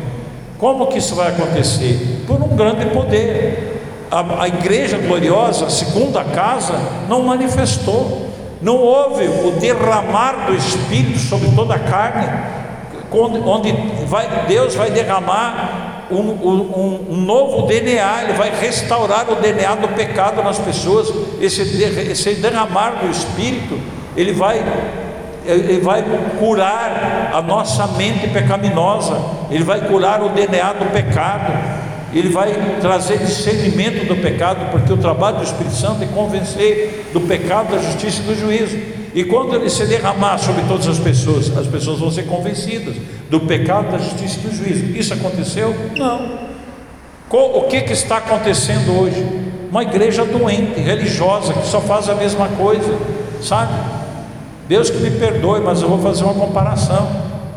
Como 0.58 0.88
que 0.88 0.98
isso 0.98 1.14
vai 1.14 1.28
acontecer? 1.28 2.22
Por 2.26 2.42
um 2.42 2.54
grande 2.54 2.84
poder. 2.90 3.80
A, 4.10 4.42
a 4.42 4.48
igreja 4.48 4.98
gloriosa, 4.98 5.66
a 5.66 5.70
segunda 5.70 6.22
casa, 6.22 6.74
não 7.08 7.22
manifestou. 7.22 8.28
Não 8.60 8.76
houve 8.76 9.24
o 9.24 9.52
derramar 9.58 10.46
do 10.46 10.54
Espírito 10.54 11.18
sobre 11.18 11.50
toda 11.56 11.74
a 11.74 11.78
carne, 11.78 12.26
onde 13.12 13.72
vai, 14.06 14.46
Deus 14.46 14.74
vai 14.74 14.90
derramar 14.90 16.06
um, 16.10 16.16
um, 16.16 17.06
um, 17.10 17.16
novo 17.16 17.66
DNA, 17.66 18.24
Ele 18.24 18.32
vai 18.34 18.52
restaurar 18.60 19.30
o 19.30 19.36
DNA 19.36 19.74
do 19.76 19.88
pecado 19.88 20.42
nas 20.42 20.58
pessoas. 20.58 21.12
Esse, 21.40 21.62
esse 21.62 22.34
derramar 22.34 23.00
do 23.02 23.10
Espírito, 23.10 23.78
Ele 24.16 24.32
vai 24.32 24.62
ele 25.46 25.80
vai 25.80 26.02
curar 26.38 27.30
a 27.34 27.42
nossa 27.42 27.86
mente 27.88 28.28
pecaminosa, 28.28 29.20
Ele 29.50 29.62
vai 29.62 29.80
curar 29.82 30.22
o 30.22 30.30
DNA 30.30 30.72
do 30.72 30.90
pecado, 30.90 31.52
Ele 32.14 32.30
vai 32.30 32.54
trazer 32.80 33.18
discernimento 33.18 34.06
do 34.06 34.16
pecado, 34.16 34.70
porque 34.70 34.90
o 34.90 34.96
trabalho 34.96 35.38
do 35.38 35.44
Espírito 35.44 35.74
Santo 35.74 36.02
é 36.02 36.06
convencer 36.06 37.10
do 37.12 37.20
pecado, 37.20 37.72
da 37.72 37.78
justiça 37.78 38.22
e 38.22 38.24
do 38.24 38.34
juízo. 38.34 39.03
E 39.14 39.22
quando 39.22 39.54
ele 39.54 39.70
se 39.70 39.86
derramar 39.86 40.38
sobre 40.38 40.62
todas 40.64 40.88
as 40.88 40.98
pessoas, 40.98 41.56
as 41.56 41.68
pessoas 41.68 42.00
vão 42.00 42.10
ser 42.10 42.24
convencidas 42.24 42.96
do 43.30 43.40
pecado, 43.40 43.92
da 43.92 43.98
justiça 43.98 44.40
e 44.40 44.48
do 44.48 44.54
juízo. 44.54 44.84
Isso 44.86 45.14
aconteceu? 45.14 45.72
Não. 45.96 46.44
O 47.30 47.62
que, 47.62 47.80
que 47.82 47.92
está 47.92 48.16
acontecendo 48.16 49.00
hoje? 49.00 49.24
Uma 49.70 49.82
igreja 49.82 50.24
doente, 50.24 50.80
religiosa, 50.80 51.52
que 51.52 51.66
só 51.66 51.80
faz 51.80 52.08
a 52.08 52.14
mesma 52.14 52.48
coisa, 52.48 52.98
sabe? 53.40 53.72
Deus 54.68 54.90
que 54.90 54.98
me 54.98 55.10
perdoe, 55.12 55.60
mas 55.60 55.80
eu 55.80 55.88
vou 55.88 55.98
fazer 55.98 56.24
uma 56.24 56.34
comparação. 56.34 57.08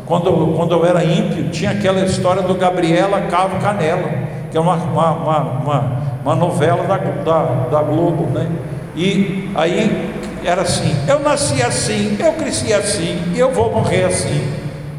Quando, 0.06 0.54
quando 0.56 0.72
eu 0.72 0.86
era 0.86 1.04
ímpio, 1.04 1.50
tinha 1.50 1.72
aquela 1.72 2.00
história 2.04 2.42
do 2.42 2.54
Gabriela 2.54 3.22
Cavo 3.22 3.60
Canela, 3.60 4.08
que 4.50 4.56
é 4.56 4.60
uma, 4.60 4.74
uma, 4.74 5.10
uma, 5.12 5.82
uma, 6.24 6.34
novela 6.34 6.84
da, 6.84 6.96
da, 6.96 7.42
da 7.70 7.82
Globo, 7.82 8.26
né? 8.32 8.48
E 8.96 9.50
aí 9.54 10.17
era 10.48 10.62
assim: 10.62 10.94
eu 11.06 11.20
nasci 11.20 11.62
assim, 11.62 12.16
eu 12.18 12.32
cresci 12.32 12.72
assim, 12.72 13.20
eu 13.36 13.52
vou 13.52 13.70
morrer 13.70 14.04
assim, 14.04 14.48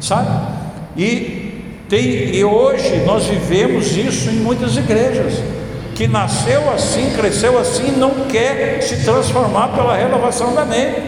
sabe? 0.00 0.30
E, 0.96 1.64
tem, 1.88 2.34
e 2.34 2.44
hoje 2.44 3.02
nós 3.04 3.26
vivemos 3.26 3.96
isso 3.96 4.30
em 4.30 4.36
muitas 4.36 4.76
igrejas 4.76 5.34
que 5.94 6.06
nasceu 6.06 6.72
assim, 6.72 7.12
cresceu 7.16 7.58
assim, 7.58 7.90
não 7.96 8.26
quer 8.28 8.80
se 8.80 9.04
transformar 9.04 9.68
pela 9.68 9.94
renovação 9.94 10.54
da 10.54 10.64
mente. 10.64 11.02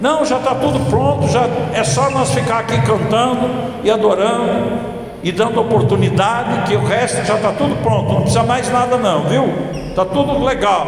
Não, 0.00 0.24
já 0.24 0.38
está 0.38 0.54
tudo 0.54 0.80
pronto, 0.90 1.28
já 1.28 1.46
é 1.72 1.84
só 1.84 2.10
nós 2.10 2.30
ficar 2.30 2.60
aqui 2.60 2.80
cantando 2.82 3.48
e 3.84 3.90
adorando 3.90 4.94
e 5.22 5.30
dando 5.30 5.60
oportunidade, 5.60 6.68
que 6.68 6.74
o 6.74 6.84
resto 6.84 7.24
já 7.24 7.36
está 7.36 7.52
tudo 7.52 7.80
pronto, 7.82 8.12
não 8.12 8.20
precisa 8.22 8.42
mais 8.42 8.70
nada 8.70 8.96
não, 8.98 9.24
viu? 9.24 9.44
Está 9.88 10.04
tudo 10.04 10.42
legal. 10.44 10.86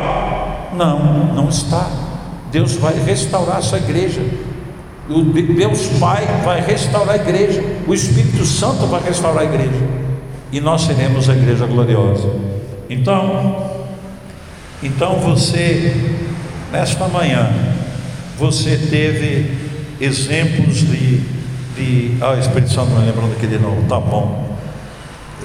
Não, 0.75 0.99
não 0.99 1.49
está. 1.49 2.06
Deus 2.51 2.75
vai 2.77 2.95
restaurar 3.05 3.59
essa 3.59 3.77
igreja. 3.77 4.23
O 5.09 5.23
Deus 5.23 5.87
Pai 6.01 6.27
vai 6.45 6.61
restaurar 6.61 7.15
a 7.15 7.17
igreja. 7.17 7.63
O 7.87 7.95
Espírito 7.95 8.45
Santo 8.45 8.87
vai 8.87 9.03
restaurar 9.03 9.43
a 9.43 9.45
igreja. 9.45 9.87
E 10.53 10.61
nós 10.61 10.83
seremos 10.83 11.29
a 11.29 11.35
igreja 11.35 11.67
gloriosa. 11.67 12.29
Então, 12.89 13.71
então 14.83 15.17
você 15.17 15.95
nesta 16.73 17.09
manhã 17.09 17.49
você 18.39 18.77
teve 18.77 19.57
exemplos 20.01 20.79
de, 20.79 21.21
de 21.77 22.17
ah, 22.21 22.33
o 22.33 22.39
Espírito 22.39 22.71
Santo 22.71 22.91
me 22.91 23.07
lembrando 23.07 23.33
aqui 23.33 23.47
de 23.47 23.59
novo, 23.59 23.83
tá 23.89 23.99
bom. 23.99 24.47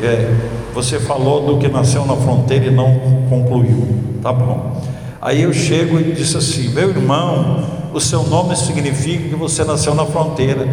É, 0.01 0.33
você 0.73 0.99
falou 0.99 1.45
do 1.45 1.57
que 1.57 1.67
nasceu 1.67 2.05
na 2.05 2.15
fronteira 2.15 2.65
e 2.65 2.71
não 2.71 3.25
concluiu, 3.29 3.87
tá 4.21 4.33
bom. 4.33 4.81
Aí 5.21 5.43
eu 5.43 5.53
chego 5.53 5.99
e 5.99 6.11
disse 6.13 6.35
assim: 6.35 6.69
meu 6.69 6.89
irmão, 6.89 7.63
o 7.93 7.99
seu 7.99 8.23
nome 8.23 8.55
significa 8.55 9.29
que 9.29 9.35
você 9.35 9.63
nasceu 9.63 9.93
na 9.93 10.05
fronteira. 10.05 10.67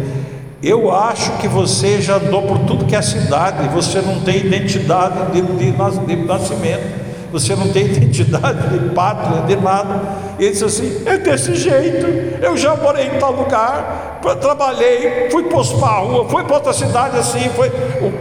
Eu 0.61 0.93
acho 0.93 1.37
que 1.37 1.47
você 1.47 2.01
já 2.01 2.17
andou 2.17 2.41
por 2.41 2.59
tudo 2.59 2.85
que 2.85 2.95
é 2.95 3.01
cidade, 3.01 3.69
você 3.69 4.01
não 4.01 4.21
tem 4.21 4.37
identidade 4.39 5.31
de, 5.31 5.41
de, 5.41 6.05
de 6.05 6.15
nascimento 6.25 7.09
você 7.31 7.55
não 7.55 7.69
tem 7.71 7.85
identidade 7.87 8.69
de 8.69 8.89
pátria, 8.89 9.43
de 9.43 9.55
nada. 9.55 10.01
E 10.37 10.43
ele 10.43 10.51
disse 10.51 10.65
assim: 10.65 11.03
é 11.05 11.17
desse 11.17 11.55
jeito. 11.55 12.05
Eu 12.43 12.57
já 12.57 12.75
morei 12.75 13.07
em 13.07 13.19
tal 13.19 13.33
lugar, 13.33 14.19
trabalhei, 14.41 15.29
fui 15.31 15.43
para 15.43 15.59
a 15.59 15.99
rua, 15.99 16.29
fui 16.29 16.43
para 16.43 16.55
outra 16.55 16.73
cidade 16.73 17.17
assim. 17.17 17.49
Foi... 17.49 17.71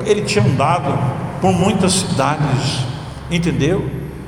Ele 0.06 0.22
tinha 0.22 0.44
andado 0.44 0.98
por 1.40 1.52
muitas 1.52 1.92
cidades, 1.92 2.84
entendeu? 3.30 3.84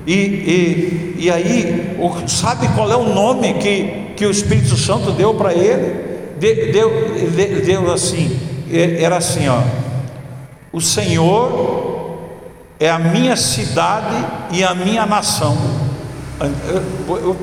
E, 0.07 0.13
e, 0.13 1.17
e 1.19 1.31
aí, 1.31 1.97
sabe 2.27 2.69
qual 2.69 2.91
é 2.91 2.97
o 2.97 3.13
nome 3.15 3.55
que, 3.55 4.13
que 4.17 4.27
o 4.27 4.31
Espírito 4.31 4.77
Santo 4.77 5.13
deu 5.13 5.35
para 5.35 5.53
ele? 5.53 6.09
Deu, 6.39 6.73
deu, 6.73 7.65
deu 7.65 7.93
assim, 7.93 8.39
era 8.73 9.19
assim, 9.19 9.47
ó. 9.49 9.61
O 10.73 10.81
Senhor 10.81 12.19
é 12.79 12.89
a 12.89 12.99
minha 12.99 13.37
cidade 13.37 14.15
e 14.53 14.65
a 14.65 14.75
minha 14.75 15.05
nação. 15.05 15.57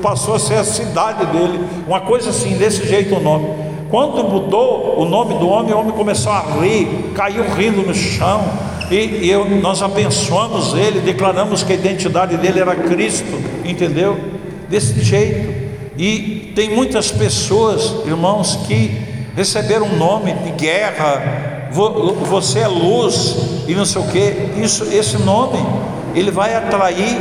Passou 0.02 0.34
a 0.34 0.38
ser 0.38 0.54
a 0.54 0.64
cidade 0.64 1.26
dele, 1.26 1.64
uma 1.86 2.00
coisa 2.00 2.30
assim, 2.30 2.56
desse 2.56 2.84
jeito 2.86 3.14
o 3.14 3.20
nome. 3.20 3.68
Quando 3.88 4.24
mudou 4.24 5.00
o 5.00 5.04
nome 5.04 5.38
do 5.38 5.48
homem, 5.48 5.72
o 5.72 5.78
homem 5.78 5.92
começou 5.92 6.32
a 6.32 6.40
rir, 6.40 7.12
caiu 7.14 7.44
rindo 7.54 7.82
no 7.82 7.94
chão, 7.94 8.44
e, 8.90 9.26
e 9.26 9.30
eu, 9.30 9.48
nós 9.48 9.82
abençoamos 9.82 10.74
ele, 10.74 11.00
declaramos 11.00 11.62
que 11.62 11.72
a 11.72 11.74
identidade 11.74 12.36
dele 12.36 12.60
era 12.60 12.74
Cristo, 12.74 13.38
entendeu? 13.64 14.18
Desse 14.68 15.00
jeito. 15.02 15.52
E 15.96 16.52
tem 16.54 16.70
muitas 16.70 17.10
pessoas, 17.10 18.06
irmãos, 18.06 18.60
que 18.66 19.06
receberam 19.36 19.86
um 19.86 19.96
nome 19.96 20.32
de 20.32 20.50
guerra, 20.52 21.68
você 21.70 22.60
é 22.60 22.68
luz 22.68 23.36
e 23.66 23.74
não 23.74 23.84
sei 23.84 24.02
o 24.02 24.06
que, 24.06 24.62
isso, 24.62 24.84
esse 24.84 25.18
nome, 25.18 25.58
ele 26.14 26.30
vai 26.30 26.54
atrair 26.54 27.18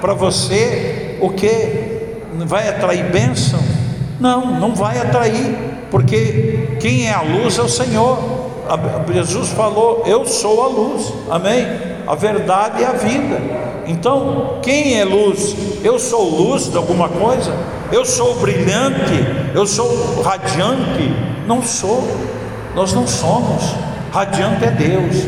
para 0.00 0.14
você 0.14 1.18
o 1.20 1.28
que? 1.28 2.00
Vai 2.46 2.68
atrair 2.68 3.04
bênção? 3.10 3.60
Não, 4.18 4.58
não 4.58 4.74
vai 4.74 4.98
atrair, 4.98 5.56
porque 5.90 6.76
quem 6.80 7.06
é 7.06 7.12
a 7.12 7.20
luz 7.20 7.58
é 7.58 7.62
o 7.62 7.68
Senhor. 7.68 8.39
Jesus 9.12 9.50
falou: 9.50 10.02
Eu 10.06 10.24
sou 10.26 10.62
a 10.62 10.68
luz, 10.68 11.12
amém? 11.30 11.66
A 12.06 12.14
verdade 12.14 12.82
e 12.82 12.84
a 12.84 12.92
vida. 12.92 13.40
Então, 13.86 14.58
quem 14.62 14.98
é 14.98 15.04
luz? 15.04 15.54
Eu 15.82 15.98
sou 15.98 16.28
luz 16.28 16.70
de 16.70 16.76
alguma 16.76 17.08
coisa? 17.08 17.52
Eu 17.90 18.04
sou 18.04 18.36
brilhante? 18.36 19.24
Eu 19.54 19.66
sou 19.66 20.22
radiante? 20.22 21.12
Não 21.46 21.62
sou, 21.62 22.06
nós 22.74 22.92
não 22.92 23.06
somos 23.06 23.90
radiante 24.12 24.64
é 24.64 24.70
Deus. 24.70 25.26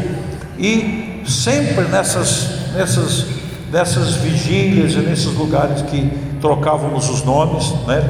E 0.58 1.22
sempre 1.26 1.84
nessas, 1.84 2.72
nessas, 2.72 3.26
nessas 3.70 4.14
vigílias 4.16 4.92
e 4.92 4.98
nesses 4.98 5.34
lugares 5.34 5.82
que 5.82 6.10
trocávamos 6.40 7.08
os 7.08 7.22
nomes, 7.22 7.72
né, 7.86 8.02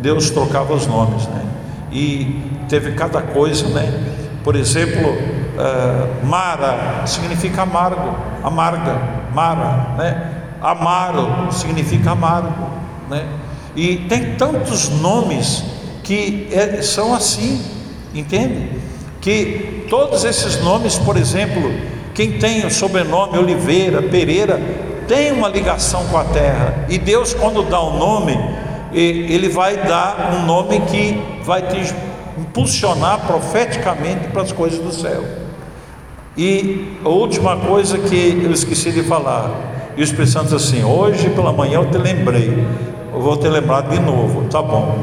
Deus 0.00 0.30
trocava 0.30 0.74
os 0.74 0.86
nomes, 0.86 1.26
né? 1.28 1.42
E 1.92 2.42
teve 2.68 2.92
cada 2.92 3.22
coisa, 3.22 3.68
né? 3.68 4.11
Por 4.44 4.56
exemplo, 4.56 5.10
uh, 5.10 6.26
Mara 6.26 7.06
significa 7.06 7.62
amargo, 7.62 8.16
amarga, 8.42 9.00
Mara, 9.34 9.94
né? 9.96 10.32
Amaro 10.60 11.52
significa 11.52 12.12
amargo, 12.12 12.68
né? 13.08 13.26
E 13.74 13.96
tem 14.08 14.36
tantos 14.36 14.88
nomes 14.88 15.64
que 16.02 16.48
é, 16.52 16.82
são 16.82 17.14
assim, 17.14 17.64
entende? 18.14 18.80
Que 19.20 19.72
Todos 19.92 20.24
esses 20.24 20.58
nomes, 20.62 20.96
por 20.96 21.18
exemplo, 21.18 21.70
quem 22.14 22.38
tem 22.38 22.64
o 22.64 22.70
sobrenome 22.70 23.36
Oliveira, 23.36 24.00
Pereira, 24.00 24.58
tem 25.06 25.30
uma 25.30 25.50
ligação 25.50 26.06
com 26.06 26.16
a 26.16 26.24
terra. 26.24 26.86
E 26.88 26.96
Deus, 26.96 27.34
quando 27.34 27.62
dá 27.62 27.78
o 27.78 27.94
um 27.94 27.98
nome, 27.98 28.34
Ele 28.90 29.50
vai 29.50 29.76
dar 29.76 30.32
um 30.34 30.46
nome 30.46 30.80
que 30.90 31.22
vai 31.44 31.60
te 31.60 31.94
impulsionar 32.38 33.26
profeticamente 33.26 34.28
para 34.28 34.42
as 34.42 34.52
coisas 34.52 34.78
do 34.78 34.92
céu. 34.92 35.24
E 36.36 36.96
a 37.04 37.08
última 37.08 37.56
coisa 37.56 37.98
que 37.98 38.40
eu 38.42 38.50
esqueci 38.52 38.90
de 38.90 39.02
falar: 39.02 39.50
E 39.96 40.00
o 40.00 40.04
Espírito 40.04 40.30
Santo 40.30 40.56
assim: 40.56 40.82
Hoje 40.82 41.28
pela 41.30 41.52
manhã 41.52 41.74
eu 41.74 41.90
te 41.90 41.98
lembrei, 41.98 42.66
eu 43.12 43.20
vou 43.20 43.36
te 43.36 43.48
lembrar 43.48 43.82
de 43.82 43.98
novo, 44.00 44.48
tá 44.48 44.62
bom. 44.62 44.98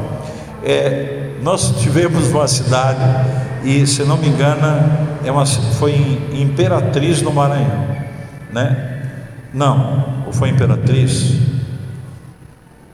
É, 0.64 1.30
nós 1.42 1.80
tivemos 1.80 2.30
uma 2.30 2.48
cidade, 2.48 3.00
e 3.64 3.86
se 3.86 4.02
não 4.02 4.16
me 4.16 4.28
engano, 4.28 4.66
é 5.24 5.30
uma, 5.30 5.46
foi 5.46 5.92
em 5.92 6.42
Imperatriz 6.42 7.22
no 7.22 7.32
Maranhão, 7.32 7.86
né? 8.52 9.02
Não, 9.54 10.24
ou 10.26 10.32
foi 10.32 10.48
Imperatriz? 10.48 11.34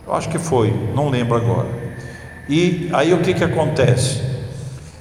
Eu 0.07 0.15
acho 0.15 0.29
que 0.29 0.39
foi, 0.39 0.73
não 0.95 1.09
lembro 1.09 1.37
agora. 1.37 1.69
E 2.49 2.89
aí 2.93 3.13
o 3.13 3.19
que 3.19 3.35
que 3.35 3.43
acontece? 3.43 4.26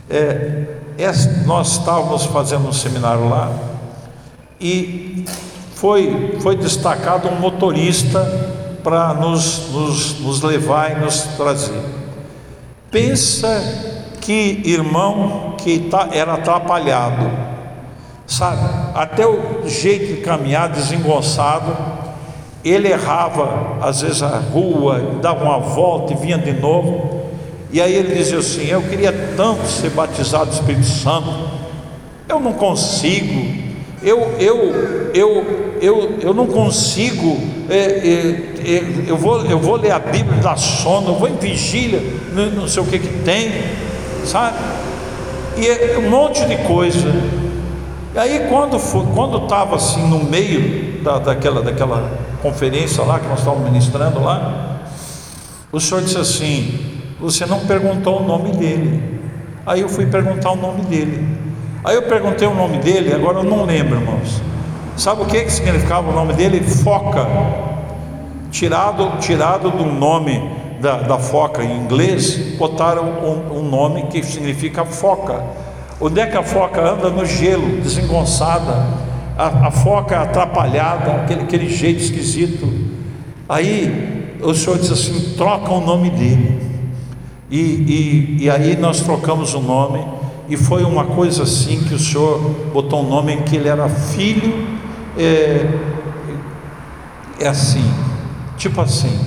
É, 0.09 0.65
é, 0.97 1.11
nós 1.45 1.73
estávamos 1.73 2.25
fazendo 2.25 2.67
um 2.67 2.73
seminário 2.73 3.27
lá 3.27 3.51
e 4.59 5.25
foi, 5.75 6.37
foi 6.41 6.55
destacado 6.55 7.27
um 7.27 7.39
motorista 7.39 8.19
para 8.83 9.13
nos, 9.13 9.71
nos, 9.71 10.19
nos 10.19 10.41
levar 10.41 10.91
e 10.91 10.99
nos 10.99 11.21
trazer. 11.35 11.81
Pensa 12.91 13.61
que 14.21 14.61
irmão 14.63 15.55
que 15.57 15.79
tá, 15.79 16.09
era 16.11 16.35
atrapalhado, 16.35 17.29
sabe? 18.25 18.61
Até 18.93 19.27
o 19.27 19.67
jeito 19.67 20.15
de 20.15 20.21
caminhar 20.21 20.69
desengonçado, 20.69 21.75
ele 22.63 22.87
errava 22.87 23.77
às 23.81 24.01
vezes 24.01 24.23
a 24.23 24.39
rua, 24.39 25.17
dava 25.21 25.43
uma 25.43 25.59
volta 25.59 26.13
e 26.13 26.15
vinha 26.15 26.37
de 26.37 26.53
novo. 26.53 27.14
E 27.75 27.81
aí 27.81 27.93
ele 27.93 28.15
dizia 28.15 28.37
assim: 28.37 28.67
Eu 28.67 28.81
queria 28.83 29.11
tanto 29.35 29.67
ser 29.67 29.89
batizado 29.89 30.45
do 30.45 30.53
Espírito 30.53 30.85
Santo, 30.85 31.27
eu 32.29 32.39
não 32.39 32.53
consigo, 32.53 33.53
eu, 34.01 34.33
eu, 34.39 35.11
eu, 35.13 35.75
eu, 35.81 36.19
eu 36.21 36.33
não 36.33 36.47
consigo, 36.47 37.37
é, 37.69 37.75
é, 37.75 38.53
é, 38.65 38.83
eu, 39.05 39.17
vou, 39.17 39.45
eu 39.45 39.59
vou 39.59 39.75
ler 39.75 39.91
a 39.91 39.99
Bíblia 39.99 40.41
da 40.41 40.55
sono, 40.55 41.09
eu 41.09 41.15
vou 41.15 41.27
em 41.27 41.35
vigília, 41.35 42.01
não, 42.31 42.65
sei 42.65 42.81
o 42.81 42.85
que 42.85 42.97
que 42.97 43.23
tem, 43.25 43.51
sabe? 44.23 44.57
E 45.57 45.67
é 45.67 45.97
um 45.99 46.09
monte 46.09 46.45
de 46.45 46.55
coisa. 46.59 47.13
E 48.13 48.17
aí 48.17 48.47
quando 48.47 48.79
quando 49.13 49.43
estava 49.43 49.75
assim 49.75 50.07
no 50.07 50.23
meio 50.23 51.03
da, 51.03 51.19
daquela, 51.19 51.61
daquela 51.61 52.09
conferência 52.41 53.03
lá 53.03 53.19
que 53.19 53.27
nós 53.27 53.39
estávamos 53.39 53.69
ministrando 53.69 54.23
lá, 54.23 54.79
o 55.73 55.79
senhor 55.81 56.01
disse 56.01 56.17
assim, 56.17 56.94
você 57.19 57.45
não 57.45 57.61
perguntou 57.61 58.21
o 58.21 58.27
nome 58.27 58.51
dele. 58.51 59.21
Aí 59.65 59.81
eu 59.81 59.89
fui 59.89 60.05
perguntar 60.05 60.51
o 60.51 60.55
nome 60.55 60.81
dele. 60.81 61.27
Aí 61.83 61.95
eu 61.95 62.03
perguntei 62.03 62.47
o 62.47 62.53
nome 62.53 62.77
dele, 62.79 63.13
agora 63.13 63.39
eu 63.39 63.43
não 63.43 63.63
lembro, 63.63 63.99
irmãos. 63.99 64.41
Sabe 64.97 65.21
o 65.21 65.25
que, 65.25 65.43
que 65.43 65.51
significava 65.51 66.09
o 66.09 66.13
nome 66.13 66.33
dele? 66.33 66.61
Foca. 66.61 67.27
Tirado, 68.49 69.17
tirado 69.19 69.69
do 69.69 69.85
nome 69.85 70.41
da, 70.79 70.97
da 71.01 71.19
foca 71.19 71.63
em 71.63 71.77
inglês, 71.77 72.55
botaram 72.57 73.03
um, 73.03 73.59
um, 73.59 73.61
nome 73.63 74.03
que 74.03 74.23
significa 74.23 74.85
foca. 74.85 75.43
Onde 75.99 76.19
é 76.19 76.25
que 76.25 76.37
a 76.37 76.43
foca 76.43 76.81
anda? 76.81 77.09
No 77.09 77.25
gelo, 77.25 77.81
desengonçada. 77.81 78.87
A, 79.37 79.67
a 79.67 79.71
foca 79.71 80.21
atrapalhada, 80.21 81.11
aquele, 81.11 81.41
aquele 81.41 81.69
jeito 81.69 82.01
esquisito. 82.01 82.71
Aí 83.47 84.37
o 84.41 84.53
senhor 84.53 84.79
diz 84.79 84.91
assim: 84.91 85.35
troca 85.35 85.71
o 85.71 85.81
nome 85.81 86.09
dele. 86.09 86.74
E, 87.49 87.59
e, 87.59 88.37
e 88.43 88.49
aí 88.49 88.75
nós 88.75 89.01
trocamos 89.01 89.53
o 89.53 89.59
nome, 89.59 90.03
e 90.47 90.57
foi 90.57 90.83
uma 90.83 91.05
coisa 91.05 91.43
assim 91.43 91.83
que 91.83 91.93
o 91.93 91.99
Senhor 91.99 92.39
botou 92.73 93.03
um 93.03 93.09
nome 93.09 93.33
em 93.33 93.41
que 93.43 93.55
ele 93.55 93.67
era 93.67 93.87
filho, 93.87 94.67
é, 95.17 95.67
é 97.39 97.47
assim, 97.47 97.83
tipo 98.57 98.81
assim, 98.81 99.19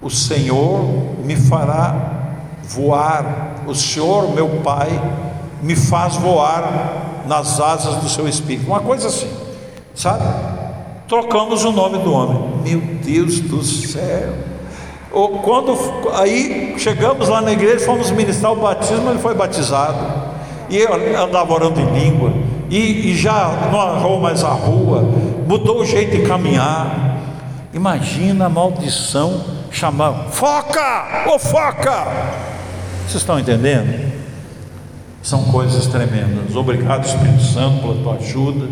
o 0.00 0.10
Senhor 0.10 0.84
me 1.24 1.36
fará 1.36 2.36
voar, 2.62 3.64
o 3.66 3.74
Senhor, 3.74 4.32
meu 4.34 4.48
Pai, 4.62 4.88
me 5.62 5.74
faz 5.74 6.16
voar 6.16 7.24
nas 7.26 7.60
asas 7.60 7.96
do 7.96 8.08
seu 8.08 8.28
espírito, 8.28 8.68
uma 8.68 8.80
coisa 8.80 9.08
assim, 9.08 9.30
sabe? 9.94 10.24
Trocamos 11.08 11.64
o 11.64 11.72
nome 11.72 11.98
do 11.98 12.12
homem, 12.12 12.60
meu 12.64 12.80
Deus 13.02 13.40
do 13.40 13.62
céu. 13.62 14.47
Quando 15.42 15.76
aí 16.14 16.74
chegamos 16.78 17.28
lá 17.28 17.40
na 17.40 17.52
igreja, 17.52 17.84
fomos 17.84 18.10
ministrar 18.12 18.52
o 18.52 18.56
batismo, 18.56 19.10
ele 19.10 19.18
foi 19.18 19.34
batizado. 19.34 19.98
E 20.70 20.82
andava 21.16 21.52
orando 21.52 21.80
em 21.80 21.86
língua. 21.98 22.32
E, 22.70 23.10
e 23.10 23.16
já 23.16 23.68
não 23.72 23.80
arrou 23.80 24.20
mais 24.20 24.44
a 24.44 24.50
rua, 24.50 25.02
mudou 25.46 25.80
o 25.80 25.84
jeito 25.84 26.16
de 26.16 26.22
caminhar. 26.22 27.16
Imagina 27.72 28.46
a 28.46 28.48
maldição 28.48 29.42
chamar, 29.70 30.26
foca! 30.30 31.24
Ô 31.26 31.38
foca! 31.38 32.06
Vocês 33.06 33.22
estão 33.22 33.38
entendendo? 33.38 34.12
São 35.22 35.44
coisas 35.44 35.86
tremendas. 35.86 36.54
Obrigado, 36.54 37.06
Espírito 37.06 37.42
Santo, 37.42 37.80
pela 37.80 37.94
tua 38.02 38.14
ajuda. 38.14 38.68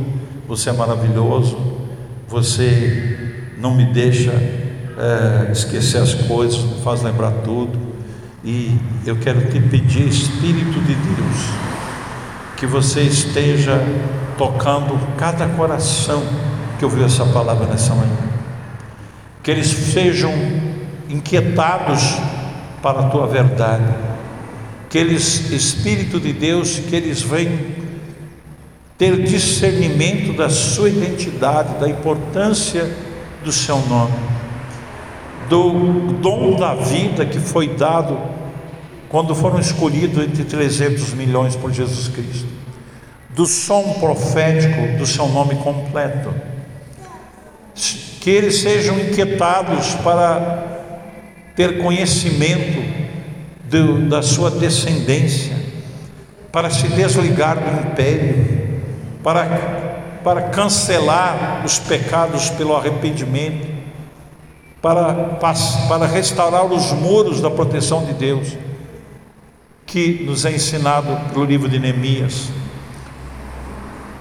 Você 0.46 0.70
é 0.70 0.72
maravilhoso. 0.72 1.58
Você 2.28 3.34
não 3.58 3.74
me 3.74 3.86
deixa 3.86 4.32
é, 4.98 5.52
esquecer 5.52 5.98
as 5.98 6.14
coisas, 6.14 6.58
me 6.62 6.80
faz 6.82 7.02
lembrar 7.02 7.30
tudo. 7.44 7.78
E 8.42 8.76
eu 9.04 9.16
quero 9.16 9.50
te 9.50 9.60
pedir, 9.60 10.08
Espírito 10.08 10.80
de 10.80 10.94
Deus, 10.94 11.36
que 12.56 12.66
você 12.66 13.02
esteja 13.02 13.82
tocando 14.38 14.98
cada 15.16 15.46
coração 15.48 16.22
que 16.78 16.84
ouviu 16.84 17.04
essa 17.04 17.24
palavra 17.26 17.66
nessa 17.66 17.94
manhã. 17.94 18.16
Que 19.42 19.50
eles 19.50 19.66
sejam 19.66 20.32
inquietados 21.08 22.16
para 22.82 23.00
a 23.00 23.08
tua 23.08 23.26
verdade. 23.26 23.92
Que 24.88 24.98
eles, 24.98 25.50
Espírito 25.50 26.20
de 26.20 26.32
Deus, 26.32 26.78
que 26.78 26.94
eles 26.94 27.20
venham 27.22 27.58
ter 28.96 29.22
discernimento 29.24 30.34
da 30.34 30.48
sua 30.48 30.88
identidade, 30.88 31.78
da 31.78 31.88
importância 31.88 32.88
do 33.44 33.52
seu 33.52 33.78
nome 33.86 34.35
do 35.48 36.12
dom 36.20 36.56
da 36.56 36.74
vida 36.74 37.24
que 37.24 37.38
foi 37.38 37.68
dado 37.68 38.18
quando 39.08 39.34
foram 39.34 39.58
escolhidos 39.58 40.24
entre 40.24 40.44
300 40.44 41.14
milhões 41.14 41.54
por 41.54 41.72
Jesus 41.72 42.08
Cristo, 42.08 42.48
do 43.30 43.46
som 43.46 43.94
profético 43.94 44.98
do 44.98 45.06
seu 45.06 45.28
nome 45.28 45.54
completo, 45.56 46.34
que 48.20 48.30
eles 48.30 48.60
sejam 48.60 48.98
inquietados 48.98 49.94
para 50.02 50.64
ter 51.54 51.78
conhecimento 51.78 52.82
do, 53.64 54.08
da 54.08 54.22
sua 54.22 54.50
descendência, 54.50 55.56
para 56.50 56.70
se 56.70 56.88
desligar 56.88 57.56
do 57.56 57.88
império, 57.88 58.82
para, 59.22 59.44
para 60.24 60.42
cancelar 60.42 61.62
os 61.64 61.78
pecados 61.78 62.50
pelo 62.50 62.76
arrependimento, 62.76 63.75
para, 64.86 65.58
para 65.88 66.06
restaurar 66.06 66.64
os 66.64 66.92
muros 66.92 67.40
da 67.40 67.50
proteção 67.50 68.04
de 68.04 68.12
Deus, 68.12 68.56
que 69.84 70.22
nos 70.24 70.44
é 70.44 70.52
ensinado 70.52 71.08
pelo 71.32 71.44
livro 71.44 71.68
de 71.68 71.80
Neemias. 71.80 72.50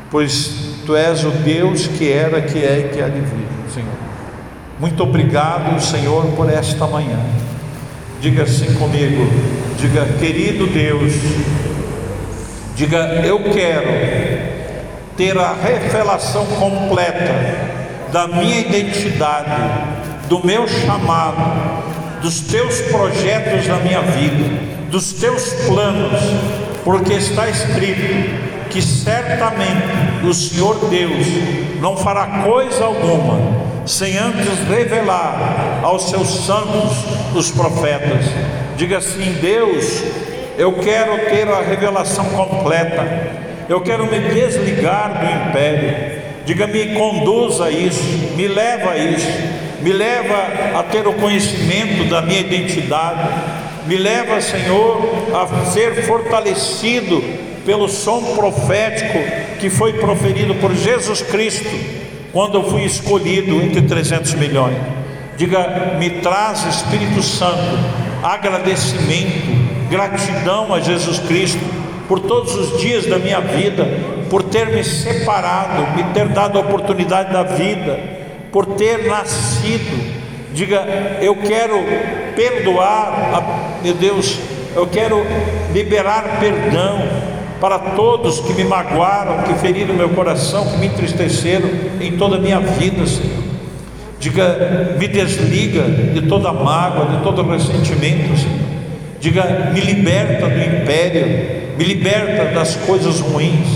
Pois 0.10 0.80
tu 0.84 0.96
és 0.96 1.24
o 1.24 1.30
Deus 1.30 1.86
que 1.86 2.12
era, 2.12 2.42
que 2.42 2.58
é 2.58 2.80
e 2.80 2.96
que 2.96 3.00
há 3.00 3.08
de 3.08 3.20
vir, 3.20 3.48
Senhor. 3.72 3.94
Muito 4.80 5.04
obrigado, 5.04 5.80
Senhor, 5.80 6.26
por 6.36 6.52
esta 6.52 6.88
manhã. 6.88 7.20
Diga 8.20 8.42
assim 8.42 8.74
comigo, 8.74 9.22
diga, 9.80 10.04
querido 10.20 10.66
Deus, 10.66 11.14
diga, 12.76 13.22
eu 13.24 13.44
quero 13.52 13.92
ter 15.16 15.38
a 15.38 15.54
revelação 15.54 16.44
completa 16.48 17.36
da 18.12 18.28
minha 18.28 18.62
identidade 18.62 19.95
do 20.28 20.46
meu 20.46 20.68
chamado, 20.68 22.22
dos 22.22 22.42
teus 22.42 22.82
projetos 22.82 23.68
na 23.68 23.78
minha 23.78 24.02
vida, 24.02 24.60
dos 24.90 25.14
teus 25.14 25.54
planos, 25.68 26.20
porque 26.84 27.14
está 27.14 27.48
escrito 27.48 28.56
que 28.70 28.82
certamente 28.82 30.26
o 30.28 30.34
Senhor 30.34 30.78
Deus 30.90 31.28
não 31.80 31.96
fará 31.96 32.44
coisa 32.44 32.86
alguma 32.86 33.66
sem 33.86 34.18
antes 34.18 34.68
revelar 34.68 35.82
aos 35.84 36.10
seus 36.10 36.46
santos, 36.46 37.06
os 37.36 37.52
profetas. 37.52 38.26
Diga 38.76 38.98
assim: 38.98 39.38
Deus, 39.40 40.02
eu 40.58 40.74
quero 40.74 41.30
ter 41.30 41.48
a 41.48 41.62
revelação 41.62 42.26
completa, 42.26 43.06
eu 43.70 43.82
quero 43.82 44.08
me 44.08 44.20
desligar 44.20 45.20
do 45.20 45.50
império. 45.50 46.26
Diga, 46.46 46.68
me 46.68 46.94
conduza 46.96 47.66
a 47.66 47.72
isso, 47.72 48.04
me 48.36 48.48
leva 48.48 48.92
a 48.92 48.98
isso 48.98 49.55
me 49.86 49.94
leva 49.94 50.80
a 50.80 50.82
ter 50.82 51.08
o 51.08 51.14
conhecimento 51.14 52.10
da 52.10 52.20
minha 52.20 52.40
identidade, 52.40 53.30
me 53.86 53.96
leva, 53.96 54.42
Senhor, 54.42 55.28
a 55.32 55.70
ser 55.70 56.08
fortalecido 56.08 57.24
pelo 57.64 57.88
som 57.88 58.34
profético 58.34 59.20
que 59.60 59.70
foi 59.70 59.94
proferido 59.94 60.56
por 60.56 60.74
Jesus 60.74 61.22
Cristo 61.22 61.70
quando 62.34 62.56
eu 62.58 62.64
fui 62.68 62.84
escolhido 62.84 63.62
entre 63.62 63.84
300 63.84 64.34
milhões. 64.34 64.76
Diga, 65.38 65.96
me 66.00 66.10
traz 66.10 66.66
Espírito 66.66 67.22
Santo, 67.22 67.78
agradecimento, 68.24 69.88
gratidão 69.88 70.74
a 70.74 70.80
Jesus 70.80 71.20
Cristo 71.20 71.64
por 72.08 72.22
todos 72.22 72.56
os 72.56 72.82
dias 72.82 73.06
da 73.06 73.20
minha 73.20 73.40
vida, 73.40 73.86
por 74.32 74.42
ter 74.42 74.66
me 74.66 74.84
separado, 74.84 75.96
me 75.96 76.06
ter 76.06 76.28
dado 76.30 76.58
a 76.58 76.62
oportunidade 76.62 77.32
da 77.32 77.44
vida, 77.44 78.15
por 78.56 78.68
ter 78.68 79.06
nascido. 79.06 80.16
Diga, 80.54 80.88
eu 81.20 81.36
quero 81.36 81.78
perdoar, 82.38 83.82
meu 83.84 83.94
Deus, 83.94 84.40
eu 84.74 84.88
quero 84.88 85.26
liberar 85.74 86.40
perdão 86.40 87.06
para 87.60 87.78
todos 87.78 88.40
que 88.40 88.54
me 88.54 88.64
magoaram, 88.64 89.44
que 89.44 89.56
feriram 89.56 89.94
meu 89.94 90.08
coração, 90.08 90.66
que 90.72 90.78
me 90.78 90.88
entristeceram 90.88 91.70
em 92.00 92.16
toda 92.16 92.38
a 92.38 92.40
minha 92.40 92.62
vida, 92.62 93.06
Senhor. 93.06 93.44
Diga, 94.22 94.96
me 94.98 95.06
desliga 95.10 95.84
de 96.14 96.22
toda 96.22 96.54
mágoa, 96.54 97.08
de 97.08 97.24
todo 97.24 97.44
ressentimento, 97.44 98.38
Senhor. 98.38 98.60
Diga, 99.20 99.72
me 99.74 99.82
liberta 99.82 100.48
do 100.48 100.60
império, 100.62 101.76
me 101.78 101.84
liberta 101.84 102.54
das 102.54 102.78
coisas 102.78 103.20
ruins. 103.20 103.68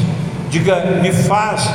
Diga, 0.49 0.99
me 1.01 1.11
faz 1.11 1.69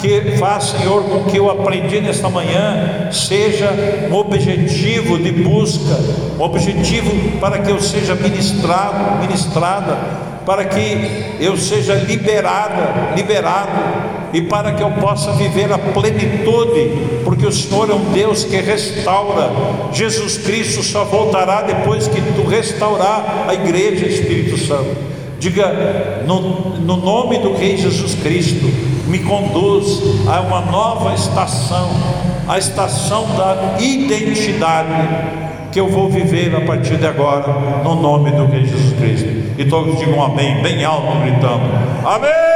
que 0.00 0.36
faz, 0.38 0.64
Senhor, 0.64 1.02
com 1.04 1.24
que 1.24 1.36
eu 1.36 1.50
aprendi 1.50 2.00
nesta 2.00 2.28
manhã 2.28 3.10
seja 3.12 3.70
um 4.10 4.14
objetivo 4.14 5.18
de 5.18 5.30
busca, 5.30 5.96
um 6.38 6.42
objetivo 6.42 7.38
para 7.38 7.58
que 7.58 7.70
eu 7.70 7.80
seja 7.80 8.14
ministrado, 8.14 9.20
ministrada, 9.20 9.96
para 10.46 10.64
que 10.64 11.36
eu 11.38 11.56
seja 11.56 11.94
liberada, 11.94 13.14
liberado 13.14 13.70
e 14.32 14.42
para 14.42 14.72
que 14.72 14.82
eu 14.82 14.90
possa 14.92 15.32
viver 15.32 15.72
a 15.72 15.78
plenitude, 15.78 17.22
porque 17.24 17.46
o 17.46 17.52
Senhor 17.52 17.90
é 17.90 17.94
um 17.94 18.12
Deus 18.12 18.44
que 18.44 18.56
restaura. 18.56 19.50
Jesus 19.92 20.38
Cristo 20.38 20.82
só 20.82 21.04
voltará 21.04 21.62
depois 21.62 22.08
que 22.08 22.20
tu 22.20 22.46
restaurar 22.46 23.46
a 23.48 23.54
igreja, 23.54 24.06
Espírito 24.06 24.56
Santo. 24.58 24.96
Diga, 25.38 26.22
no, 26.26 26.78
no 26.78 26.96
nome 26.96 27.38
do 27.38 27.54
Rei 27.54 27.76
Jesus 27.76 28.14
Cristo, 28.14 28.66
me 29.10 29.18
conduz 29.18 30.00
a 30.28 30.40
uma 30.40 30.60
nova 30.60 31.12
estação, 31.14 31.90
a 32.48 32.56
estação 32.56 33.26
da 33.36 33.76
identidade 33.80 34.88
que 35.72 35.80
eu 35.80 35.88
vou 35.88 36.08
viver 36.08 36.54
a 36.54 36.60
partir 36.60 36.96
de 36.96 37.06
agora, 37.06 37.82
no 37.84 37.96
nome 37.96 38.30
do 38.30 38.46
Rei 38.46 38.64
Jesus 38.64 38.92
Cristo. 38.94 39.28
E 39.58 39.64
todos 39.64 39.98
digam 39.98 40.22
amém, 40.22 40.62
bem 40.62 40.84
alto, 40.84 41.18
gritando: 41.20 41.64
Amém! 42.04 42.49